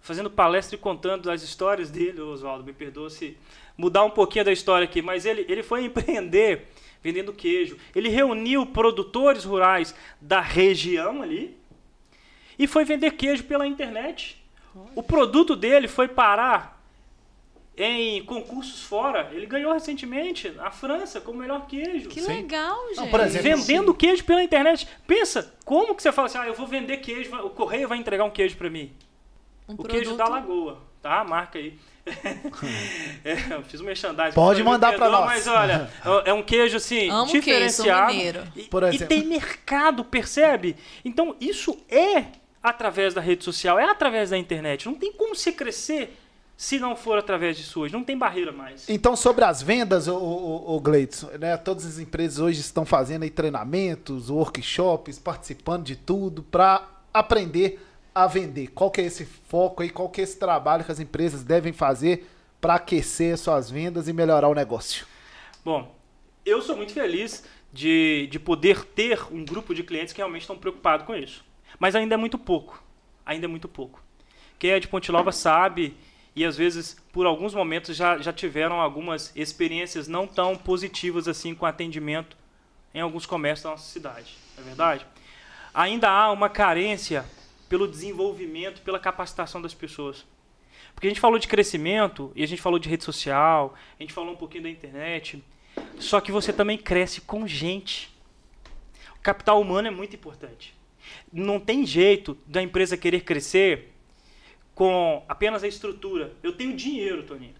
Fazendo 0.00 0.28
palestra 0.28 0.74
e 0.74 0.78
contando 0.78 1.30
as 1.30 1.44
histórias 1.44 1.88
dele, 1.88 2.20
Oswaldo, 2.20 2.64
me 2.64 2.72
perdoa 2.72 3.08
se 3.10 3.38
mudar 3.76 4.04
um 4.04 4.10
pouquinho 4.10 4.44
da 4.44 4.52
história 4.52 4.84
aqui, 4.84 5.02
mas 5.02 5.24
ele, 5.26 5.44
ele 5.48 5.62
foi 5.62 5.84
empreender 5.86 6.68
vendendo 7.02 7.34
queijo. 7.34 7.76
Ele 7.94 8.08
reuniu 8.08 8.64
produtores 8.64 9.44
rurais 9.44 9.94
da 10.20 10.40
região 10.40 11.20
ali, 11.20 11.54
e 12.58 12.66
foi 12.66 12.84
vender 12.84 13.10
queijo 13.12 13.44
pela 13.44 13.66
internet. 13.66 14.42
O 14.94 15.02
produto 15.02 15.54
dele 15.54 15.86
foi 15.86 16.08
parar 16.08 16.82
em 17.76 18.24
concursos 18.24 18.82
fora. 18.82 19.30
Ele 19.32 19.46
ganhou 19.46 19.72
recentemente 19.72 20.48
na 20.50 20.70
França 20.70 21.20
como 21.20 21.40
melhor 21.40 21.66
queijo. 21.66 22.08
Que 22.08 22.20
Sim. 22.20 22.32
legal, 22.32 22.88
gente. 22.88 22.96
Não, 22.98 23.08
por 23.08 23.20
exemplo, 23.20 23.42
Vendendo 23.50 23.94
queijo 23.94 24.24
pela 24.24 24.42
internet. 24.42 24.88
Pensa, 25.06 25.52
como 25.64 25.94
que 25.94 26.02
você 26.02 26.12
fala 26.12 26.26
assim, 26.26 26.38
ah, 26.38 26.46
eu 26.46 26.54
vou 26.54 26.66
vender 26.66 26.98
queijo, 26.98 27.34
o 27.36 27.50
correio 27.50 27.88
vai 27.88 27.98
entregar 27.98 28.24
um 28.24 28.30
queijo 28.30 28.56
para 28.56 28.70
mim. 28.70 28.92
Um 29.68 29.74
o 29.74 29.82
queijo 29.84 30.14
produto- 30.14 30.16
da 30.16 30.28
Lagoa, 30.28 30.80
tá? 31.04 31.22
Marca 31.22 31.58
aí. 31.58 31.78
É, 33.24 33.54
eu 33.54 33.62
fiz 33.62 33.80
um 33.80 33.84
merchandising. 33.84 34.34
Pode 34.34 34.62
mandar 34.62 34.90
pra 34.90 35.06
perdoa, 35.06 35.20
nós. 35.20 35.26
Mas 35.26 35.46
olha, 35.46 35.90
é 36.26 36.32
um 36.34 36.42
queijo 36.42 36.76
assim, 36.76 37.08
Amo 37.08 37.24
queijo, 37.30 37.40
diferenciado. 37.40 38.12
mineiro. 38.12 38.42
E, 38.54 38.62
Por 38.64 38.82
e 38.82 38.88
exemplo. 38.88 39.06
tem 39.06 39.24
mercado, 39.24 40.04
percebe? 40.04 40.76
Então 41.02 41.34
isso 41.40 41.78
é 41.88 42.26
através 42.62 43.14
da 43.14 43.22
rede 43.22 43.42
social, 43.42 43.78
é 43.78 43.84
através 43.88 44.28
da 44.28 44.36
internet. 44.36 44.84
Não 44.84 44.94
tem 44.94 45.10
como 45.12 45.34
você 45.34 45.50
crescer 45.52 46.14
se 46.56 46.78
não 46.78 46.94
for 46.94 47.16
através 47.18 47.56
disso 47.56 47.80
hoje. 47.80 47.94
Não 47.94 48.04
tem 48.04 48.18
barreira 48.18 48.52
mais. 48.52 48.86
Então, 48.88 49.16
sobre 49.16 49.44
as 49.44 49.62
vendas, 49.62 50.06
o, 50.06 50.14
o, 50.14 50.76
o 50.76 50.80
Gleidson, 50.80 51.30
né? 51.40 51.56
Todas 51.56 51.86
as 51.86 51.98
empresas 51.98 52.38
hoje 52.38 52.60
estão 52.60 52.84
fazendo 52.84 53.22
aí 53.22 53.30
treinamentos, 53.30 54.28
workshops, 54.28 55.18
participando 55.18 55.84
de 55.84 55.96
tudo 55.96 56.42
para 56.42 56.86
aprender 57.14 57.80
a 58.14 58.26
vender. 58.26 58.68
Qual 58.68 58.90
que 58.90 59.00
é 59.00 59.04
esse 59.04 59.24
foco 59.24 59.82
aí? 59.82 59.90
Qual 59.90 60.08
que 60.08 60.20
é 60.20 60.24
esse 60.24 60.38
trabalho 60.38 60.84
que 60.84 60.92
as 60.92 61.00
empresas 61.00 61.42
devem 61.42 61.72
fazer 61.72 62.30
para 62.60 62.76
aquecer 62.76 63.36
suas 63.36 63.70
vendas 63.70 64.06
e 64.06 64.12
melhorar 64.12 64.48
o 64.48 64.54
negócio? 64.54 65.06
Bom, 65.64 65.94
eu 66.46 66.62
sou 66.62 66.76
muito 66.76 66.92
feliz 66.92 67.44
de, 67.72 68.28
de 68.30 68.38
poder 68.38 68.84
ter 68.84 69.20
um 69.32 69.44
grupo 69.44 69.74
de 69.74 69.82
clientes 69.82 70.12
que 70.12 70.18
realmente 70.18 70.42
estão 70.42 70.56
preocupados 70.56 71.04
com 71.04 71.14
isso. 71.14 71.44
Mas 71.78 71.96
ainda 71.96 72.14
é 72.14 72.16
muito 72.16 72.38
pouco. 72.38 72.82
Ainda 73.26 73.46
é 73.46 73.48
muito 73.48 73.68
pouco. 73.68 74.02
Quem 74.58 74.70
é 74.70 74.78
de 74.78 74.86
Ponte 74.86 75.10
Nova 75.10 75.32
sabe 75.32 75.96
e 76.36 76.44
às 76.44 76.56
vezes 76.56 76.96
por 77.12 77.26
alguns 77.26 77.54
momentos 77.54 77.96
já, 77.96 78.18
já 78.18 78.32
tiveram 78.32 78.80
algumas 78.80 79.32
experiências 79.34 80.06
não 80.06 80.26
tão 80.26 80.56
positivas 80.56 81.26
assim 81.26 81.54
com 81.54 81.66
atendimento 81.66 82.36
em 82.94 83.00
alguns 83.00 83.26
comércios 83.26 83.64
da 83.64 83.70
nossa 83.70 83.90
cidade. 83.90 84.36
Não 84.56 84.64
é 84.64 84.66
verdade? 84.66 85.06
Ainda 85.72 86.08
há 86.08 86.30
uma 86.30 86.48
carência 86.48 87.24
pelo 87.74 87.88
desenvolvimento, 87.88 88.82
pela 88.82 89.00
capacitação 89.00 89.60
das 89.60 89.74
pessoas. 89.74 90.24
Porque 90.94 91.08
a 91.08 91.10
gente 91.10 91.18
falou 91.18 91.40
de 91.40 91.48
crescimento 91.48 92.30
e 92.36 92.44
a 92.44 92.46
gente 92.46 92.62
falou 92.62 92.78
de 92.78 92.88
rede 92.88 93.02
social, 93.02 93.74
a 93.98 94.00
gente 94.00 94.12
falou 94.12 94.32
um 94.32 94.36
pouquinho 94.36 94.62
da 94.62 94.70
internet, 94.70 95.42
só 95.98 96.20
que 96.20 96.30
você 96.30 96.52
também 96.52 96.78
cresce 96.78 97.20
com 97.22 97.48
gente. 97.48 98.14
O 99.16 99.20
capital 99.20 99.60
humano 99.60 99.88
é 99.88 99.90
muito 99.90 100.14
importante. 100.14 100.72
Não 101.32 101.58
tem 101.58 101.84
jeito 101.84 102.38
da 102.46 102.62
empresa 102.62 102.96
querer 102.96 103.22
crescer 103.22 103.92
com 104.72 105.24
apenas 105.28 105.64
a 105.64 105.66
estrutura. 105.66 106.32
Eu 106.44 106.52
tenho 106.52 106.76
dinheiro, 106.76 107.24
Toninho. 107.24 107.56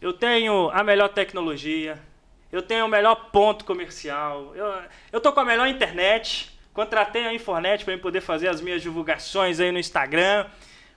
Eu 0.00 0.14
tenho 0.14 0.70
a 0.70 0.82
melhor 0.82 1.10
tecnologia. 1.10 2.02
Eu 2.50 2.62
tenho 2.62 2.86
o 2.86 2.88
melhor 2.88 3.28
ponto 3.30 3.66
comercial. 3.66 4.56
Eu, 4.56 4.82
eu 5.12 5.20
tô 5.20 5.30
com 5.30 5.40
a 5.40 5.44
melhor 5.44 5.68
internet. 5.68 6.55
Contratei 6.76 7.24
a 7.24 7.32
Infonet 7.32 7.86
para 7.86 7.96
poder 7.96 8.20
fazer 8.20 8.48
as 8.48 8.60
minhas 8.60 8.82
divulgações 8.82 9.60
aí 9.60 9.72
no 9.72 9.78
Instagram, 9.78 10.46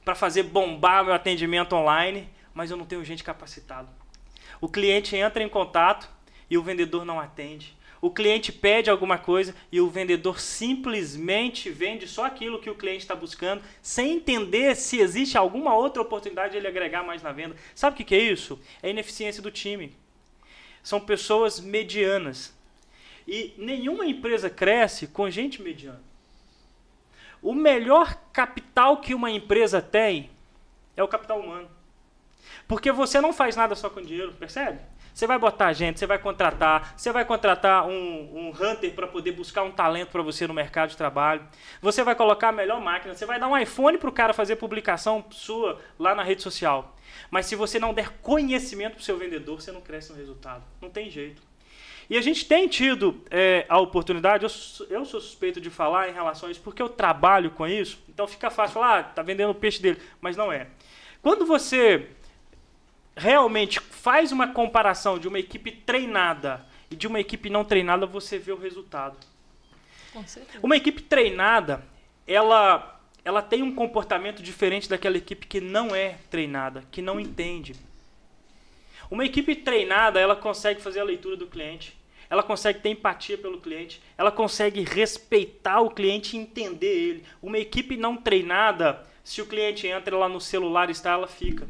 para 0.04 0.14
fazer 0.14 0.44
bombar 0.44 1.06
meu 1.06 1.14
atendimento 1.14 1.74
online, 1.74 2.28
mas 2.54 2.70
eu 2.70 2.76
não 2.76 2.86
tenho 2.86 3.02
gente 3.06 3.24
capacitada. 3.24 3.88
O 4.60 4.68
cliente 4.68 5.16
entra 5.16 5.42
em 5.42 5.48
contato 5.48 6.10
e 6.50 6.58
o 6.58 6.62
vendedor 6.62 7.06
não 7.06 7.18
atende. 7.18 7.78
o 8.02 8.12
cliente 8.12 8.52
pede 8.52 8.90
alguma 8.90 9.18
coisa 9.18 9.56
e 9.72 9.80
o 9.80 9.90
vendedor 9.90 10.42
simplesmente 10.42 11.70
vende 11.70 12.10
só 12.10 12.26
aquilo 12.26 12.60
que 12.60 12.70
o 12.70 12.76
cliente 12.76 13.04
está 13.04 13.16
buscando, 13.16 13.64
sem 13.82 14.18
entender 14.18 14.76
se 14.76 15.00
existe 15.00 15.38
alguma 15.38 15.74
outra 15.74 16.02
oportunidade 16.02 16.52
de 16.52 16.58
ele 16.58 16.68
agregar 16.68 17.04
mais 17.04 17.24
na 17.24 17.32
venda. 17.32 17.56
Sabe 17.74 17.94
o 17.94 17.98
que, 17.98 18.04
que 18.04 18.16
é 18.16 18.20
isso? 18.20 18.60
É 18.84 18.90
ineficiência 18.90 19.42
do 19.42 19.50
time. 19.50 19.96
São 20.84 21.00
pessoas 21.00 21.62
medianas. 21.62 22.54
E 23.32 23.54
nenhuma 23.60 24.08
empresa 24.08 24.50
cresce 24.50 25.06
com 25.06 25.30
gente 25.30 25.62
mediana. 25.62 26.02
O 27.44 27.54
melhor 27.54 28.16
capital 28.34 28.98
que 28.98 29.14
uma 29.14 29.30
empresa 29.30 29.80
tem 29.80 30.32
é 30.98 31.04
o 31.04 31.08
capital 31.08 31.40
humano. 31.40 31.70
Porque 32.68 32.92
você 32.92 33.22
não 33.22 33.32
faz 33.32 33.56
nada 33.56 33.76
só 33.76 33.88
com 33.88 34.02
dinheiro, 34.02 34.34
percebe? 34.34 34.80
Você 35.14 35.28
vai 35.28 35.38
botar 35.38 35.72
gente, 35.74 36.00
você 36.00 36.08
vai 36.08 36.18
contratar, 36.18 36.96
você 36.98 37.12
vai 37.12 37.24
contratar 37.24 37.86
um, 37.86 37.92
um 37.92 38.50
hunter 38.50 38.96
para 38.96 39.06
poder 39.06 39.34
buscar 39.34 39.62
um 39.62 39.72
talento 39.72 40.10
para 40.10 40.24
você 40.24 40.48
no 40.48 40.54
mercado 40.54 40.90
de 40.90 40.98
trabalho. 40.98 41.48
Você 41.84 42.04
vai 42.04 42.16
colocar 42.16 42.50
a 42.50 42.52
melhor 42.52 42.82
máquina, 42.82 43.14
você 43.14 43.28
vai 43.28 43.40
dar 43.40 43.48
um 43.48 43.56
iPhone 43.56 44.00
para 44.00 44.10
o 44.10 44.14
cara 44.14 44.34
fazer 44.34 44.56
publicação 44.56 45.24
sua 45.30 45.80
lá 46.00 46.16
na 46.16 46.24
rede 46.24 46.42
social. 46.42 46.98
Mas 47.30 47.46
se 47.46 47.56
você 47.56 47.78
não 47.78 47.94
der 47.94 48.10
conhecimento 48.24 48.94
para 48.94 49.02
o 49.02 49.04
seu 49.04 49.20
vendedor, 49.20 49.62
você 49.62 49.72
não 49.72 49.82
cresce 49.82 50.12
no 50.12 50.18
resultado. 50.18 50.64
Não 50.82 50.90
tem 50.90 51.12
jeito. 51.12 51.49
E 52.10 52.18
a 52.18 52.22
gente 52.22 52.46
tem 52.46 52.68
tido 52.68 53.22
é, 53.30 53.66
a 53.70 53.80
oportunidade, 53.80 54.44
eu, 54.44 54.88
eu, 54.90 55.06
sou 55.06 55.22
suspeito 55.22 55.62
de 55.62 55.70
falar 55.70 56.10
em 56.10 56.14
relação 56.14 56.50
a 56.50 56.52
isso, 56.52 56.62
porque 56.62 56.82
eu 56.82 56.90
trabalho 56.90 57.52
com 57.52 57.68
isso, 57.68 58.00
então 58.10 58.28
fica 58.28 58.50
fácil 58.50 58.76
falar, 58.76 59.00
ah, 59.00 59.04
tá 59.04 59.22
vendendo 59.22 59.52
o 59.52 59.56
peixe 59.56 59.80
dele, 59.80 60.02
mas 60.20 60.36
não 60.36 60.52
é. 60.52 60.68
Quando 61.22 61.46
você 61.46 62.08
realmente 63.16 63.80
faz 63.80 64.32
uma 64.32 64.48
comparação 64.48 65.20
de 65.20 65.28
uma 65.28 65.38
equipe 65.38 65.72
treinada 65.72 66.66
e 66.90 66.96
de 66.96 67.06
uma 67.06 67.20
equipe 67.20 67.50
não 67.50 67.64
treinada, 67.64 68.08
você 68.08 68.40
vê 68.40 68.52
o 68.52 68.58
resultado. 68.58 69.16
Uma 70.64 70.78
equipe 70.78 71.04
treinada, 71.04 71.84
ela 72.26 72.96
ela 73.24 73.42
tem 73.44 73.62
um 73.62 73.76
comportamento 73.76 74.42
diferente 74.42 74.90
daquela 74.90 75.18
equipe 75.18 75.46
que 75.46 75.62
não 75.62 75.94
é 75.94 76.18
treinada, 76.32 76.84
que 76.90 77.02
não 77.02 77.20
entende. 77.20 77.76
Uma 79.12 79.26
equipe 79.26 79.56
treinada, 79.56 80.20
ela 80.20 80.36
consegue 80.36 80.82
fazer 80.82 81.02
a 81.02 81.04
leitura 81.04 81.36
do 81.36 81.46
cliente, 81.46 81.99
ela 82.30 82.44
consegue 82.44 82.80
ter 82.80 82.90
empatia 82.90 83.38
pelo 83.38 83.60
cliente, 83.60 84.02
ela 84.18 84.32
consegue 84.32 84.84
respeitar 84.84 85.82
o 85.82 85.90
cliente 85.90 86.38
e 86.38 86.40
entender 86.40 86.88
ele. 86.88 87.24
Uma 87.42 87.58
equipe 87.58 87.98
não 87.98 88.16
treinada, 88.16 89.06
se 89.24 89.42
o 89.42 89.46
cliente 89.46 89.88
entra 89.88 90.16
lá 90.16 90.30
no 90.30 90.40
celular 90.40 90.90
está, 90.90 91.12
ela 91.12 91.28
fica. 91.28 91.68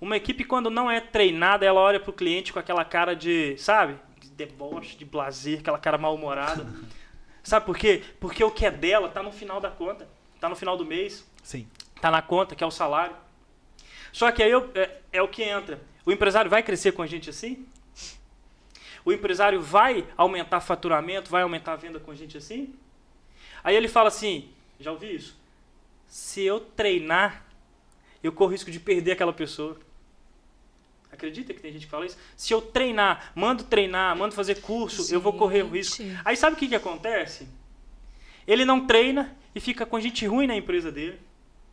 Uma 0.00 0.16
equipe, 0.16 0.44
quando 0.44 0.70
não 0.70 0.90
é 0.90 1.00
treinada, 1.00 1.66
ela 1.66 1.80
olha 1.80 1.98
para 1.98 2.10
o 2.10 2.14
cliente 2.14 2.52
com 2.52 2.58
aquela 2.58 2.84
cara 2.84 3.14
de, 3.14 3.56
sabe? 3.58 3.96
De 4.20 4.28
deboche, 4.30 4.96
de 4.96 5.04
blazer, 5.04 5.60
aquela 5.60 5.78
cara 5.78 5.98
mal-humorada. 5.98 6.66
sabe 7.42 7.66
por 7.66 7.76
quê? 7.76 8.02
Porque 8.20 8.44
o 8.44 8.50
que 8.50 8.64
é 8.64 8.70
dela 8.70 9.08
está 9.08 9.22
no 9.22 9.32
final 9.32 9.60
da 9.60 9.70
conta. 9.70 10.08
Está 10.34 10.48
no 10.48 10.54
final 10.54 10.76
do 10.76 10.84
mês. 10.84 11.28
Sim. 11.42 11.66
Está 11.96 12.10
na 12.10 12.22
conta, 12.22 12.54
que 12.54 12.62
é 12.62 12.66
o 12.66 12.70
salário. 12.70 13.16
Só 14.12 14.30
que 14.30 14.42
aí 14.42 14.50
eu, 14.50 14.70
é, 14.74 14.98
é 15.12 15.22
o 15.22 15.28
que 15.28 15.42
entra. 15.42 15.80
O 16.06 16.12
empresário 16.12 16.50
vai 16.50 16.62
crescer 16.62 16.92
com 16.92 17.02
a 17.02 17.06
gente 17.06 17.28
assim? 17.28 17.66
O 19.08 19.12
empresário 19.12 19.58
vai 19.62 20.06
aumentar 20.18 20.60
faturamento, 20.60 21.30
vai 21.30 21.40
aumentar 21.40 21.72
a 21.72 21.76
venda 21.76 21.98
com 21.98 22.10
a 22.10 22.14
gente 22.14 22.36
assim? 22.36 22.74
Aí 23.64 23.74
ele 23.74 23.88
fala 23.88 24.08
assim: 24.08 24.50
já 24.78 24.92
ouvi 24.92 25.14
isso? 25.14 25.34
Se 26.06 26.42
eu 26.42 26.60
treinar, 26.60 27.42
eu 28.22 28.30
corro 28.30 28.52
risco 28.52 28.70
de 28.70 28.78
perder 28.78 29.12
aquela 29.12 29.32
pessoa. 29.32 29.80
Acredita 31.10 31.54
que 31.54 31.60
tem 31.62 31.72
gente 31.72 31.86
que 31.86 31.90
fala 31.90 32.04
isso? 32.04 32.18
Se 32.36 32.52
eu 32.52 32.60
treinar, 32.60 33.32
mando 33.34 33.64
treinar, 33.64 34.14
mando 34.14 34.34
fazer 34.34 34.56
curso, 34.56 35.00
gente. 35.00 35.14
eu 35.14 35.22
vou 35.22 35.32
correr 35.32 35.62
o 35.62 35.70
risco. 35.70 36.02
Aí 36.22 36.36
sabe 36.36 36.56
o 36.56 36.58
que, 36.58 36.68
que 36.68 36.74
acontece? 36.74 37.48
Ele 38.46 38.66
não 38.66 38.86
treina 38.86 39.34
e 39.54 39.60
fica 39.60 39.86
com 39.86 39.98
gente 39.98 40.26
ruim 40.26 40.46
na 40.46 40.54
empresa 40.54 40.92
dele. 40.92 41.18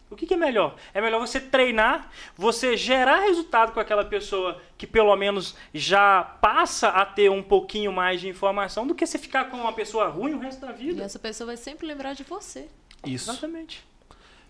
O 0.10 0.16
que, 0.16 0.26
que, 0.28 0.36
é 0.36 0.38
melhor? 0.38 0.76
É 0.94 1.02
melhor 1.02 1.20
você 1.20 1.40
treinar, 1.40 2.12
você 2.38 2.78
gerar 2.78 3.22
resultado 3.22 3.74
com 3.74 3.80
aquela 3.80 4.06
pessoa 4.06 4.62
que 4.78 4.86
pelo 4.86 5.16
menos 5.16 5.56
já 5.74 6.24
passa 6.24 6.90
a 6.90 7.06
ter 7.06 7.30
um 7.30 7.42
pouquinho 7.42 7.92
mais 7.92 8.22
de 8.22 8.28
informação 8.28 8.86
do 8.86 8.94
que 8.94 9.06
você 9.06 9.18
ficar 9.18 9.46
com 9.46 9.58
uma 9.58 9.74
pessoa 9.74 10.08
ruim 10.08 10.34
o 10.34 10.40
resto 10.40 10.62
da 10.62 10.72
vida. 10.72 11.02
E 11.02 11.06
essa 11.06 11.18
pessoa 11.18 11.48
vai 11.48 11.58
sempre 11.58 11.88
lembrar 11.88 12.14
de 12.14 12.24
você. 12.24 12.68
Isso. 13.04 13.32
Exatamente. 13.32 13.84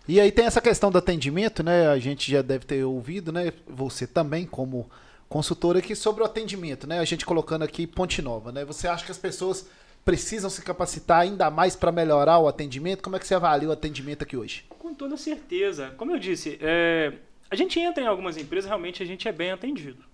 E 0.06 0.20
aí 0.20 0.30
tem 0.30 0.44
essa 0.44 0.60
questão 0.60 0.90
do 0.90 0.98
atendimento, 0.98 1.62
né? 1.62 1.88
A 1.88 1.98
gente 1.98 2.30
já 2.30 2.42
deve 2.42 2.64
ter 2.64 2.84
ouvido, 2.84 3.32
né? 3.32 3.52
Você 3.66 4.06
também, 4.06 4.46
como 4.46 4.88
consultor 5.28 5.76
aqui, 5.76 5.96
sobre 5.96 6.22
o 6.22 6.26
atendimento, 6.26 6.86
né? 6.86 7.00
A 7.00 7.04
gente 7.04 7.26
colocando 7.26 7.62
aqui 7.62 7.86
Ponte 7.86 8.22
Nova, 8.22 8.52
né? 8.52 8.64
Você 8.64 8.86
acha 8.86 9.04
que 9.04 9.10
as 9.10 9.18
pessoas 9.18 9.68
precisam 10.06 10.48
se 10.48 10.62
capacitar 10.62 11.22
ainda 11.22 11.50
mais 11.50 11.74
para 11.74 11.90
melhorar 11.90 12.38
o 12.38 12.46
atendimento? 12.46 13.02
Como 13.02 13.16
é 13.16 13.18
que 13.18 13.26
você 13.26 13.34
avalia 13.34 13.68
o 13.68 13.72
atendimento 13.72 14.22
aqui 14.22 14.36
hoje? 14.36 14.64
Com 14.68 14.94
toda 14.94 15.16
certeza. 15.16 15.92
Como 15.96 16.12
eu 16.12 16.18
disse, 16.18 16.56
é... 16.62 17.12
a 17.50 17.56
gente 17.56 17.80
entra 17.80 18.04
em 18.04 18.06
algumas 18.06 18.36
empresas, 18.36 18.68
realmente 18.68 19.02
a 19.02 19.06
gente 19.06 19.26
é 19.26 19.32
bem 19.32 19.50
atendido. 19.50 20.04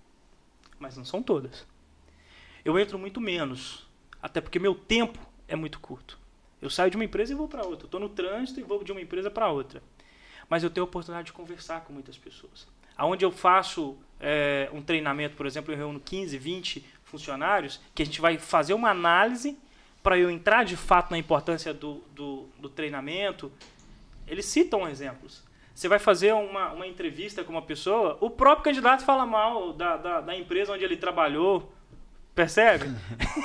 Mas 0.79 0.97
não 0.97 1.05
são 1.05 1.21
todas. 1.21 1.63
Eu 2.65 2.79
entro 2.79 2.97
muito 2.97 3.21
menos. 3.21 3.87
Até 4.19 4.41
porque 4.41 4.57
meu 4.57 4.73
tempo 4.73 5.19
é 5.47 5.55
muito 5.55 5.79
curto. 5.79 6.17
Eu 6.59 6.71
saio 6.71 6.89
de 6.89 6.97
uma 6.97 7.05
empresa 7.05 7.31
e 7.31 7.35
vou 7.35 7.47
para 7.47 7.63
outra. 7.63 7.85
Estou 7.85 7.99
no 7.99 8.09
trânsito 8.09 8.59
e 8.59 8.63
vou 8.63 8.83
de 8.83 8.91
uma 8.91 9.01
empresa 9.01 9.29
para 9.29 9.51
outra. 9.51 9.83
Mas 10.49 10.63
eu 10.63 10.71
tenho 10.71 10.85
a 10.85 10.89
oportunidade 10.89 11.27
de 11.27 11.33
conversar 11.33 11.81
com 11.81 11.93
muitas 11.93 12.17
pessoas. 12.17 12.67
Aonde 12.97 13.23
eu 13.23 13.31
faço 13.31 13.95
é, 14.19 14.69
um 14.73 14.81
treinamento, 14.81 15.35
por 15.35 15.45
exemplo, 15.45 15.71
eu 15.71 15.77
reúno 15.77 15.99
15, 15.99 16.35
20 16.35 16.83
funcionários, 17.03 17.79
que 17.93 18.01
a 18.01 18.05
gente 18.05 18.19
vai 18.19 18.39
fazer 18.39 18.73
uma 18.73 18.89
análise 18.89 19.55
para 20.03 20.17
eu 20.17 20.29
entrar 20.29 20.65
de 20.65 20.75
fato 20.75 21.09
na 21.09 21.17
importância 21.17 21.73
do, 21.73 22.03
do, 22.13 22.45
do, 22.59 22.69
treinamento. 22.69 23.51
Eles 24.27 24.45
citam 24.45 24.87
exemplos. 24.87 25.41
Você 25.73 25.87
vai 25.87 25.97
fazer 25.97 26.33
uma, 26.33 26.71
uma 26.73 26.85
entrevista 26.85 27.43
com 27.43 27.53
uma 27.53 27.61
pessoa, 27.61 28.17
o 28.21 28.29
próprio 28.29 28.65
candidato 28.65 29.03
fala 29.03 29.25
mal 29.25 29.73
da, 29.73 29.97
da, 29.97 30.21
da 30.21 30.35
empresa 30.35 30.73
onde 30.73 30.83
ele 30.83 30.97
trabalhou, 30.97 31.73
Percebe? 32.35 32.85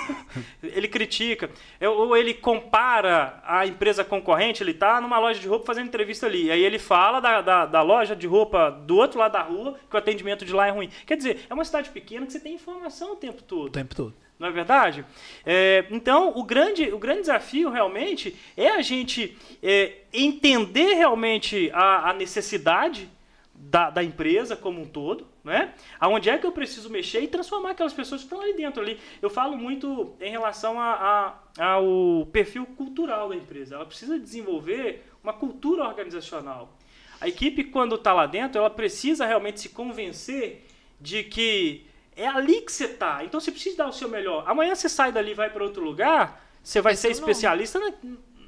ele 0.62 0.88
critica. 0.88 1.50
Ou 1.80 2.16
ele 2.16 2.32
compara 2.32 3.38
a 3.44 3.66
empresa 3.66 4.02
concorrente, 4.02 4.62
ele 4.62 4.70
está 4.70 4.98
numa 4.98 5.18
loja 5.18 5.38
de 5.38 5.46
roupa 5.46 5.66
fazendo 5.66 5.88
entrevista 5.88 6.26
ali. 6.26 6.50
Aí 6.50 6.62
ele 6.62 6.78
fala 6.78 7.20
da, 7.20 7.42
da, 7.42 7.66
da, 7.66 7.82
loja 7.82 8.16
de 8.16 8.26
roupa 8.26 8.70
do 8.70 8.96
outro 8.96 9.18
lado 9.18 9.32
da 9.32 9.42
rua, 9.42 9.78
que 9.88 9.94
o 9.94 9.98
atendimento 9.98 10.44
de 10.44 10.54
lá 10.54 10.68
é 10.68 10.70
ruim. 10.70 10.88
Quer 11.06 11.18
dizer, 11.18 11.46
é 11.50 11.54
uma 11.54 11.66
cidade 11.66 11.90
pequena 11.90 12.24
que 12.24 12.32
você 12.32 12.40
tem 12.40 12.54
informação 12.54 13.12
o 13.12 13.16
tempo 13.16 13.42
todo. 13.42 13.66
O 13.66 13.70
tempo 13.70 13.94
todo. 13.94 14.14
Não 14.38 14.48
é 14.48 14.50
verdade? 14.52 15.04
É, 15.44 15.84
então, 15.90 16.32
o 16.36 16.44
grande, 16.44 16.92
o 16.92 16.98
grande 16.98 17.22
desafio 17.22 17.70
realmente 17.70 18.36
é 18.56 18.68
a 18.68 18.80
gente 18.82 19.36
é, 19.62 19.96
entender 20.12 20.94
realmente 20.94 21.70
a, 21.74 22.10
a 22.10 22.12
necessidade 22.12 23.10
da, 23.52 23.90
da, 23.90 24.04
empresa 24.04 24.54
como 24.54 24.80
um 24.80 24.86
todo, 24.86 25.26
né? 25.42 25.74
Aonde 25.98 26.30
é 26.30 26.38
que 26.38 26.46
eu 26.46 26.52
preciso 26.52 26.88
mexer 26.88 27.20
e 27.20 27.26
transformar 27.26 27.70
aquelas 27.70 27.92
pessoas 27.92 28.20
que 28.20 28.26
estão 28.26 28.40
ali 28.40 28.54
dentro 28.54 28.80
ali. 28.80 29.00
Eu 29.20 29.28
falo 29.28 29.56
muito 29.56 30.14
em 30.20 30.30
relação 30.30 30.80
a, 30.80 31.34
a, 31.58 31.72
ao 31.72 32.28
perfil 32.32 32.64
cultural 32.64 33.28
da 33.28 33.34
empresa. 33.34 33.74
Ela 33.74 33.86
precisa 33.86 34.16
desenvolver 34.16 35.04
uma 35.22 35.32
cultura 35.32 35.84
organizacional. 35.84 36.78
A 37.20 37.26
equipe, 37.26 37.64
quando 37.64 37.96
está 37.96 38.12
lá 38.12 38.26
dentro, 38.26 38.58
ela 38.58 38.70
precisa 38.70 39.26
realmente 39.26 39.60
se 39.60 39.70
convencer 39.70 40.64
de 41.00 41.24
que 41.24 41.87
é 42.18 42.26
ali 42.26 42.60
que 42.62 42.72
você 42.72 42.86
está. 42.86 43.24
Então 43.24 43.40
você 43.40 43.52
precisa 43.52 43.76
dar 43.76 43.88
o 43.88 43.92
seu 43.92 44.08
melhor. 44.08 44.42
Amanhã 44.46 44.74
você 44.74 44.88
sai 44.88 45.12
dali 45.12 45.30
e 45.30 45.34
vai 45.34 45.48
para 45.48 45.62
outro 45.62 45.82
lugar, 45.82 46.44
você 46.62 46.80
vai 46.80 46.96
ser 46.96 47.10
especialista 47.12 47.78
na, 47.78 47.92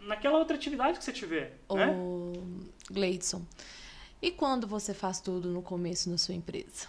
naquela 0.02 0.38
outra 0.38 0.56
atividade 0.56 0.98
que 0.98 1.04
você 1.04 1.12
tiver. 1.12 1.56
O 1.68 1.76
né? 1.76 1.96
Gleidson. 2.90 3.46
E 4.20 4.32
quando 4.32 4.66
você 4.66 4.92
faz 4.92 5.20
tudo 5.20 5.48
no 5.48 5.62
começo 5.62 6.10
na 6.10 6.18
sua 6.18 6.34
empresa? 6.34 6.88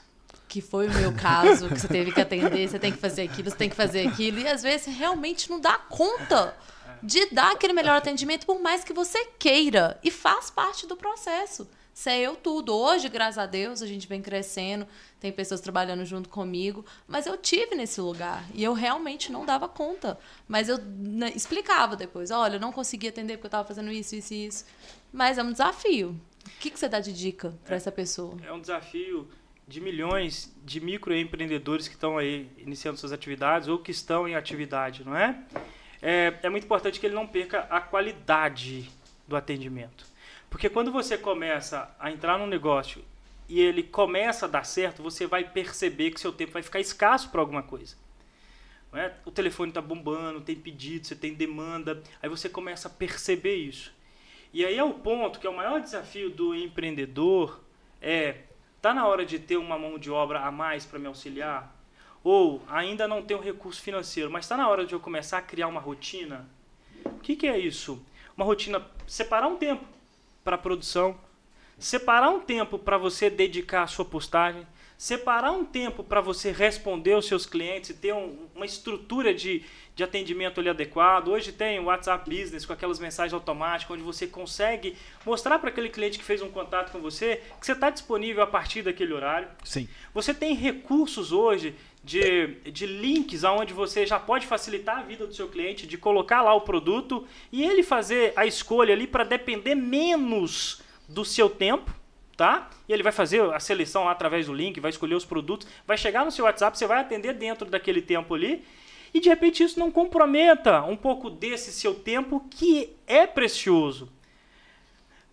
Que 0.49 0.59
foi 0.59 0.87
o 0.87 0.93
meu 0.93 1.13
caso, 1.13 1.69
que 1.69 1.79
você 1.79 1.87
teve 1.87 2.11
que 2.11 2.19
atender, 2.19 2.67
você 2.67 2.79
tem 2.79 2.91
que 2.91 2.97
fazer 2.97 3.21
aquilo, 3.21 3.49
você 3.49 3.55
tem 3.55 3.69
que 3.69 3.75
fazer 3.75 4.07
aquilo, 4.07 4.39
e 4.39 4.47
às 4.47 4.63
vezes 4.63 4.93
realmente 4.93 5.49
não 5.49 5.59
dá 5.61 5.77
conta 5.77 6.57
de 7.01 7.27
dar 7.27 7.51
aquele 7.51 7.71
melhor 7.71 7.95
atendimento, 7.95 8.45
por 8.45 8.59
mais 8.59 8.83
que 8.83 8.91
você 8.91 9.23
queira, 9.39 9.97
e 10.03 10.11
faz 10.11 10.49
parte 10.49 10.85
do 10.85 10.97
processo. 10.97 11.69
Sei 11.93 12.25
eu 12.25 12.35
tudo. 12.35 12.73
Hoje, 12.73 13.09
graças 13.09 13.37
a 13.37 13.45
Deus, 13.45 13.81
a 13.81 13.87
gente 13.87 14.07
vem 14.07 14.21
crescendo, 14.21 14.87
tem 15.19 15.31
pessoas 15.31 15.59
trabalhando 15.59 16.05
junto 16.05 16.29
comigo, 16.29 16.85
mas 17.07 17.25
eu 17.25 17.37
tive 17.37 17.75
nesse 17.75 17.99
lugar 17.99 18.45
e 18.53 18.63
eu 18.63 18.73
realmente 18.73 19.31
não 19.31 19.45
dava 19.45 19.67
conta. 19.67 20.17
Mas 20.47 20.69
eu 20.69 20.77
né, 20.77 21.31
explicava 21.35 21.95
depois: 21.95 22.31
olha, 22.31 22.55
eu 22.55 22.59
não 22.59 22.71
conseguia 22.71 23.09
atender 23.09 23.37
porque 23.37 23.47
eu 23.47 23.49
estava 23.49 23.67
fazendo 23.67 23.91
isso, 23.91 24.15
isso 24.15 24.33
e 24.33 24.47
isso. 24.47 24.65
Mas 25.11 25.37
é 25.37 25.43
um 25.43 25.51
desafio. 25.51 26.19
O 26.45 26.59
que, 26.59 26.71
que 26.71 26.79
você 26.79 26.87
dá 26.87 26.99
de 26.99 27.13
dica 27.13 27.53
para 27.65 27.75
é, 27.75 27.77
essa 27.77 27.91
pessoa? 27.91 28.37
É 28.45 28.53
um 28.53 28.59
desafio 28.59 29.27
de 29.67 29.79
milhões 29.79 30.53
de 30.65 30.79
microempreendedores 30.79 31.87
que 31.87 31.93
estão 31.93 32.17
aí 32.17 32.49
iniciando 32.57 32.97
suas 32.97 33.11
atividades 33.11 33.67
ou 33.67 33.79
que 33.79 33.91
estão 33.91 34.27
em 34.27 34.35
atividade, 34.35 35.03
não 35.05 35.15
é? 35.15 35.39
É, 36.01 36.33
é 36.43 36.49
muito 36.49 36.63
importante 36.63 36.99
que 36.99 37.05
ele 37.05 37.15
não 37.15 37.27
perca 37.27 37.61
a 37.69 37.79
qualidade 37.79 38.89
do 39.27 39.35
atendimento. 39.35 40.10
Porque 40.51 40.69
quando 40.69 40.91
você 40.91 41.17
começa 41.17 41.89
a 41.97 42.11
entrar 42.11 42.37
num 42.37 42.45
negócio 42.45 43.01
e 43.47 43.61
ele 43.61 43.81
começa 43.81 44.45
a 44.45 44.49
dar 44.49 44.65
certo, 44.65 45.01
você 45.01 45.25
vai 45.25 45.49
perceber 45.49 46.11
que 46.11 46.19
seu 46.19 46.33
tempo 46.33 46.51
vai 46.51 46.61
ficar 46.61 46.81
escasso 46.81 47.29
para 47.29 47.39
alguma 47.39 47.63
coisa. 47.63 47.95
é? 48.93 49.13
o 49.25 49.31
telefone 49.31 49.71
está 49.71 49.81
bombando, 49.81 50.41
tem 50.41 50.55
pedido, 50.55 51.07
você 51.07 51.15
tem 51.15 51.33
demanda, 51.33 52.03
aí 52.21 52.27
você 52.27 52.49
começa 52.49 52.89
a 52.89 52.91
perceber 52.91 53.55
isso. 53.55 53.93
E 54.53 54.65
aí 54.65 54.77
é 54.77 54.83
o 54.83 54.93
ponto 54.93 55.39
que 55.39 55.47
é 55.47 55.49
o 55.49 55.55
maior 55.55 55.79
desafio 55.79 56.29
do 56.29 56.53
empreendedor 56.53 57.61
é 58.01 58.41
tá 58.81 58.93
na 58.93 59.07
hora 59.07 59.25
de 59.25 59.39
ter 59.39 59.55
uma 59.55 59.79
mão 59.79 59.97
de 59.97 60.11
obra 60.11 60.41
a 60.41 60.51
mais 60.51 60.85
para 60.85 60.99
me 60.99 61.07
auxiliar 61.07 61.73
ou 62.21 62.61
ainda 62.67 63.07
não 63.07 63.23
tenho 63.23 63.39
recurso 63.39 63.81
financeiro, 63.81 64.29
mas 64.29 64.43
está 64.43 64.57
na 64.57 64.67
hora 64.67 64.85
de 64.85 64.93
eu 64.93 64.99
começar 64.99 65.37
a 65.37 65.41
criar 65.41 65.67
uma 65.67 65.79
rotina. 65.79 66.45
O 67.05 67.19
que, 67.19 67.37
que 67.37 67.47
é 67.47 67.57
isso? 67.57 68.05
Uma 68.35 68.45
rotina 68.45 68.85
separar 69.07 69.47
um 69.47 69.55
tempo 69.55 70.00
para 70.43 70.57
produção, 70.57 71.17
separar 71.77 72.29
um 72.29 72.39
tempo 72.39 72.77
para 72.77 72.97
você 72.97 73.29
dedicar 73.29 73.83
a 73.83 73.87
sua 73.87 74.05
postagem, 74.05 74.65
separar 74.97 75.51
um 75.51 75.65
tempo 75.65 76.03
para 76.03 76.21
você 76.21 76.51
responder 76.51 77.13
aos 77.13 77.25
seus 77.25 77.43
clientes 77.43 77.89
e 77.89 77.93
ter 77.95 78.13
um, 78.13 78.37
uma 78.53 78.67
estrutura 78.67 79.33
de, 79.33 79.63
de 79.95 80.03
atendimento 80.03 80.59
ali 80.59 80.69
adequado. 80.69 81.29
Hoje 81.29 81.51
tem 81.51 81.79
o 81.79 81.85
WhatsApp 81.85 82.29
Business 82.29 82.67
com 82.67 82.73
aquelas 82.73 82.99
mensagens 82.99 83.33
automáticas, 83.33 83.95
onde 83.95 84.03
você 84.03 84.27
consegue 84.27 84.95
mostrar 85.25 85.57
para 85.57 85.69
aquele 85.69 85.89
cliente 85.89 86.19
que 86.19 86.23
fez 86.23 86.39
um 86.43 86.51
contato 86.51 86.91
com 86.91 86.99
você 86.99 87.41
que 87.59 87.65
você 87.65 87.71
está 87.71 87.89
disponível 87.89 88.43
a 88.43 88.47
partir 88.47 88.83
daquele 88.83 89.11
horário. 89.11 89.47
Sim. 89.63 89.89
Você 90.13 90.35
tem 90.35 90.53
recursos 90.53 91.31
hoje 91.31 91.75
de, 92.03 92.55
de 92.71 92.85
links 92.85 93.43
aonde 93.43 93.73
você 93.73 94.05
já 94.05 94.19
pode 94.19 94.47
facilitar 94.47 94.99
a 94.99 95.03
vida 95.03 95.27
do 95.27 95.33
seu 95.33 95.47
cliente, 95.47 95.85
de 95.85 95.97
colocar 95.97 96.41
lá 96.41 96.53
o 96.53 96.61
produto 96.61 97.27
e 97.51 97.63
ele 97.63 97.83
fazer 97.83 98.33
a 98.35 98.45
escolha 98.45 98.93
ali 98.93 99.05
para 99.05 99.23
depender 99.23 99.75
menos 99.75 100.81
do 101.07 101.23
seu 101.23 101.49
tempo 101.49 102.01
tá? 102.41 102.71
E 102.89 102.93
ele 102.93 103.03
vai 103.03 103.11
fazer 103.11 103.39
a 103.53 103.59
seleção 103.59 104.05
lá 104.05 104.11
através 104.11 104.47
do 104.47 104.53
link, 104.53 104.79
vai 104.79 104.89
escolher 104.89 105.13
os 105.13 105.23
produtos, 105.23 105.67
vai 105.85 105.95
chegar 105.95 106.25
no 106.25 106.31
seu 106.31 106.45
WhatsApp, 106.45 106.75
você 106.75 106.87
vai 106.87 106.99
atender 106.99 107.33
dentro 107.33 107.69
daquele 107.69 108.01
tempo 108.01 108.33
ali. 108.33 108.65
E 109.13 109.19
de 109.19 109.29
repente 109.29 109.63
isso 109.63 109.79
não 109.79 109.91
comprometa 109.91 110.81
um 110.81 110.97
pouco 110.97 111.29
desse 111.29 111.71
seu 111.71 111.93
tempo 111.93 112.43
que 112.49 112.95
é 113.05 113.27
precioso. 113.27 114.09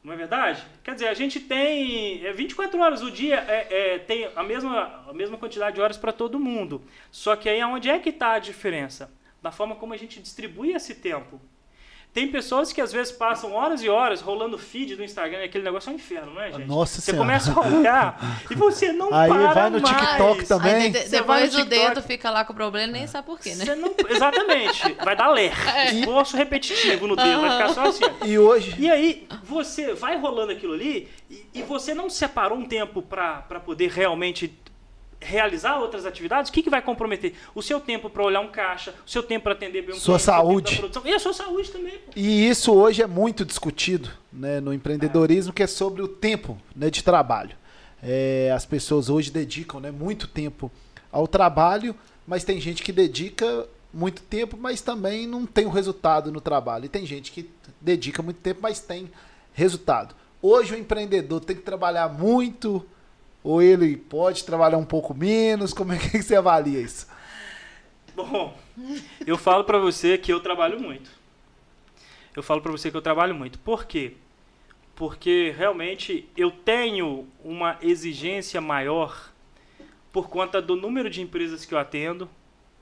Não 0.02 0.12
é 0.12 0.16
verdade? 0.16 0.64
Quer 0.82 0.94
dizer, 0.94 1.08
a 1.08 1.14
gente 1.14 1.40
tem 1.40 2.32
24 2.32 2.78
é, 2.78 2.82
horas 2.82 3.02
o 3.02 3.10
dia, 3.10 3.44
é, 3.48 3.94
é, 3.94 3.98
tem 3.98 4.30
a 4.34 4.42
mesma, 4.42 5.04
a 5.08 5.12
mesma 5.12 5.36
quantidade 5.36 5.74
de 5.76 5.82
horas 5.82 5.96
para 5.96 6.12
todo 6.12 6.38
mundo. 6.38 6.82
Só 7.10 7.34
que 7.34 7.48
aí 7.48 7.62
onde 7.64 7.90
é 7.90 7.98
que 7.98 8.10
está 8.10 8.32
a 8.32 8.38
diferença? 8.38 9.12
Da 9.42 9.50
forma 9.50 9.76
como 9.76 9.92
a 9.92 9.96
gente 9.96 10.20
distribui 10.20 10.72
esse 10.72 10.94
tempo. 10.94 11.40
Tem 12.12 12.26
pessoas 12.28 12.72
que 12.72 12.80
às 12.80 12.90
vezes 12.90 13.12
passam 13.12 13.52
horas 13.52 13.82
e 13.82 13.88
horas 13.88 14.20
rolando 14.20 14.58
feed 14.58 14.96
do 14.96 15.04
Instagram, 15.04 15.44
aquele 15.44 15.62
negócio 15.62 15.88
é 15.90 15.92
um 15.92 15.96
inferno, 15.96 16.32
não 16.34 16.40
é, 16.42 16.50
gente? 16.50 16.66
Nossa 16.66 17.00
Você 17.00 17.12
senhora. 17.12 17.18
começa 17.22 17.52
a 17.52 17.60
olhar 17.78 18.42
e 18.50 18.54
você 18.56 18.92
não 18.92 19.12
Aí 19.14 19.28
para 19.30 19.52
vai 19.52 19.70
no 19.70 19.80
mais. 19.80 19.96
TikTok 19.96 20.44
também. 20.46 20.74
Aí 20.74 20.90
de- 20.90 20.98
Você 21.00 21.22
vai 21.22 21.42
depois 21.44 21.64
o 21.66 21.68
dedo 21.68 22.02
fica 22.02 22.30
lá 22.30 22.44
com 22.44 22.52
o 22.52 22.56
problema, 22.56 22.92
nem 22.92 23.06
sabe 23.06 23.26
por 23.26 23.38
quê, 23.38 23.54
né? 23.54 23.64
Não, 23.76 23.94
exatamente. 24.08 24.94
Vai 25.04 25.14
dar 25.14 25.28
ler. 25.28 25.52
Esforço 25.92 26.36
repetitivo 26.36 27.06
no 27.06 27.14
dedo. 27.14 27.40
Vai 27.40 27.50
ficar 27.52 27.68
só 27.74 27.82
assim. 27.88 28.04
E 28.24 28.38
hoje, 28.38 28.74
E 28.78 28.90
aí, 28.90 29.28
você 29.44 29.94
vai 29.94 30.16
rolando 30.18 30.50
aquilo 30.52 30.72
ali 30.72 31.08
e, 31.30 31.44
e 31.54 31.62
você 31.62 31.94
não 31.94 32.10
separou 32.10 32.58
um 32.58 32.64
tempo 32.64 33.00
para 33.02 33.42
poder 33.64 33.90
realmente 33.90 34.58
realizar 35.20 35.78
outras 35.78 36.06
atividades, 36.06 36.50
o 36.50 36.52
que, 36.52 36.62
que 36.62 36.70
vai 36.70 36.80
comprometer? 36.80 37.34
O 37.54 37.62
seu 37.62 37.80
tempo 37.80 38.08
para 38.08 38.22
olhar 38.22 38.40
um 38.40 38.48
caixa, 38.48 38.94
o 39.06 39.10
seu 39.10 39.22
tempo 39.22 39.44
para 39.44 39.52
atender 39.52 39.82
bem 39.82 39.94
um 39.94 39.98
Sua 39.98 40.18
cliente, 40.18 40.24
saúde. 40.24 40.82
E 41.04 41.12
a 41.12 41.18
sua 41.18 41.32
saúde 41.32 41.70
também. 41.70 41.98
pô. 41.98 42.12
E 42.14 42.48
isso 42.48 42.72
hoje 42.72 43.02
é 43.02 43.06
muito 43.06 43.44
discutido 43.44 44.10
né, 44.32 44.60
no 44.60 44.72
empreendedorismo, 44.72 45.52
que 45.52 45.62
é 45.62 45.66
sobre 45.66 46.02
o 46.02 46.08
tempo 46.08 46.56
né, 46.74 46.90
de 46.90 47.02
trabalho. 47.02 47.56
É, 48.02 48.52
as 48.54 48.64
pessoas 48.64 49.10
hoje 49.10 49.30
dedicam 49.30 49.80
né, 49.80 49.90
muito 49.90 50.28
tempo 50.28 50.70
ao 51.10 51.26
trabalho, 51.26 51.94
mas 52.26 52.44
tem 52.44 52.60
gente 52.60 52.82
que 52.82 52.92
dedica 52.92 53.66
muito 53.92 54.22
tempo, 54.22 54.56
mas 54.56 54.80
também 54.80 55.26
não 55.26 55.46
tem 55.46 55.66
o 55.66 55.70
resultado 55.70 56.30
no 56.30 56.40
trabalho. 56.40 56.84
E 56.84 56.88
tem 56.88 57.04
gente 57.04 57.32
que 57.32 57.50
dedica 57.80 58.22
muito 58.22 58.38
tempo, 58.38 58.60
mas 58.62 58.80
tem 58.80 59.10
resultado. 59.52 60.14
Hoje 60.40 60.74
o 60.74 60.78
empreendedor 60.78 61.40
tem 61.40 61.56
que 61.56 61.62
trabalhar 61.62 62.08
muito, 62.08 62.84
ou 63.48 63.62
ele 63.62 63.96
pode 63.96 64.44
trabalhar 64.44 64.76
um 64.76 64.84
pouco 64.84 65.14
menos? 65.14 65.72
Como 65.72 65.90
é 65.90 65.98
que 65.98 66.20
você 66.20 66.36
avalia 66.36 66.80
isso? 66.80 67.08
Bom, 68.14 68.54
eu 69.26 69.38
falo 69.38 69.64
para 69.64 69.78
você 69.78 70.18
que 70.18 70.30
eu 70.30 70.38
trabalho 70.38 70.78
muito. 70.78 71.10
Eu 72.36 72.42
falo 72.42 72.60
para 72.60 72.70
você 72.70 72.90
que 72.90 72.96
eu 72.98 73.00
trabalho 73.00 73.34
muito. 73.34 73.58
Por 73.60 73.86
quê? 73.86 74.12
Porque 74.94 75.54
realmente 75.56 76.28
eu 76.36 76.50
tenho 76.50 77.26
uma 77.42 77.78
exigência 77.80 78.60
maior 78.60 79.32
por 80.12 80.28
conta 80.28 80.60
do 80.60 80.76
número 80.76 81.08
de 81.08 81.22
empresas 81.22 81.64
que 81.64 81.72
eu 81.72 81.78
atendo, 81.78 82.28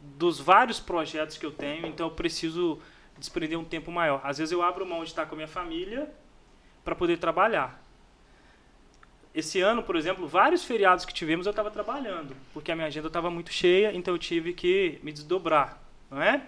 dos 0.00 0.40
vários 0.40 0.80
projetos 0.80 1.38
que 1.38 1.46
eu 1.46 1.52
tenho, 1.52 1.86
então 1.86 2.08
eu 2.08 2.10
preciso 2.10 2.80
desprender 3.16 3.56
um 3.56 3.64
tempo 3.64 3.92
maior. 3.92 4.20
Às 4.24 4.38
vezes 4.38 4.50
eu 4.50 4.62
abro 4.62 4.84
mão 4.84 5.04
de 5.04 5.10
estar 5.10 5.26
com 5.26 5.36
a 5.36 5.36
minha 5.36 5.48
família 5.48 6.12
para 6.84 6.96
poder 6.96 7.18
trabalhar. 7.18 7.85
Esse 9.36 9.60
ano, 9.60 9.82
por 9.82 9.96
exemplo, 9.96 10.26
vários 10.26 10.64
feriados 10.64 11.04
que 11.04 11.12
tivemos 11.12 11.44
eu 11.44 11.50
estava 11.50 11.70
trabalhando, 11.70 12.34
porque 12.54 12.72
a 12.72 12.74
minha 12.74 12.86
agenda 12.86 13.08
estava 13.08 13.30
muito 13.30 13.52
cheia, 13.52 13.94
então 13.94 14.14
eu 14.14 14.18
tive 14.18 14.54
que 14.54 14.98
me 15.02 15.12
desdobrar, 15.12 15.78
não 16.10 16.22
é? 16.22 16.42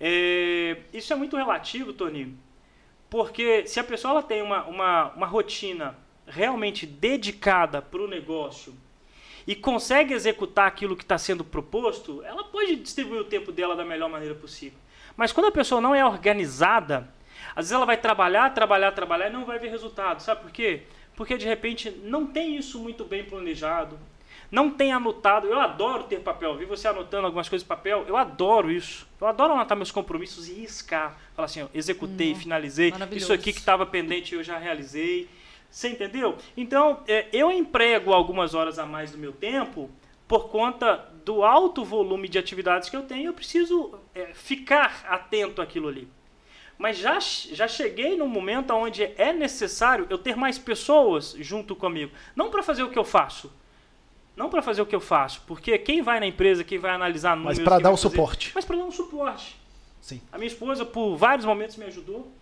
É, 0.00 0.76
isso 0.94 1.12
é 1.12 1.16
muito 1.16 1.36
relativo, 1.36 1.92
Toninho, 1.92 2.38
porque 3.10 3.66
se 3.66 3.80
a 3.80 3.84
pessoa 3.84 4.12
ela 4.12 4.22
tem 4.22 4.42
uma, 4.42 4.62
uma, 4.66 5.10
uma 5.10 5.26
rotina 5.26 5.98
realmente 6.24 6.86
dedicada 6.86 7.82
para 7.82 8.00
o 8.00 8.06
negócio 8.06 8.74
e 9.44 9.56
consegue 9.56 10.14
executar 10.14 10.68
aquilo 10.68 10.96
que 10.96 11.02
está 11.02 11.18
sendo 11.18 11.42
proposto, 11.42 12.22
ela 12.22 12.44
pode 12.44 12.76
distribuir 12.76 13.22
o 13.22 13.24
tempo 13.24 13.50
dela 13.50 13.74
da 13.74 13.84
melhor 13.84 14.08
maneira 14.08 14.36
possível. 14.36 14.78
Mas 15.16 15.32
quando 15.32 15.46
a 15.46 15.52
pessoa 15.52 15.80
não 15.80 15.92
é 15.92 16.06
organizada, 16.06 17.12
às 17.56 17.64
vezes 17.64 17.72
ela 17.72 17.86
vai 17.86 17.96
trabalhar, 17.96 18.54
trabalhar, 18.54 18.92
trabalhar 18.92 19.28
e 19.28 19.32
não 19.32 19.44
vai 19.44 19.58
ver 19.58 19.70
resultado. 19.70 20.22
Sabe 20.22 20.42
por 20.42 20.52
quê? 20.52 20.84
Porque 21.20 21.36
de 21.36 21.44
repente 21.44 21.90
não 22.02 22.26
tem 22.26 22.56
isso 22.56 22.78
muito 22.78 23.04
bem 23.04 23.22
planejado, 23.22 23.98
não 24.50 24.70
tem 24.70 24.90
anotado. 24.90 25.46
Eu 25.46 25.60
adoro 25.60 26.04
ter 26.04 26.20
papel, 26.20 26.56
vi 26.56 26.64
você 26.64 26.88
anotando 26.88 27.26
algumas 27.26 27.46
coisas 27.46 27.62
em 27.62 27.68
papel, 27.68 28.06
eu 28.08 28.16
adoro 28.16 28.70
isso. 28.70 29.06
Eu 29.20 29.26
adoro 29.26 29.52
anotar 29.52 29.76
meus 29.76 29.90
compromissos 29.90 30.48
e 30.48 30.54
riscar. 30.54 31.20
Falar 31.36 31.44
assim, 31.44 31.60
ó, 31.60 31.66
executei, 31.74 32.32
Hum, 32.32 32.36
finalizei, 32.36 32.90
isso 33.12 33.34
aqui 33.34 33.52
que 33.52 33.58
estava 33.58 33.84
pendente 33.84 34.34
eu 34.34 34.42
já 34.42 34.56
realizei. 34.56 35.28
Você 35.70 35.90
entendeu? 35.90 36.38
Então, 36.56 37.02
é, 37.06 37.26
eu 37.34 37.52
emprego 37.52 38.14
algumas 38.14 38.54
horas 38.54 38.78
a 38.78 38.86
mais 38.86 39.12
do 39.12 39.18
meu 39.18 39.32
tempo 39.32 39.90
por 40.26 40.48
conta 40.48 41.06
do 41.22 41.44
alto 41.44 41.84
volume 41.84 42.30
de 42.30 42.38
atividades 42.38 42.88
que 42.88 42.96
eu 42.96 43.02
tenho. 43.02 43.26
Eu 43.26 43.34
preciso 43.34 43.94
é, 44.14 44.32
ficar 44.32 45.04
atento 45.06 45.60
àquilo 45.60 45.86
ali. 45.86 46.08
Mas 46.80 46.96
já, 46.96 47.18
já 47.20 47.68
cheguei 47.68 48.16
num 48.16 48.26
momento 48.26 48.72
onde 48.72 49.02
é 49.18 49.34
necessário 49.34 50.06
eu 50.08 50.16
ter 50.16 50.34
mais 50.34 50.56
pessoas 50.58 51.36
junto 51.38 51.76
comigo. 51.76 52.10
Não 52.34 52.48
para 52.48 52.62
fazer 52.62 52.82
o 52.82 52.88
que 52.88 52.98
eu 52.98 53.04
faço. 53.04 53.52
Não 54.34 54.48
para 54.48 54.62
fazer 54.62 54.80
o 54.80 54.86
que 54.86 54.94
eu 54.96 55.00
faço. 55.00 55.42
Porque 55.46 55.76
quem 55.76 56.00
vai 56.00 56.18
na 56.18 56.26
empresa, 56.26 56.64
quem 56.64 56.78
vai 56.78 56.92
analisar 56.92 57.36
números... 57.36 57.58
Mas 57.58 57.64
para 57.68 57.78
dar 57.80 57.90
o 57.90 57.98
fazer- 57.98 58.08
suporte. 58.08 58.52
Mas 58.54 58.64
para 58.64 58.78
dar 58.78 58.84
um 58.84 58.90
suporte. 58.90 59.60
Sim. 60.00 60.22
A 60.32 60.38
minha 60.38 60.46
esposa, 60.46 60.82
por 60.86 61.16
vários 61.16 61.44
momentos, 61.44 61.76
me 61.76 61.84
ajudou. 61.84 62.32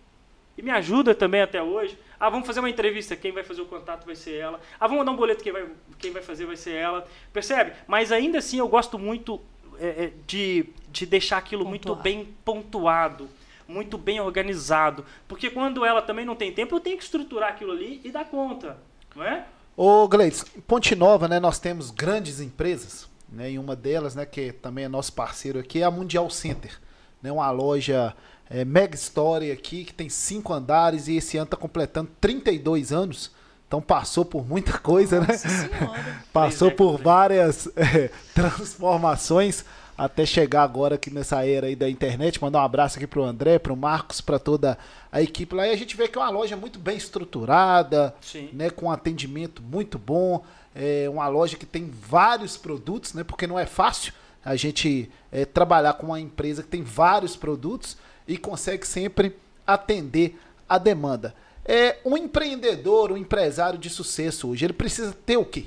E 0.57 0.61
me 0.61 0.71
ajuda 0.71 1.13
também 1.13 1.41
até 1.41 1.61
hoje. 1.61 1.97
Ah, 2.17 2.29
vamos 2.29 2.47
fazer 2.47 2.61
uma 2.61 2.69
entrevista. 2.69 3.17
Quem 3.17 3.33
vai 3.33 3.43
fazer 3.43 3.59
o 3.61 3.65
contato 3.65 4.05
vai 4.05 4.15
ser 4.15 4.35
ela. 4.35 4.61
Ah, 4.79 4.87
vamos 4.87 4.99
mandar 4.99 5.11
um 5.11 5.17
boleto. 5.17 5.43
Quem 5.43 5.51
vai, 5.51 5.65
quem 5.97 6.11
vai 6.11 6.21
fazer 6.21 6.45
vai 6.45 6.55
ser 6.55 6.75
ela. 6.75 7.05
Percebe? 7.33 7.73
Mas 7.85 8.09
ainda 8.09 8.37
assim 8.37 8.59
eu 8.59 8.69
gosto 8.69 8.97
muito 8.97 9.41
é, 9.77 9.87
é, 10.05 10.11
de, 10.25 10.65
de 10.89 11.05
deixar 11.05 11.37
aquilo 11.39 11.65
muito 11.65 11.89
Pontuado. 11.89 12.03
bem 12.03 12.25
pontuado. 12.45 13.29
Muito 13.69 13.99
bem 13.99 14.19
organizado. 14.19 15.05
Porque 15.27 15.51
quando 15.51 15.85
ela 15.85 16.01
também 16.01 16.25
não 16.25 16.35
tem 16.35 16.51
tempo, 16.51 16.75
eu 16.75 16.79
tenho 16.79 16.97
que 16.97 17.03
estruturar 17.03 17.51
aquilo 17.51 17.71
ali 17.71 18.01
e 18.03 18.09
dar 18.09 18.25
conta. 18.25 18.77
Não 19.15 19.23
é? 19.23 19.45
Ô, 19.77 20.07
Gleides, 20.07 20.43
em 20.57 20.59
Ponte 20.59 20.95
Nova, 20.95 21.27
né, 21.27 21.39
nós 21.39 21.59
temos 21.59 21.91
grandes 21.91 22.41
empresas, 22.41 23.07
né, 23.31 23.51
e 23.51 23.59
uma 23.59 23.75
delas, 23.75 24.15
né, 24.15 24.25
que 24.25 24.51
também 24.51 24.85
é 24.85 24.89
nosso 24.89 25.13
parceiro 25.13 25.59
aqui, 25.59 25.81
é 25.81 25.85
a 25.85 25.91
Mundial 25.91 26.29
Center, 26.29 26.77
né, 27.21 27.31
uma 27.31 27.49
loja 27.49 28.13
é, 28.49 28.65
mega 28.65 28.95
história 28.95 29.53
aqui, 29.53 29.85
que 29.85 29.93
tem 29.93 30.09
cinco 30.09 30.51
andares 30.51 31.07
e 31.07 31.15
esse 31.15 31.37
ano 31.37 31.45
está 31.45 31.55
completando 31.55 32.11
32 32.19 32.91
anos, 32.91 33.31
então 33.67 33.81
passou 33.81 34.25
por 34.25 34.45
muita 34.45 34.79
coisa, 34.79 35.21
né? 35.21 35.27
Nossa 35.27 35.47
senhora. 35.47 36.23
Passou 36.33 36.69
Três 36.69 36.77
por 36.77 36.97
né? 36.97 37.03
várias 37.03 37.67
é, 37.77 38.09
transformações 38.33 39.63
até 39.99 40.25
chegar 40.25 40.63
agora 40.63 40.95
aqui 40.95 41.13
nessa 41.13 41.45
era 41.45 41.67
aí 41.67 41.75
da 41.75 41.89
internet. 41.89 42.41
Mandar 42.41 42.61
um 42.61 42.63
abraço 42.63 42.97
aqui 42.97 43.05
pro 43.05 43.21
André, 43.21 43.59
pro 43.59 43.75
Marcos, 43.75 44.21
para 44.21 44.39
toda 44.39 44.77
a 45.11 45.21
equipe 45.21 45.53
lá. 45.53 45.67
E 45.67 45.71
a 45.71 45.75
gente 45.75 45.97
vê 45.97 46.07
que 46.07 46.17
é 46.17 46.21
uma 46.21 46.29
loja 46.29 46.55
muito 46.55 46.79
bem 46.79 46.95
estruturada, 46.95 48.15
Sim. 48.21 48.47
né, 48.53 48.69
com 48.69 48.89
atendimento 48.89 49.61
muito 49.61 49.99
bom. 49.99 50.41
É 50.73 51.09
uma 51.09 51.27
loja 51.27 51.57
que 51.57 51.65
tem 51.65 51.91
vários 51.91 52.55
produtos, 52.55 53.13
né, 53.13 53.25
porque 53.25 53.45
não 53.45 53.59
é 53.59 53.65
fácil 53.65 54.13
a 54.43 54.55
gente 54.55 55.11
é, 55.33 55.43
trabalhar 55.43 55.93
com 55.95 56.07
uma 56.07 56.19
empresa 56.19 56.63
que 56.63 56.69
tem 56.69 56.81
vários 56.81 57.35
produtos 57.35 57.97
e 58.25 58.37
consegue 58.37 58.87
sempre 58.87 59.35
atender 59.67 60.39
a 60.67 60.77
demanda. 60.77 61.35
É 61.65 61.97
um 62.05 62.15
empreendedor, 62.15 63.11
um 63.11 63.17
empresário 63.17 63.77
de 63.77 63.89
sucesso 63.89 64.47
hoje, 64.47 64.65
ele 64.65 64.71
precisa 64.71 65.13
ter 65.25 65.35
o 65.35 65.43
quê? 65.43 65.65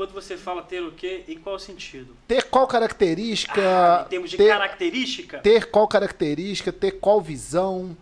Quando 0.00 0.14
você 0.14 0.34
fala 0.34 0.62
ter 0.62 0.82
o 0.82 0.92
quê, 0.92 1.24
em 1.28 1.36
qual 1.38 1.58
sentido? 1.58 2.16
Ter 2.26 2.44
qual 2.44 2.66
característica. 2.66 3.60
Ah, 3.60 4.04
em 4.06 4.08
termos 4.08 4.30
de 4.30 4.38
ter, 4.38 4.48
característica? 4.48 5.38
ter 5.40 5.70
qual 5.70 5.86
característica, 5.86 6.72
ter 6.72 6.92
qual 6.92 7.20
visão, 7.20 7.94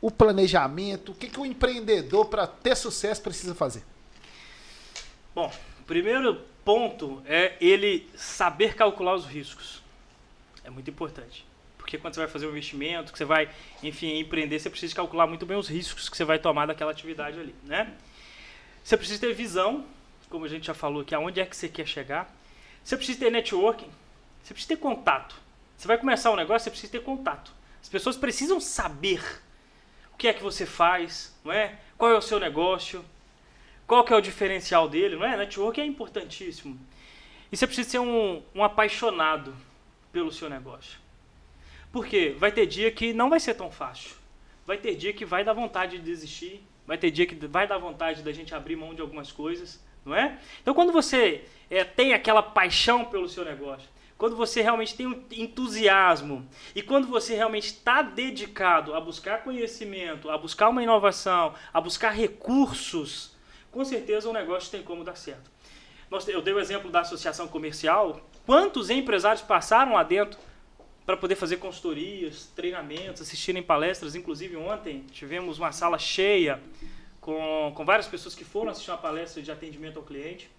o 0.00 0.10
planejamento, 0.10 1.12
o 1.12 1.14
que, 1.14 1.28
que 1.28 1.38
o 1.38 1.44
empreendedor, 1.44 2.28
para 2.28 2.46
ter 2.46 2.74
sucesso, 2.74 3.20
precisa 3.20 3.54
fazer? 3.54 3.84
Bom, 5.34 5.52
o 5.80 5.84
primeiro 5.84 6.40
ponto 6.64 7.22
é 7.26 7.56
ele 7.60 8.08
saber 8.16 8.74
calcular 8.74 9.14
os 9.14 9.26
riscos. 9.26 9.82
É 10.64 10.70
muito 10.70 10.88
importante. 10.88 11.44
Porque 11.76 11.98
quando 11.98 12.14
você 12.14 12.20
vai 12.20 12.28
fazer 12.30 12.46
um 12.46 12.52
investimento, 12.52 13.12
que 13.12 13.18
você 13.18 13.26
vai, 13.26 13.50
enfim, 13.82 14.18
empreender, 14.18 14.60
você 14.60 14.70
precisa 14.70 14.94
calcular 14.94 15.26
muito 15.26 15.44
bem 15.44 15.58
os 15.58 15.68
riscos 15.68 16.08
que 16.08 16.16
você 16.16 16.24
vai 16.24 16.38
tomar 16.38 16.64
daquela 16.64 16.90
atividade 16.90 17.38
ali, 17.38 17.54
né? 17.64 17.92
Você 18.82 18.96
precisa 18.96 19.20
ter 19.20 19.34
visão, 19.34 19.84
como 20.34 20.46
a 20.46 20.48
gente 20.48 20.66
já 20.66 20.74
falou 20.74 21.02
aqui, 21.02 21.14
aonde 21.14 21.40
é 21.40 21.46
que 21.46 21.56
você 21.56 21.68
quer 21.68 21.86
chegar. 21.86 22.28
Você 22.82 22.96
precisa 22.96 23.20
ter 23.20 23.30
networking, 23.30 23.88
você 24.42 24.52
precisa 24.52 24.74
ter 24.74 24.80
contato. 24.80 25.36
Você 25.76 25.86
vai 25.86 25.96
começar 25.96 26.32
um 26.32 26.36
negócio, 26.36 26.64
você 26.64 26.70
precisa 26.70 26.90
ter 26.90 27.02
contato. 27.04 27.52
As 27.80 27.88
pessoas 27.88 28.16
precisam 28.16 28.58
saber 28.58 29.22
o 30.12 30.16
que 30.16 30.26
é 30.26 30.32
que 30.32 30.42
você 30.42 30.66
faz, 30.66 31.32
não 31.44 31.52
é? 31.52 31.78
Qual 31.96 32.10
é 32.10 32.18
o 32.18 32.20
seu 32.20 32.40
negócio, 32.40 33.04
qual 33.86 34.02
que 34.02 34.12
é 34.12 34.16
o 34.16 34.20
diferencial 34.20 34.88
dele, 34.88 35.14
não 35.14 35.24
é? 35.24 35.36
Networking 35.36 35.82
é 35.82 35.86
importantíssimo. 35.86 36.80
E 37.52 37.56
você 37.56 37.64
precisa 37.64 37.90
ser 37.90 37.98
um, 38.00 38.42
um 38.52 38.64
apaixonado 38.64 39.54
pelo 40.10 40.32
seu 40.32 40.50
negócio. 40.50 40.98
Porque 41.92 42.34
vai 42.36 42.50
ter 42.50 42.66
dia 42.66 42.90
que 42.90 43.12
não 43.12 43.30
vai 43.30 43.38
ser 43.38 43.54
tão 43.54 43.70
fácil. 43.70 44.16
Vai 44.66 44.78
ter 44.78 44.96
dia 44.96 45.12
que 45.12 45.24
vai 45.24 45.44
dar 45.44 45.52
vontade 45.52 45.96
de 45.96 46.02
desistir. 46.02 46.60
Vai 46.84 46.98
ter 46.98 47.12
dia 47.12 47.24
que 47.24 47.36
vai 47.46 47.68
dar 47.68 47.78
vontade 47.78 48.20
da 48.22 48.32
gente 48.32 48.52
abrir 48.52 48.74
mão 48.74 48.94
de 48.94 49.00
algumas 49.00 49.30
coisas, 49.30 49.80
não 50.04 50.14
é? 50.14 50.38
Então, 50.60 50.74
quando 50.74 50.92
você 50.92 51.44
é, 51.70 51.84
tem 51.84 52.12
aquela 52.12 52.42
paixão 52.42 53.04
pelo 53.04 53.28
seu 53.28 53.44
negócio, 53.44 53.88
quando 54.16 54.36
você 54.36 54.62
realmente 54.62 54.94
tem 54.94 55.06
um 55.06 55.22
entusiasmo 55.32 56.48
e 56.74 56.82
quando 56.82 57.08
você 57.08 57.34
realmente 57.34 57.66
está 57.66 58.00
dedicado 58.00 58.94
a 58.94 59.00
buscar 59.00 59.42
conhecimento, 59.42 60.30
a 60.30 60.38
buscar 60.38 60.68
uma 60.68 60.82
inovação, 60.82 61.54
a 61.72 61.80
buscar 61.80 62.10
recursos, 62.10 63.34
com 63.70 63.84
certeza 63.84 64.28
o 64.28 64.32
negócio 64.32 64.70
tem 64.70 64.82
como 64.82 65.02
dar 65.02 65.16
certo. 65.16 65.50
Eu 66.28 66.40
dei 66.40 66.54
o 66.54 66.60
exemplo 66.60 66.90
da 66.90 67.00
associação 67.00 67.48
comercial. 67.48 68.20
Quantos 68.46 68.88
empresários 68.88 69.42
passaram 69.42 69.94
lá 69.94 70.04
dentro 70.04 70.38
para 71.04 71.16
poder 71.16 71.34
fazer 71.34 71.56
consultorias, 71.56 72.46
treinamentos, 72.54 73.20
assistirem 73.22 73.62
palestras? 73.62 74.14
Inclusive, 74.14 74.56
ontem 74.56 75.04
tivemos 75.10 75.58
uma 75.58 75.72
sala 75.72 75.98
cheia 75.98 76.60
com, 77.24 77.72
com 77.74 77.86
várias 77.86 78.06
pessoas 78.06 78.34
que 78.34 78.44
foram 78.44 78.70
assistir 78.70 78.90
uma 78.90 78.98
palestra 78.98 79.40
de 79.40 79.50
atendimento 79.50 79.98
ao 79.98 80.04
cliente. 80.04 80.50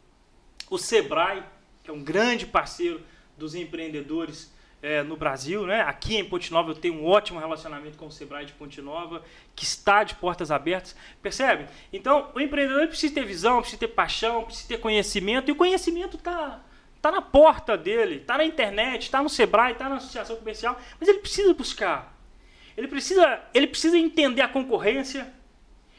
O 0.67 0.79
Sebrae, 0.79 1.43
que 1.83 1.91
é 1.91 1.93
um 1.93 2.03
grande 2.03 2.47
parceiro 2.47 3.03
dos 3.37 3.53
empreendedores 3.53 4.51
é, 4.81 5.03
no 5.03 5.15
Brasil, 5.15 5.67
né? 5.67 5.81
Aqui 5.81 6.15
em 6.15 6.25
Ponte 6.25 6.51
Nova 6.51 6.71
eu 6.71 6.75
tenho 6.75 6.95
um 6.95 7.05
ótimo 7.05 7.39
relacionamento 7.39 7.99
com 7.99 8.07
o 8.07 8.11
Sebrae 8.11 8.47
de 8.47 8.53
Ponte 8.53 8.81
Nova, 8.81 9.23
que 9.55 9.63
está 9.63 10.03
de 10.03 10.15
portas 10.15 10.49
abertas, 10.49 10.95
percebe? 11.21 11.67
Então, 11.93 12.31
o 12.33 12.39
empreendedor 12.39 12.87
precisa 12.87 13.13
ter 13.13 13.25
visão, 13.25 13.61
precisa 13.61 13.81
ter 13.81 13.89
paixão, 13.89 14.43
precisa 14.43 14.67
ter 14.67 14.79
conhecimento, 14.79 15.49
e 15.49 15.51
o 15.51 15.55
conhecimento 15.55 16.17
está 16.17 16.63
tá 16.99 17.11
na 17.11 17.21
porta 17.21 17.77
dele, 17.77 18.15
está 18.15 18.39
na 18.39 18.43
internet, 18.43 19.03
está 19.03 19.21
no 19.21 19.29
Sebrae, 19.29 19.73
está 19.73 19.87
na 19.87 19.97
associação 19.97 20.35
comercial, 20.35 20.81
mas 20.99 21.07
ele 21.07 21.19
precisa 21.19 21.53
buscar. 21.53 22.19
Ele 22.75 22.87
precisa, 22.87 23.39
ele 23.53 23.67
precisa 23.67 23.95
entender 23.99 24.41
a 24.41 24.47
concorrência, 24.47 25.31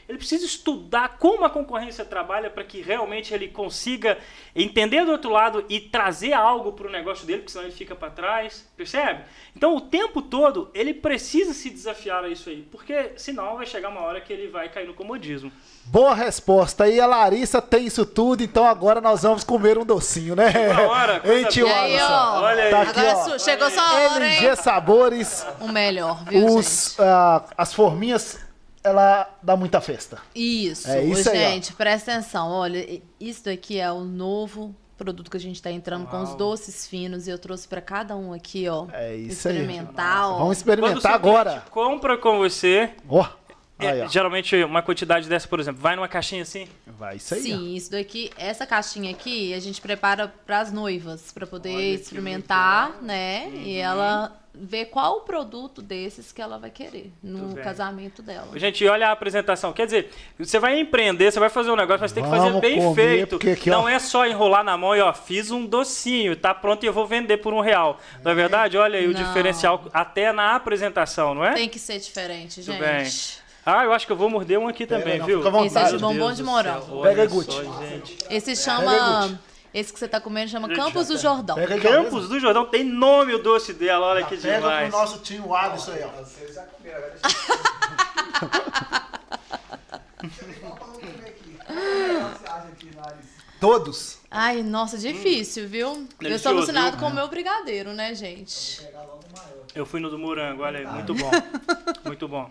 ele 0.09 0.19
precisa 0.19 0.45
estudar 0.45 1.17
como 1.19 1.45
a 1.45 1.51
concorrência 1.51 2.05
trabalha 2.05 2.49
para 2.49 2.63
que 2.65 2.81
realmente 2.81 3.35
ele 3.35 3.49
consiga 3.49 4.17
entender 4.55 5.05
do 5.05 5.11
outro 5.13 5.31
lado 5.31 5.65
e 5.69 5.81
trazer 5.81 6.33
algo 6.33 6.73
para 6.73 6.87
o 6.87 6.91
negócio 6.91 7.27
dele, 7.27 7.41
porque 7.41 7.53
senão 7.53 7.65
ele 7.65 7.75
fica 7.75 7.95
para 7.95 8.11
trás, 8.11 8.67
percebe? 8.77 9.23
Então 9.57 9.75
o 9.75 9.81
tempo 9.81 10.23
todo 10.23 10.71
ele 10.75 10.95
precisa 10.95 11.53
se 11.53 11.71
desafiar 11.71 12.25
a 12.25 12.29
isso 12.29 12.49
aí, 12.49 12.63
porque 12.71 13.13
senão 13.17 13.57
vai 13.57 13.67
chegar 13.67 13.89
uma 13.89 14.01
hora 14.01 14.21
que 14.21 14.33
ele 14.33 14.49
vai 14.49 14.69
cair 14.69 14.87
no 14.87 14.95
comodismo. 14.95 15.51
Boa 15.87 16.15
resposta. 16.15 16.89
E 16.89 17.01
a 17.01 17.07
Larissa 17.07 17.63
tem 17.63 17.87
isso 17.87 18.05
tudo, 18.05 18.43
então 18.43 18.65
agora 18.65 19.01
nós 19.01 19.23
vamos 19.23 19.45
comer 19.45 19.79
um 19.79 19.85
docinho, 19.85 20.35
né? 20.35 20.51
Uma 20.73 20.89
hora, 20.89 21.23
tio 21.51 21.67
E 21.67 21.71
aí, 21.71 21.99
ó, 22.01 22.41
Olha 22.43 22.65
aí. 22.65 22.71
Tá 22.71 22.83
aqui, 22.83 23.01
agora 23.01 23.35
ó. 23.35 23.39
chegou 23.39 23.71
sua 23.71 23.95
hora, 23.95 24.27
hein? 24.27 24.39
LG 24.39 24.57
Sabores, 24.57 25.47
O 25.61 25.69
melhor, 25.69 26.25
viu, 26.25 26.47
os, 26.47 26.91
gente? 26.97 27.03
ah, 27.09 27.45
as 27.57 27.73
forminhas, 27.73 28.41
ela 28.87 29.29
dá 29.43 29.57
muita 29.57 29.81
festa. 29.81 30.19
Isso, 30.35 30.89
É 30.91 31.03
isso 31.05 31.29
aí, 31.31 31.37
ó. 31.45 31.51
gente, 31.51 31.73
presta 31.75 32.13
atenção. 32.13 32.49
Olha, 32.51 33.01
isso 33.21 33.45
daqui 33.45 33.79
é 33.81 33.91
o 33.91 34.01
novo 34.05 34.75
produto 34.97 35.31
que 35.31 35.37
a 35.37 35.41
gente 35.41 35.61
tá 35.61 35.71
entrando 35.71 36.07
com 36.07 36.23
os 36.23 36.31
Uau. 36.31 36.39
doces 36.39 36.87
finos 36.87 37.27
e 37.27 37.31
eu 37.31 37.39
trouxe 37.39 37.69
para 37.69 37.81
cada 37.83 38.17
um 38.17 38.33
aqui, 38.33 38.67
ó. 38.69 38.87
É 38.93 39.15
isso 39.15 39.49
aí. 39.49 39.57
experimentar, 39.57 40.31
ó. 40.31 40.39
Vamos 40.39 40.57
experimentar 40.57 41.13
agora. 41.13 41.63
compra 41.71 42.17
com 42.17 42.39
você, 42.39 42.91
Ó, 43.07 43.27
é, 43.79 43.89
aí, 43.91 44.01
ó. 44.03 44.09
geralmente 44.09 44.57
uma 44.65 44.81
quantidade 44.81 45.29
dessa, 45.29 45.47
por 45.47 45.61
exemplo, 45.61 45.83
vai 45.83 45.95
numa 45.97 46.09
caixinha 46.09 46.41
assim, 46.41 46.67
Vai 46.87 47.17
isso 47.17 47.35
aí. 47.35 47.41
ó. 47.41 47.45
Sim, 47.45 47.75
isso 47.75 47.91
daqui, 47.91 48.31
essa 48.39 48.67
caixinha 48.67 49.11
aqui, 49.11 49.53
a 49.53 49.61
gente 49.61 49.83
prepara 49.83 50.29
para 50.47 50.61
as 50.61 50.73
noivas, 50.73 51.31
para 51.31 51.47
poder 51.47 51.75
Olha 51.75 51.85
experimentar, 51.89 53.03
né? 53.03 53.49
Uhum. 53.49 53.63
E 53.65 53.77
ela 53.77 54.35
ver 54.59 54.87
qual 54.87 55.19
o 55.19 55.21
produto 55.21 55.83
desses 55.83 56.33
que 56.33 56.41
ela 56.41 56.59
vai 56.59 56.71
querer 56.71 57.13
no 57.23 57.55
casamento 57.57 58.23
dela. 58.23 58.49
Gente, 58.59 58.87
olha 58.87 59.09
a 59.09 59.13
apresentação. 59.13 59.73
Quer 59.73 59.87
dizer, 59.87 60.11
você 60.39 60.59
vai 60.59 60.79
empreender, 60.81 61.31
você 61.31 61.39
vai 61.39 61.51
fazer 61.51 61.71
um 61.71 61.77
negócio, 61.77 62.01
mas 62.01 62.13
tem 62.13 62.23
que 62.25 62.31
fazer 62.31 62.61
bem 62.61 62.79
comer, 62.79 63.29
feito. 63.29 63.37
aqui, 63.37 63.71
não 63.71 63.85
ó. 63.85 63.89
é 63.89 63.99
só 63.99 64.27
enrolar 64.27 64.65
na 64.65 64.77
mão 64.77 64.95
e 64.97 65.01
ó, 65.01 65.13
fiz 65.13 65.51
um 65.51 65.67
docinho, 65.67 66.37
tá 66.37 66.55
pronto 66.55 66.83
e 66.85 66.87
eu 66.87 66.93
vou 66.93 67.07
vender 67.07 67.39
por 67.39 67.53
um 67.53 67.61
real. 67.61 67.99
Não 68.25 68.33
é 68.33 68.35
verdade? 68.35 68.77
Olha 68.79 68.99
aí 68.99 69.07
o 69.07 69.15
diferencial 69.15 69.85
até 69.93 70.33
na 70.33 70.55
apresentação, 70.55 71.35
não 71.35 71.45
é? 71.45 71.55
Tem 71.55 71.69
que 71.69 71.79
ser 71.79 71.99
diferente, 71.99 72.61
Tudo 72.61 72.73
gente. 72.73 72.81
bem. 72.81 73.07
Ah, 73.65 73.85
eu 73.85 73.93
acho 73.93 74.07
que 74.07 74.13
eu 74.13 74.17
vou 74.17 74.31
morder 74.31 74.59
um 74.61 74.69
aqui 74.69 74.87
Pega, 74.87 75.03
também, 75.03 75.19
não, 75.19 75.27
viu? 75.27 75.39
fica 75.39 75.49
à 75.49 75.53
vontade. 75.53 75.87
Esse 75.87 75.95
é 75.95 75.97
de 75.97 76.03
bombom 76.03 76.33
de 76.33 76.43
morango. 76.43 77.03
Pega, 77.03 77.29
gente. 77.29 78.19
Esse 78.31 78.47
Pega, 78.47 78.57
chama. 78.57 79.41
Esse 79.77 79.93
que 79.93 79.99
você 79.99 80.09
tá 80.09 80.19
comendo 80.19 80.51
chama 80.51 80.71
Campos 80.71 81.09
do 81.09 81.19
já 81.19 81.29
Jordão. 81.29 81.55
Pega 81.55 81.79
Campos 81.79 82.31
do 82.31 82.41
Jordão 82.41 82.65
tem 82.65 82.83
nome 82.83 83.35
o 83.35 83.43
doce 83.43 83.75
dela, 83.75 84.07
olha 84.07 84.25
que 84.25 84.35
Pega 84.35 84.57
demais. 84.57 84.89
pro 84.89 84.99
nosso 84.99 85.19
tio 85.19 85.55
Alisson 85.55 85.93
aí, 85.93 86.03
ó. 86.03 86.09
Vocês 86.25 86.55
já 86.55 86.63
comeram, 86.63 86.97
agora 86.99 87.15
eu 92.81 92.97
Larissa? 92.97 93.37
Todos. 93.61 94.19
Ai, 94.31 94.63
nossa, 94.63 94.97
difícil, 94.97 95.69
viu? 95.69 95.89
Eu 95.89 95.93
Hum. 95.95 96.09
Delicioso, 96.21 96.37
estou 96.37 96.53
alucinado 96.53 96.97
viu? 96.97 97.01
com 97.01 97.13
o 97.13 97.15
meu 97.15 97.29
brigadeiro, 97.29 97.93
né, 97.93 98.15
gente? 98.15 98.81
Eu 99.75 99.85
fui 99.85 100.01
no 100.01 100.09
do 100.09 100.19
morango, 100.19 100.63
olha 100.63 100.79
aí, 100.81 100.87
muito 100.87 101.15
bom. 101.15 101.31
Muito 102.05 102.29
bom. 102.29 102.51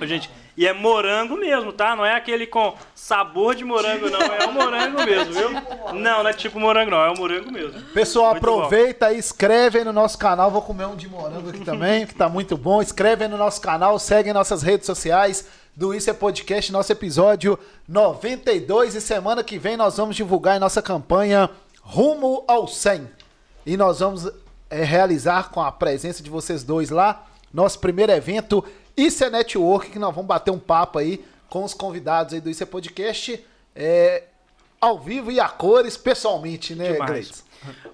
Ô, 0.00 0.06
Gente, 0.06 0.30
e 0.56 0.66
é 0.66 0.72
morango 0.72 1.36
mesmo, 1.36 1.72
tá? 1.72 1.94
Não 1.94 2.04
é 2.04 2.14
aquele 2.14 2.46
com 2.46 2.74
sabor 2.94 3.54
de 3.54 3.64
morango, 3.64 4.08
não. 4.10 4.20
É 4.20 4.46
o 4.46 4.52
morango 4.52 4.96
mesmo, 5.04 5.32
viu? 5.32 5.50
Não, 5.94 6.22
não 6.22 6.28
é 6.28 6.32
tipo 6.32 6.58
morango, 6.58 6.90
não. 6.90 6.98
É 7.04 7.10
o 7.10 7.16
morango 7.16 7.50
mesmo. 7.52 7.80
Pessoal, 7.94 8.32
Muito 8.32 8.42
bom. 8.46 8.58
aproveita 8.58 9.06
aí, 9.06 9.18
inscreve 9.18 9.78
aí 9.78 9.84
no 9.84 9.92
nosso 9.92 10.18
canal. 10.18 10.50
Vou 10.50 10.62
comer 10.62 10.86
um 10.86 10.96
de 10.96 11.08
morango 11.08 11.50
aqui 11.50 11.64
também, 11.64 12.06
que 12.06 12.14
tá 12.14 12.28
muito 12.28 12.56
bom. 12.56 12.82
Inscreve 12.82 13.24
aí 13.24 13.30
no 13.30 13.36
nosso 13.38 13.60
canal, 13.60 13.98
segue 13.98 14.32
nossas 14.32 14.62
redes 14.62 14.86
sociais 14.86 15.46
do 15.76 15.94
Isso 15.94 16.10
é 16.10 16.12
Podcast, 16.12 16.72
nosso 16.72 16.92
episódio 16.92 17.58
92. 17.88 18.94
E 18.94 19.00
semana 19.00 19.42
que 19.44 19.58
vem 19.58 19.76
nós 19.76 19.96
vamos 19.96 20.16
divulgar 20.16 20.56
em 20.56 20.60
nossa 20.60 20.80
campanha 20.82 21.48
Rumo 21.82 22.44
ao 22.46 22.68
100. 22.68 23.08
E 23.66 23.76
nós 23.76 24.00
vamos 24.00 24.30
é, 24.70 24.82
realizar 24.84 25.50
com 25.50 25.60
a 25.62 25.72
presença 25.72 26.22
de 26.22 26.30
vocês 26.30 26.62
dois 26.62 26.90
lá, 26.90 27.26
nosso 27.52 27.78
primeiro 27.78 28.12
evento, 28.12 28.64
Isso 29.00 29.24
é 29.24 29.30
Network, 29.30 29.90
que 29.90 29.98
nós 29.98 30.14
vamos 30.14 30.28
bater 30.28 30.50
um 30.50 30.58
papo 30.58 30.98
aí 30.98 31.24
com 31.48 31.64
os 31.64 31.72
convidados 31.72 32.34
aí 32.34 32.40
do 32.40 32.50
Isso 32.50 32.62
é 32.62 32.66
Podcast. 32.66 33.42
É, 33.74 34.24
ao 34.78 35.00
vivo 35.00 35.32
e 35.32 35.40
a 35.40 35.48
cores, 35.48 35.96
pessoalmente, 35.96 36.74
né. 36.74 36.92
Gleice? 36.92 37.42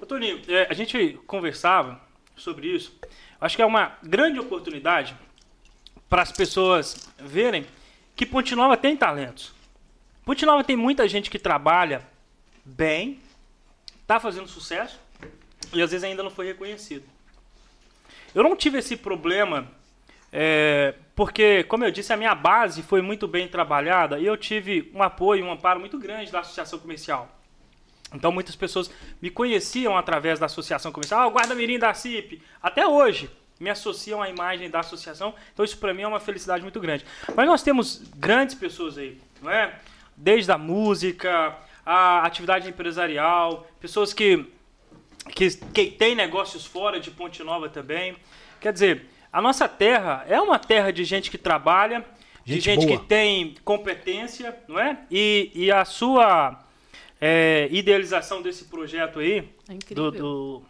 Ô, 0.00 0.04
Toninho, 0.04 0.42
é, 0.48 0.66
a 0.68 0.74
gente 0.74 1.16
conversava 1.24 2.00
sobre 2.34 2.66
isso. 2.66 2.92
Acho 3.40 3.54
que 3.54 3.62
é 3.62 3.66
uma 3.66 3.96
grande 4.02 4.40
oportunidade 4.40 5.16
para 6.08 6.22
as 6.22 6.32
pessoas 6.32 7.08
verem 7.18 7.64
que 8.16 8.26
Ponte 8.26 8.56
Nova 8.56 8.76
tem 8.76 8.96
talentos. 8.96 9.54
Ponte 10.24 10.44
Nova 10.44 10.64
tem 10.64 10.76
muita 10.76 11.06
gente 11.06 11.30
que 11.30 11.38
trabalha 11.38 12.02
bem, 12.64 13.20
está 14.02 14.18
fazendo 14.18 14.48
sucesso 14.48 14.98
e 15.72 15.80
às 15.80 15.92
vezes 15.92 16.02
ainda 16.02 16.24
não 16.24 16.30
foi 16.30 16.46
reconhecido. 16.46 17.04
Eu 18.34 18.42
não 18.42 18.56
tive 18.56 18.78
esse 18.78 18.96
problema 18.96 19.70
é, 20.32 20.94
porque, 21.14 21.64
como 21.64 21.84
eu 21.84 21.90
disse, 21.90 22.12
a 22.12 22.16
minha 22.16 22.34
base 22.34 22.82
foi 22.82 23.00
muito 23.00 23.26
bem 23.26 23.48
trabalhada 23.48 24.18
e 24.18 24.26
eu 24.26 24.36
tive 24.36 24.90
um 24.94 25.02
apoio, 25.02 25.44
um 25.44 25.52
amparo 25.52 25.80
muito 25.80 25.98
grande 25.98 26.30
da 26.30 26.40
associação 26.40 26.78
comercial. 26.78 27.28
Então 28.14 28.30
muitas 28.30 28.54
pessoas 28.54 28.90
me 29.20 29.30
conheciam 29.30 29.96
através 29.96 30.38
da 30.38 30.46
associação 30.46 30.92
comercial, 30.92 31.22
ah, 31.22 31.26
o 31.26 31.30
guarda-mirim 31.30 31.78
da 31.78 31.92
CIP, 31.92 32.42
até 32.62 32.86
hoje 32.86 33.30
me 33.58 33.70
associam 33.70 34.22
à 34.22 34.28
imagem 34.28 34.68
da 34.68 34.80
associação, 34.80 35.34
então 35.52 35.64
isso 35.64 35.78
para 35.78 35.94
mim 35.94 36.02
é 36.02 36.08
uma 36.08 36.20
felicidade 36.20 36.62
muito 36.62 36.78
grande. 36.78 37.04
Mas 37.34 37.46
nós 37.46 37.62
temos 37.62 38.02
grandes 38.16 38.54
pessoas 38.54 38.98
aí, 38.98 39.18
não 39.40 39.50
é? 39.50 39.74
Desde 40.16 40.52
a 40.52 40.58
música, 40.58 41.56
a 41.84 42.26
atividade 42.26 42.68
empresarial, 42.68 43.66
pessoas 43.80 44.12
que, 44.12 44.44
que, 45.34 45.50
que 45.72 45.90
têm 45.92 46.14
negócios 46.14 46.66
fora 46.66 47.00
de 47.00 47.10
Ponte 47.10 47.42
Nova 47.42 47.68
também. 47.68 48.16
Quer 48.60 48.72
dizer, 48.72 49.06
a 49.36 49.40
nossa 49.42 49.68
terra 49.68 50.24
é 50.28 50.40
uma 50.40 50.58
terra 50.58 50.90
de 50.92 51.04
gente 51.04 51.30
que 51.30 51.38
trabalha, 51.38 52.04
de 52.44 52.54
Gente 52.54 52.64
gente 52.64 52.86
boa. 52.86 52.98
que 52.98 53.06
tem 53.06 53.54
competência, 53.64 54.56
não 54.68 54.78
é? 54.78 54.98
E, 55.10 55.50
e 55.54 55.70
a 55.72 55.84
sua 55.84 56.58
é, 57.20 57.68
idealização 57.70 58.40
desse 58.40 58.64
projeto 58.66 59.18
aí, 59.18 59.48
É 59.68 59.94
do, 59.94 60.10
do- 60.10 60.62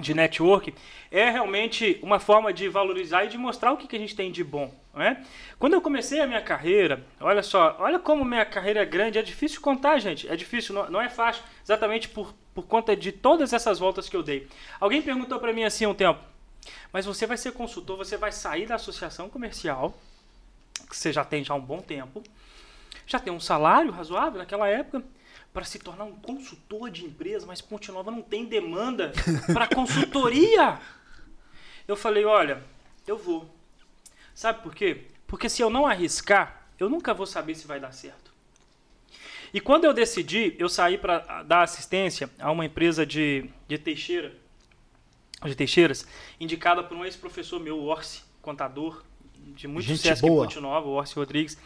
de 0.00 0.12
network, 0.12 0.74
é 1.10 1.30
realmente 1.30 1.98
uma 2.02 2.18
forma 2.20 2.52
de 2.52 2.68
valorizar 2.68 3.24
e 3.24 3.28
de 3.28 3.38
mostrar 3.38 3.72
o 3.72 3.76
que, 3.78 3.86
que 3.88 3.96
a 3.96 3.98
gente 3.98 4.14
tem 4.14 4.30
de 4.30 4.44
bom. 4.44 4.74
Não 4.92 5.00
é? 5.02 5.22
Quando 5.58 5.72
eu 5.74 5.80
comecei 5.80 6.20
a 6.20 6.26
minha 6.26 6.40
carreira, 6.42 7.02
olha 7.20 7.42
só, 7.42 7.76
olha 7.78 7.98
como 7.98 8.24
minha 8.24 8.44
carreira 8.44 8.80
é 8.82 8.84
grande, 8.84 9.18
é 9.18 9.22
difícil 9.22 9.60
contar, 9.60 9.98
gente, 9.98 10.28
é 10.28 10.36
difícil, 10.36 10.74
não, 10.74 10.90
não 10.90 11.00
é 11.00 11.08
fácil, 11.08 11.42
exatamente 11.64 12.08
por, 12.10 12.34
por 12.54 12.66
conta 12.66 12.94
de 12.96 13.10
todas 13.12 13.52
essas 13.54 13.78
voltas 13.78 14.06
que 14.08 14.16
eu 14.16 14.22
dei. 14.22 14.46
Alguém 14.80 15.00
perguntou 15.00 15.38
para 15.38 15.52
mim 15.52 15.64
assim 15.64 15.86
um 15.86 15.94
tempo, 15.94 16.20
mas 16.92 17.06
você 17.06 17.26
vai 17.26 17.36
ser 17.36 17.52
consultor, 17.52 17.96
você 17.96 18.16
vai 18.16 18.32
sair 18.32 18.66
da 18.66 18.74
associação 18.74 19.28
comercial, 19.28 19.98
que 20.88 20.96
você 20.96 21.12
já 21.12 21.24
tem 21.24 21.44
já 21.44 21.54
há 21.54 21.56
um 21.56 21.60
bom 21.60 21.80
tempo, 21.80 22.22
já 23.06 23.18
tem 23.18 23.32
um 23.32 23.40
salário 23.40 23.90
razoável 23.90 24.38
naquela 24.38 24.68
época, 24.68 25.04
para 25.52 25.64
se 25.64 25.78
tornar 25.78 26.04
um 26.04 26.14
consultor 26.16 26.90
de 26.90 27.04
empresa, 27.04 27.46
mas 27.46 27.62
Ponte 27.62 27.90
Nova 27.90 28.10
não 28.10 28.20
tem 28.20 28.44
demanda 28.44 29.12
para 29.54 29.66
consultoria. 29.66 30.78
Eu 31.88 31.96
falei, 31.96 32.26
olha, 32.26 32.62
eu 33.06 33.16
vou. 33.16 33.48
Sabe 34.34 34.62
por 34.62 34.74
quê? 34.74 35.06
Porque 35.26 35.48
se 35.48 35.62
eu 35.62 35.70
não 35.70 35.86
arriscar, 35.86 36.68
eu 36.78 36.90
nunca 36.90 37.14
vou 37.14 37.26
saber 37.26 37.54
se 37.54 37.66
vai 37.66 37.80
dar 37.80 37.92
certo. 37.92 38.34
E 39.52 39.60
quando 39.60 39.84
eu 39.84 39.94
decidi, 39.94 40.54
eu 40.58 40.68
saí 40.68 40.98
para 40.98 41.42
dar 41.44 41.62
assistência 41.62 42.28
a 42.38 42.50
uma 42.50 42.66
empresa 42.66 43.06
de, 43.06 43.48
de 43.66 43.78
Teixeira, 43.78 44.36
de 45.44 45.54
Teixeiras, 45.54 46.06
indicada 46.40 46.82
por 46.82 46.96
um 46.96 47.04
ex-professor 47.04 47.60
meu, 47.60 47.82
Orsi, 47.82 48.22
contador, 48.40 49.02
de 49.54 49.68
muito 49.68 49.86
Gente 49.86 49.98
sucesso 49.98 50.26
boa. 50.26 50.48
Nova, 50.60 50.88
o 50.88 50.92
Orsi 50.92 51.14
Rodrigues. 51.14 51.58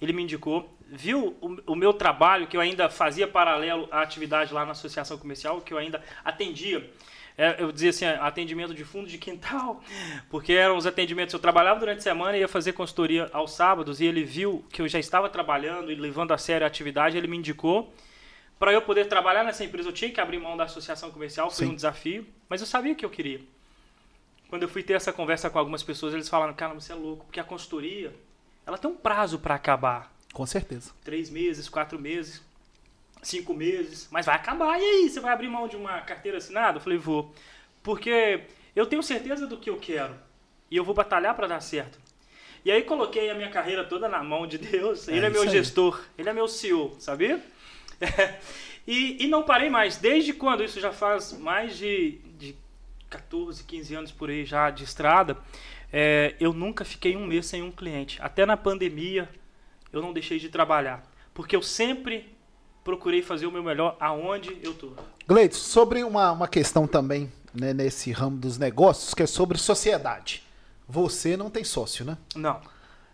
Ele 0.00 0.12
me 0.12 0.22
indicou, 0.22 0.76
viu 0.86 1.36
o, 1.40 1.72
o 1.72 1.74
meu 1.74 1.92
trabalho, 1.92 2.46
que 2.46 2.56
eu 2.56 2.60
ainda 2.60 2.88
fazia 2.90 3.26
paralelo 3.26 3.88
à 3.90 4.02
atividade 4.02 4.52
lá 4.52 4.64
na 4.64 4.72
associação 4.72 5.16
comercial, 5.16 5.60
que 5.60 5.72
eu 5.72 5.78
ainda 5.78 6.02
atendia. 6.24 6.90
É, 7.38 7.56
eu 7.62 7.70
dizia 7.70 7.90
assim, 7.90 8.06
atendimento 8.06 8.74
de 8.74 8.84
fundo 8.84 9.08
de 9.08 9.18
quintal, 9.18 9.82
porque 10.30 10.52
eram 10.52 10.76
os 10.76 10.86
atendimentos. 10.86 11.32
Eu 11.32 11.40
trabalhava 11.40 11.80
durante 11.80 11.98
a 11.98 12.02
semana 12.02 12.36
e 12.36 12.40
ia 12.40 12.48
fazer 12.48 12.72
consultoria 12.72 13.28
aos 13.32 13.52
sábados, 13.52 14.00
e 14.00 14.06
ele 14.06 14.24
viu 14.24 14.64
que 14.70 14.82
eu 14.82 14.88
já 14.88 14.98
estava 14.98 15.28
trabalhando 15.28 15.90
e 15.90 15.94
levando 15.94 16.32
a 16.32 16.38
sério 16.38 16.64
a 16.64 16.68
atividade, 16.68 17.16
ele 17.16 17.26
me 17.26 17.36
indicou. 17.36 17.92
Para 18.58 18.72
eu 18.72 18.80
poder 18.82 19.06
trabalhar 19.06 19.44
nessa 19.44 19.64
empresa, 19.64 19.88
eu 19.88 19.92
tinha 19.92 20.10
que 20.10 20.20
abrir 20.20 20.38
mão 20.38 20.56
da 20.56 20.64
associação 20.64 21.10
comercial, 21.10 21.50
foi 21.50 21.66
Sim. 21.66 21.72
um 21.72 21.74
desafio, 21.74 22.26
mas 22.48 22.60
eu 22.60 22.66
sabia 22.66 22.92
o 22.92 22.96
que 22.96 23.04
eu 23.04 23.10
queria. 23.10 23.40
Quando 24.48 24.62
eu 24.62 24.68
fui 24.68 24.82
ter 24.82 24.94
essa 24.94 25.12
conversa 25.12 25.50
com 25.50 25.58
algumas 25.58 25.82
pessoas, 25.82 26.14
eles 26.14 26.28
falaram: 26.28 26.54
Cara, 26.54 26.72
você 26.72 26.92
é 26.92 26.94
louco, 26.94 27.24
porque 27.26 27.40
a 27.40 27.44
consultoria 27.44 28.14
ela 28.66 28.78
tem 28.78 28.90
um 28.90 28.96
prazo 28.96 29.38
para 29.38 29.54
acabar 29.54 30.12
Com 30.32 30.46
certeza. 30.46 30.92
três 31.04 31.28
meses, 31.30 31.68
quatro 31.68 31.98
meses, 31.98 32.42
cinco 33.22 33.52
meses, 33.52 34.08
mas 34.10 34.26
vai 34.26 34.36
acabar. 34.36 34.78
E 34.78 34.82
aí, 34.82 35.08
você 35.08 35.20
vai 35.20 35.32
abrir 35.32 35.48
mão 35.48 35.68
de 35.68 35.76
uma 35.76 36.00
carteira 36.00 36.38
assinada? 36.38 36.78
Eu 36.78 36.82
falei, 36.82 36.98
vou. 36.98 37.34
Porque 37.82 38.42
eu 38.74 38.86
tenho 38.86 39.02
certeza 39.02 39.46
do 39.46 39.56
que 39.58 39.68
eu 39.70 39.76
quero 39.78 40.14
e 40.70 40.76
eu 40.76 40.84
vou 40.84 40.94
batalhar 40.94 41.34
para 41.34 41.46
dar 41.46 41.60
certo. 41.60 41.98
E 42.64 42.70
aí 42.70 42.82
coloquei 42.82 43.30
a 43.30 43.34
minha 43.34 43.50
carreira 43.50 43.84
toda 43.84 44.08
na 44.08 44.22
mão 44.24 44.46
de 44.46 44.58
Deus. 44.58 45.06
Ele 45.06 45.24
é, 45.24 45.28
É 45.28 45.30
meu 45.30 45.48
gestor, 45.48 46.02
ele 46.18 46.28
é 46.28 46.32
meu 46.32 46.48
CEO, 46.48 46.96
sabia? 46.98 47.40
e, 48.86 49.24
e 49.24 49.26
não 49.26 49.42
parei 49.42 49.70
mais. 49.70 49.96
Desde 49.96 50.32
quando? 50.32 50.62
Isso 50.62 50.80
já 50.80 50.92
faz 50.92 51.32
mais 51.32 51.76
de, 51.76 52.18
de 52.38 52.56
14, 53.08 53.64
15 53.64 53.94
anos 53.94 54.12
por 54.12 54.30
aí 54.30 54.44
já 54.44 54.70
de 54.70 54.84
estrada. 54.84 55.36
É, 55.92 56.34
eu 56.40 56.52
nunca 56.52 56.84
fiquei 56.84 57.16
um 57.16 57.26
mês 57.26 57.46
sem 57.46 57.62
um 57.62 57.70
cliente. 57.70 58.20
Até 58.20 58.44
na 58.44 58.56
pandemia 58.56 59.28
eu 59.92 60.02
não 60.02 60.12
deixei 60.12 60.38
de 60.38 60.48
trabalhar. 60.48 61.02
Porque 61.32 61.54
eu 61.54 61.62
sempre 61.62 62.34
procurei 62.84 63.22
fazer 63.22 63.46
o 63.46 63.50
meu 63.50 63.62
melhor 63.62 63.96
aonde 63.98 64.56
eu 64.62 64.74
tô. 64.74 64.92
Gleidson, 65.26 65.58
sobre 65.58 66.04
uma, 66.04 66.32
uma 66.32 66.48
questão 66.48 66.86
também 66.86 67.32
né, 67.52 67.72
nesse 67.74 68.12
ramo 68.12 68.36
dos 68.36 68.58
negócios, 68.58 69.14
que 69.14 69.22
é 69.22 69.26
sobre 69.26 69.58
sociedade. 69.58 70.42
Você 70.88 71.36
não 71.36 71.50
tem 71.50 71.64
sócio, 71.64 72.04
né? 72.04 72.16
Não. 72.34 72.60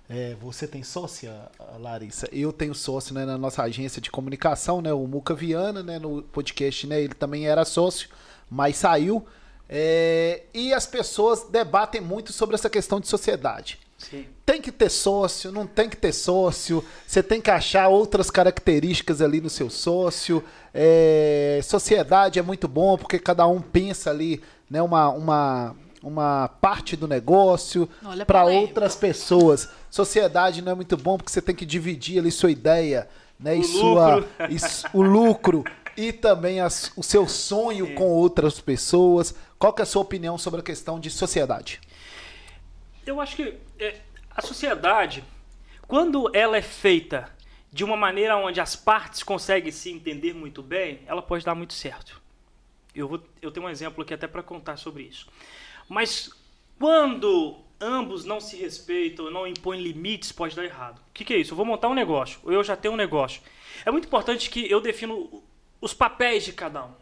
É, 0.08 0.34
você 0.40 0.66
tem 0.66 0.82
sócia, 0.82 1.32
Larissa? 1.78 2.28
Eu 2.32 2.52
tenho 2.52 2.74
sócio 2.74 3.14
né, 3.14 3.24
na 3.24 3.38
nossa 3.38 3.62
agência 3.62 4.00
de 4.00 4.10
comunicação, 4.10 4.82
né? 4.82 4.92
O 4.92 5.06
Muca 5.06 5.34
Viana, 5.34 5.82
né? 5.82 5.98
No 5.98 6.22
podcast, 6.22 6.86
né? 6.86 7.00
Ele 7.00 7.14
também 7.14 7.46
era 7.46 7.64
sócio, 7.64 8.08
mas 8.50 8.76
saiu. 8.76 9.26
É, 9.68 10.42
e 10.52 10.74
as 10.74 10.86
pessoas 10.86 11.44
debatem 11.50 12.00
muito 12.00 12.32
sobre 12.32 12.54
essa 12.54 12.68
questão 12.68 13.00
de 13.00 13.08
sociedade. 13.08 13.78
Sim. 13.96 14.26
Tem 14.44 14.60
que 14.60 14.72
ter 14.72 14.90
sócio, 14.90 15.52
não 15.52 15.66
tem 15.66 15.88
que 15.88 15.96
ter 15.96 16.12
sócio. 16.12 16.84
Você 17.06 17.22
tem 17.22 17.40
que 17.40 17.50
achar 17.50 17.88
outras 17.88 18.30
características 18.30 19.22
ali 19.22 19.40
no 19.40 19.48
seu 19.48 19.70
sócio. 19.70 20.44
É, 20.74 21.60
sociedade 21.62 22.38
é 22.38 22.42
muito 22.42 22.66
bom 22.66 22.98
porque 22.98 23.18
cada 23.18 23.46
um 23.46 23.60
pensa 23.60 24.10
ali, 24.10 24.42
né, 24.68 24.82
uma, 24.82 25.08
uma, 25.10 25.76
uma 26.02 26.48
parte 26.48 26.96
do 26.96 27.06
negócio 27.06 27.88
para 28.26 28.44
outras 28.44 28.96
pessoas. 28.96 29.68
Sociedade 29.90 30.60
não 30.62 30.72
é 30.72 30.74
muito 30.74 30.96
bom 30.96 31.16
porque 31.16 31.30
você 31.30 31.40
tem 31.42 31.54
que 31.54 31.64
dividir 31.64 32.18
ali 32.18 32.30
sua 32.30 32.50
ideia, 32.50 33.08
né, 33.38 33.54
O 33.54 33.60
e 33.60 33.64
sua, 33.64 34.14
lucro. 34.16 34.30
e 34.50 34.54
s- 34.56 34.86
o 34.92 35.02
lucro 35.02 35.64
e 35.96 36.12
também 36.12 36.60
as- 36.60 36.90
o 36.96 37.02
seu 37.02 37.28
sonho 37.28 37.94
com 37.94 38.08
outras 38.08 38.60
pessoas. 38.60 39.34
Qual 39.58 39.72
que 39.72 39.82
é 39.82 39.84
a 39.84 39.86
sua 39.86 40.02
opinião 40.02 40.36
sobre 40.38 40.60
a 40.60 40.62
questão 40.62 40.98
de 40.98 41.10
sociedade? 41.10 41.80
Eu 43.06 43.20
acho 43.20 43.36
que 43.36 43.54
é, 43.78 43.96
a 44.30 44.42
sociedade, 44.42 45.22
quando 45.86 46.30
ela 46.34 46.56
é 46.56 46.62
feita 46.62 47.28
de 47.72 47.84
uma 47.84 47.96
maneira 47.96 48.36
onde 48.36 48.60
as 48.60 48.76
partes 48.76 49.22
conseguem 49.22 49.72
se 49.72 49.90
entender 49.90 50.34
muito 50.34 50.62
bem, 50.62 51.00
ela 51.06 51.22
pode 51.22 51.44
dar 51.44 51.54
muito 51.54 51.72
certo. 51.74 52.20
Eu, 52.94 53.08
vou, 53.08 53.22
eu 53.40 53.50
tenho 53.50 53.66
um 53.66 53.70
exemplo 53.70 54.02
aqui 54.02 54.12
até 54.12 54.26
para 54.26 54.42
contar 54.42 54.76
sobre 54.76 55.04
isso. 55.04 55.26
Mas 55.92 56.30
quando 56.78 57.54
ambos 57.78 58.24
não 58.24 58.40
se 58.40 58.56
respeitam, 58.56 59.30
não 59.30 59.46
impõem 59.46 59.82
limites, 59.82 60.32
pode 60.32 60.56
dar 60.56 60.64
errado. 60.64 60.98
O 61.00 61.12
que, 61.12 61.22
que 61.22 61.34
é 61.34 61.36
isso? 61.36 61.52
Eu 61.52 61.56
vou 61.56 61.66
montar 61.66 61.88
um 61.88 61.94
negócio, 61.94 62.40
ou 62.42 62.50
eu 62.50 62.64
já 62.64 62.74
tenho 62.74 62.94
um 62.94 62.96
negócio. 62.96 63.42
É 63.84 63.90
muito 63.90 64.06
importante 64.06 64.48
que 64.48 64.70
eu 64.70 64.80
defino 64.80 65.42
os 65.82 65.92
papéis 65.92 66.44
de 66.44 66.54
cada 66.54 66.86
um. 66.86 66.94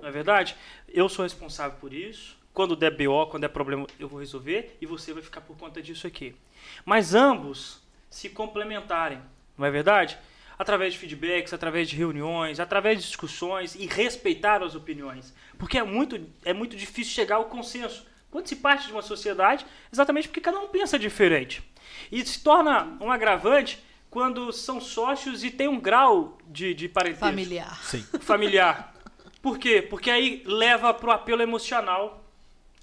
Não 0.00 0.08
é 0.08 0.10
verdade? 0.10 0.56
Eu 0.88 1.06
sou 1.06 1.22
responsável 1.22 1.76
por 1.78 1.92
isso. 1.92 2.34
Quando 2.54 2.74
der 2.74 2.96
BO, 2.96 3.26
quando 3.26 3.42
der 3.42 3.50
problema, 3.50 3.86
eu 4.00 4.08
vou 4.08 4.20
resolver 4.20 4.78
e 4.80 4.86
você 4.86 5.12
vai 5.12 5.22
ficar 5.22 5.42
por 5.42 5.54
conta 5.58 5.82
disso 5.82 6.06
aqui. 6.06 6.34
Mas 6.82 7.14
ambos 7.14 7.82
se 8.08 8.30
complementarem, 8.30 9.20
não 9.58 9.66
é 9.66 9.70
verdade? 9.70 10.18
Através 10.58 10.94
de 10.94 10.98
feedbacks, 10.98 11.52
através 11.52 11.88
de 11.88 11.96
reuniões, 11.96 12.58
através 12.58 12.98
de 12.98 13.06
discussões 13.06 13.74
e 13.74 13.86
respeitar 13.86 14.62
as 14.62 14.74
opiniões. 14.74 15.34
Porque 15.58 15.78
é 15.78 15.82
muito, 15.82 16.20
é 16.44 16.52
muito 16.52 16.76
difícil 16.76 17.12
chegar 17.12 17.36
ao 17.36 17.46
consenso. 17.46 18.06
Quando 18.30 18.48
se 18.48 18.56
parte 18.56 18.86
de 18.86 18.92
uma 18.92 19.02
sociedade, 19.02 19.66
exatamente 19.92 20.28
porque 20.28 20.40
cada 20.40 20.58
um 20.58 20.68
pensa 20.68 20.98
diferente. 20.98 21.62
E 22.10 22.24
se 22.24 22.42
torna 22.42 22.96
um 23.00 23.10
agravante 23.10 23.78
quando 24.10 24.52
são 24.52 24.80
sócios 24.80 25.44
e 25.44 25.50
tem 25.50 25.68
um 25.68 25.78
grau 25.78 26.38
de, 26.46 26.74
de 26.74 26.88
parentesco 26.88 27.26
Familiar. 27.26 27.84
Sim. 27.84 28.02
familiar. 28.20 28.94
Por 29.42 29.58
quê? 29.58 29.80
Porque 29.82 30.10
aí 30.10 30.42
leva 30.46 30.92
pro 30.92 31.10
apelo 31.10 31.42
emocional. 31.42 32.25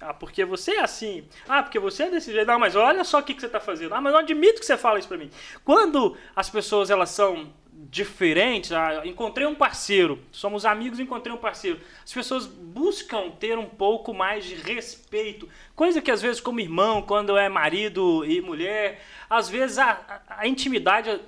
Ah, 0.00 0.12
porque 0.12 0.44
você 0.44 0.72
é 0.72 0.80
assim. 0.80 1.24
Ah, 1.48 1.62
porque 1.62 1.78
você 1.78 2.04
é 2.04 2.10
desse 2.10 2.32
jeito. 2.32 2.46
Não, 2.46 2.58
mas 2.58 2.76
olha 2.76 3.04
só 3.04 3.18
o 3.20 3.22
que, 3.22 3.32
que 3.34 3.40
você 3.40 3.46
está 3.46 3.60
fazendo. 3.60 3.94
Ah, 3.94 4.00
mas 4.00 4.12
eu 4.12 4.18
admito 4.18 4.60
que 4.60 4.66
você 4.66 4.76
fala 4.76 4.98
isso 4.98 5.08
para 5.08 5.16
mim. 5.16 5.30
Quando 5.64 6.16
as 6.36 6.50
pessoas 6.50 6.90
elas 6.90 7.10
são 7.10 7.52
diferentes, 7.90 8.72
ah, 8.72 9.02
encontrei 9.04 9.46
um 9.46 9.54
parceiro, 9.54 10.18
somos 10.32 10.64
amigos, 10.66 10.98
encontrei 11.00 11.32
um 11.34 11.38
parceiro. 11.38 11.80
As 12.04 12.12
pessoas 12.12 12.44
buscam 12.46 13.30
ter 13.30 13.56
um 13.58 13.66
pouco 13.66 14.12
mais 14.12 14.44
de 14.44 14.54
respeito, 14.56 15.48
coisa 15.76 16.00
que 16.02 16.10
às 16.10 16.20
vezes 16.20 16.40
como 16.40 16.60
irmão, 16.60 17.02
quando 17.02 17.36
é 17.36 17.48
marido 17.48 18.24
e 18.24 18.40
mulher, 18.40 19.00
às 19.30 19.48
vezes 19.48 19.78
a, 19.78 20.22
a- 20.28 20.46
intimidade 20.46 21.20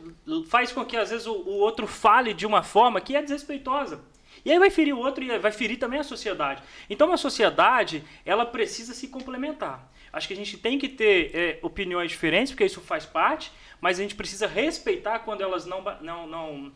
faz 0.48 0.72
com 0.72 0.84
que 0.84 0.96
às 0.96 1.10
vezes 1.10 1.26
o, 1.26 1.32
o 1.34 1.58
outro 1.58 1.86
fale 1.86 2.34
de 2.34 2.46
uma 2.46 2.62
forma 2.62 3.00
que 3.00 3.14
é 3.16 3.22
desrespeitosa. 3.22 4.00
E 4.46 4.52
aí 4.52 4.60
vai 4.60 4.70
ferir 4.70 4.94
o 4.94 4.98
outro 5.00 5.24
e 5.24 5.38
vai 5.40 5.50
ferir 5.50 5.76
também 5.76 5.98
a 5.98 6.04
sociedade. 6.04 6.62
Então 6.88 7.12
a 7.12 7.16
sociedade, 7.16 8.04
ela 8.24 8.46
precisa 8.46 8.94
se 8.94 9.08
complementar. 9.08 9.90
Acho 10.12 10.28
que 10.28 10.34
a 10.34 10.36
gente 10.36 10.56
tem 10.56 10.78
que 10.78 10.88
ter 10.88 11.34
é, 11.34 11.58
opiniões 11.62 12.12
diferentes, 12.12 12.52
porque 12.52 12.64
isso 12.64 12.80
faz 12.80 13.04
parte, 13.04 13.50
mas 13.80 13.98
a 13.98 14.02
gente 14.02 14.14
precisa 14.14 14.46
respeitar 14.46 15.18
quando 15.18 15.40
elas 15.40 15.66
não, 15.66 15.82
não, 16.00 16.28
não, 16.28 16.72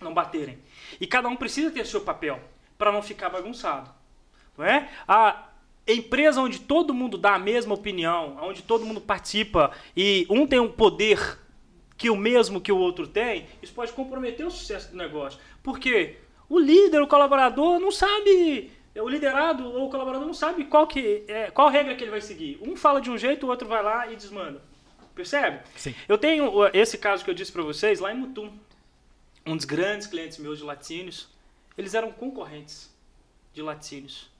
não 0.00 0.12
baterem. 0.12 0.58
E 1.00 1.06
cada 1.06 1.28
um 1.28 1.36
precisa 1.36 1.70
ter 1.70 1.86
seu 1.86 2.00
papel, 2.00 2.40
para 2.76 2.90
não 2.90 3.00
ficar 3.00 3.28
bagunçado. 3.28 3.88
Não 4.58 4.64
é? 4.64 4.88
A 5.06 5.48
empresa 5.86 6.40
onde 6.40 6.58
todo 6.58 6.92
mundo 6.92 7.16
dá 7.16 7.36
a 7.36 7.38
mesma 7.38 7.72
opinião, 7.72 8.36
onde 8.42 8.62
todo 8.62 8.84
mundo 8.84 9.00
participa 9.00 9.70
e 9.96 10.26
um 10.28 10.44
tem 10.44 10.58
um 10.58 10.68
poder 10.68 11.38
que 11.96 12.10
o 12.10 12.16
mesmo 12.16 12.60
que 12.60 12.72
o 12.72 12.78
outro 12.78 13.06
tem, 13.06 13.46
isso 13.62 13.72
pode 13.72 13.92
comprometer 13.92 14.44
o 14.44 14.50
sucesso 14.50 14.90
do 14.90 14.96
negócio. 14.96 15.38
Porque 15.62 16.16
o 16.48 16.58
líder, 16.58 17.00
o 17.00 17.06
colaborador, 17.06 17.78
não 17.78 17.90
sabe. 17.90 18.70
O 18.94 19.08
liderado 19.08 19.64
ou 19.64 19.86
o 19.86 19.90
colaborador 19.90 20.26
não 20.26 20.34
sabe 20.34 20.64
qual, 20.66 20.86
que 20.86 21.24
é, 21.26 21.50
qual 21.50 21.70
regra 21.70 21.94
que 21.94 22.04
ele 22.04 22.10
vai 22.10 22.20
seguir. 22.20 22.58
Um 22.60 22.76
fala 22.76 23.00
de 23.00 23.10
um 23.10 23.16
jeito, 23.16 23.46
o 23.46 23.48
outro 23.48 23.66
vai 23.66 23.82
lá 23.82 24.12
e 24.12 24.16
desmanda. 24.16 24.60
Percebe? 25.14 25.60
Sim. 25.76 25.94
Eu 26.08 26.18
tenho 26.18 26.48
uh, 26.48 26.70
esse 26.72 26.98
caso 26.98 27.24
que 27.24 27.30
eu 27.30 27.34
disse 27.34 27.52
para 27.52 27.62
vocês 27.62 28.00
lá 28.00 28.12
em 28.12 28.16
Mutum. 28.16 28.52
Um 29.46 29.56
dos 29.56 29.64
grandes 29.64 30.06
clientes 30.06 30.38
meus 30.38 30.58
de 30.58 30.64
laticínios, 30.64 31.28
eles 31.76 31.94
eram 31.94 32.12
concorrentes 32.12 32.94
de 33.52 33.62
laticínios. 33.62 34.30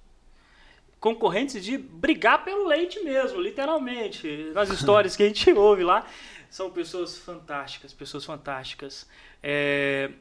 Concorrentes 1.01 1.65
de 1.65 1.77
brigar 1.77 2.45
pelo 2.45 2.67
leite 2.67 3.01
mesmo, 3.01 3.41
literalmente. 3.41 4.51
Nas 4.55 4.71
histórias 4.71 5.17
que 5.17 5.23
a 5.23 5.27
gente 5.27 5.51
ouve 5.53 5.83
lá, 5.83 6.07
são 6.49 6.71
pessoas 6.71 7.19
fantásticas, 7.19 7.93
pessoas 7.93 8.25
fantásticas. 8.25 9.09
É, 9.43 10.13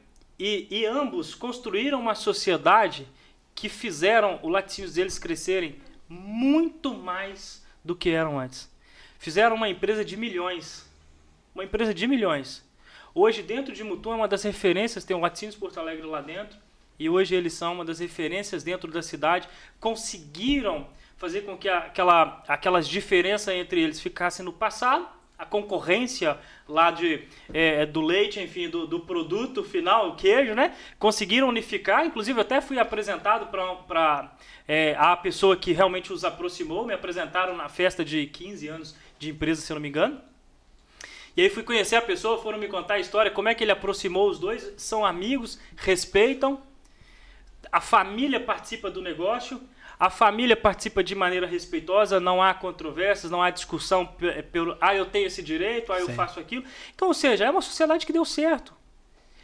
e, 0.44 0.66
e 0.70 0.86
ambos 0.86 1.36
construíram 1.36 2.00
uma 2.00 2.16
sociedade 2.16 3.06
que 3.54 3.68
fizeram 3.68 4.40
o 4.42 4.48
laticínios 4.48 4.94
deles 4.94 5.16
crescerem 5.16 5.76
muito 6.08 6.92
mais 6.92 7.64
do 7.84 7.94
que 7.94 8.10
eram 8.10 8.40
antes. 8.40 8.68
Fizeram 9.20 9.54
uma 9.54 9.68
empresa 9.68 10.04
de 10.04 10.16
milhões. 10.16 10.84
Uma 11.54 11.62
empresa 11.62 11.94
de 11.94 12.08
milhões. 12.08 12.68
Hoje, 13.14 13.40
dentro 13.40 13.72
de 13.72 13.84
Mutum, 13.84 14.14
é 14.14 14.16
uma 14.16 14.26
das 14.26 14.42
referências, 14.42 15.04
tem 15.04 15.16
o 15.16 15.20
Laticínios 15.20 15.54
Porto 15.54 15.78
Alegre 15.78 16.06
lá 16.06 16.20
dentro, 16.20 16.58
e 16.98 17.08
hoje 17.08 17.36
eles 17.36 17.52
são 17.52 17.74
uma 17.74 17.84
das 17.84 18.00
referências 18.00 18.64
dentro 18.64 18.90
da 18.90 19.00
cidade. 19.00 19.48
Conseguiram 19.78 20.88
fazer 21.18 21.42
com 21.42 21.56
que 21.56 21.68
aquela, 21.68 22.42
aquelas 22.48 22.88
diferenças 22.88 23.54
entre 23.54 23.80
eles 23.80 24.00
ficassem 24.00 24.44
no 24.44 24.52
passado, 24.52 25.06
a 25.42 25.46
concorrência 25.46 26.38
lá 26.68 26.92
de, 26.92 27.24
é, 27.52 27.84
do 27.84 28.00
leite, 28.00 28.38
enfim, 28.38 28.68
do, 28.68 28.86
do, 28.86 29.00
produto 29.00 29.64
final, 29.64 30.10
o 30.10 30.14
queijo, 30.14 30.54
né? 30.54 30.76
Conseguiram 31.00 31.48
unificar, 31.48 32.06
inclusive 32.06 32.40
até 32.40 32.60
fui 32.60 32.78
apresentado 32.78 33.46
para 33.46 34.32
é, 34.68 34.94
a 34.96 35.16
pessoa 35.16 35.56
que 35.56 35.72
realmente 35.72 36.12
os 36.12 36.24
aproximou, 36.24 36.86
me 36.86 36.94
apresentaram 36.94 37.56
na 37.56 37.68
festa 37.68 38.04
de 38.04 38.24
15 38.26 38.68
anos 38.68 38.96
de 39.18 39.30
empresa, 39.30 39.60
se 39.60 39.72
eu 39.72 39.74
não 39.74 39.82
me 39.82 39.88
engano. 39.88 40.20
E 41.36 41.42
aí 41.42 41.50
fui 41.50 41.64
conhecer 41.64 41.96
a 41.96 42.02
pessoa, 42.02 42.40
foram 42.40 42.58
me 42.58 42.68
contar 42.68 42.94
a 42.94 43.00
história, 43.00 43.30
como 43.30 43.48
é 43.48 43.54
que 43.54 43.64
ele 43.64 43.72
aproximou 43.72 44.30
os 44.30 44.38
dois, 44.38 44.74
são 44.76 45.04
amigos, 45.04 45.58
respeitam, 45.76 46.62
a 47.72 47.80
família 47.80 48.38
participa 48.38 48.88
do 48.88 49.02
negócio, 49.02 49.60
a 50.02 50.10
família 50.10 50.56
participa 50.56 51.00
de 51.00 51.14
maneira 51.14 51.46
respeitosa, 51.46 52.18
não 52.18 52.42
há 52.42 52.52
controvérsias, 52.52 53.30
não 53.30 53.40
há 53.40 53.50
discussão 53.50 54.04
pelo, 54.50 54.76
ah, 54.80 54.92
eu 54.96 55.06
tenho 55.06 55.28
esse 55.28 55.40
direito, 55.40 55.92
ah, 55.92 56.00
eu 56.00 56.06
Sim. 56.06 56.14
faço 56.14 56.40
aquilo. 56.40 56.64
Então, 56.92 57.06
ou 57.06 57.14
seja, 57.14 57.44
é 57.44 57.50
uma 57.50 57.62
sociedade 57.62 58.04
que 58.04 58.12
deu 58.12 58.24
certo. 58.24 58.74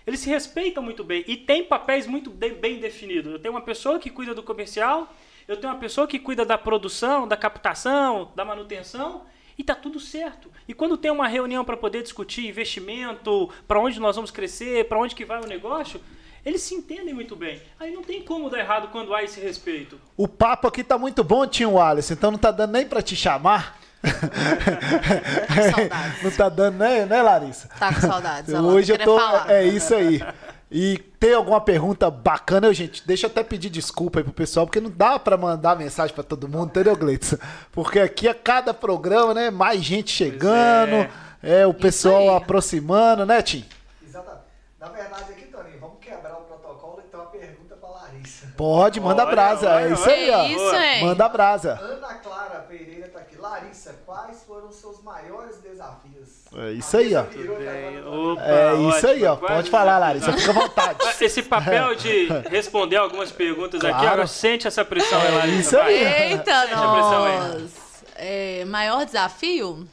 Eles 0.04 0.18
se 0.18 0.28
respeitam 0.28 0.82
muito 0.82 1.04
bem 1.04 1.22
e 1.28 1.36
tem 1.36 1.62
papéis 1.62 2.08
muito 2.08 2.28
bem 2.28 2.80
definidos. 2.80 3.30
Eu 3.30 3.38
tenho 3.38 3.54
uma 3.54 3.60
pessoa 3.60 4.00
que 4.00 4.10
cuida 4.10 4.34
do 4.34 4.42
comercial, 4.42 5.14
eu 5.46 5.56
tenho 5.56 5.72
uma 5.72 5.78
pessoa 5.78 6.08
que 6.08 6.18
cuida 6.18 6.44
da 6.44 6.58
produção, 6.58 7.28
da 7.28 7.36
captação, 7.36 8.32
da 8.34 8.44
manutenção, 8.44 9.26
e 9.56 9.60
está 9.60 9.76
tudo 9.76 10.00
certo. 10.00 10.50
E 10.66 10.74
quando 10.74 10.96
tem 10.96 11.12
uma 11.12 11.28
reunião 11.28 11.64
para 11.64 11.76
poder 11.76 12.02
discutir 12.02 12.48
investimento, 12.48 13.48
para 13.68 13.78
onde 13.78 14.00
nós 14.00 14.16
vamos 14.16 14.32
crescer, 14.32 14.88
para 14.88 14.98
onde 14.98 15.14
que 15.14 15.24
vai 15.24 15.40
o 15.40 15.46
negócio, 15.46 16.00
eles 16.44 16.62
se 16.62 16.74
entendem 16.74 17.14
muito 17.14 17.36
bem. 17.36 17.60
Aí 17.78 17.92
não 17.92 18.02
tem 18.02 18.22
como 18.22 18.50
dar 18.50 18.58
errado 18.58 18.88
quando 18.88 19.14
há 19.14 19.22
esse 19.22 19.40
respeito. 19.40 20.00
O 20.16 20.26
papo 20.26 20.68
aqui 20.68 20.82
tá 20.82 20.98
muito 20.98 21.22
bom, 21.22 21.46
Tio 21.46 21.72
Wallace, 21.72 22.12
então 22.12 22.30
não 22.30 22.38
tá 22.38 22.50
dando 22.50 22.72
nem 22.72 22.86
para 22.86 23.02
te 23.02 23.14
chamar. 23.14 23.78
não 26.22 26.30
tá 26.30 26.48
dando, 26.48 26.78
né, 26.78 27.04
né, 27.04 27.20
Larissa? 27.20 27.68
Tá 27.78 27.92
com 27.92 28.00
saudades. 28.00 28.54
Hoje 28.54 28.92
eu 28.92 28.98
tô. 28.98 29.18
Falar. 29.18 29.50
É 29.50 29.64
isso 29.64 29.94
aí. 29.94 30.22
E 30.70 30.98
tem 31.18 31.32
alguma 31.32 31.60
pergunta 31.60 32.10
bacana, 32.10 32.66
eu, 32.66 32.74
gente? 32.74 33.06
Deixa 33.06 33.26
eu 33.26 33.30
até 33.30 33.42
pedir 33.42 33.70
desculpa 33.70 34.20
aí 34.20 34.24
pro 34.24 34.32
pessoal, 34.32 34.66
porque 34.66 34.80
não 34.80 34.90
dá 34.90 35.18
para 35.18 35.36
mandar 35.36 35.76
mensagem 35.76 36.14
para 36.14 36.22
todo 36.22 36.46
mundo, 36.46 36.68
entendeu, 36.68 36.94
Gleitson? 36.94 37.38
Porque 37.72 37.98
aqui 37.98 38.28
a 38.28 38.34
cada 38.34 38.74
programa, 38.74 39.32
né, 39.32 39.50
mais 39.50 39.82
gente 39.82 40.10
chegando, 40.10 41.08
é. 41.42 41.62
é. 41.62 41.66
o 41.66 41.72
pessoal 41.72 42.36
aproximando, 42.36 43.24
né, 43.24 43.40
Tim? 43.40 43.64
Exatamente. 44.06 44.44
Na 44.78 44.88
verdade, 44.88 45.32
aqui, 45.32 45.46
Toninho, 45.46 45.80
vamos 45.80 45.98
quebrar 46.00 46.34
o 46.34 46.42
protocolo, 46.42 47.02
então 47.08 47.22
a 47.22 47.26
pergunta 47.26 47.74
pra 47.74 47.88
Larissa. 47.88 48.47
Pode, 48.58 49.00
manda 49.00 49.22
olha, 49.22 49.30
brasa. 49.30 49.70
Olha, 49.70 49.84
é 49.84 49.92
isso 49.92 50.10
aí, 50.10 50.30
ó. 50.30 50.44
Isso, 50.46 50.74
hein? 50.74 51.04
Manda 51.04 51.28
brasa. 51.28 51.78
Ana 51.80 52.14
Clara 52.14 52.58
Pereira 52.68 53.06
tá 53.06 53.20
aqui. 53.20 53.36
Larissa, 53.38 53.94
quais 54.04 54.42
foram 54.44 54.66
os 54.66 54.74
seus 54.74 55.00
maiores 55.00 55.58
desafios? 55.58 56.28
É 56.56 56.72
isso 56.72 56.96
aí, 56.96 57.14
ó. 57.14 57.22
Opa, 57.22 58.42
é 58.42 58.74
isso 58.74 58.88
ótimo. 58.88 59.10
aí, 59.10 59.24
ó. 59.26 59.36
Pode 59.36 59.70
falar, 59.70 59.98
Larissa, 59.98 60.32
fica 60.32 60.50
à 60.50 60.54
vontade. 60.54 60.98
Esse 61.24 61.40
papel 61.44 61.94
de 61.94 62.26
responder 62.50 62.96
algumas 62.96 63.30
perguntas 63.30 63.78
claro. 63.78 63.94
aqui, 63.94 64.06
agora 64.06 64.26
sente 64.26 64.66
essa 64.66 64.84
pressão, 64.84 65.22
é, 65.22 65.30
Larissa. 65.30 65.60
Isso 65.60 65.78
aí. 65.78 66.32
Eita, 66.32 66.66
nós. 66.66 68.02
É, 68.16 68.64
maior 68.64 69.04
desafio 69.04 69.86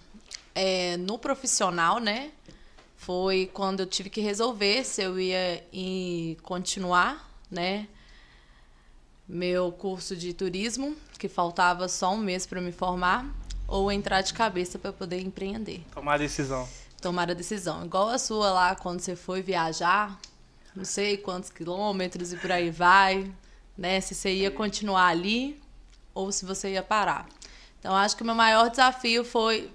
é, 0.56 0.98
no 0.98 1.20
profissional, 1.20 2.00
né? 2.00 2.32
Foi 2.98 3.48
quando 3.54 3.82
eu 3.82 3.86
tive 3.86 4.10
que 4.10 4.22
resolver 4.22 4.84
se 4.84 5.04
eu 5.04 5.20
ia 5.20 5.64
continuar, 6.42 7.30
né? 7.52 7.88
Meu 9.27 9.72
curso 9.72 10.15
de 10.15 10.34
turismo, 10.34 10.95
que 11.18 11.27
faltava 11.27 11.88
só 11.88 12.14
um 12.14 12.18
mês 12.18 12.45
para 12.45 12.61
me 12.61 12.72
formar, 12.72 13.26
ou 13.68 13.91
entrar 13.91 14.22
de 14.22 14.34
cabeça 14.34 14.77
para 14.77 14.93
poder 14.93 15.19
empreender. 15.22 15.84
Tomar 15.93 16.14
a 16.14 16.18
decisão. 16.18 16.68
Tomar 17.02 17.31
a 17.31 17.34
decisão. 17.34 17.84
Igual 17.85 18.10
a 18.10 18.18
sua 18.18 18.52
lá, 18.52 18.76
quando 18.76 18.99
você 18.99 19.15
foi 19.15 19.41
viajar, 19.41 20.19
não 20.76 20.85
sei 20.85 21.18
quantos 21.18 21.49
quilômetros 21.49 22.34
e 22.34 22.38
por 22.38 22.52
aí 22.52 22.69
vai, 22.69 23.31
né? 23.77 23.99
Se 24.02 24.14
você 24.14 24.34
ia 24.34 24.52
continuar 24.52 25.07
ali 25.07 25.60
ou 26.14 26.31
se 26.31 26.45
você 26.45 26.72
ia 26.72 26.84
parar. 26.84 27.27
Então, 27.80 27.95
acho 27.95 28.15
que 28.15 28.23
o 28.23 28.26
meu 28.26 28.35
maior 28.35 28.69
desafio 28.69 29.23
foi, 29.23 29.72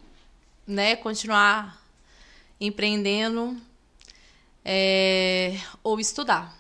né, 0.67 0.97
continuar 0.97 1.81
empreendendo 2.61 3.57
é, 4.65 5.59
ou 5.83 6.01
estudar. 6.01 6.60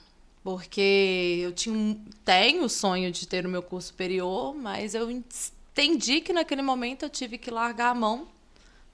Porque 0.51 1.39
eu 1.44 1.52
tinha, 1.52 1.97
tenho 2.24 2.64
o 2.64 2.68
sonho 2.68 3.12
de 3.12 3.24
ter 3.24 3.47
o 3.47 3.48
meu 3.48 3.62
curso 3.62 3.89
superior, 3.89 4.52
mas 4.52 4.97
eu 4.97 5.09
entendi 5.09 6.20
que 6.20 6.32
naquele 6.32 6.60
momento 6.60 7.05
eu 7.05 7.09
tive 7.09 7.39
que 7.39 7.52
largar 7.52 7.90
a 7.90 7.94
mão 7.94 8.27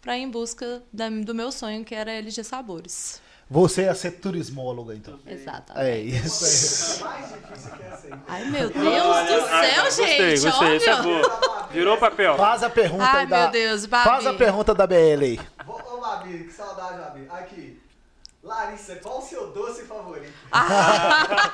para 0.02 0.18
ir 0.18 0.22
em 0.22 0.30
busca 0.30 0.82
da, 0.92 1.08
do 1.08 1.34
meu 1.34 1.50
sonho, 1.50 1.82
que 1.82 1.94
era 1.94 2.12
LG 2.12 2.44
Sabores. 2.44 3.22
Você 3.48 3.84
ia 3.84 3.94
ser 3.94 4.12
turismóloga, 4.20 4.94
então. 4.94 5.18
Exatamente. 5.26 5.86
É 5.86 5.98
isso. 5.98 7.02
Ai, 8.26 8.44
meu 8.50 8.68
Deus 8.68 8.82
do 8.82 9.48
céu, 9.48 10.06
gente. 10.06 10.40
Gostei, 10.42 10.76
gostei. 10.76 10.88
É 10.88 11.02
boa. 11.02 11.68
Virou 11.72 11.96
papel. 11.96 12.36
Faz 12.36 12.62
a 12.62 12.68
pergunta 12.68 13.04
Ai, 13.04 13.26
da... 13.26 13.42
meu 13.42 13.50
Deus, 13.50 13.86
Babi. 13.86 14.04
Faz 14.04 14.26
a 14.26 14.34
pergunta 14.34 14.74
da 14.74 14.86
BL 14.86 15.22
aí. 15.22 15.40
Ô, 15.66 16.00
Babi, 16.00 16.44
que 16.44 16.52
saudade, 16.52 16.98
Babi. 16.98 17.26
Aqui. 17.30 17.75
Larissa, 18.46 18.94
qual 19.02 19.18
o 19.18 19.22
seu 19.22 19.48
doce 19.48 19.82
favorito? 19.82 20.32
Ah. 20.52 21.50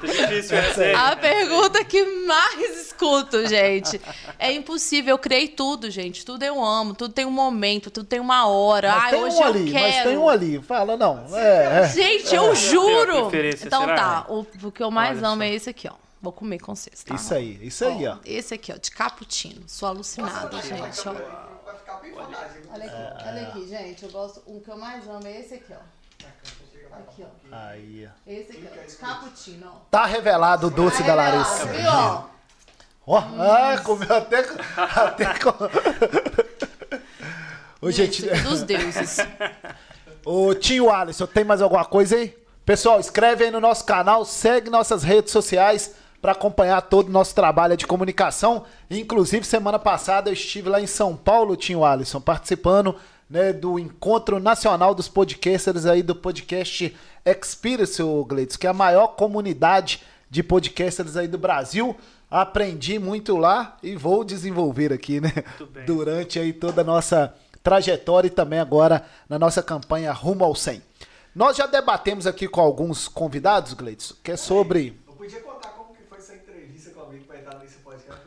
difícil 0.00 0.56
essa, 0.56 0.86
hein? 0.86 0.94
A 0.94 1.16
pergunta 1.16 1.84
que 1.84 2.04
mais 2.24 2.86
escuto, 2.86 3.44
gente. 3.48 4.00
É 4.38 4.52
impossível, 4.52 5.14
eu 5.14 5.18
criei 5.18 5.48
tudo, 5.48 5.90
gente. 5.90 6.24
Tudo 6.24 6.44
eu 6.44 6.64
amo, 6.64 6.94
tudo 6.94 7.12
tem 7.12 7.26
um 7.26 7.32
momento, 7.32 7.90
tudo 7.90 8.06
tem 8.06 8.20
uma 8.20 8.46
hora. 8.46 8.94
Mas 8.94 9.10
tem 9.10 9.24
hoje 9.24 9.36
um 9.36 9.42
ali, 9.42 9.72
quero. 9.72 9.84
Mas 9.84 10.02
tem 10.04 10.16
um 10.16 10.28
ali. 10.28 10.62
Fala, 10.62 10.96
não. 10.96 11.36
É, 11.36 11.80
é. 11.80 11.88
Gente, 11.88 12.32
eu 12.32 12.52
é. 12.52 12.54
juro. 12.54 13.30
Então 13.60 13.84
tá, 13.84 14.24
o, 14.28 14.46
o, 14.62 14.70
que 14.70 14.82
eu 14.82 14.92
mais 14.92 15.18
Olha 15.18 15.28
amo 15.30 15.42
só. 15.42 15.48
é 15.48 15.52
esse 15.52 15.68
aqui, 15.68 15.88
ó. 15.88 15.94
Vou 16.22 16.32
comer 16.32 16.60
com 16.60 16.76
vocês, 16.76 17.02
tá? 17.02 17.16
Isso 17.16 17.34
aí, 17.34 17.58
isso 17.60 17.84
aí, 17.84 18.06
ó. 18.06 18.18
Esse 18.24 18.54
aqui, 18.54 18.72
ó, 18.72 18.76
de 18.76 18.90
cappuccino. 18.92 19.62
Sou 19.66 19.88
alucinada, 19.88 20.56
Nossa, 20.56 20.68
gente, 20.68 21.08
ó. 21.08 21.47
Olha 22.70 22.84
aqui, 22.84 23.28
olha 23.28 23.48
aqui, 23.48 23.68
gente. 23.68 24.04
Eu 24.04 24.10
gosto. 24.10 24.42
Um 24.46 24.60
que 24.60 24.70
eu 24.70 24.76
mais 24.76 25.06
amo 25.08 25.26
é 25.26 25.40
esse 25.40 25.54
aqui, 25.54 25.72
ó. 25.72 26.26
Aqui, 26.96 27.24
ó. 27.24 27.28
Aí, 27.54 28.08
ó. 28.08 28.10
Esse 28.30 28.52
aqui, 28.52 28.68
ó. 28.70 28.86
De 28.86 28.96
cappuccino, 28.96 29.66
ó. 29.66 29.78
Tá 29.90 30.06
revelado 30.06 30.66
o 30.68 30.70
doce 30.70 31.02
da 31.02 31.14
Larissa. 31.14 31.66
Viu, 31.66 31.90
ó? 31.90 32.24
Ó, 33.06 33.20
hum. 33.20 33.40
ah, 33.40 33.80
comeu 33.82 34.14
até. 34.14 34.44
até 34.76 35.38
com... 35.38 35.50
Ô, 37.80 37.90
gente. 37.90 38.22
gente 38.22 38.42
dos 38.42 38.62
deuses. 38.62 39.18
Ô, 40.24 40.54
tio 40.54 40.90
Alisson, 40.90 41.26
tem 41.26 41.44
mais 41.44 41.62
alguma 41.62 41.84
coisa 41.84 42.16
aí? 42.16 42.36
Pessoal, 42.66 43.00
escreve 43.00 43.44
aí 43.44 43.50
no 43.50 43.60
nosso 43.60 43.84
canal, 43.84 44.26
segue 44.26 44.68
nossas 44.68 45.02
redes 45.02 45.32
sociais 45.32 45.94
para 46.20 46.32
acompanhar 46.32 46.80
todo 46.82 47.08
o 47.08 47.12
nosso 47.12 47.34
trabalho 47.34 47.76
de 47.76 47.86
comunicação. 47.86 48.64
Inclusive, 48.90 49.44
semana 49.44 49.78
passada 49.78 50.28
eu 50.30 50.32
estive 50.32 50.68
lá 50.68 50.80
em 50.80 50.86
São 50.86 51.16
Paulo, 51.16 51.56
Tinho 51.56 51.84
Alisson, 51.84 52.20
participando 52.20 52.96
né, 53.28 53.52
do 53.52 53.78
Encontro 53.78 54.40
Nacional 54.40 54.94
dos 54.94 55.08
Podcasters 55.08 55.86
aí 55.86 56.02
do 56.02 56.14
podcast 56.14 56.94
Experience, 57.24 58.02
Gleides, 58.26 58.56
que 58.56 58.66
é 58.66 58.70
a 58.70 58.74
maior 58.74 59.08
comunidade 59.08 60.02
de 60.30 60.42
podcasters 60.42 61.16
aí 61.16 61.28
do 61.28 61.38
Brasil. 61.38 61.96
Aprendi 62.30 62.98
muito 62.98 63.36
lá 63.36 63.76
e 63.82 63.96
vou 63.96 64.22
desenvolver 64.22 64.92
aqui, 64.92 65.20
né? 65.20 65.32
Durante 65.86 66.38
aí 66.38 66.52
toda 66.52 66.82
a 66.82 66.84
nossa 66.84 67.34
trajetória 67.62 68.28
e 68.28 68.30
também 68.30 68.58
agora 68.58 69.04
na 69.28 69.38
nossa 69.38 69.62
campanha 69.62 70.12
Rumo 70.12 70.44
ao 70.44 70.54
100. 70.54 70.82
Nós 71.34 71.56
já 71.56 71.66
debatemos 71.66 72.26
aqui 72.26 72.48
com 72.48 72.60
alguns 72.60 73.08
convidados, 73.08 73.72
Gleidson, 73.72 74.14
que 74.22 74.32
é 74.32 74.36
sobre... 74.36 74.98
Eu 75.06 75.14
podia 75.14 75.40
contar 75.40 75.68
como 75.70 75.94
que 75.94 76.02
foi 76.02 76.18
essa 76.18 76.34
entrevista 76.34 76.90
com 76.90 77.00
alguém 77.00 77.20
que 77.20 77.28
vai 77.28 77.38
estar 77.38 77.58
nesse 77.58 77.76
podcast, 77.78 78.22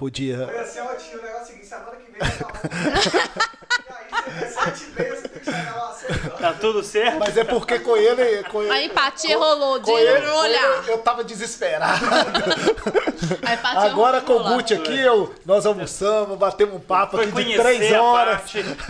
podia? 0.00 0.46
Foi 0.46 0.58
assim, 0.58 0.78
ó, 0.80 0.94
tio, 0.94 1.18
o 1.18 1.22
negócio 1.22 1.40
é 1.40 1.42
o 1.42 1.46
seguinte, 1.46 1.66
semana 1.66 1.96
que 1.96 2.10
vem 2.10 2.20
sete 4.48 4.86
meses, 4.96 5.22
tem 5.22 5.40
que 5.40 5.44
chegar 5.44 5.76
lá 5.76 5.92
cedo. 5.92 6.30
Tá 6.38 6.52
tudo 6.60 6.82
certo? 6.82 7.18
Mas 7.18 7.36
é 7.36 7.44
porque 7.44 7.78
com 7.80 7.96
ele... 7.96 8.42
Com 8.44 8.62
ele 8.62 8.70
A 8.72 8.82
empatia 8.82 9.36
rolou 9.38 9.78
de 9.78 9.84
com 9.86 9.98
ele, 9.98 10.12
no 10.12 10.20
com 10.32 10.44
ele 10.44 10.56
olhar. 10.56 10.88
eu 10.88 10.98
tava 10.98 11.22
desesperado. 11.24 12.04
Agora 13.76 14.20
com 14.20 14.34
o. 14.34 14.44
Gucci 14.54 14.74
aqui, 14.74 14.98
eu, 14.98 15.32
nós 15.44 15.64
almoçamos, 15.66 16.36
batemos 16.38 16.74
um 16.74 16.80
papo 16.80 17.16
Foi 17.16 17.26
aqui 17.26 17.44
de 17.44 17.56
três 17.56 17.92
horas. 17.92 18.40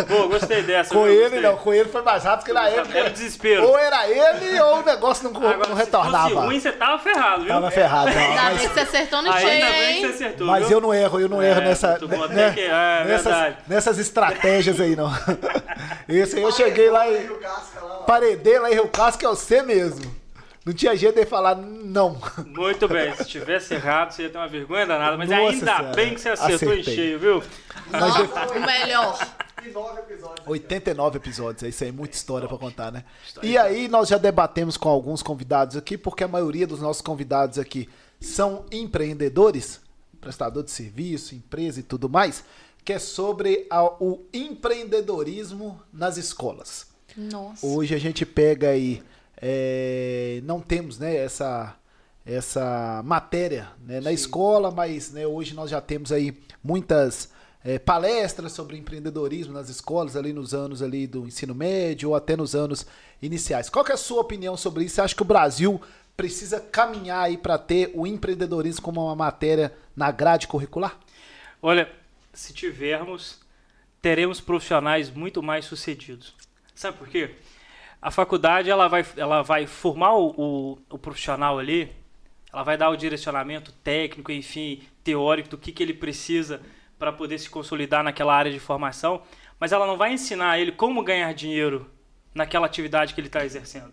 Pô, 0.08 0.28
gostei 0.28 0.62
dessa. 0.62 0.94
Com 0.94 1.06
ele, 1.06 1.20
Gostei. 1.22 1.40
não, 1.40 1.56
com 1.56 1.74
ele 1.74 1.88
foi 1.88 2.02
mais 2.02 2.24
rápido, 2.24 2.40
porque 2.46 2.52
na 2.52 2.68
época. 2.68 2.98
Era 2.98 3.10
desespero. 3.10 3.66
Ou 3.68 3.78
era 3.78 4.08
ele 4.08 4.60
ou 4.60 4.78
o 4.80 4.82
negócio 4.84 5.24
não, 5.30 5.36
Agora, 5.36 5.56
não 5.68 5.76
se 5.76 5.82
retornava. 5.84 6.30
fosse 6.30 6.46
ruim, 6.46 6.60
você 6.60 6.72
tava 6.72 6.98
ferrado, 6.98 7.42
viu? 7.42 7.48
Tava 7.54 7.70
ferrado. 7.70 8.10
não, 8.10 8.18
Ainda 8.20 8.42
bem 8.42 8.52
mas 8.52 8.60
que 8.62 8.68
você 8.68 8.80
acertou 8.80 9.22
no 9.22 9.32
Ainda 9.32 9.40
cheio, 9.50 9.60
bem 9.66 9.94
que 9.94 10.00
você 10.00 10.06
hein? 10.06 10.14
acertou, 10.14 10.46
mas 10.46 10.66
viu? 10.68 10.76
eu 10.76 10.80
não 10.80 10.94
erro, 10.94 11.20
eu 11.20 11.28
não 11.28 11.42
erro 11.42 11.60
É, 11.60 11.64
nessa, 11.64 11.88
muito 11.90 12.08
bom, 12.08 12.26
né, 12.26 12.44
tem 12.46 12.54
que- 12.54 12.70
é, 12.70 13.04
nessas, 13.06 13.24
verdade. 13.24 13.56
nessas 13.68 13.98
estratégias 13.98 14.80
aí, 14.80 14.96
não. 14.96 15.10
Esse 16.08 16.36
aí 16.36 16.42
eu 16.42 16.52
cheguei 16.52 16.90
lá 16.90 17.08
e 17.08 17.28
o 17.30 17.38
Casca 17.38 17.80
lá, 17.80 17.98
ó. 18.00 18.02
paredei 18.04 18.58
lá 18.58 18.70
em 18.70 18.74
Rio 18.74 18.88
Casco, 18.88 19.20
que 19.20 19.26
é 19.26 19.28
você 19.28 19.62
mesmo. 19.62 20.18
Não 20.64 20.74
tinha 20.74 20.94
jeito 20.94 21.18
de 21.18 21.24
falar 21.26 21.54
não. 21.56 22.20
Muito 22.46 22.86
bem, 22.86 23.14
se 23.16 23.24
tivesse 23.24 23.74
errado, 23.74 24.12
você 24.12 24.24
ia 24.24 24.30
ter 24.30 24.36
uma 24.38 24.46
vergonha 24.48 24.86
danada, 24.86 25.16
mas 25.16 25.28
Nossa 25.30 25.42
ainda 25.42 25.76
Senhora, 25.76 25.94
bem 25.96 26.14
que 26.14 26.20
você 26.20 26.28
acertou 26.28 26.68
em 26.68 26.80
acertei. 26.80 26.94
cheio, 26.94 27.18
viu? 27.18 27.42
Depois- 27.90 28.50
O 28.56 28.60
melhor. 28.66 29.18
E 29.64 29.68
nove 29.70 30.00
episódios. 30.00 30.46
89 30.46 31.16
episódios, 31.18 31.62
é 31.62 31.68
isso 31.68 31.84
aí, 31.84 31.92
muita 31.92 32.14
história 32.16 32.48
pra 32.48 32.56
contar, 32.56 32.90
né? 32.90 33.04
E 33.42 33.58
aí 33.58 33.88
nós 33.88 34.08
já 34.08 34.16
debatemos 34.16 34.76
com 34.76 34.88
alguns 34.88 35.22
convidados 35.22 35.76
aqui, 35.76 35.98
porque 35.98 36.24
a 36.24 36.28
maioria 36.28 36.66
dos 36.66 36.80
nossos 36.80 37.02
convidados 37.02 37.58
aqui 37.58 37.88
são 38.18 38.64
empreendedores, 38.70 39.80
prestador 40.20 40.62
de 40.62 40.70
serviço, 40.70 41.34
empresa 41.34 41.80
e 41.80 41.82
tudo 41.82 42.08
mais, 42.08 42.42
que 42.84 42.92
é 42.92 42.98
sobre 42.98 43.66
a- 43.70 43.84
o 44.02 44.24
empreendedorismo 44.32 45.80
nas 45.92 46.16
escolas. 46.16 46.86
Nossa. 47.16 47.66
Hoje 47.66 47.94
a 47.94 47.98
gente 47.98 48.24
pega 48.24 48.70
aí, 48.70 49.02
é, 49.40 50.40
não 50.44 50.60
temos 50.60 50.98
né, 50.98 51.16
essa, 51.16 51.76
essa 52.24 53.02
matéria 53.04 53.68
né, 53.84 54.00
na 54.00 54.12
escola, 54.12 54.70
mas 54.70 55.10
né, 55.12 55.26
hoje 55.26 55.54
nós 55.54 55.70
já 55.70 55.80
temos 55.80 56.12
aí 56.12 56.38
muitas 56.62 57.30
é, 57.64 57.78
palestras 57.78 58.52
sobre 58.52 58.76
empreendedorismo 58.76 59.52
nas 59.52 59.68
escolas, 59.68 60.16
ali 60.16 60.32
nos 60.32 60.54
anos 60.54 60.82
ali 60.82 61.06
do 61.06 61.26
ensino 61.26 61.54
médio 61.54 62.10
ou 62.10 62.14
até 62.14 62.36
nos 62.36 62.54
anos 62.54 62.86
iniciais. 63.20 63.68
Qual 63.68 63.84
que 63.84 63.90
é 63.92 63.94
a 63.94 63.98
sua 63.98 64.20
opinião 64.20 64.56
sobre 64.56 64.84
isso? 64.84 64.94
Você 64.94 65.00
acha 65.02 65.14
que 65.14 65.22
o 65.22 65.26
Brasil 65.26 65.80
precisa 66.16 66.60
caminhar 66.60 67.24
aí 67.24 67.36
para 67.36 67.58
ter 67.58 67.90
o 67.94 68.06
empreendedorismo 68.06 68.82
como 68.82 69.04
uma 69.04 69.16
matéria 69.16 69.72
na 69.96 70.10
grade 70.10 70.46
curricular? 70.46 70.98
Olha, 71.62 71.90
se 72.32 72.52
tivermos, 72.52 73.40
teremos 74.00 74.40
profissionais 74.40 75.10
muito 75.10 75.42
mais 75.42 75.64
sucedidos. 75.64 76.34
Sabe 76.74 76.96
por 76.96 77.08
quê? 77.08 77.34
A 78.00 78.10
faculdade 78.10 78.70
ela 78.70 78.88
vai, 78.88 79.04
ela 79.16 79.42
vai 79.42 79.66
formar 79.66 80.14
o, 80.14 80.34
o, 80.36 80.78
o 80.88 80.98
profissional 80.98 81.58
ali, 81.58 81.92
ela 82.52 82.62
vai 82.62 82.76
dar 82.76 82.90
o 82.90 82.96
direcionamento 82.96 83.72
técnico, 83.72 84.32
enfim, 84.32 84.82
teórico 85.04 85.50
do 85.50 85.58
que, 85.58 85.72
que 85.72 85.82
ele 85.82 85.94
precisa 85.94 86.62
para 86.98 87.12
poder 87.12 87.38
se 87.38 87.48
consolidar 87.48 88.02
naquela 88.02 88.34
área 88.34 88.50
de 88.50 88.58
formação, 88.58 89.22
mas 89.58 89.72
ela 89.72 89.86
não 89.86 89.96
vai 89.96 90.12
ensinar 90.12 90.58
ele 90.58 90.72
como 90.72 91.02
ganhar 91.02 91.32
dinheiro 91.34 91.90
naquela 92.34 92.66
atividade 92.66 93.14
que 93.14 93.20
ele 93.20 93.28
está 93.28 93.44
exercendo. 93.44 93.92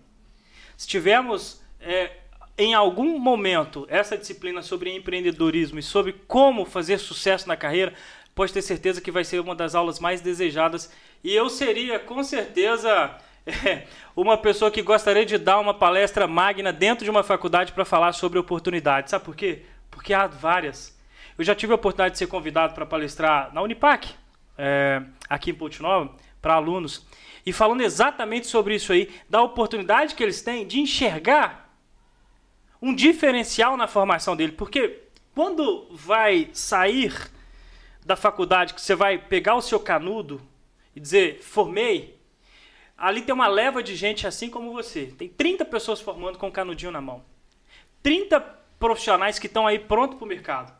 Se 0.77 0.88
tivermos 0.88 1.61
é, 1.80 2.11
em 2.57 2.73
algum 2.73 3.19
momento 3.19 3.85
essa 3.89 4.18
disciplina 4.18 4.61
sobre 4.61 4.95
empreendedorismo 4.95 5.80
e 5.80 5.84
sobre 5.84 6.14
como 6.14 6.65
fazer 6.65 6.97
sucesso 6.97 7.47
na 7.47 7.55
carreira, 7.55 7.93
pode 8.38 8.53
ter 8.53 8.61
certeza 8.61 9.01
que 9.01 9.09
vai 9.09 9.23
ser 9.23 9.39
uma 9.39 9.55
das 9.55 9.73
aulas 9.73 9.99
mais 9.99 10.22
desejadas. 10.22 10.93
E 11.23 11.34
eu 11.34 11.49
seria, 11.49 11.97
com 11.97 12.23
certeza, 12.23 13.18
é, 13.65 13.88
uma 14.15 14.38
pessoa 14.38 14.69
que 14.69 14.84
gostaria 14.84 15.26
de 15.26 15.39
dar 15.39 15.59
uma 15.59 15.73
palestra 15.73 16.27
magna 16.27 16.72
dentro 16.72 17.03
de 17.03 17.09
uma 17.09 17.23
faculdade 17.23 17.72
para 17.72 17.84
falar 17.84 18.14
sobre 18.14 18.38
oportunidades. 18.38 19.09
Sabe 19.09 19.26
por 19.26 19.35
quê? 19.35 19.64
Porque 19.89 20.14
há 20.14 20.27
várias. 20.27 20.95
Eu 21.35 21.43
já 21.43 21.55
tive 21.55 21.72
a 21.73 21.76
oportunidade 21.76 22.11
de 22.11 22.19
ser 22.19 22.27
convidado 22.27 22.76
para 22.76 22.85
palestrar 22.85 23.51
na 23.55 23.61
Unipac, 23.64 24.07
é, 24.55 25.01
aqui 25.27 25.49
em 25.49 25.55
Ponte 25.55 25.81
Nova, 25.81 26.14
para 26.39 26.53
alunos, 26.53 27.07
e 27.43 27.51
falando 27.51 27.81
exatamente 27.81 28.45
sobre 28.45 28.76
isso 28.76 28.93
aí, 28.93 29.09
da 29.27 29.41
oportunidade 29.41 30.14
que 30.14 30.22
eles 30.22 30.43
têm 30.43 30.68
de 30.68 30.80
enxergar 30.80 31.73
um 32.80 32.93
diferencial 32.93 33.76
na 33.76 33.88
formação 33.88 34.35
dele. 34.35 34.51
Porque 34.51 35.01
quando 35.34 35.88
vai 35.91 36.49
sair 36.53 37.35
da 38.07 38.15
faculdade, 38.15 38.73
que 38.73 38.81
você 38.81 38.95
vai 38.95 39.17
pegar 39.17 39.55
o 39.55 39.61
seu 39.61 39.81
canudo 39.81 40.41
e 40.95 40.99
dizer, 40.99 41.41
formei, 41.43 42.17
ali 42.97 43.21
tem 43.21 43.35
uma 43.35 43.49
leva 43.49 43.84
de 43.84 43.97
gente 43.97 44.25
assim 44.25 44.49
como 44.49 44.71
você. 44.71 45.07
Tem 45.17 45.27
30 45.27 45.65
pessoas 45.65 45.99
formando 45.99 46.38
com 46.38 46.47
o 46.47 46.51
canudinho 46.51 46.89
na 46.89 47.01
mão. 47.01 47.21
30 48.01 48.39
profissionais 48.79 49.38
que 49.38 49.47
estão 49.47 49.67
aí 49.67 49.77
prontos 49.77 50.17
para 50.17 50.23
o 50.23 50.27
mercado. 50.27 50.73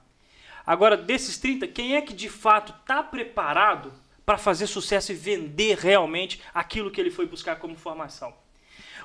Agora, 0.65 0.95
desses 0.95 1.37
30, 1.37 1.67
quem 1.67 1.97
é 1.97 2.01
que 2.01 2.13
de 2.13 2.29
fato 2.29 2.73
está 2.79 3.03
preparado 3.03 3.93
para 4.25 4.37
fazer 4.37 4.65
sucesso 4.65 5.11
e 5.11 5.15
vender 5.15 5.77
realmente 5.77 6.41
aquilo 6.53 6.89
que 6.89 7.01
ele 7.01 7.11
foi 7.11 7.25
buscar 7.25 7.57
como 7.57 7.75
formação? 7.75 8.33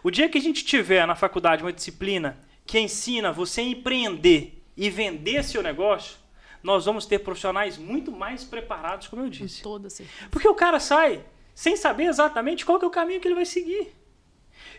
O 0.01 0.13
dia 0.13 0.29
que 0.29 0.39
a 0.39 0.41
gente 0.41 0.65
tiver 0.65 1.05
na 1.09 1.17
faculdade 1.17 1.65
uma 1.65 1.73
disciplina 1.73 2.39
que 2.65 2.79
ensina 2.79 3.33
você 3.33 3.63
a 3.63 3.65
empreender 3.65 4.63
e 4.77 4.89
vender 4.89 5.43
seu 5.43 5.61
negócio, 5.61 6.22
nós 6.63 6.85
vamos 6.85 7.07
ter 7.07 7.19
profissionais 7.19 7.77
muito 7.77 8.13
mais 8.13 8.45
preparados, 8.45 9.09
como 9.09 9.23
eu 9.23 9.29
disse. 9.29 9.63
Toda 9.63 9.91
certeza. 9.91 10.29
Porque 10.31 10.49
o 10.49 10.55
cara 10.55 10.79
sai 10.79 11.25
sem 11.55 11.77
saber 11.77 12.05
exatamente 12.05 12.65
qual 12.65 12.81
é 12.81 12.87
o 12.87 12.91
caminho 12.91 13.21
que 13.21 13.29
ele 13.29 13.35
vai 13.35 13.45
seguir. 13.45 13.95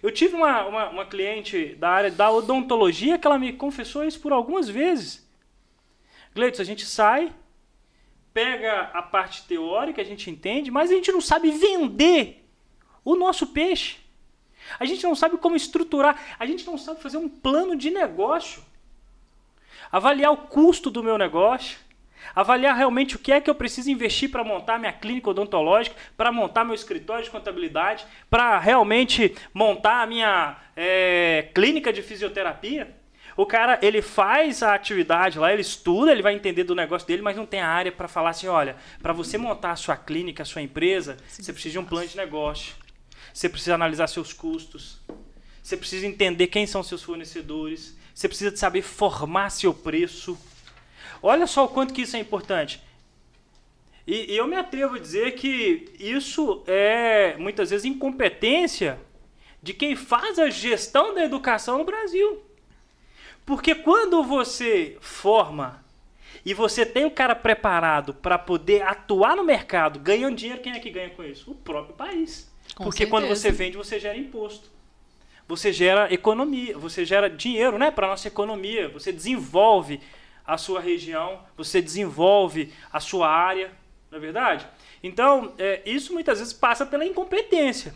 Eu 0.01 0.11
tive 0.11 0.35
uma, 0.35 0.65
uma, 0.65 0.89
uma 0.89 1.05
cliente 1.05 1.75
da 1.75 1.89
área 1.89 2.11
da 2.11 2.31
odontologia 2.31 3.17
que 3.17 3.27
ela 3.27 3.37
me 3.37 3.53
confessou 3.53 4.03
isso 4.03 4.19
por 4.19 4.31
algumas 4.31 4.67
vezes. 4.67 5.27
Gleitson, 6.33 6.61
a 6.61 6.65
gente 6.65 6.85
sai, 6.85 7.33
pega 8.33 8.89
a 8.93 9.01
parte 9.01 9.45
teórica, 9.45 10.01
a 10.01 10.05
gente 10.05 10.29
entende, 10.29 10.71
mas 10.71 10.89
a 10.89 10.93
gente 10.93 11.11
não 11.11 11.21
sabe 11.21 11.51
vender 11.51 12.45
o 13.05 13.15
nosso 13.15 13.47
peixe. 13.47 13.97
A 14.79 14.85
gente 14.85 15.03
não 15.03 15.13
sabe 15.13 15.37
como 15.37 15.55
estruturar, 15.55 16.35
a 16.39 16.45
gente 16.45 16.65
não 16.65 16.77
sabe 16.77 17.01
fazer 17.01 17.17
um 17.17 17.29
plano 17.29 17.75
de 17.75 17.89
negócio. 17.89 18.63
Avaliar 19.93 20.31
o 20.31 20.37
custo 20.37 20.89
do 20.89 21.03
meu 21.03 21.19
negócio, 21.19 21.77
avaliar 22.33 22.75
realmente 22.75 23.15
o 23.15 23.19
que 23.19 23.31
é 23.31 23.39
que 23.39 23.47
eu 23.47 23.53
preciso 23.53 23.91
investir 23.91 24.31
para 24.31 24.43
montar 24.43 24.79
minha 24.79 24.91
clínica 24.91 25.29
odontológica, 25.29 25.95
para 26.17 26.31
montar 26.31 26.65
meu 26.65 26.73
escritório 26.73 27.23
de 27.23 27.29
contabilidade, 27.29 28.03
para 28.27 28.57
realmente 28.57 29.35
montar 29.53 30.01
a 30.01 30.07
minha 30.07 30.57
é, 30.75 31.47
clínica 31.53 31.93
de 31.93 32.01
fisioterapia. 32.01 32.91
O 33.37 33.45
cara, 33.45 33.77
ele 33.83 34.01
faz 34.01 34.63
a 34.63 34.73
atividade 34.73 35.37
lá, 35.37 35.53
ele 35.53 35.61
estuda, 35.61 36.11
ele 36.11 36.23
vai 36.23 36.33
entender 36.33 36.63
do 36.63 36.73
negócio 36.73 37.07
dele, 37.07 37.21
mas 37.21 37.37
não 37.37 37.45
tem 37.45 37.61
a 37.61 37.67
área 37.67 37.91
para 37.91 38.07
falar 38.07 38.31
assim, 38.31 38.47
olha, 38.47 38.75
para 38.99 39.13
você 39.13 39.37
montar 39.37 39.73
a 39.73 39.75
sua 39.75 39.95
clínica, 39.95 40.41
a 40.41 40.45
sua 40.45 40.63
empresa, 40.63 41.17
você 41.27 41.53
precisa 41.53 41.73
de 41.73 41.77
um 41.77 41.85
plano 41.85 42.07
de 42.07 42.17
negócio. 42.17 42.73
Você 43.31 43.47
precisa 43.47 43.75
analisar 43.75 44.07
seus 44.07 44.33
custos. 44.33 44.99
Você 45.61 45.77
precisa 45.77 46.07
entender 46.07 46.47
quem 46.47 46.65
são 46.65 46.81
seus 46.81 47.03
fornecedores. 47.03 47.95
Você 48.13 48.27
precisa 48.27 48.51
de 48.51 48.59
saber 48.59 48.81
formar 48.81 49.49
seu 49.49 49.73
preço. 49.73 50.37
Olha 51.21 51.47
só 51.47 51.65
o 51.65 51.69
quanto 51.69 51.93
que 51.93 52.03
isso 52.03 52.15
é 52.15 52.19
importante. 52.19 52.81
E, 54.05 54.35
eu 54.35 54.45
me 54.45 54.55
atrevo 54.55 54.95
a 54.95 54.99
dizer 54.99 55.31
que 55.31 55.89
isso 55.97 56.63
é 56.67 57.35
muitas 57.37 57.69
vezes 57.69 57.85
incompetência 57.85 58.99
de 59.61 59.73
quem 59.73 59.95
faz 59.95 60.37
a 60.37 60.49
gestão 60.49 61.13
da 61.13 61.23
educação 61.23 61.77
no 61.77 61.85
Brasil. 61.85 62.43
Porque 63.45 63.73
quando 63.73 64.23
você 64.23 64.97
forma 64.99 65.83
e 66.45 66.53
você 66.53 66.85
tem 66.85 67.05
o 67.05 67.11
cara 67.11 67.33
preparado 67.33 68.13
para 68.13 68.37
poder 68.37 68.81
atuar 68.83 69.35
no 69.35 69.43
mercado, 69.43 69.99
ganhando 69.99 70.35
dinheiro, 70.35 70.61
quem 70.61 70.73
é 70.73 70.79
que 70.79 70.89
ganha 70.89 71.09
com 71.09 71.23
isso? 71.23 71.51
O 71.51 71.55
próprio 71.55 71.95
país. 71.95 72.51
Com 72.75 72.83
Porque 72.85 73.05
quando 73.05 73.23
certeza. 73.23 73.41
você 73.41 73.51
vende, 73.51 73.77
você 73.77 73.99
gera 73.99 74.17
imposto. 74.17 74.69
Você 75.55 75.71
gera 75.71 76.11
economia, 76.11 76.75
você 76.75 77.05
gera 77.05 77.29
dinheiro 77.29 77.77
né, 77.77 77.91
para 77.91 78.07
nossa 78.07 78.27
economia. 78.27 78.89
Você 78.89 79.11
desenvolve 79.11 80.01
a 80.43 80.57
sua 80.57 80.81
região, 80.81 81.41
você 81.55 81.79
desenvolve 81.79 82.73
a 82.91 82.99
sua 82.99 83.29
área, 83.29 83.71
não 84.09 84.17
é 84.17 84.21
verdade? 84.21 84.67
Então, 85.03 85.53
é, 85.59 85.83
isso 85.85 86.11
muitas 86.11 86.39
vezes 86.39 86.53
passa 86.53 86.87
pela 86.87 87.05
incompetência. 87.05 87.93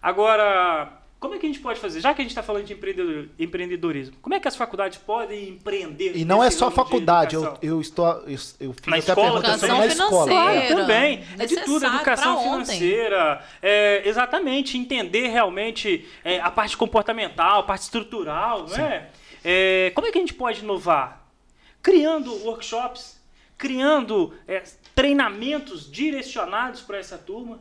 Agora, 0.00 1.02
como 1.20 1.34
é 1.34 1.38
que 1.38 1.46
a 1.46 1.48
gente 1.48 1.60
pode 1.60 1.80
fazer? 1.80 2.00
Já 2.00 2.14
que 2.14 2.20
a 2.20 2.24
gente 2.24 2.30
está 2.30 2.42
falando 2.42 2.64
de 2.64 2.72
empreendedor- 2.74 3.28
empreendedorismo, 3.38 4.16
como 4.22 4.34
é 4.34 4.40
que 4.40 4.46
as 4.46 4.54
faculdades 4.54 4.98
podem 4.98 5.48
empreender? 5.50 6.16
E 6.16 6.24
não 6.24 6.42
é 6.42 6.50
só 6.50 6.70
faculdade, 6.70 7.34
eu, 7.34 7.58
eu 7.60 7.80
estou. 7.80 8.06
Eu, 8.26 8.38
eu 8.60 8.72
fiz 8.72 8.86
Na 8.86 8.96
até 8.96 8.96
a 8.96 8.98
escola 8.98 9.40
pergunta 9.42 9.58
sobre 9.58 9.76
na 9.76 9.86
escola. 9.86 10.30
Claro, 10.30 10.68
também. 10.76 11.24
É 11.38 11.46
de 11.46 11.56
tudo, 11.62 11.86
educação 11.86 12.42
financeira. 12.42 13.44
é, 13.60 14.08
exatamente, 14.08 14.78
entender 14.78 15.28
realmente 15.28 16.06
é, 16.24 16.40
a 16.40 16.50
parte 16.50 16.76
comportamental, 16.76 17.60
a 17.60 17.62
parte 17.64 17.82
estrutural, 17.82 18.66
não 18.68 18.76
é? 18.76 19.08
É, 19.44 19.92
Como 19.94 20.06
é 20.06 20.12
que 20.12 20.18
a 20.18 20.20
gente 20.20 20.34
pode 20.34 20.60
inovar? 20.62 21.26
Criando 21.82 22.32
workshops, 22.44 23.20
criando 23.56 24.34
é, 24.46 24.62
treinamentos 24.94 25.90
direcionados 25.90 26.80
para 26.80 26.98
essa 26.98 27.16
turma, 27.18 27.58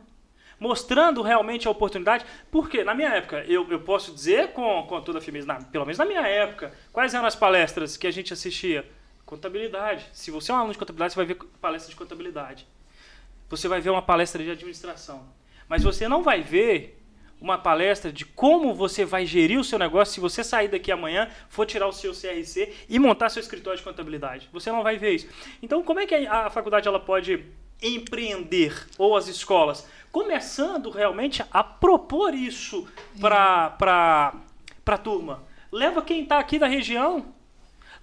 mostrando 0.59 1.21
realmente 1.21 1.67
a 1.67 1.71
oportunidade. 1.71 2.25
Porque, 2.51 2.84
na 2.84 2.93
minha 2.93 3.09
época, 3.09 3.43
eu, 3.47 3.69
eu 3.69 3.79
posso 3.81 4.13
dizer 4.13 4.49
com, 4.53 4.84
com 4.88 5.01
toda 5.01 5.19
a 5.19 5.21
firmeza, 5.21 5.45
na- 5.47 5.61
pelo 5.61 5.85
menos 5.85 5.97
na 5.97 6.05
minha 6.05 6.21
época, 6.27 6.73
quais 6.91 7.13
eram 7.13 7.25
as 7.25 7.35
palestras 7.35 7.95
que 7.97 8.07
a 8.07 8.11
gente 8.11 8.34
assistia? 8.34 8.89
Contabilidade. 9.25 10.05
Se 10.13 10.31
você 10.31 10.51
é 10.51 10.55
um 10.55 10.57
aluno 10.57 10.73
de 10.73 10.79
contabilidade, 10.79 11.13
você 11.13 11.17
vai 11.17 11.25
ver 11.25 11.35
palestra 11.61 11.89
de 11.89 11.95
contabilidade. 11.95 12.67
Você 13.49 13.67
vai 13.67 13.81
ver 13.81 13.89
uma 13.89 14.01
palestra 14.01 14.43
de 14.43 14.51
administração. 14.51 15.25
Mas 15.67 15.84
você 15.84 16.07
não 16.07 16.23
vai 16.23 16.41
ver 16.41 16.97
uma 17.39 17.57
palestra 17.57 18.11
de 18.11 18.25
como 18.25 18.73
você 18.73 19.05
vai 19.05 19.25
gerir 19.25 19.59
o 19.59 19.63
seu 19.63 19.77
negócio 19.77 20.13
se 20.13 20.19
você 20.19 20.43
sair 20.43 20.69
daqui 20.69 20.91
amanhã, 20.91 21.29
for 21.49 21.65
tirar 21.67 21.88
o 21.88 21.91
seu 21.93 22.11
CRC 22.13 22.73
e 22.89 22.97
montar 22.97 23.29
seu 23.29 23.39
escritório 23.41 23.77
de 23.77 23.84
contabilidade. 23.84 24.49
Você 24.51 24.71
não 24.71 24.81
vai 24.81 24.97
ver 24.97 25.13
isso. 25.15 25.27
Então, 25.61 25.84
como 25.84 25.99
é 25.99 26.07
que 26.07 26.15
a 26.15 26.49
faculdade 26.49 26.88
ela 26.88 26.99
pode 26.99 27.45
empreender 27.79 28.73
ou 28.97 29.15
as 29.15 29.27
escolas 29.27 29.88
começando 30.18 30.89
realmente 30.89 31.45
a 31.52 31.64
propor 31.64 32.34
isso 32.34 32.88
para 33.19 33.69
para 33.69 34.34
a 34.88 34.98
turma? 34.98 35.44
Leva 35.72 36.02
quem 36.02 36.23
está 36.23 36.39
aqui 36.39 36.57
da 36.57 36.65
região, 36.65 37.34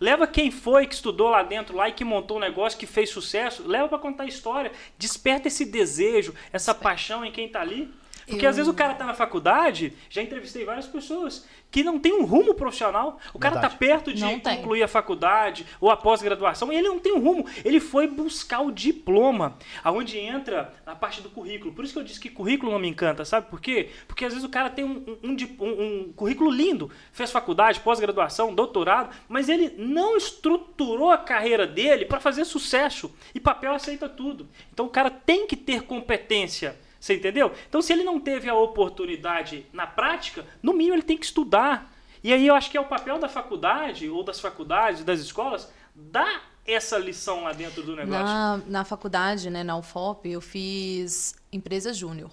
Leva 0.01 0.27
quem 0.27 0.51
foi, 0.51 0.89
que 0.89 0.95
estudou 0.95 1.31
lá 1.31 1.43
dentro, 1.45 1.77
lá 1.77 1.89
e 1.89 1.93
que 1.93 2.05
montou 2.05 2.37
um 2.37 2.41
negócio, 2.41 2.79
que 2.79 2.87
fez 2.87 3.11
sucesso, 3.11 3.67
leva 3.67 3.89
para 3.89 3.99
contar 3.99 4.25
a 4.25 4.27
história. 4.27 4.73
Desperta 4.99 5.47
esse 5.47 5.65
desejo, 5.65 6.35
essa 6.53 6.75
paixão 6.75 7.25
em 7.25 7.31
quem 7.31 7.49
tá 7.49 7.61
ali. 7.61 7.93
Porque 8.27 8.45
Eu- 8.47 8.51
às 8.51 8.57
vezes 8.57 8.71
o 8.71 8.75
cara 8.75 8.95
tá 8.95 9.05
na 9.05 9.15
faculdade, 9.15 9.93
já 10.09 10.23
entrevistei 10.23 10.65
várias 10.65 10.87
pessoas 10.87 11.47
que 11.71 11.83
não 11.83 11.99
tem 11.99 12.13
um 12.13 12.25
rumo 12.25 12.55
profissional. 12.55 13.19
O 13.33 13.39
cara 13.39 13.57
tá 13.57 13.61
Verdade. 13.69 13.79
perto 13.79 14.13
de 14.15 14.23
Não 14.23 14.39
tem. 14.39 14.57
concluir 14.57 14.83
a 14.83 14.89
faculdade 14.89 15.67
ou 15.81 15.91
a 15.91 15.97
pós-graduação 15.97 16.73
e 16.73 16.77
ele 16.77 16.89
não 16.89 16.99
tem 17.01 17.13
um 17.13 17.19
rumo. 17.21 17.45
Ele 17.65 17.81
foi 17.81 18.07
buscar 18.07 18.61
o 18.61 18.71
diploma, 18.71 19.57
aonde 19.83 20.19
entra 20.19 20.73
a 20.87 20.95
parte 20.95 21.21
do 21.21 21.29
currículo. 21.31 21.73
Por 21.75 21.85
isso 21.85 21.93
que 21.93 21.99
eu 21.99 22.05
disse 22.05 22.21
que 22.21 22.31
currículo 22.31 22.71
não 22.73 22.79
me 22.79 22.89
encanta, 22.89 23.25
sabe 23.25 23.49
por 23.51 23.61
quê? 23.61 23.91
Porque 24.07 24.25
às 24.25 24.33
vezes 24.33 24.47
o 24.47 24.51
cara 24.51 24.71
tem 24.71 24.85
um, 24.85 25.05
um- 25.23 25.37
um- 25.61 25.83
um 26.09 26.13
currículo 26.15 26.51
lindo, 26.51 26.91
fez 27.13 27.31
faculdade, 27.31 27.81
pós-graduação, 27.81 28.55
doutorado, 28.55 29.15
mas 29.29 29.49
ele 29.49 29.75
não 29.77 30.17
estruturou 30.17 31.11
a 31.11 31.19
carreira 31.19 31.67
dele 31.67 32.05
para 32.05 32.21
fazer 32.21 32.45
sucesso. 32.45 33.13
E 33.35 33.41
papel 33.41 33.73
aceita 33.75 34.09
tudo. 34.09 34.49
Então 34.73 34.87
o 34.87 34.91
cara 34.91 35.11
tem 35.11 35.47
que 35.47 35.57
ter 35.57 35.83
competência. 35.83 36.77
Você 37.05 37.17
entendeu? 37.17 37.53
Então, 37.69 37.83
se 37.83 37.93
ele 37.93 38.03
não 38.03 38.19
teve 38.19 38.49
a 38.49 38.55
oportunidade 38.55 39.67
na 39.75 39.87
prática, 39.87 40.43
no 40.63 40.73
mínimo 40.73 40.95
ele 40.95 41.03
tem 41.03 41.19
que 41.19 41.27
estudar. 41.27 41.95
E 42.23 42.33
aí 42.33 42.47
eu 42.47 42.55
acho 42.55 42.71
que 42.71 42.79
é 42.79 42.81
o 42.81 42.87
papel 42.87 43.19
da 43.19 43.29
faculdade, 43.29 44.09
ou 44.09 44.25
das 44.25 44.41
faculdades, 44.41 45.05
das 45.05 45.21
escolas, 45.21 45.71
dar 45.95 46.51
essa 46.65 46.97
lição 46.97 47.43
lá 47.43 47.53
dentro 47.53 47.83
do 47.83 47.95
negócio. 47.95 48.25
Na, 48.25 48.57
na 48.67 48.85
faculdade, 48.87 49.51
né, 49.51 49.63
na 49.63 49.77
UFOP, 49.77 50.31
eu 50.31 50.41
fiz 50.41 51.35
empresa 51.53 51.93
júnior, 51.93 52.31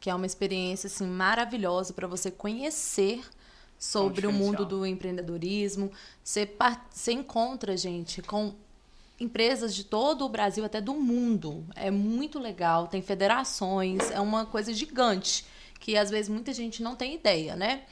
que 0.00 0.10
é 0.10 0.14
uma 0.16 0.26
experiência 0.26 0.88
assim 0.88 1.06
maravilhosa 1.06 1.94
para 1.94 2.08
você 2.08 2.28
conhecer 2.28 3.22
sobre 3.78 4.26
o 4.26 4.32
mundo 4.32 4.66
do 4.66 4.84
empreendedorismo. 4.84 5.92
Você, 6.24 6.52
você 6.90 7.12
encontra, 7.12 7.76
gente, 7.76 8.20
com 8.20 8.52
empresas 9.20 9.74
de 9.74 9.84
todo 9.84 10.24
o 10.24 10.28
Brasil, 10.28 10.64
até 10.64 10.80
do 10.80 10.94
mundo. 10.94 11.66
É 11.74 11.90
muito 11.90 12.38
legal, 12.38 12.86
tem 12.86 13.02
federações, 13.02 14.10
é 14.10 14.20
uma 14.20 14.46
coisa 14.46 14.72
gigante, 14.72 15.44
que 15.80 15.96
às 15.96 16.10
vezes 16.10 16.28
muita 16.28 16.52
gente 16.52 16.82
não 16.82 16.94
tem 16.94 17.14
ideia, 17.14 17.56
né? 17.56 17.82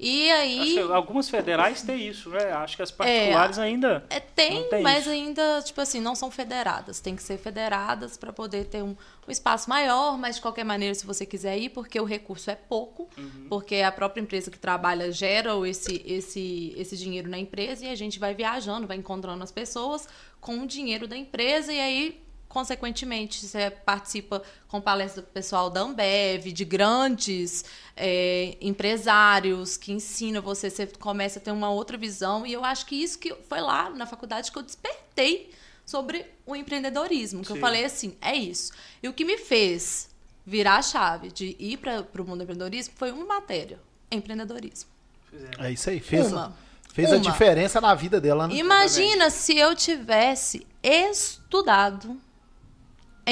E 0.00 0.30
aí. 0.30 0.78
Algumas 0.92 1.28
federais 1.28 1.82
têm 1.82 2.06
isso, 2.06 2.30
né? 2.30 2.52
Acho 2.52 2.76
que 2.76 2.82
as 2.82 2.90
particulares 2.92 3.58
ainda. 3.58 4.04
É, 4.08 4.20
tem, 4.20 4.68
tem 4.68 4.80
mas 4.80 5.00
isso. 5.00 5.10
ainda, 5.10 5.60
tipo 5.62 5.80
assim, 5.80 6.00
não 6.00 6.14
são 6.14 6.30
federadas. 6.30 7.00
Tem 7.00 7.16
que 7.16 7.22
ser 7.22 7.36
federadas 7.36 8.16
para 8.16 8.32
poder 8.32 8.66
ter 8.66 8.80
um, 8.82 8.94
um 9.26 9.30
espaço 9.30 9.68
maior, 9.68 10.16
mas 10.16 10.36
de 10.36 10.42
qualquer 10.42 10.62
maneira, 10.64 10.94
se 10.94 11.04
você 11.04 11.26
quiser 11.26 11.58
ir, 11.58 11.70
porque 11.70 12.00
o 12.00 12.04
recurso 12.04 12.48
é 12.48 12.54
pouco, 12.54 13.08
Uhum. 13.18 13.46
porque 13.48 13.76
a 13.76 13.90
própria 13.90 14.20
empresa 14.20 14.50
que 14.52 14.58
trabalha 14.58 15.10
gera 15.10 15.50
esse, 15.68 16.00
esse, 16.06 16.72
esse 16.76 16.96
dinheiro 16.96 17.28
na 17.28 17.38
empresa 17.38 17.84
e 17.84 17.88
a 17.88 17.94
gente 17.96 18.20
vai 18.20 18.34
viajando, 18.34 18.86
vai 18.86 18.96
encontrando 18.96 19.42
as 19.42 19.50
pessoas 19.50 20.06
com 20.40 20.60
o 20.60 20.66
dinheiro 20.66 21.08
da 21.08 21.16
empresa 21.16 21.72
e 21.72 21.80
aí. 21.80 22.27
Consequentemente, 22.48 23.44
você 23.46 23.70
participa 23.70 24.42
com 24.68 24.80
palestra 24.80 25.20
do 25.20 25.28
pessoal 25.28 25.68
da 25.68 25.82
Ambev, 25.82 26.46
de 26.50 26.64
grandes 26.64 27.64
é, 27.94 28.56
empresários 28.60 29.76
que 29.76 29.92
ensinam 29.92 30.40
você, 30.40 30.70
você 30.70 30.86
começa 30.86 31.38
a 31.38 31.42
ter 31.42 31.50
uma 31.50 31.70
outra 31.70 31.98
visão. 31.98 32.46
E 32.46 32.52
eu 32.52 32.64
acho 32.64 32.86
que 32.86 32.96
isso 32.96 33.18
que 33.18 33.34
foi 33.48 33.60
lá 33.60 33.90
na 33.90 34.06
faculdade 34.06 34.50
que 34.50 34.58
eu 34.58 34.62
despertei 34.62 35.50
sobre 35.84 36.24
o 36.46 36.56
empreendedorismo. 36.56 37.42
Que 37.42 37.48
Sim. 37.48 37.54
eu 37.54 37.60
falei 37.60 37.84
assim, 37.84 38.16
é 38.20 38.34
isso. 38.34 38.72
E 39.02 39.08
o 39.08 39.12
que 39.12 39.24
me 39.24 39.36
fez 39.36 40.08
virar 40.44 40.76
a 40.76 40.82
chave 40.82 41.30
de 41.30 41.54
ir 41.58 41.76
para 41.76 42.00
o 42.00 42.24
mundo 42.24 42.38
do 42.38 42.42
empreendedorismo 42.44 42.94
foi 42.96 43.10
uma 43.10 43.26
matéria, 43.26 43.78
empreendedorismo. 44.10 44.88
Fizeram. 45.30 45.64
É 45.64 45.70
isso 45.70 45.90
aí, 45.90 46.00
fez, 46.00 46.32
Uma. 46.32 46.56
fez 46.94 47.12
a 47.12 47.16
Uma. 47.16 47.20
diferença 47.20 47.78
na 47.78 47.94
vida 47.94 48.18
dela, 48.18 48.48
né? 48.48 48.54
Imagina 48.54 49.28
se 49.28 49.56
eu 49.58 49.74
tivesse 49.74 50.66
estudado 50.82 52.18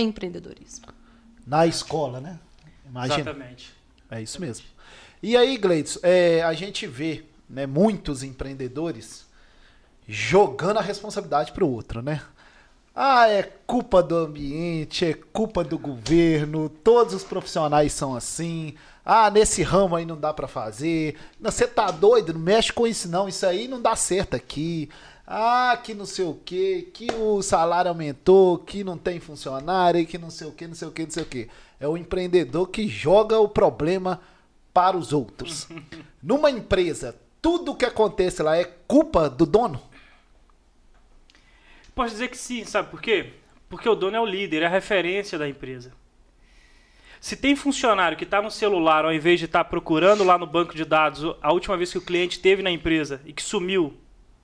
empreendedorismo. 0.00 0.86
Na 1.46 1.66
escola, 1.66 2.20
né? 2.20 2.38
Imagina. 2.88 3.20
Exatamente. 3.20 3.72
É 4.10 4.22
isso 4.22 4.40
mesmo. 4.40 4.66
E 5.22 5.36
aí, 5.36 5.56
Gleidson, 5.56 6.00
é, 6.02 6.42
a 6.42 6.52
gente 6.52 6.86
vê 6.86 7.24
né, 7.48 7.66
muitos 7.66 8.22
empreendedores 8.22 9.26
jogando 10.08 10.78
a 10.78 10.82
responsabilidade 10.82 11.52
para 11.52 11.64
o 11.64 11.72
outro, 11.72 12.02
né? 12.02 12.22
Ah, 12.94 13.28
é 13.28 13.42
culpa 13.66 14.02
do 14.02 14.16
ambiente, 14.16 15.04
é 15.04 15.12
culpa 15.12 15.62
do 15.62 15.78
governo, 15.78 16.68
todos 16.68 17.12
os 17.12 17.22
profissionais 17.22 17.92
são 17.92 18.14
assim. 18.16 18.74
Ah, 19.04 19.30
nesse 19.30 19.62
ramo 19.62 19.94
aí 19.94 20.06
não 20.06 20.18
dá 20.18 20.32
para 20.32 20.48
fazer. 20.48 21.16
Não, 21.38 21.50
Você 21.50 21.66
tá 21.66 21.90
doido? 21.90 22.32
Não 22.32 22.40
mexe 22.40 22.72
com 22.72 22.86
isso 22.86 23.08
não, 23.08 23.28
isso 23.28 23.44
aí 23.44 23.68
não 23.68 23.82
dá 23.82 23.94
certo 23.94 24.34
aqui. 24.34 24.88
Ah, 25.26 25.76
que 25.82 25.92
não 25.92 26.06
sei 26.06 26.24
o 26.24 26.34
que, 26.34 26.82
que 26.94 27.12
o 27.12 27.42
salário 27.42 27.88
aumentou, 27.88 28.58
que 28.58 28.84
não 28.84 28.96
tem 28.96 29.18
funcionário, 29.18 30.06
que 30.06 30.16
não 30.16 30.30
sei 30.30 30.46
o 30.46 30.52
que, 30.52 30.68
não 30.68 30.74
sei 30.74 30.86
o 30.86 30.92
que, 30.92 31.02
não 31.02 31.10
sei 31.10 31.22
o 31.24 31.26
que. 31.26 31.48
É 31.80 31.88
o 31.88 31.96
empreendedor 31.96 32.68
que 32.68 32.86
joga 32.86 33.40
o 33.40 33.48
problema 33.48 34.20
para 34.72 34.96
os 34.96 35.12
outros. 35.12 35.68
Numa 36.22 36.48
empresa, 36.48 37.18
tudo 37.42 37.74
que 37.74 37.84
acontece 37.84 38.40
lá 38.40 38.56
é 38.56 38.64
culpa 38.64 39.28
do 39.28 39.44
dono? 39.44 39.82
Posso 41.92 42.12
dizer 42.12 42.28
que 42.28 42.38
sim, 42.38 42.64
sabe 42.64 42.90
por 42.90 43.00
quê? 43.00 43.32
Porque 43.68 43.88
o 43.88 43.96
dono 43.96 44.16
é 44.16 44.20
o 44.20 44.26
líder, 44.26 44.62
é 44.62 44.66
a 44.66 44.70
referência 44.70 45.36
da 45.36 45.48
empresa. 45.48 45.92
Se 47.20 47.34
tem 47.36 47.56
funcionário 47.56 48.16
que 48.16 48.24
está 48.24 48.40
no 48.40 48.50
celular 48.50 49.04
ao 49.04 49.12
invés 49.12 49.40
de 49.40 49.46
estar 49.46 49.64
procurando 49.64 50.22
lá 50.22 50.38
no 50.38 50.46
banco 50.46 50.74
de 50.74 50.84
dados 50.84 51.34
a 51.42 51.52
última 51.52 51.76
vez 51.76 51.90
que 51.90 51.98
o 51.98 52.02
cliente 52.02 52.38
teve 52.38 52.62
na 52.62 52.70
empresa 52.70 53.20
e 53.24 53.32
que 53.32 53.42
sumiu, 53.42 53.94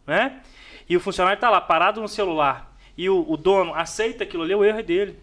né? 0.04 0.42
E 0.88 0.96
o 0.96 1.00
funcionário 1.00 1.36
está 1.36 1.48
lá 1.48 1.60
parado 1.60 2.00
no 2.00 2.08
celular 2.08 2.72
e 2.96 3.08
o, 3.08 3.24
o 3.28 3.36
dono 3.36 3.74
aceita 3.74 4.24
aquilo 4.24 4.42
ali, 4.42 4.54
o 4.54 4.64
erro 4.64 4.78
é 4.78 4.82
dele. 4.82 5.18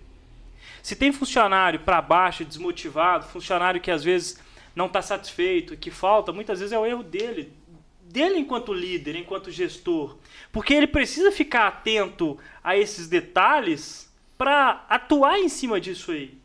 Se 0.82 0.96
tem 0.96 1.12
funcionário 1.12 1.80
para 1.82 2.02
baixo, 2.02 2.46
desmotivado, 2.46 3.26
funcionário 3.28 3.82
que 3.82 3.92
às 3.92 4.04
vezes 4.04 4.42
não 4.76 4.86
está 4.86 5.02
satisfeito, 5.02 5.78
que 5.78 5.92
falta, 5.92 6.32
muitas 6.32 6.60
vezes 6.60 6.72
é 6.72 6.80
o 6.80 6.86
erro 6.86 7.04
dele, 7.04 7.54
dele 8.02 8.40
enquanto 8.40 8.74
líder, 8.74 9.16
enquanto 9.16 9.52
gestor, 9.52 10.18
porque 10.52 10.74
ele 10.74 10.88
precisa 10.88 11.32
ficar 11.32 11.68
atento 11.68 12.40
a 12.64 12.78
esses 12.78 13.08
detalhes 13.08 14.12
para 14.38 14.86
atuar 14.90 15.38
em 15.38 15.50
cima 15.50 15.80
disso 15.82 16.12
aí. 16.12 16.38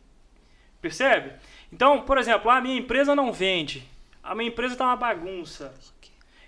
Percebe? 0.81 1.33
Então, 1.71 2.01
por 2.01 2.17
exemplo, 2.17 2.51
a 2.51 2.61
minha 2.61 2.77
empresa 2.77 3.15
não 3.15 3.31
vende, 3.31 3.87
a 4.21 4.35
minha 4.35 4.49
empresa 4.49 4.73
está 4.73 4.85
uma 4.85 4.95
bagunça, 4.95 5.73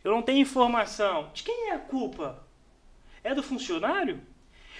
eu 0.03 0.11
não 0.11 0.21
tenho 0.21 0.39
informação. 0.39 1.31
De 1.33 1.43
quem 1.43 1.69
é 1.69 1.73
a 1.73 1.79
culpa? 1.79 2.46
É 3.27 3.35
do 3.35 3.43
funcionário? 3.43 4.21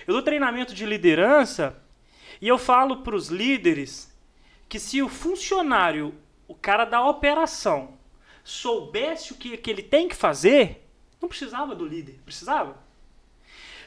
Eu 0.07 0.13
dou 0.13 0.23
treinamento 0.23 0.73
de 0.73 0.85
liderança 0.85 1.77
e 2.39 2.47
eu 2.47 2.57
falo 2.57 3.03
para 3.03 3.13
os 3.13 3.27
líderes 3.27 4.17
que 4.69 4.79
se 4.79 5.01
o 5.01 5.09
funcionário, 5.09 6.15
o 6.47 6.55
cara 6.55 6.85
da 6.85 7.05
operação, 7.05 7.97
soubesse 8.45 9.33
o 9.33 9.35
que, 9.35 9.57
que 9.57 9.69
ele 9.69 9.83
tem 9.83 10.07
que 10.07 10.15
fazer, 10.15 10.89
não 11.21 11.27
precisava 11.27 11.75
do 11.75 11.85
líder, 11.85 12.21
precisava? 12.23 12.81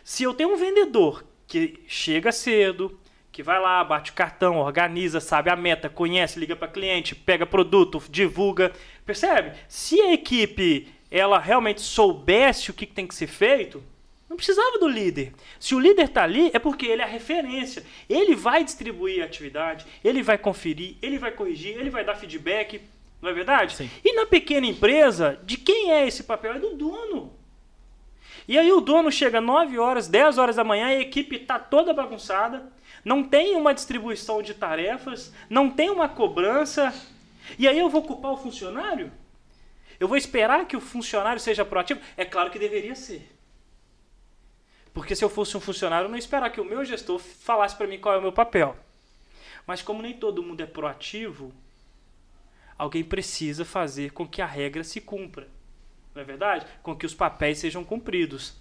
Se 0.04 0.24
eu 0.24 0.34
tenho 0.34 0.52
um 0.52 0.58
vendedor 0.58 1.24
que 1.46 1.82
chega 1.88 2.30
cedo, 2.30 3.00
que 3.32 3.42
vai 3.42 3.58
lá, 3.58 3.82
bate 3.82 4.10
o 4.10 4.14
cartão, 4.14 4.58
organiza, 4.58 5.20
sabe 5.20 5.48
a 5.48 5.56
meta, 5.56 5.88
conhece, 5.88 6.38
liga 6.38 6.54
para 6.54 6.68
cliente, 6.68 7.14
pega 7.14 7.46
produto, 7.46 8.02
divulga, 8.10 8.74
percebe? 9.06 9.56
Se 9.68 9.98
a 10.02 10.12
equipe 10.12 10.92
ela 11.10 11.38
realmente 11.38 11.80
soubesse 11.80 12.70
o 12.70 12.74
que 12.74 12.86
tem 12.86 13.06
que 13.06 13.14
ser 13.14 13.26
feito, 13.26 13.82
não 14.30 14.36
precisava 14.36 14.78
do 14.78 14.86
líder. 14.86 15.32
Se 15.58 15.74
o 15.74 15.80
líder 15.80 16.04
está 16.04 16.22
ali, 16.22 16.52
é 16.54 16.58
porque 16.60 16.86
ele 16.86 17.02
é 17.02 17.04
a 17.04 17.08
referência. 17.08 17.84
Ele 18.08 18.36
vai 18.36 18.62
distribuir 18.62 19.22
a 19.22 19.26
atividade, 19.26 19.84
ele 20.04 20.22
vai 20.22 20.38
conferir, 20.38 20.94
ele 21.02 21.18
vai 21.18 21.32
corrigir, 21.32 21.76
ele 21.76 21.90
vai 21.90 22.04
dar 22.04 22.14
feedback. 22.14 22.80
Não 23.20 23.28
é 23.28 23.32
verdade? 23.32 23.74
Sim. 23.74 23.90
E 24.04 24.14
na 24.14 24.24
pequena 24.26 24.68
empresa, 24.68 25.40
de 25.44 25.56
quem 25.56 25.90
é 25.90 26.06
esse 26.06 26.22
papel? 26.22 26.54
É 26.54 26.58
do 26.60 26.76
dono. 26.76 27.34
E 28.46 28.56
aí 28.56 28.70
o 28.70 28.80
dono 28.80 29.10
chega 29.10 29.40
9 29.40 29.76
horas, 29.80 30.06
10 30.06 30.38
horas 30.38 30.54
da 30.54 30.62
manhã, 30.62 30.86
a 30.86 31.00
equipe 31.00 31.34
está 31.34 31.58
toda 31.58 31.92
bagunçada, 31.92 32.72
não 33.04 33.24
tem 33.24 33.56
uma 33.56 33.74
distribuição 33.74 34.42
de 34.42 34.54
tarefas, 34.54 35.34
não 35.48 35.68
tem 35.68 35.90
uma 35.90 36.08
cobrança. 36.08 36.94
E 37.58 37.66
aí 37.66 37.78
eu 37.78 37.88
vou 37.88 38.02
culpar 38.02 38.30
o 38.30 38.36
funcionário? 38.36 39.10
Eu 39.98 40.06
vou 40.06 40.16
esperar 40.16 40.66
que 40.66 40.76
o 40.76 40.80
funcionário 40.80 41.40
seja 41.40 41.64
proativo? 41.64 42.00
É 42.16 42.24
claro 42.24 42.50
que 42.50 42.60
deveria 42.60 42.94
ser. 42.94 43.39
Porque 44.92 45.14
se 45.14 45.24
eu 45.24 45.28
fosse 45.28 45.56
um 45.56 45.60
funcionário, 45.60 46.06
eu 46.06 46.10
não 46.10 46.18
esperar 46.18 46.50
que 46.50 46.60
o 46.60 46.64
meu 46.64 46.84
gestor 46.84 47.18
falasse 47.18 47.76
para 47.76 47.86
mim 47.86 47.98
qual 47.98 48.14
é 48.14 48.18
o 48.18 48.22
meu 48.22 48.32
papel. 48.32 48.76
Mas 49.66 49.82
como 49.82 50.02
nem 50.02 50.14
todo 50.14 50.42
mundo 50.42 50.60
é 50.60 50.66
proativo, 50.66 51.52
alguém 52.76 53.04
precisa 53.04 53.64
fazer 53.64 54.12
com 54.12 54.26
que 54.26 54.42
a 54.42 54.46
regra 54.46 54.82
se 54.82 55.00
cumpra. 55.00 55.46
Não 56.14 56.22
é 56.22 56.24
verdade? 56.24 56.66
Com 56.82 56.96
que 56.96 57.06
os 57.06 57.14
papéis 57.14 57.58
sejam 57.58 57.84
cumpridos. 57.84 58.54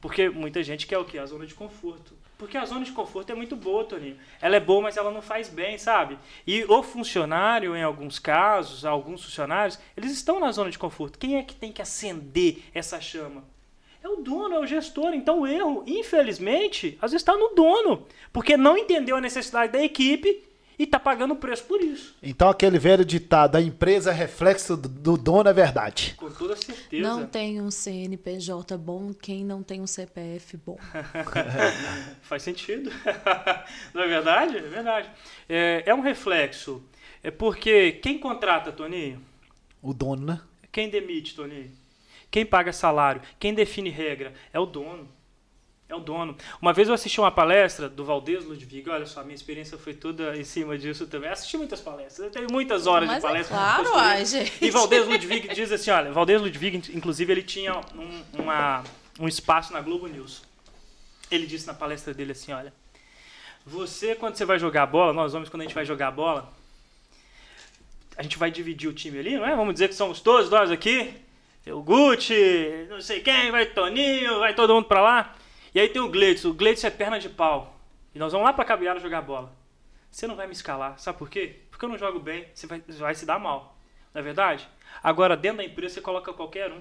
Porque 0.00 0.28
muita 0.28 0.62
gente 0.62 0.86
quer 0.86 0.98
o 0.98 1.04
quê? 1.04 1.18
A 1.18 1.26
zona 1.26 1.46
de 1.46 1.54
conforto. 1.54 2.14
Porque 2.36 2.58
a 2.58 2.64
zona 2.64 2.84
de 2.84 2.92
conforto 2.92 3.30
é 3.30 3.34
muito 3.34 3.54
boa, 3.54 3.84
Toninho. 3.84 4.18
Ela 4.40 4.56
é 4.56 4.60
boa, 4.60 4.82
mas 4.82 4.96
ela 4.96 5.10
não 5.10 5.22
faz 5.22 5.48
bem, 5.48 5.78
sabe? 5.78 6.18
E 6.46 6.64
o 6.64 6.82
funcionário, 6.82 7.76
em 7.76 7.82
alguns 7.82 8.18
casos, 8.18 8.84
alguns 8.84 9.24
funcionários, 9.24 9.78
eles 9.96 10.12
estão 10.12 10.40
na 10.40 10.50
zona 10.50 10.70
de 10.70 10.78
conforto. 10.78 11.18
Quem 11.18 11.36
é 11.36 11.42
que 11.42 11.54
tem 11.54 11.72
que 11.72 11.80
acender 11.80 12.62
essa 12.74 13.00
chama? 13.00 13.44
É 14.04 14.08
o 14.08 14.16
dono, 14.16 14.54
é 14.54 14.60
o 14.60 14.66
gestor. 14.66 15.14
Então 15.14 15.40
o 15.40 15.46
erro, 15.46 15.82
infelizmente, 15.86 16.98
às 17.00 17.12
vezes 17.12 17.22
está 17.22 17.34
no 17.34 17.54
dono. 17.54 18.06
Porque 18.30 18.54
não 18.54 18.76
entendeu 18.76 19.16
a 19.16 19.20
necessidade 19.20 19.72
da 19.72 19.82
equipe 19.82 20.44
e 20.78 20.82
está 20.82 21.00
pagando 21.00 21.32
o 21.32 21.36
preço 21.38 21.64
por 21.64 21.80
isso. 21.80 22.14
Então 22.22 22.50
aquele 22.50 22.78
velho 22.78 23.02
ditado, 23.02 23.56
a 23.56 23.62
empresa 23.62 24.10
é 24.10 24.12
reflexo 24.12 24.76
do, 24.76 24.90
do 24.90 25.16
dono 25.16 25.48
é 25.48 25.54
verdade. 25.54 26.12
Com 26.18 26.30
toda 26.30 26.54
certeza. 26.54 27.02
Não 27.02 27.26
tem 27.26 27.62
um 27.62 27.70
CNPJ 27.70 28.76
bom 28.76 29.14
quem 29.14 29.42
não 29.42 29.62
tem 29.62 29.80
um 29.80 29.86
CPF 29.86 30.58
bom. 30.58 30.76
Faz 32.20 32.42
sentido. 32.42 32.90
Não 33.94 34.02
é 34.02 34.06
verdade? 34.06 34.58
É 34.58 34.60
verdade. 34.60 35.10
É, 35.48 35.82
é 35.86 35.94
um 35.94 36.02
reflexo. 36.02 36.82
É 37.22 37.30
porque 37.30 37.92
quem 37.92 38.18
contrata, 38.18 38.70
Toninho? 38.70 39.22
O 39.80 39.94
dono, 39.94 40.26
né? 40.26 40.40
Quem 40.70 40.90
demite, 40.90 41.34
Toninho? 41.34 41.83
Quem 42.34 42.44
paga 42.44 42.72
salário? 42.72 43.22
Quem 43.38 43.54
define 43.54 43.90
regra? 43.90 44.34
É 44.52 44.58
o 44.58 44.66
dono. 44.66 45.08
É 45.88 45.94
o 45.94 46.00
dono. 46.00 46.36
Uma 46.60 46.72
vez 46.72 46.88
eu 46.88 46.94
assisti 46.94 47.20
uma 47.20 47.30
palestra 47.30 47.88
do 47.88 48.04
Valdez 48.04 48.44
Ludwig. 48.44 48.90
Olha 48.90 49.06
só, 49.06 49.22
minha 49.22 49.36
experiência 49.36 49.78
foi 49.78 49.94
toda 49.94 50.36
em 50.36 50.42
cima 50.42 50.76
disso 50.76 51.06
também. 51.06 51.30
Assisti 51.30 51.56
muitas 51.56 51.80
palestras. 51.80 52.26
Eu 52.26 52.32
tenho 52.32 52.48
muitas 52.50 52.88
horas 52.88 53.06
Mas 53.06 53.18
de 53.18 53.22
palestra. 53.22 53.54
é 53.54 53.58
claro, 53.60 53.94
ai, 53.94 54.24
gente. 54.26 54.52
E 54.60 54.68
Valdez 54.68 55.06
Ludwig 55.06 55.54
diz 55.54 55.70
assim, 55.70 55.92
olha, 55.92 56.10
Valdez 56.10 56.42
Ludwig, 56.42 56.90
inclusive, 56.92 57.32
ele 57.32 57.44
tinha 57.44 57.76
um, 57.76 58.42
uma, 58.42 58.82
um 59.20 59.28
espaço 59.28 59.72
na 59.72 59.80
Globo 59.80 60.08
News. 60.08 60.42
Ele 61.30 61.46
disse 61.46 61.68
na 61.68 61.74
palestra 61.74 62.12
dele 62.12 62.32
assim, 62.32 62.52
olha, 62.52 62.72
você 63.64 64.16
quando 64.16 64.34
você 64.34 64.44
vai 64.44 64.58
jogar 64.58 64.86
bola, 64.86 65.12
nós 65.12 65.34
homens 65.34 65.48
quando 65.48 65.60
a 65.60 65.64
gente 65.66 65.74
vai 65.76 65.84
jogar 65.84 66.10
bola, 66.10 66.52
a 68.16 68.24
gente 68.24 68.36
vai 68.36 68.50
dividir 68.50 68.90
o 68.90 68.92
time 68.92 69.20
ali, 69.20 69.36
não 69.36 69.46
é? 69.46 69.54
Vamos 69.54 69.74
dizer 69.74 69.86
que 69.86 69.94
somos 69.94 70.20
todos 70.20 70.50
nós 70.50 70.68
aqui, 70.68 71.14
o 71.72 71.82
Gucci, 71.82 72.86
não 72.90 73.00
sei 73.00 73.20
quem, 73.20 73.50
vai 73.50 73.66
Toninho, 73.66 74.38
vai 74.38 74.54
todo 74.54 74.74
mundo 74.74 74.86
pra 74.86 75.00
lá. 75.00 75.34
E 75.74 75.80
aí 75.80 75.88
tem 75.88 76.02
o 76.02 76.10
Gleitson, 76.10 76.50
o 76.50 76.54
Gleitson 76.54 76.86
é 76.86 76.90
perna 76.90 77.18
de 77.18 77.28
pau. 77.28 77.80
E 78.14 78.18
nós 78.18 78.32
vamos 78.32 78.46
lá 78.46 78.52
pra 78.52 78.64
Cabiara 78.64 79.00
jogar 79.00 79.22
bola. 79.22 79.52
Você 80.10 80.26
não 80.26 80.36
vai 80.36 80.46
me 80.46 80.52
escalar, 80.52 80.98
sabe 80.98 81.18
por 81.18 81.28
quê? 81.28 81.60
Porque 81.70 81.84
eu 81.84 81.88
não 81.88 81.98
jogo 81.98 82.20
bem, 82.20 82.46
você 82.54 82.66
vai, 82.66 82.80
vai 82.86 83.14
se 83.14 83.26
dar 83.26 83.38
mal. 83.38 83.76
Não 84.12 84.20
é 84.20 84.22
verdade? 84.22 84.68
Agora, 85.02 85.36
dentro 85.36 85.58
da 85.58 85.64
empresa, 85.64 85.94
você 85.94 86.00
coloca 86.00 86.32
qualquer 86.32 86.70
um. 86.70 86.80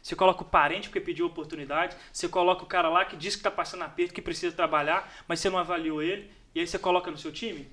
Você 0.00 0.14
coloca 0.14 0.42
o 0.42 0.46
parente 0.46 0.88
porque 0.88 1.00
pediu 1.00 1.26
oportunidade, 1.26 1.96
você 2.12 2.28
coloca 2.28 2.62
o 2.62 2.66
cara 2.66 2.88
lá 2.88 3.04
que 3.04 3.16
diz 3.16 3.34
que 3.34 3.40
está 3.40 3.50
passando 3.50 3.84
aperto, 3.84 4.14
que 4.14 4.22
precisa 4.22 4.54
trabalhar, 4.54 5.12
mas 5.26 5.40
você 5.40 5.50
não 5.50 5.58
avaliou 5.58 6.02
ele, 6.02 6.30
e 6.54 6.60
aí 6.60 6.66
você 6.66 6.78
coloca 6.78 7.10
no 7.10 7.18
seu 7.18 7.32
time. 7.32 7.68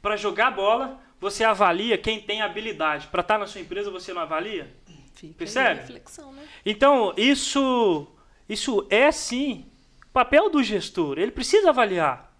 Para 0.00 0.16
jogar 0.16 0.50
bola, 0.50 1.00
você 1.20 1.44
avalia 1.44 1.96
quem 1.96 2.20
tem 2.20 2.42
habilidade. 2.42 3.06
Para 3.06 3.20
estar 3.20 3.38
na 3.38 3.46
sua 3.46 3.60
empresa, 3.60 3.90
você 3.90 4.12
não 4.12 4.22
avalia? 4.22 4.74
Fica 5.14 5.34
Percebe? 5.34 5.80
reflexão, 5.80 6.32
né? 6.32 6.46
Então, 6.64 7.12
isso, 7.16 8.06
isso 8.48 8.86
é 8.90 9.10
sim 9.12 9.66
papel 10.12 10.50
do 10.50 10.62
gestor. 10.62 11.18
Ele 11.18 11.30
precisa 11.30 11.70
avaliar. 11.70 12.32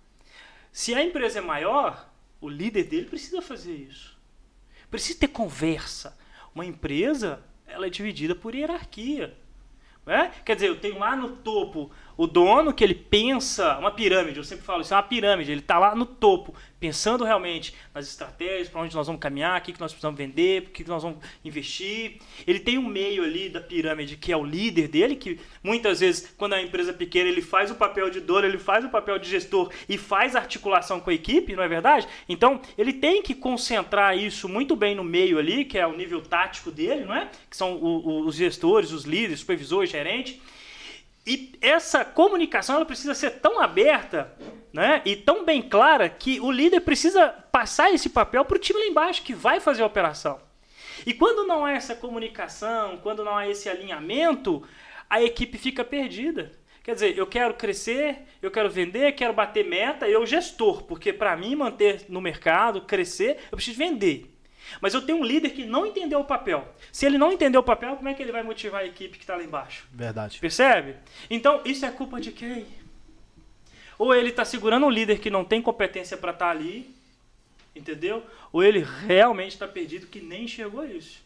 Se 0.71 0.95
a 0.95 1.03
empresa 1.03 1.39
é 1.39 1.43
maior, 1.43 2.09
o 2.41 2.49
líder 2.49 2.85
dele 2.85 3.07
precisa 3.07 3.41
fazer 3.43 3.75
isso. 3.75 4.19
Precisa 4.91 5.21
ter 5.21 5.29
conversa. 5.29 6.17
Uma 6.55 6.67
empresa, 6.67 7.43
ela 7.67 7.87
é 7.87 7.91
dividida 7.91 8.35
por 8.35 8.55
hierarquia. 8.55 9.37
Né? 10.05 10.33
Quer 10.45 10.57
dizer, 10.57 10.69
eu 10.69 10.81
tenho 10.81 10.99
lá 10.99 11.15
no 11.15 11.37
topo 11.37 11.91
o 12.23 12.27
dono 12.27 12.73
que 12.73 12.85
ele 12.85 12.95
pensa, 12.95 13.77
uma 13.79 13.91
pirâmide, 13.91 14.39
eu 14.39 14.45
sempre 14.45 14.65
falo 14.65 14.83
isso, 14.83 14.95
é 14.95 14.97
uma 14.97 15.03
pirâmide, 15.03 15.51
ele 15.51 15.61
está 15.61 15.77
lá 15.77 15.93
no 15.95 16.07
topo, 16.07 16.55
pensando 16.79 17.25
realmente 17.25 17.75
nas 17.93 18.07
estratégias, 18.09 18.69
para 18.69 18.81
onde 18.81 18.95
nós 18.95 19.07
vamos 19.09 19.21
caminhar, 19.21 19.59
o 19.61 19.63
que, 19.65 19.73
que 19.73 19.81
nós 19.81 19.93
precisamos 19.93 20.17
vender, 20.17 20.63
o 20.63 20.67
que, 20.67 20.85
que 20.85 20.89
nós 20.89 21.03
vamos 21.03 21.19
investir. 21.45 22.19
Ele 22.47 22.61
tem 22.61 22.79
um 22.79 22.87
meio 22.87 23.25
ali 23.25 23.49
da 23.49 23.61
pirâmide 23.61 24.17
que 24.17 24.31
é 24.33 24.37
o 24.37 24.45
líder 24.45 24.87
dele, 24.89 25.17
que 25.17 25.41
muitas 25.65 25.99
vezes, 26.01 26.33
quando 26.37 26.55
é 26.55 26.59
uma 26.59 26.65
empresa 26.67 26.93
pequena, 26.93 27.29
ele 27.29 27.43
faz 27.43 27.71
o 27.73 27.75
papel 27.75 28.09
de 28.09 28.21
dono, 28.21 28.47
ele 28.47 28.59
faz 28.59 28.85
o 28.85 28.89
papel 28.89 29.19
de 29.19 29.29
gestor 29.29 29.71
e 29.89 29.99
faz 29.99 30.37
a 30.37 30.39
articulação 30.41 31.01
com 31.01 31.11
a 31.11 31.15
equipe, 31.15 31.57
não 31.57 31.63
é 31.65 31.69
verdade? 31.69 32.07
Então, 32.29 32.61
ele 32.79 32.93
tem 32.93 33.21
que 33.23 33.35
concentrar 33.35 34.17
isso 34.17 34.49
muito 34.49 34.77
bem 34.77 34.95
no 34.95 35.03
meio 35.05 35.39
ali, 35.41 35.65
que 35.65 35.77
é 35.79 35.87
o 35.87 35.97
nível 35.97 36.21
tático 36.21 36.71
dele, 36.71 37.05
não 37.05 37.15
é? 37.15 37.29
Que 37.51 37.57
são 37.57 37.75
o- 37.75 38.07
o- 38.09 38.27
os 38.27 38.37
gestores, 38.37 38.93
os 38.93 39.05
líderes, 39.05 39.41
supervisores, 39.41 39.91
gerente. 39.91 40.41
E 41.27 41.53
essa 41.61 42.05
comunicação 42.05 42.77
ela 42.77 42.85
precisa 42.85 43.15
ser 43.15 43.33
tão 43.41 43.61
aberta 43.61 44.33
né, 44.73 45.03
e 45.05 45.15
tão 45.15 45.45
bem 45.45 45.63
clara 45.63 46.09
que 46.09 46.41
o 46.41 46.51
líder 46.51 46.81
precisa 46.81 47.29
passar 47.29 47.93
esse 47.93 48.09
papel 48.09 48.45
para 48.45 48.57
o 48.57 48.61
time 48.61 48.81
lá 48.81 48.87
embaixo 48.87 49.23
que 49.23 49.35
vai 49.35 49.61
fazer 49.61 49.83
a 49.83 49.87
operação. 49.87 50.41
E 51.07 51.13
quando 51.13 51.47
não 51.47 51.65
há 51.65 51.73
essa 51.73 51.95
comunicação, 51.95 52.99
quando 53.03 53.25
não 53.25 53.37
há 53.37 53.49
esse 53.49 53.69
alinhamento, 53.69 54.63
a 55.09 55.23
equipe 55.23 55.59
fica 55.59 55.85
perdida. 55.85 56.53
Quer 56.83 56.95
dizer, 56.95 57.17
eu 57.17 57.27
quero 57.27 57.55
crescer, 57.55 58.23
eu 58.41 58.51
quero 58.51 58.69
vender, 58.69 59.13
quero 59.13 59.33
bater 59.33 59.65
meta, 59.65 60.09
eu 60.09 60.27
gestor, 60.27 60.83
porque 60.83 61.13
para 61.13 61.37
mim 61.37 61.55
manter 61.55 62.07
no 62.09 62.21
mercado, 62.21 62.81
crescer, 62.81 63.39
eu 63.51 63.57
preciso 63.57 63.79
vender. 63.79 64.32
Mas 64.81 64.95
eu 64.95 65.03
tenho 65.03 65.19
um 65.19 65.25
líder 65.25 65.51
que 65.51 65.65
não 65.65 65.87
entendeu 65.87 66.21
o 66.21 66.25
papel. 66.25 66.67
Se 66.91 67.07
ele 67.07 67.19
não 67.19 67.33
entendeu 67.33 67.61
o 67.61 67.65
papel, 67.65 67.97
como 67.97 68.09
é 68.09 68.15
que 68.15 68.23
ele 68.23 68.33
vai 68.33 68.43
motivar 68.43 68.83
a 68.83 68.87
equipe 68.87 69.19
que 69.19 69.25
está 69.25 69.37
lá 69.37 69.43
embaixo? 69.43 69.87
Verdade. 69.93 70.39
Percebe? 70.39 70.97
Então, 71.31 71.61
isso 71.65 71.85
é 71.85 71.91
culpa 71.91 72.21
de 72.21 72.33
quem? 72.33 72.67
Ou 73.99 74.15
ele 74.15 74.31
está 74.31 74.45
segurando 74.45 74.87
um 74.87 74.91
líder 74.91 75.19
que 75.21 75.31
não 75.31 75.45
tem 75.45 75.63
competência 75.63 76.17
para 76.17 76.33
estar 76.33 76.51
ali, 76.51 76.93
entendeu? 77.77 78.23
Ou 78.53 78.63
ele 78.63 78.87
realmente 79.07 79.53
está 79.53 79.69
perdido 79.69 80.07
que 80.07 80.21
nem 80.21 80.45
enxergou 80.45 80.85
isso. 80.85 81.21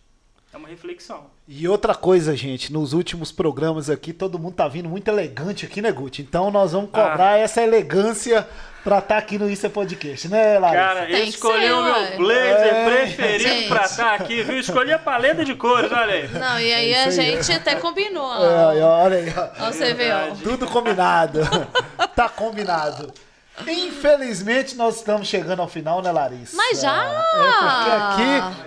É 0.53 0.57
uma 0.57 0.69
reflexão. 0.69 1.27
E 1.49 1.67
outra 1.69 1.95
coisa, 1.95 2.35
gente, 2.37 2.73
nos 2.73 2.93
últimos 2.93 3.33
programas 3.33 3.91
aqui, 3.91 4.13
todo 4.13 4.39
mundo 4.39 4.55
tá 4.55 4.69
vindo 4.69 4.89
muito 4.89 5.09
elegante 5.09 5.67
aqui, 5.67 5.83
né, 5.83 5.91
Guti? 5.91 6.23
Então 6.23 6.51
nós 6.51 6.73
vamos 6.73 6.91
Ah. 6.93 7.11
cobrar 7.11 7.37
essa 7.39 7.63
elegância 7.63 8.49
pra 8.87 8.99
estar 8.99 9.19
aqui 9.19 9.37
no 9.37 9.51
Isso 9.51 9.67
é 9.67 9.69
Podcast, 9.69 10.29
né, 10.29 10.61
Larissa? 10.61 10.81
Cara, 10.87 11.11
eu 11.11 11.25
escolhi 11.25 11.67
ser, 11.67 11.73
o 11.73 11.83
meu 11.83 12.17
blazer 12.19 12.75
É. 12.75 12.85
preferido 12.85 13.49
Gente. 13.49 13.69
para 13.69 13.83
estar 13.85 14.15
aqui, 14.15 14.43
viu? 14.45 14.61
Escolhi 14.61 14.93
a 14.93 14.99
paleta 15.01 15.45
de 15.45 15.57
cores, 15.57 15.91
olha 15.91 16.15
aí. 16.15 16.29
Não, 16.29 16.61
e 16.61 16.73
aí 16.73 16.93
É 16.93 17.03
a 17.03 17.07
aí. 17.07 17.11
gente 17.11 17.51
até 17.53 17.75
combinou. 17.75 18.23
ó. 18.25 18.73
É, 18.73 18.81
olha 18.81 19.17
aí, 19.17 19.35
ó. 19.37 19.67
Você. 19.67 19.93
Verdade. 19.93 20.41
Tudo 20.41 20.69
combinado. 20.69 21.41
tá 22.15 22.29
combinado. 22.29 23.13
Infelizmente, 23.67 24.77
nós 24.77 24.97
estamos 24.97 25.27
chegando 25.29 25.61
ao 25.61 25.69
final, 25.69 26.03
né, 26.03 26.11
Larissa? 26.11 26.57
Mas 26.57 26.81
já! 26.81 27.03
É 27.37 27.99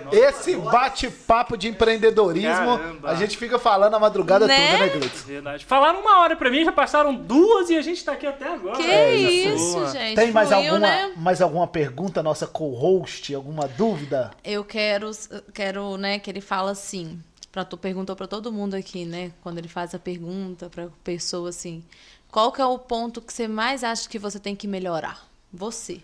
porque 0.00 0.16
aqui, 0.16 0.16
esse 0.16 0.56
bate-papo 0.56 1.56
de 1.56 1.68
empreendedorismo, 1.68 2.78
Caramba. 2.78 3.10
a 3.10 3.14
gente 3.14 3.36
fica 3.36 3.58
falando 3.58 3.94
a 3.94 3.98
madrugada 3.98 4.46
Né? 4.46 4.56
toda, 4.72 4.78
né, 4.78 4.88
Glitz? 4.88 5.22
Verdade. 5.22 5.64
Falaram 5.64 6.00
uma 6.00 6.20
hora 6.20 6.36
pra 6.36 6.50
mim, 6.50 6.64
já 6.64 6.72
passaram 6.72 7.14
duas 7.14 7.70
e 7.70 7.76
a 7.76 7.82
gente 7.82 8.04
tá 8.04 8.12
aqui 8.12 8.26
até 8.26 8.48
agora. 8.52 8.76
Que 8.76 8.82
É 8.82 9.14
isso, 9.14 9.74
Boa. 9.74 9.90
gente. 9.90 10.16
Tem 10.16 10.32
mais 10.32 10.48
fluiu, 10.48 10.72
alguma, 10.74 10.78
né? 10.86 11.12
mais 11.16 11.40
alguma 11.42 11.66
pergunta, 11.66 12.22
nossa 12.22 12.46
co-host? 12.46 13.34
Alguma 13.34 13.68
dúvida? 13.68 14.30
Eu 14.44 14.64
quero, 14.64 15.10
quero, 15.54 15.96
né, 15.96 16.18
que 16.18 16.30
ele 16.30 16.40
fala 16.40 16.70
assim. 16.72 17.20
Pra, 17.52 17.64
tu 17.64 17.76
perguntou 17.76 18.14
pra 18.14 18.28
todo 18.28 18.52
mundo 18.52 18.74
aqui, 18.74 19.04
né? 19.04 19.32
Quando 19.42 19.58
ele 19.58 19.66
faz 19.66 19.92
a 19.92 19.98
pergunta 19.98 20.68
pra 20.70 20.86
pessoa 21.02 21.48
assim. 21.48 21.82
Qual 22.30 22.52
que 22.52 22.60
é 22.60 22.66
o 22.66 22.78
ponto 22.78 23.20
que 23.20 23.32
você 23.32 23.48
mais 23.48 23.82
acha 23.82 24.08
que 24.08 24.18
você 24.18 24.38
tem 24.38 24.54
que 24.54 24.66
melhorar? 24.68 25.26
Você. 25.52 26.00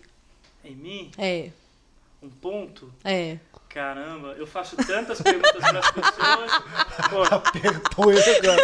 Em 0.63 0.75
mim? 0.75 1.11
É. 1.17 1.51
Um 2.21 2.29
ponto? 2.29 2.93
É. 3.03 3.37
Caramba, 3.69 4.29
eu 4.37 4.47
faço 4.47 4.75
tantas 4.75 5.21
perguntas 5.21 5.61
para 5.61 5.79
as 5.79 5.91
pessoas. 5.91 6.51
Pô, 7.09 7.23
Apertou 7.35 8.11
ele 8.11 8.21
agora. 8.49 8.61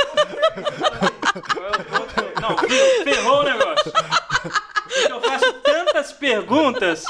qual 1.53 1.65
é 1.65 1.69
o 1.69 1.84
ponto? 1.85 2.41
Não, 2.41 2.56
viu? 2.68 3.03
ferrou 3.03 3.40
o 3.40 3.44
negócio. 3.44 3.91
Porque 3.91 5.11
eu 5.11 5.22
faço 5.22 5.53
tantas 5.61 6.11
perguntas 6.14 7.06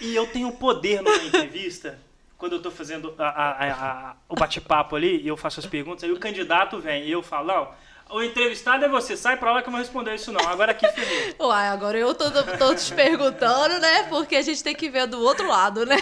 e 0.00 0.14
eu 0.14 0.26
tenho 0.28 0.52
poder 0.52 1.02
numa 1.02 1.16
entrevista. 1.24 1.98
Quando 2.38 2.52
eu 2.52 2.56
estou 2.58 2.72
fazendo 2.72 3.14
a- 3.18 3.28
a- 3.28 3.50
a- 3.50 4.10
a- 4.10 4.16
o 4.28 4.34
bate-papo 4.34 4.96
ali 4.96 5.20
e 5.22 5.28
eu 5.28 5.36
faço 5.36 5.60
as 5.60 5.66
perguntas, 5.66 6.02
aí 6.04 6.12
o 6.12 6.18
candidato 6.18 6.78
vem 6.80 7.04
e 7.04 7.10
eu 7.12 7.22
falo, 7.22 7.46
não, 7.48 7.68
o 8.12 8.22
entrevistado 8.22 8.84
é 8.84 8.88
você, 8.88 9.16
sai 9.16 9.36
pra 9.36 9.52
lá 9.52 9.62
que 9.62 9.68
eu 9.68 9.72
não 9.72 9.78
vou 9.78 9.84
responder 9.84 10.14
isso 10.14 10.30
não. 10.30 10.46
Agora 10.48 10.72
aqui 10.72 10.86
ferrou. 10.88 11.48
Uai, 11.48 11.68
agora 11.68 11.96
eu 11.96 12.14
tô, 12.14 12.30
tô 12.30 12.74
te 12.74 12.92
perguntando, 12.92 13.78
né? 13.78 14.04
Porque 14.04 14.36
a 14.36 14.42
gente 14.42 14.62
tem 14.62 14.74
que 14.74 14.90
ver 14.90 15.06
do 15.06 15.20
outro 15.20 15.48
lado, 15.48 15.86
né? 15.86 15.96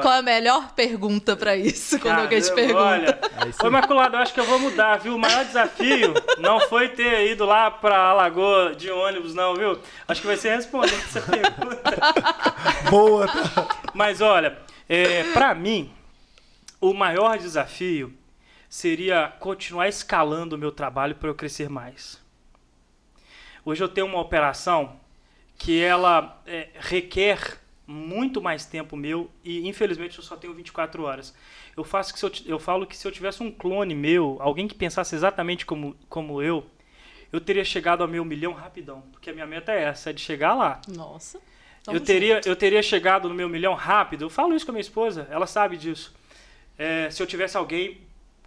Qual 0.00 0.12
é 0.12 0.18
a 0.18 0.22
melhor 0.22 0.72
pergunta 0.74 1.34
pra 1.34 1.56
isso, 1.56 1.98
quando 1.98 2.20
alguém 2.20 2.40
te 2.40 2.52
pergunta? 2.52 2.78
Olha, 2.78 3.18
ô 3.62 3.66
Imaculado, 3.66 4.16
eu 4.16 4.20
acho 4.20 4.34
que 4.34 4.40
eu 4.40 4.44
vou 4.44 4.58
mudar, 4.58 4.98
viu? 4.98 5.14
O 5.14 5.18
maior 5.18 5.44
desafio 5.44 6.12
não 6.38 6.60
foi 6.60 6.90
ter 6.90 7.30
ido 7.30 7.46
lá 7.46 7.70
pra 7.70 7.96
Alagoa 7.96 8.74
de 8.74 8.90
ônibus, 8.90 9.34
não, 9.34 9.54
viu? 9.54 9.78
Acho 10.06 10.20
que 10.20 10.26
vai 10.26 10.36
ser 10.36 10.54
responder 10.54 10.94
essa 10.94 11.22
pergunta. 11.22 11.82
Boa. 12.90 13.26
Mas 13.94 14.20
olha, 14.20 14.58
é, 14.88 15.24
para 15.32 15.54
mim, 15.54 15.90
o 16.80 16.92
maior 16.92 17.38
desafio 17.38 18.12
seria 18.72 19.28
continuar 19.38 19.86
escalando 19.86 20.56
o 20.56 20.58
meu 20.58 20.72
trabalho 20.72 21.14
para 21.14 21.28
eu 21.28 21.34
crescer 21.34 21.68
mais. 21.68 22.18
Hoje 23.66 23.84
eu 23.84 23.88
tenho 23.88 24.06
uma 24.06 24.18
operação 24.18 24.98
que 25.58 25.78
ela 25.82 26.40
é, 26.46 26.70
requer 26.76 27.60
muito 27.86 28.40
mais 28.40 28.64
tempo 28.64 28.96
meu 28.96 29.30
e 29.44 29.68
infelizmente 29.68 30.16
eu 30.16 30.24
só 30.24 30.36
tenho 30.38 30.54
24 30.54 31.02
horas. 31.02 31.34
Eu 31.76 31.84
faço 31.84 32.14
que 32.14 32.18
se 32.18 32.24
eu, 32.24 32.32
eu 32.46 32.58
falo 32.58 32.86
que 32.86 32.96
se 32.96 33.06
eu 33.06 33.12
tivesse 33.12 33.42
um 33.42 33.52
clone 33.52 33.94
meu, 33.94 34.38
alguém 34.40 34.66
que 34.66 34.74
pensasse 34.74 35.14
exatamente 35.14 35.66
como, 35.66 35.94
como 36.08 36.40
eu, 36.40 36.64
eu 37.30 37.42
teria 37.42 37.66
chegado 37.66 38.00
ao 38.00 38.08
meu 38.08 38.24
milhão 38.24 38.54
rapidão, 38.54 39.02
porque 39.12 39.28
a 39.28 39.34
minha 39.34 39.46
meta 39.46 39.70
é 39.70 39.82
essa, 39.82 40.08
é 40.08 40.12
de 40.14 40.22
chegar 40.22 40.54
lá. 40.54 40.80
Nossa. 40.88 41.38
Eu 41.86 42.00
teria, 42.00 42.36
junto. 42.36 42.48
eu 42.48 42.56
teria 42.56 42.82
chegado 42.82 43.28
no 43.28 43.34
meu 43.34 43.50
milhão 43.50 43.74
rápido. 43.74 44.24
Eu 44.24 44.30
falo 44.30 44.56
isso 44.56 44.64
com 44.64 44.72
a 44.72 44.76
minha 44.76 44.80
esposa, 44.80 45.28
ela 45.30 45.46
sabe 45.46 45.76
disso. 45.76 46.14
É, 46.78 47.10
se 47.10 47.22
eu 47.22 47.26
tivesse 47.26 47.54
alguém 47.54 48.00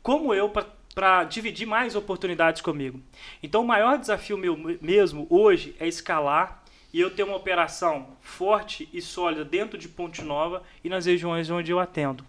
como 0.05 0.35
eu 0.35 0.53
para 0.93 1.23
dividir 1.23 1.65
mais 1.65 1.95
oportunidades 1.95 2.61
comigo. 2.61 3.01
Então, 3.41 3.63
o 3.63 3.67
maior 3.67 3.97
desafio 3.97 4.37
meu 4.37 4.55
mesmo 4.79 5.25
hoje 5.31 5.75
é 5.79 5.87
escalar 5.87 6.63
e 6.93 6.99
eu 6.99 7.09
ter 7.09 7.23
uma 7.23 7.35
operação 7.35 8.15
forte 8.21 8.87
e 8.93 9.01
sólida 9.01 9.43
dentro 9.43 9.79
de 9.79 9.89
Ponte 9.89 10.21
Nova 10.21 10.61
e 10.83 10.89
nas 10.89 11.07
regiões 11.07 11.49
onde 11.49 11.71
eu 11.71 11.79
atendo. 11.79 12.23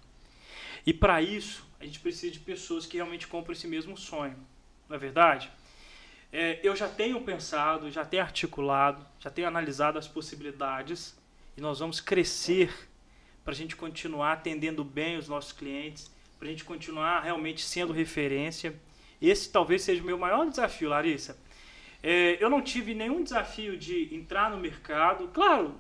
E 0.87 0.95
para 0.95 1.21
isso, 1.21 1.69
a 1.79 1.85
gente 1.85 2.01
precisa 2.01 2.33
de 2.33 2.39
pessoas 2.39 2.87
que 2.87 2.97
realmente 2.97 3.29
compram 3.29 3.53
esse 3.53 3.69
mesmo 3.69 3.95
sonho. 3.95 4.39
Não 4.89 4.97
é 4.97 4.99
verdade? 4.99 5.51
É, 6.33 6.59
eu 6.63 6.75
já 6.75 6.89
tenho 6.89 7.21
pensado, 7.21 7.91
já 7.91 8.07
tenho 8.07 8.23
articulado, 8.23 9.05
já 9.21 9.29
tenho 9.29 9.49
analisado 9.49 9.99
as 9.99 10.09
possibilidades 10.09 11.15
e 11.59 11.61
nós 11.61 11.81
vamos 11.81 12.01
crescer 12.01 12.89
para 13.45 13.53
a 13.53 13.57
gente 13.57 13.77
continuar 13.77 14.33
atendendo 14.33 14.83
bem 14.83 15.19
os 15.19 15.29
nossos 15.29 15.53
clientes, 15.53 16.16
para 16.47 16.51
a 16.51 16.53
gente 16.53 16.65
continuar 16.65 17.21
realmente 17.23 17.65
sendo 17.65 17.93
referência. 17.93 18.75
Esse 19.21 19.51
talvez 19.51 19.83
seja 19.83 20.01
o 20.01 20.07
meu 20.07 20.17
maior 20.17 20.49
desafio, 20.49 20.91
Larissa. 20.91 21.37
É, 22.03 22.37
eu 22.43 22.49
não 22.49 22.63
tive 22.63 22.95
nenhum 22.95 23.25
desafio 23.25 23.77
de 23.77 24.15
entrar 24.15 24.49
no 24.51 24.57
mercado. 24.57 25.29
Claro, 25.35 25.75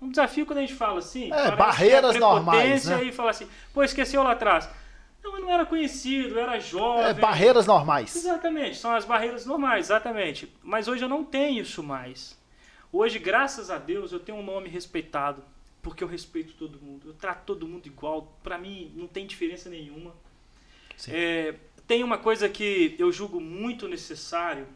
um 0.00 0.10
desafio 0.10 0.44
quando 0.44 0.58
a 0.58 0.60
gente 0.60 0.74
fala 0.74 0.98
assim. 0.98 1.30
parece 1.30 1.50
que 1.50 1.56
barreiras 1.56 2.16
é 2.16 2.18
normais, 2.18 2.84
né? 2.84 3.04
E 3.04 3.12
fala 3.12 3.30
assim, 3.30 3.48
pô, 3.72 3.82
esqueceu 3.82 4.22
lá 4.22 4.32
atrás. 4.32 4.68
Não, 5.24 5.36
eu 5.36 5.40
não 5.40 5.50
era 5.50 5.64
conhecido, 5.64 6.34
eu 6.34 6.42
era 6.42 6.60
jovem. 6.60 7.06
É, 7.06 7.14
barreiras 7.14 7.66
normais. 7.66 8.14
Exatamente, 8.14 8.76
são 8.76 8.94
as 8.94 9.06
barreiras 9.06 9.46
normais, 9.46 9.86
exatamente. 9.86 10.52
Mas 10.62 10.88
hoje 10.88 11.04
eu 11.04 11.08
não 11.08 11.24
tenho 11.24 11.62
isso 11.62 11.82
mais. 11.82 12.38
Hoje, 12.92 13.18
graças 13.18 13.70
a 13.70 13.78
Deus, 13.78 14.12
eu 14.12 14.20
tenho 14.20 14.36
um 14.36 14.42
nome 14.42 14.68
respeitado, 14.68 15.42
porque 15.82 16.02
eu 16.02 16.08
respeito 16.08 16.54
todo 16.54 16.80
mundo. 16.80 17.08
Eu 17.08 17.14
trato 17.14 17.44
todo 17.44 17.66
mundo 17.66 17.86
igual. 17.86 18.38
Pra 18.42 18.56
mim, 18.56 18.92
não 18.94 19.08
tem 19.08 19.26
diferença 19.26 19.68
nenhuma. 19.68 20.14
Sim. 20.96 21.10
É, 21.12 21.54
tem 21.86 22.04
uma 22.04 22.16
coisa 22.16 22.48
que 22.48 22.94
eu 22.98 23.10
julgo 23.12 23.40
muito 23.40 23.88
necessário. 23.88 24.66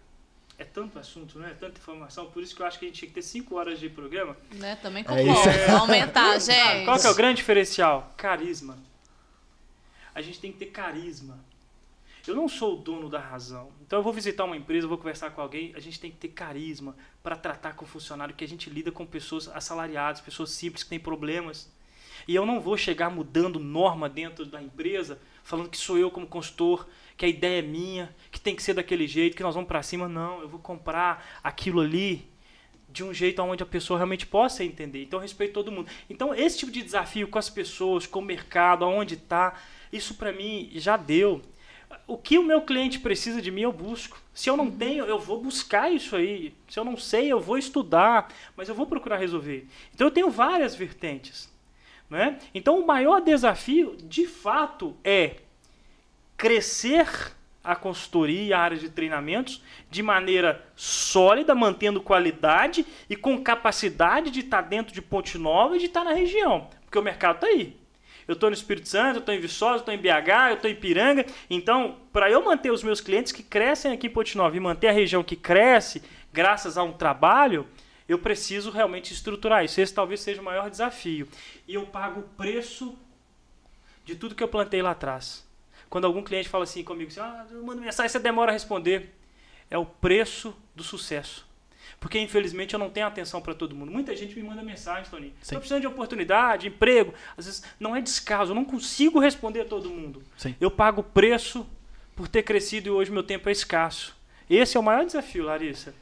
É 0.59 0.65
tanto 0.65 0.99
assunto, 0.99 1.39
né? 1.39 1.51
É 1.51 1.55
tanta 1.55 1.79
informação. 1.79 2.31
Por 2.31 2.43
isso 2.43 2.57
que 2.57 2.63
eu 2.63 2.67
acho 2.67 2.79
que 2.79 2.87
a 2.87 2.89
gente 2.89 2.99
tinha 2.99 3.09
que 3.09 3.15
ter 3.15 3.23
cinco 3.23 3.57
horas 3.57 3.79
de 3.79 3.89
programa. 3.91 4.37
Né? 4.55 4.75
Também 4.77 5.05
É 5.07 5.23
isso. 5.23 5.35
concordo. 5.35 5.77
Aumentar, 5.77 6.39
gente. 6.41 6.85
Qual 6.87 6.99
que 6.99 7.07
é 7.07 7.11
o 7.11 7.15
grande 7.15 7.37
diferencial? 7.37 8.13
Carisma. 8.17 8.79
A 10.15 10.23
gente 10.23 10.41
tem 10.41 10.51
que 10.51 10.59
ter 10.59 10.67
carisma. 10.67 11.39
Eu 12.29 12.35
não 12.35 12.49
sou 12.49 12.75
o 12.75 12.83
dono 12.83 13.09
da 13.09 13.21
razão. 13.21 13.71
Então 13.87 13.99
eu 13.99 14.03
vou 14.03 14.13
visitar 14.13 14.45
uma 14.45 14.57
empresa, 14.57 14.87
vou 14.87 14.99
conversar 14.99 15.31
com 15.31 15.41
alguém, 15.41 15.73
a 15.77 15.81
gente 15.81 16.01
tem 16.01 16.11
que 16.11 16.17
ter 16.17 16.29
carisma 16.29 16.97
para 17.23 17.37
tratar 17.37 17.75
com 17.75 17.85
o 17.85 17.89
funcionário, 17.89 18.35
que 18.35 18.45
a 18.45 18.49
gente 18.49 18.69
lida 18.69 18.91
com 18.91 19.07
pessoas 19.07 19.49
assalariadas, 19.49 20.21
pessoas 20.21 20.51
simples 20.51 20.83
que 20.83 20.91
têm 20.91 20.99
problemas. 20.99 21.71
E 22.27 22.35
eu 22.35 22.45
não 22.45 22.61
vou 22.61 22.77
chegar 22.77 23.11
mudando 23.11 23.61
norma 23.61 24.09
dentro 24.09 24.45
da 24.45 24.61
empresa, 24.61 25.21
falando 25.45 25.69
que 25.69 25.77
sou 25.77 25.97
eu 25.97 26.11
como 26.11 26.27
consultor, 26.27 26.89
que 27.17 27.25
a 27.25 27.29
ideia 27.29 27.61
é 27.61 27.63
minha, 27.63 28.15
que 28.33 28.41
tem 28.41 28.57
que 28.57 28.63
ser 28.63 28.75
daquele 28.75 29.07
jeito, 29.07 29.37
que 29.37 29.43
nós 29.43 29.55
vamos 29.55 29.69
para 29.69 29.83
cima. 29.83 30.09
Não, 30.09 30.41
eu 30.41 30.49
vou 30.49 30.59
comprar 30.59 31.41
aquilo 31.43 31.81
ali 31.81 32.29
de 32.89 33.05
um 33.05 33.13
jeito 33.13 33.41
onde 33.43 33.63
a 33.63 33.67
pessoa 33.67 33.99
realmente 33.99 34.27
possa 34.27 34.65
entender. 34.65 35.03
Então, 35.03 35.19
eu 35.19 35.23
respeito 35.23 35.53
todo 35.53 35.71
mundo. 35.71 35.89
Então, 36.09 36.35
esse 36.35 36.59
tipo 36.59 36.73
de 36.73 36.83
desafio 36.83 37.29
com 37.29 37.39
as 37.39 37.51
pessoas, 37.51 38.07
com 38.07 38.19
o 38.19 38.23
mercado, 38.23 38.85
aonde 38.85 39.15
está, 39.15 39.55
isso 39.93 40.15
para 40.15 40.33
mim 40.33 40.71
já 40.75 40.97
deu. 40.97 41.43
O 42.07 42.17
que 42.17 42.39
o 42.39 42.43
meu 42.43 42.63
cliente 42.63 43.01
precisa 43.01 43.43
de 43.43 43.51
mim, 43.51 43.63
eu 43.63 43.73
busco. 43.73 44.23
Se 44.33 44.49
eu 44.49 44.57
não 44.57 44.71
tenho, 44.71 45.05
eu 45.05 45.19
vou 45.19 45.43
buscar 45.43 45.91
isso 45.91 46.15
aí. 46.15 46.55
Se 46.69 46.79
eu 46.79 46.85
não 46.85 46.97
sei, 46.97 47.33
eu 47.33 47.41
vou 47.41 47.59
estudar, 47.59 48.33
mas 48.57 48.69
eu 48.69 48.75
vou 48.75 48.87
procurar 48.87 49.17
resolver. 49.17 49.67
Então, 49.93 50.07
eu 50.07 50.11
tenho 50.13 50.31
várias 50.31 50.77
vertentes. 50.77 51.53
Né? 52.09 52.39
Então, 52.55 52.79
o 52.79 52.87
maior 52.87 53.21
desafio, 53.21 53.97
de 53.97 54.27
fato, 54.27 54.97
é 55.03 55.37
crescer 56.37 57.35
a 57.67 57.75
consultoria 57.75 58.43
e 58.43 58.53
a 58.53 58.61
área 58.61 58.77
de 58.77 58.89
treinamentos 58.89 59.61
de 59.91 60.01
maneira 60.01 60.65
sólida, 60.77 61.53
mantendo 61.53 62.01
qualidade 62.01 62.87
e 63.11 63.17
com 63.17 63.43
capacidade 63.43 64.31
de 64.31 64.41
estar 64.41 64.61
dentro 64.61 64.95
de 64.95 65.03
Ponte 65.03 65.37
Nova 65.37 65.75
e 65.75 65.81
de 65.81 65.87
estar 65.87 66.05
na 66.05 66.13
região, 66.13 66.69
porque 66.85 66.99
o 66.99 67.03
mercado 67.03 67.37
está 67.37 67.49
aí. 67.49 67.77
Eu 68.27 68.35
estou 68.35 68.51
no 68.51 68.55
Espírito 68.55 68.89
Santo, 68.89 69.17
eu 69.17 69.21
estou 69.21 69.35
em 69.35 69.41
Viçosa, 69.41 69.75
eu 69.75 69.79
estou 69.79 69.95
em 69.95 69.99
BH, 69.99 70.51
eu 70.51 70.55
estou 70.55 70.71
em 70.71 70.75
Piranga. 70.75 71.25
Então, 71.49 71.97
para 72.13 72.31
eu 72.31 72.45
manter 72.45 72.71
os 72.73 72.83
meus 72.83 73.01
clientes 73.01 73.33
que 73.33 73.43
crescem 73.43 73.93
aqui 73.93 74.09
em 74.09 74.11
Ponte 74.11 74.37
Nova 74.37 74.57
e 74.57 74.61
manter 74.61 74.89
a 74.89 74.93
região 74.93 75.23
que 75.23 75.37
cresce, 75.37 76.03
graças 76.33 76.77
a 76.77 76.83
um 76.83 76.93
trabalho, 76.93 77.67
eu 78.09 78.19
preciso 78.19 78.71
realmente 78.71 79.13
estruturar 79.13 79.65
isso. 79.65 79.81
Esse 79.81 79.95
talvez 79.95 80.21
seja 80.21 80.41
o 80.41 80.45
maior 80.45 80.69
desafio. 80.71 81.29
E 81.69 81.75
eu 81.75 81.87
pago 81.87 82.21
o 82.21 82.29
preço 82.37 82.97
de 84.05 84.15
tudo 84.15 84.35
que 84.35 84.43
eu 84.43 84.49
plantei 84.49 84.83
lá 84.83 84.93
atrás. 84.93 85.47
Quando 85.89 86.05
algum 86.05 86.23
cliente 86.23 86.49
fala 86.49 86.65
assim 86.65 86.83
comigo, 86.83 87.11
assim, 87.11 87.21
ah, 87.21 87.47
eu 87.51 87.63
mando 87.63 87.81
mensagem, 87.81 88.09
você 88.09 88.19
demora 88.19 88.51
a 88.51 88.53
responder. 88.53 89.15
É 89.71 89.79
o 89.79 89.87
preço 89.87 90.57
do 90.75 90.83
sucesso. 90.83 91.47
Porque, 91.99 92.19
infelizmente, 92.19 92.75
eu 92.75 92.79
não 92.79 92.91
tenho 92.91 93.07
atenção 93.07 93.41
para 93.41 93.55
todo 93.55 93.75
mundo. 93.75 93.91
Muita 93.91 94.15
gente 94.15 94.37
me 94.37 94.43
manda 94.43 94.63
mensagem, 94.63 95.11
Toninho. 95.11 95.33
Sim. 95.33 95.39
Estou 95.43 95.59
precisando 95.59 95.81
de 95.81 95.87
oportunidade, 95.87 96.69
emprego. 96.69 97.15
Às 97.37 97.47
vezes 97.47 97.63
não 97.81 97.97
é 97.97 98.01
descaso, 98.01 98.53
eu 98.53 98.55
não 98.55 98.65
consigo 98.65 99.19
responder 99.19 99.63
a 99.63 99.65
todo 99.65 99.89
mundo. 99.89 100.23
Sim. 100.37 100.55
Eu 100.61 100.71
pago 100.71 101.01
o 101.01 101.05
preço 101.05 101.67
por 102.15 102.29
ter 102.29 102.43
crescido 102.43 102.89
e 102.89 102.91
hoje 102.91 103.11
meu 103.11 103.23
tempo 103.23 103.49
é 103.49 103.53
escasso. 103.53 104.17
Esse 104.49 104.77
é 104.77 104.81
o 104.81 104.83
maior 104.83 105.05
desafio, 105.05 105.45
Larissa. 105.45 105.95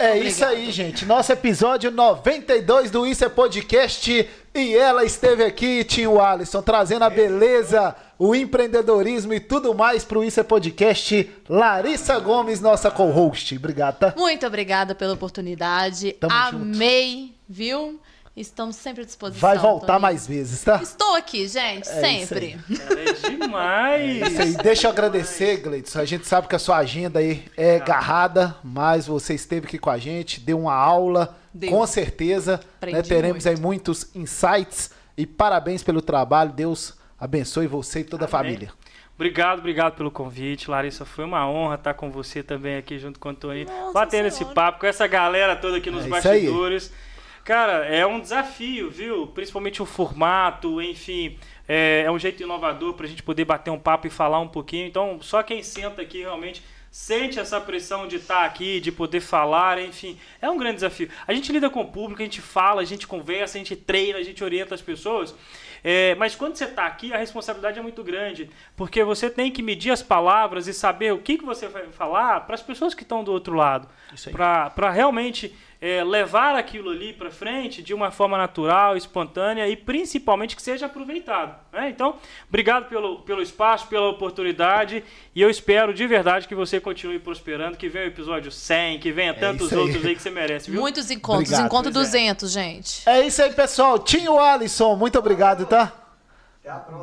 É 0.00 0.12
Obrigada. 0.12 0.28
isso 0.30 0.44
aí, 0.46 0.70
gente. 0.72 1.04
Nosso 1.04 1.30
episódio 1.30 1.90
92 1.90 2.90
do 2.90 3.06
Isso 3.06 3.22
é 3.22 3.28
Podcast. 3.28 4.26
E 4.54 4.74
ela 4.74 5.04
esteve 5.04 5.44
aqui, 5.44 5.84
Tinho 5.84 6.18
Alisson, 6.18 6.62
trazendo 6.62 7.04
a 7.04 7.10
beleza, 7.10 7.94
o 8.18 8.34
empreendedorismo 8.34 9.34
e 9.34 9.38
tudo 9.40 9.74
mais 9.74 10.02
pro 10.02 10.24
Isso 10.24 10.40
é 10.40 10.42
Podcast. 10.42 11.30
Larissa 11.46 12.18
Gomes, 12.18 12.62
nossa 12.62 12.90
co-host. 12.90 13.54
Obrigado, 13.54 13.98
tá? 13.98 14.14
Muito 14.16 14.46
obrigada 14.46 14.94
pela 14.94 15.12
oportunidade. 15.12 16.12
Tamo 16.12 16.32
Amei, 16.34 17.34
viu? 17.46 18.00
Estamos 18.36 18.76
sempre 18.76 19.02
à 19.02 19.04
disposição. 19.04 19.40
Vai 19.48 19.58
voltar 19.58 19.86
Toninho. 19.86 20.02
mais 20.02 20.26
vezes, 20.26 20.62
tá? 20.62 20.80
Estou 20.82 21.14
aqui, 21.16 21.48
gente, 21.48 21.88
É 21.88 22.18
isso 22.18 22.28
sempre. 22.28 22.58
Ela 22.88 23.00
é 23.00 23.30
demais. 23.30 24.32
Isso 24.32 24.42
aí. 24.42 24.54
Deixa 24.62 24.86
eu 24.86 24.90
agradecer, 24.92 25.56
Gleidson. 25.58 25.98
A 25.98 26.04
gente 26.04 26.26
sabe 26.26 26.46
que 26.46 26.54
a 26.54 26.58
sua 26.58 26.76
agenda 26.78 27.18
aí 27.18 27.44
é 27.56 27.76
agarrada, 27.76 28.56
mas 28.62 29.06
você 29.06 29.34
esteve 29.34 29.66
aqui 29.66 29.78
com 29.78 29.90
a 29.90 29.98
gente, 29.98 30.40
deu 30.40 30.60
uma 30.60 30.74
aula, 30.74 31.36
Deu. 31.52 31.70
com 31.70 31.86
certeza. 31.86 32.60
Né, 32.80 33.02
teremos 33.02 33.44
muito. 33.44 33.48
aí 33.48 33.56
muitos 33.60 34.14
insights 34.14 34.90
e 35.16 35.26
parabéns 35.26 35.82
pelo 35.82 36.00
trabalho. 36.00 36.52
Deus 36.52 36.94
abençoe 37.18 37.66
você 37.66 38.00
e 38.00 38.04
toda 38.04 38.24
a 38.24 38.28
Amém. 38.28 38.30
família. 38.30 38.72
Obrigado, 39.20 39.58
obrigado 39.58 39.96
pelo 39.96 40.10
convite, 40.10 40.70
Larissa. 40.70 41.04
Foi 41.04 41.26
uma 41.26 41.46
honra 41.46 41.74
estar 41.74 41.92
com 41.92 42.10
você 42.10 42.42
também 42.42 42.78
aqui 42.78 42.98
junto 42.98 43.20
com 43.20 43.28
o 43.28 43.34
Toninho, 43.34 43.66
Nossa 43.66 43.92
batendo 43.92 44.28
esse 44.28 44.42
papo 44.46 44.80
com 44.80 44.86
essa 44.86 45.06
galera 45.06 45.54
toda 45.54 45.76
aqui 45.76 45.90
nos 45.90 46.06
É 46.06 46.18
isso 46.18 46.28
aí. 46.28 46.46
Cara, 47.50 47.84
é 47.84 48.06
um 48.06 48.20
desafio, 48.20 48.88
viu? 48.88 49.26
Principalmente 49.26 49.82
o 49.82 49.84
formato, 49.84 50.80
enfim. 50.80 51.36
É, 51.66 52.04
é 52.06 52.10
um 52.12 52.16
jeito 52.16 52.40
inovador 52.40 52.94
para 52.94 53.06
a 53.06 53.08
gente 53.08 53.24
poder 53.24 53.44
bater 53.44 53.72
um 53.72 53.78
papo 53.78 54.06
e 54.06 54.10
falar 54.10 54.38
um 54.38 54.46
pouquinho. 54.46 54.86
Então, 54.86 55.20
só 55.20 55.42
quem 55.42 55.60
senta 55.60 56.00
aqui 56.00 56.20
realmente 56.20 56.62
sente 56.92 57.40
essa 57.40 57.60
pressão 57.60 58.06
de 58.06 58.16
estar 58.16 58.44
aqui, 58.44 58.78
de 58.78 58.92
poder 58.92 59.20
falar, 59.20 59.80
enfim, 59.80 60.16
é 60.40 60.48
um 60.48 60.56
grande 60.56 60.76
desafio. 60.76 61.08
A 61.26 61.34
gente 61.34 61.50
lida 61.50 61.68
com 61.68 61.80
o 61.80 61.86
público, 61.90 62.22
a 62.22 62.24
gente 62.24 62.40
fala, 62.40 62.82
a 62.82 62.84
gente 62.84 63.04
conversa, 63.04 63.58
a 63.58 63.60
gente 63.60 63.74
treina, 63.74 64.20
a 64.20 64.22
gente 64.22 64.44
orienta 64.44 64.72
as 64.72 64.80
pessoas. 64.80 65.34
É, 65.82 66.14
mas 66.16 66.36
quando 66.36 66.54
você 66.54 66.66
está 66.66 66.86
aqui, 66.86 67.12
a 67.12 67.16
responsabilidade 67.16 67.80
é 67.80 67.82
muito 67.82 68.04
grande, 68.04 68.48
porque 68.76 69.02
você 69.02 69.28
tem 69.28 69.50
que 69.50 69.62
medir 69.62 69.90
as 69.90 70.02
palavras 70.02 70.68
e 70.68 70.74
saber 70.74 71.12
o 71.12 71.18
que, 71.18 71.38
que 71.38 71.44
você 71.44 71.66
vai 71.66 71.86
falar 71.88 72.40
para 72.42 72.54
as 72.54 72.62
pessoas 72.62 72.94
que 72.94 73.02
estão 73.02 73.24
do 73.24 73.32
outro 73.32 73.54
lado, 73.54 73.88
para 74.32 74.90
realmente 74.90 75.52
é, 75.80 76.04
levar 76.04 76.56
aquilo 76.56 76.90
ali 76.90 77.12
para 77.12 77.30
frente 77.30 77.82
de 77.82 77.94
uma 77.94 78.10
forma 78.10 78.36
natural, 78.36 78.96
espontânea 78.96 79.66
e 79.66 79.74
principalmente 79.74 80.54
que 80.54 80.60
seja 80.60 80.86
aproveitado. 80.86 81.58
Né? 81.72 81.88
Então, 81.88 82.16
obrigado 82.48 82.88
pelo, 82.88 83.20
pelo 83.20 83.40
espaço, 83.40 83.86
pela 83.86 84.08
oportunidade 84.08 85.02
e 85.34 85.40
eu 85.40 85.48
espero 85.48 85.94
de 85.94 86.06
verdade 86.06 86.46
que 86.46 86.54
você 86.54 86.78
continue 86.78 87.18
prosperando, 87.18 87.78
que 87.78 87.88
venha 87.88 88.04
o 88.04 88.08
episódio 88.08 88.52
100, 88.52 89.00
que 89.00 89.10
venha 89.10 89.30
é 89.30 89.34
tantos 89.34 89.72
outros 89.72 90.04
aí 90.04 90.14
que 90.14 90.20
você 90.22 90.30
merece. 90.30 90.70
Viu? 90.70 90.80
Muitos 90.80 91.10
encontros, 91.10 91.48
obrigado, 91.48 91.66
encontro 91.66 91.90
200, 91.90 92.56
é. 92.56 92.60
gente. 92.60 93.08
É 93.08 93.26
isso 93.26 93.42
aí, 93.42 93.52
pessoal. 93.52 93.98
Tinho 93.98 94.38
Alisson, 94.38 94.96
muito 94.96 95.18
obrigado, 95.18 95.64
tá? 95.64 95.94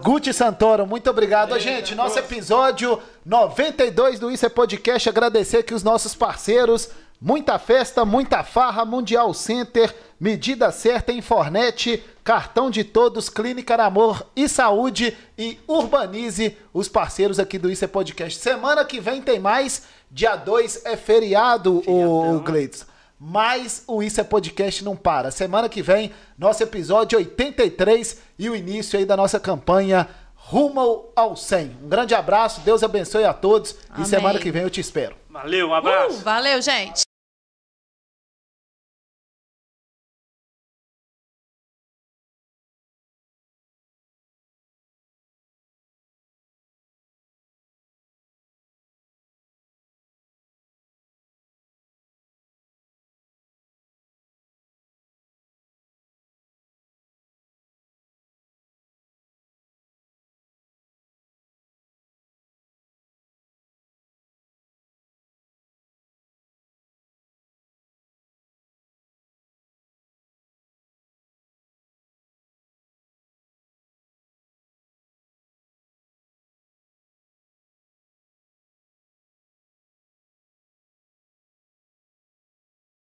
Guti 0.03 0.31
Santoro, 0.31 0.85
muito 0.85 1.09
obrigado. 1.09 1.55
Ei, 1.55 1.59
gente, 1.59 1.95
nosso 1.95 2.17
episódio 2.19 3.01
92 3.25 4.19
do 4.19 4.31
Isso 4.31 4.45
é 4.45 4.49
Podcast. 4.49 5.09
Agradecer 5.09 5.57
aqui 5.57 5.73
os 5.73 5.83
nossos 5.83 6.13
parceiros 6.13 6.89
Muita 7.19 7.57
festa, 7.57 8.05
muita 8.05 8.43
farra, 8.43 8.85
Mundial 8.85 9.33
Center, 9.33 9.93
medida 10.19 10.71
certa 10.71 11.11
em 11.11 11.19
Fornet, 11.19 12.03
cartão 12.23 12.69
de 12.69 12.83
todos, 12.83 13.27
Clínica 13.27 13.75
Amor 13.75 14.23
e 14.35 14.47
Saúde 14.47 15.17
e 15.35 15.57
Urbanize, 15.67 16.55
os 16.71 16.87
parceiros 16.87 17.39
aqui 17.39 17.57
do 17.57 17.71
Isso 17.71 17.83
é 17.83 17.87
Podcast. 17.87 18.39
Semana 18.39 18.85
que 18.85 18.99
vem 18.99 19.19
tem 19.19 19.39
mais, 19.39 19.83
dia 20.11 20.35
2 20.35 20.85
é 20.85 20.95
feriado, 20.95 21.81
o 21.87 22.39
Gleides. 22.41 22.85
Mas 23.19 23.83
o 23.87 24.03
Isso 24.03 24.21
é 24.21 24.23
Podcast 24.23 24.83
não 24.83 24.95
para. 24.95 25.31
Semana 25.31 25.67
que 25.67 25.81
vem, 25.81 26.11
nosso 26.37 26.61
episódio 26.61 27.17
83 27.17 28.21
e 28.37 28.47
o 28.47 28.55
início 28.55 28.99
aí 28.99 29.05
da 29.05 29.17
nossa 29.17 29.39
campanha 29.39 30.07
rumo 30.35 31.09
ao 31.15 31.35
100. 31.35 31.77
Um 31.83 31.89
grande 31.89 32.13
abraço, 32.13 32.61
Deus 32.61 32.83
abençoe 32.83 33.25
a 33.25 33.33
todos 33.33 33.75
Amém. 33.89 34.05
e 34.05 34.07
semana 34.07 34.37
que 34.37 34.51
vem 34.51 34.61
eu 34.61 34.69
te 34.69 34.79
espero. 34.79 35.15
Valeu, 35.29 35.69
um 35.69 35.73
abraço. 35.73 36.19
Uh, 36.19 36.23
valeu, 36.23 36.61
gente. 36.61 37.06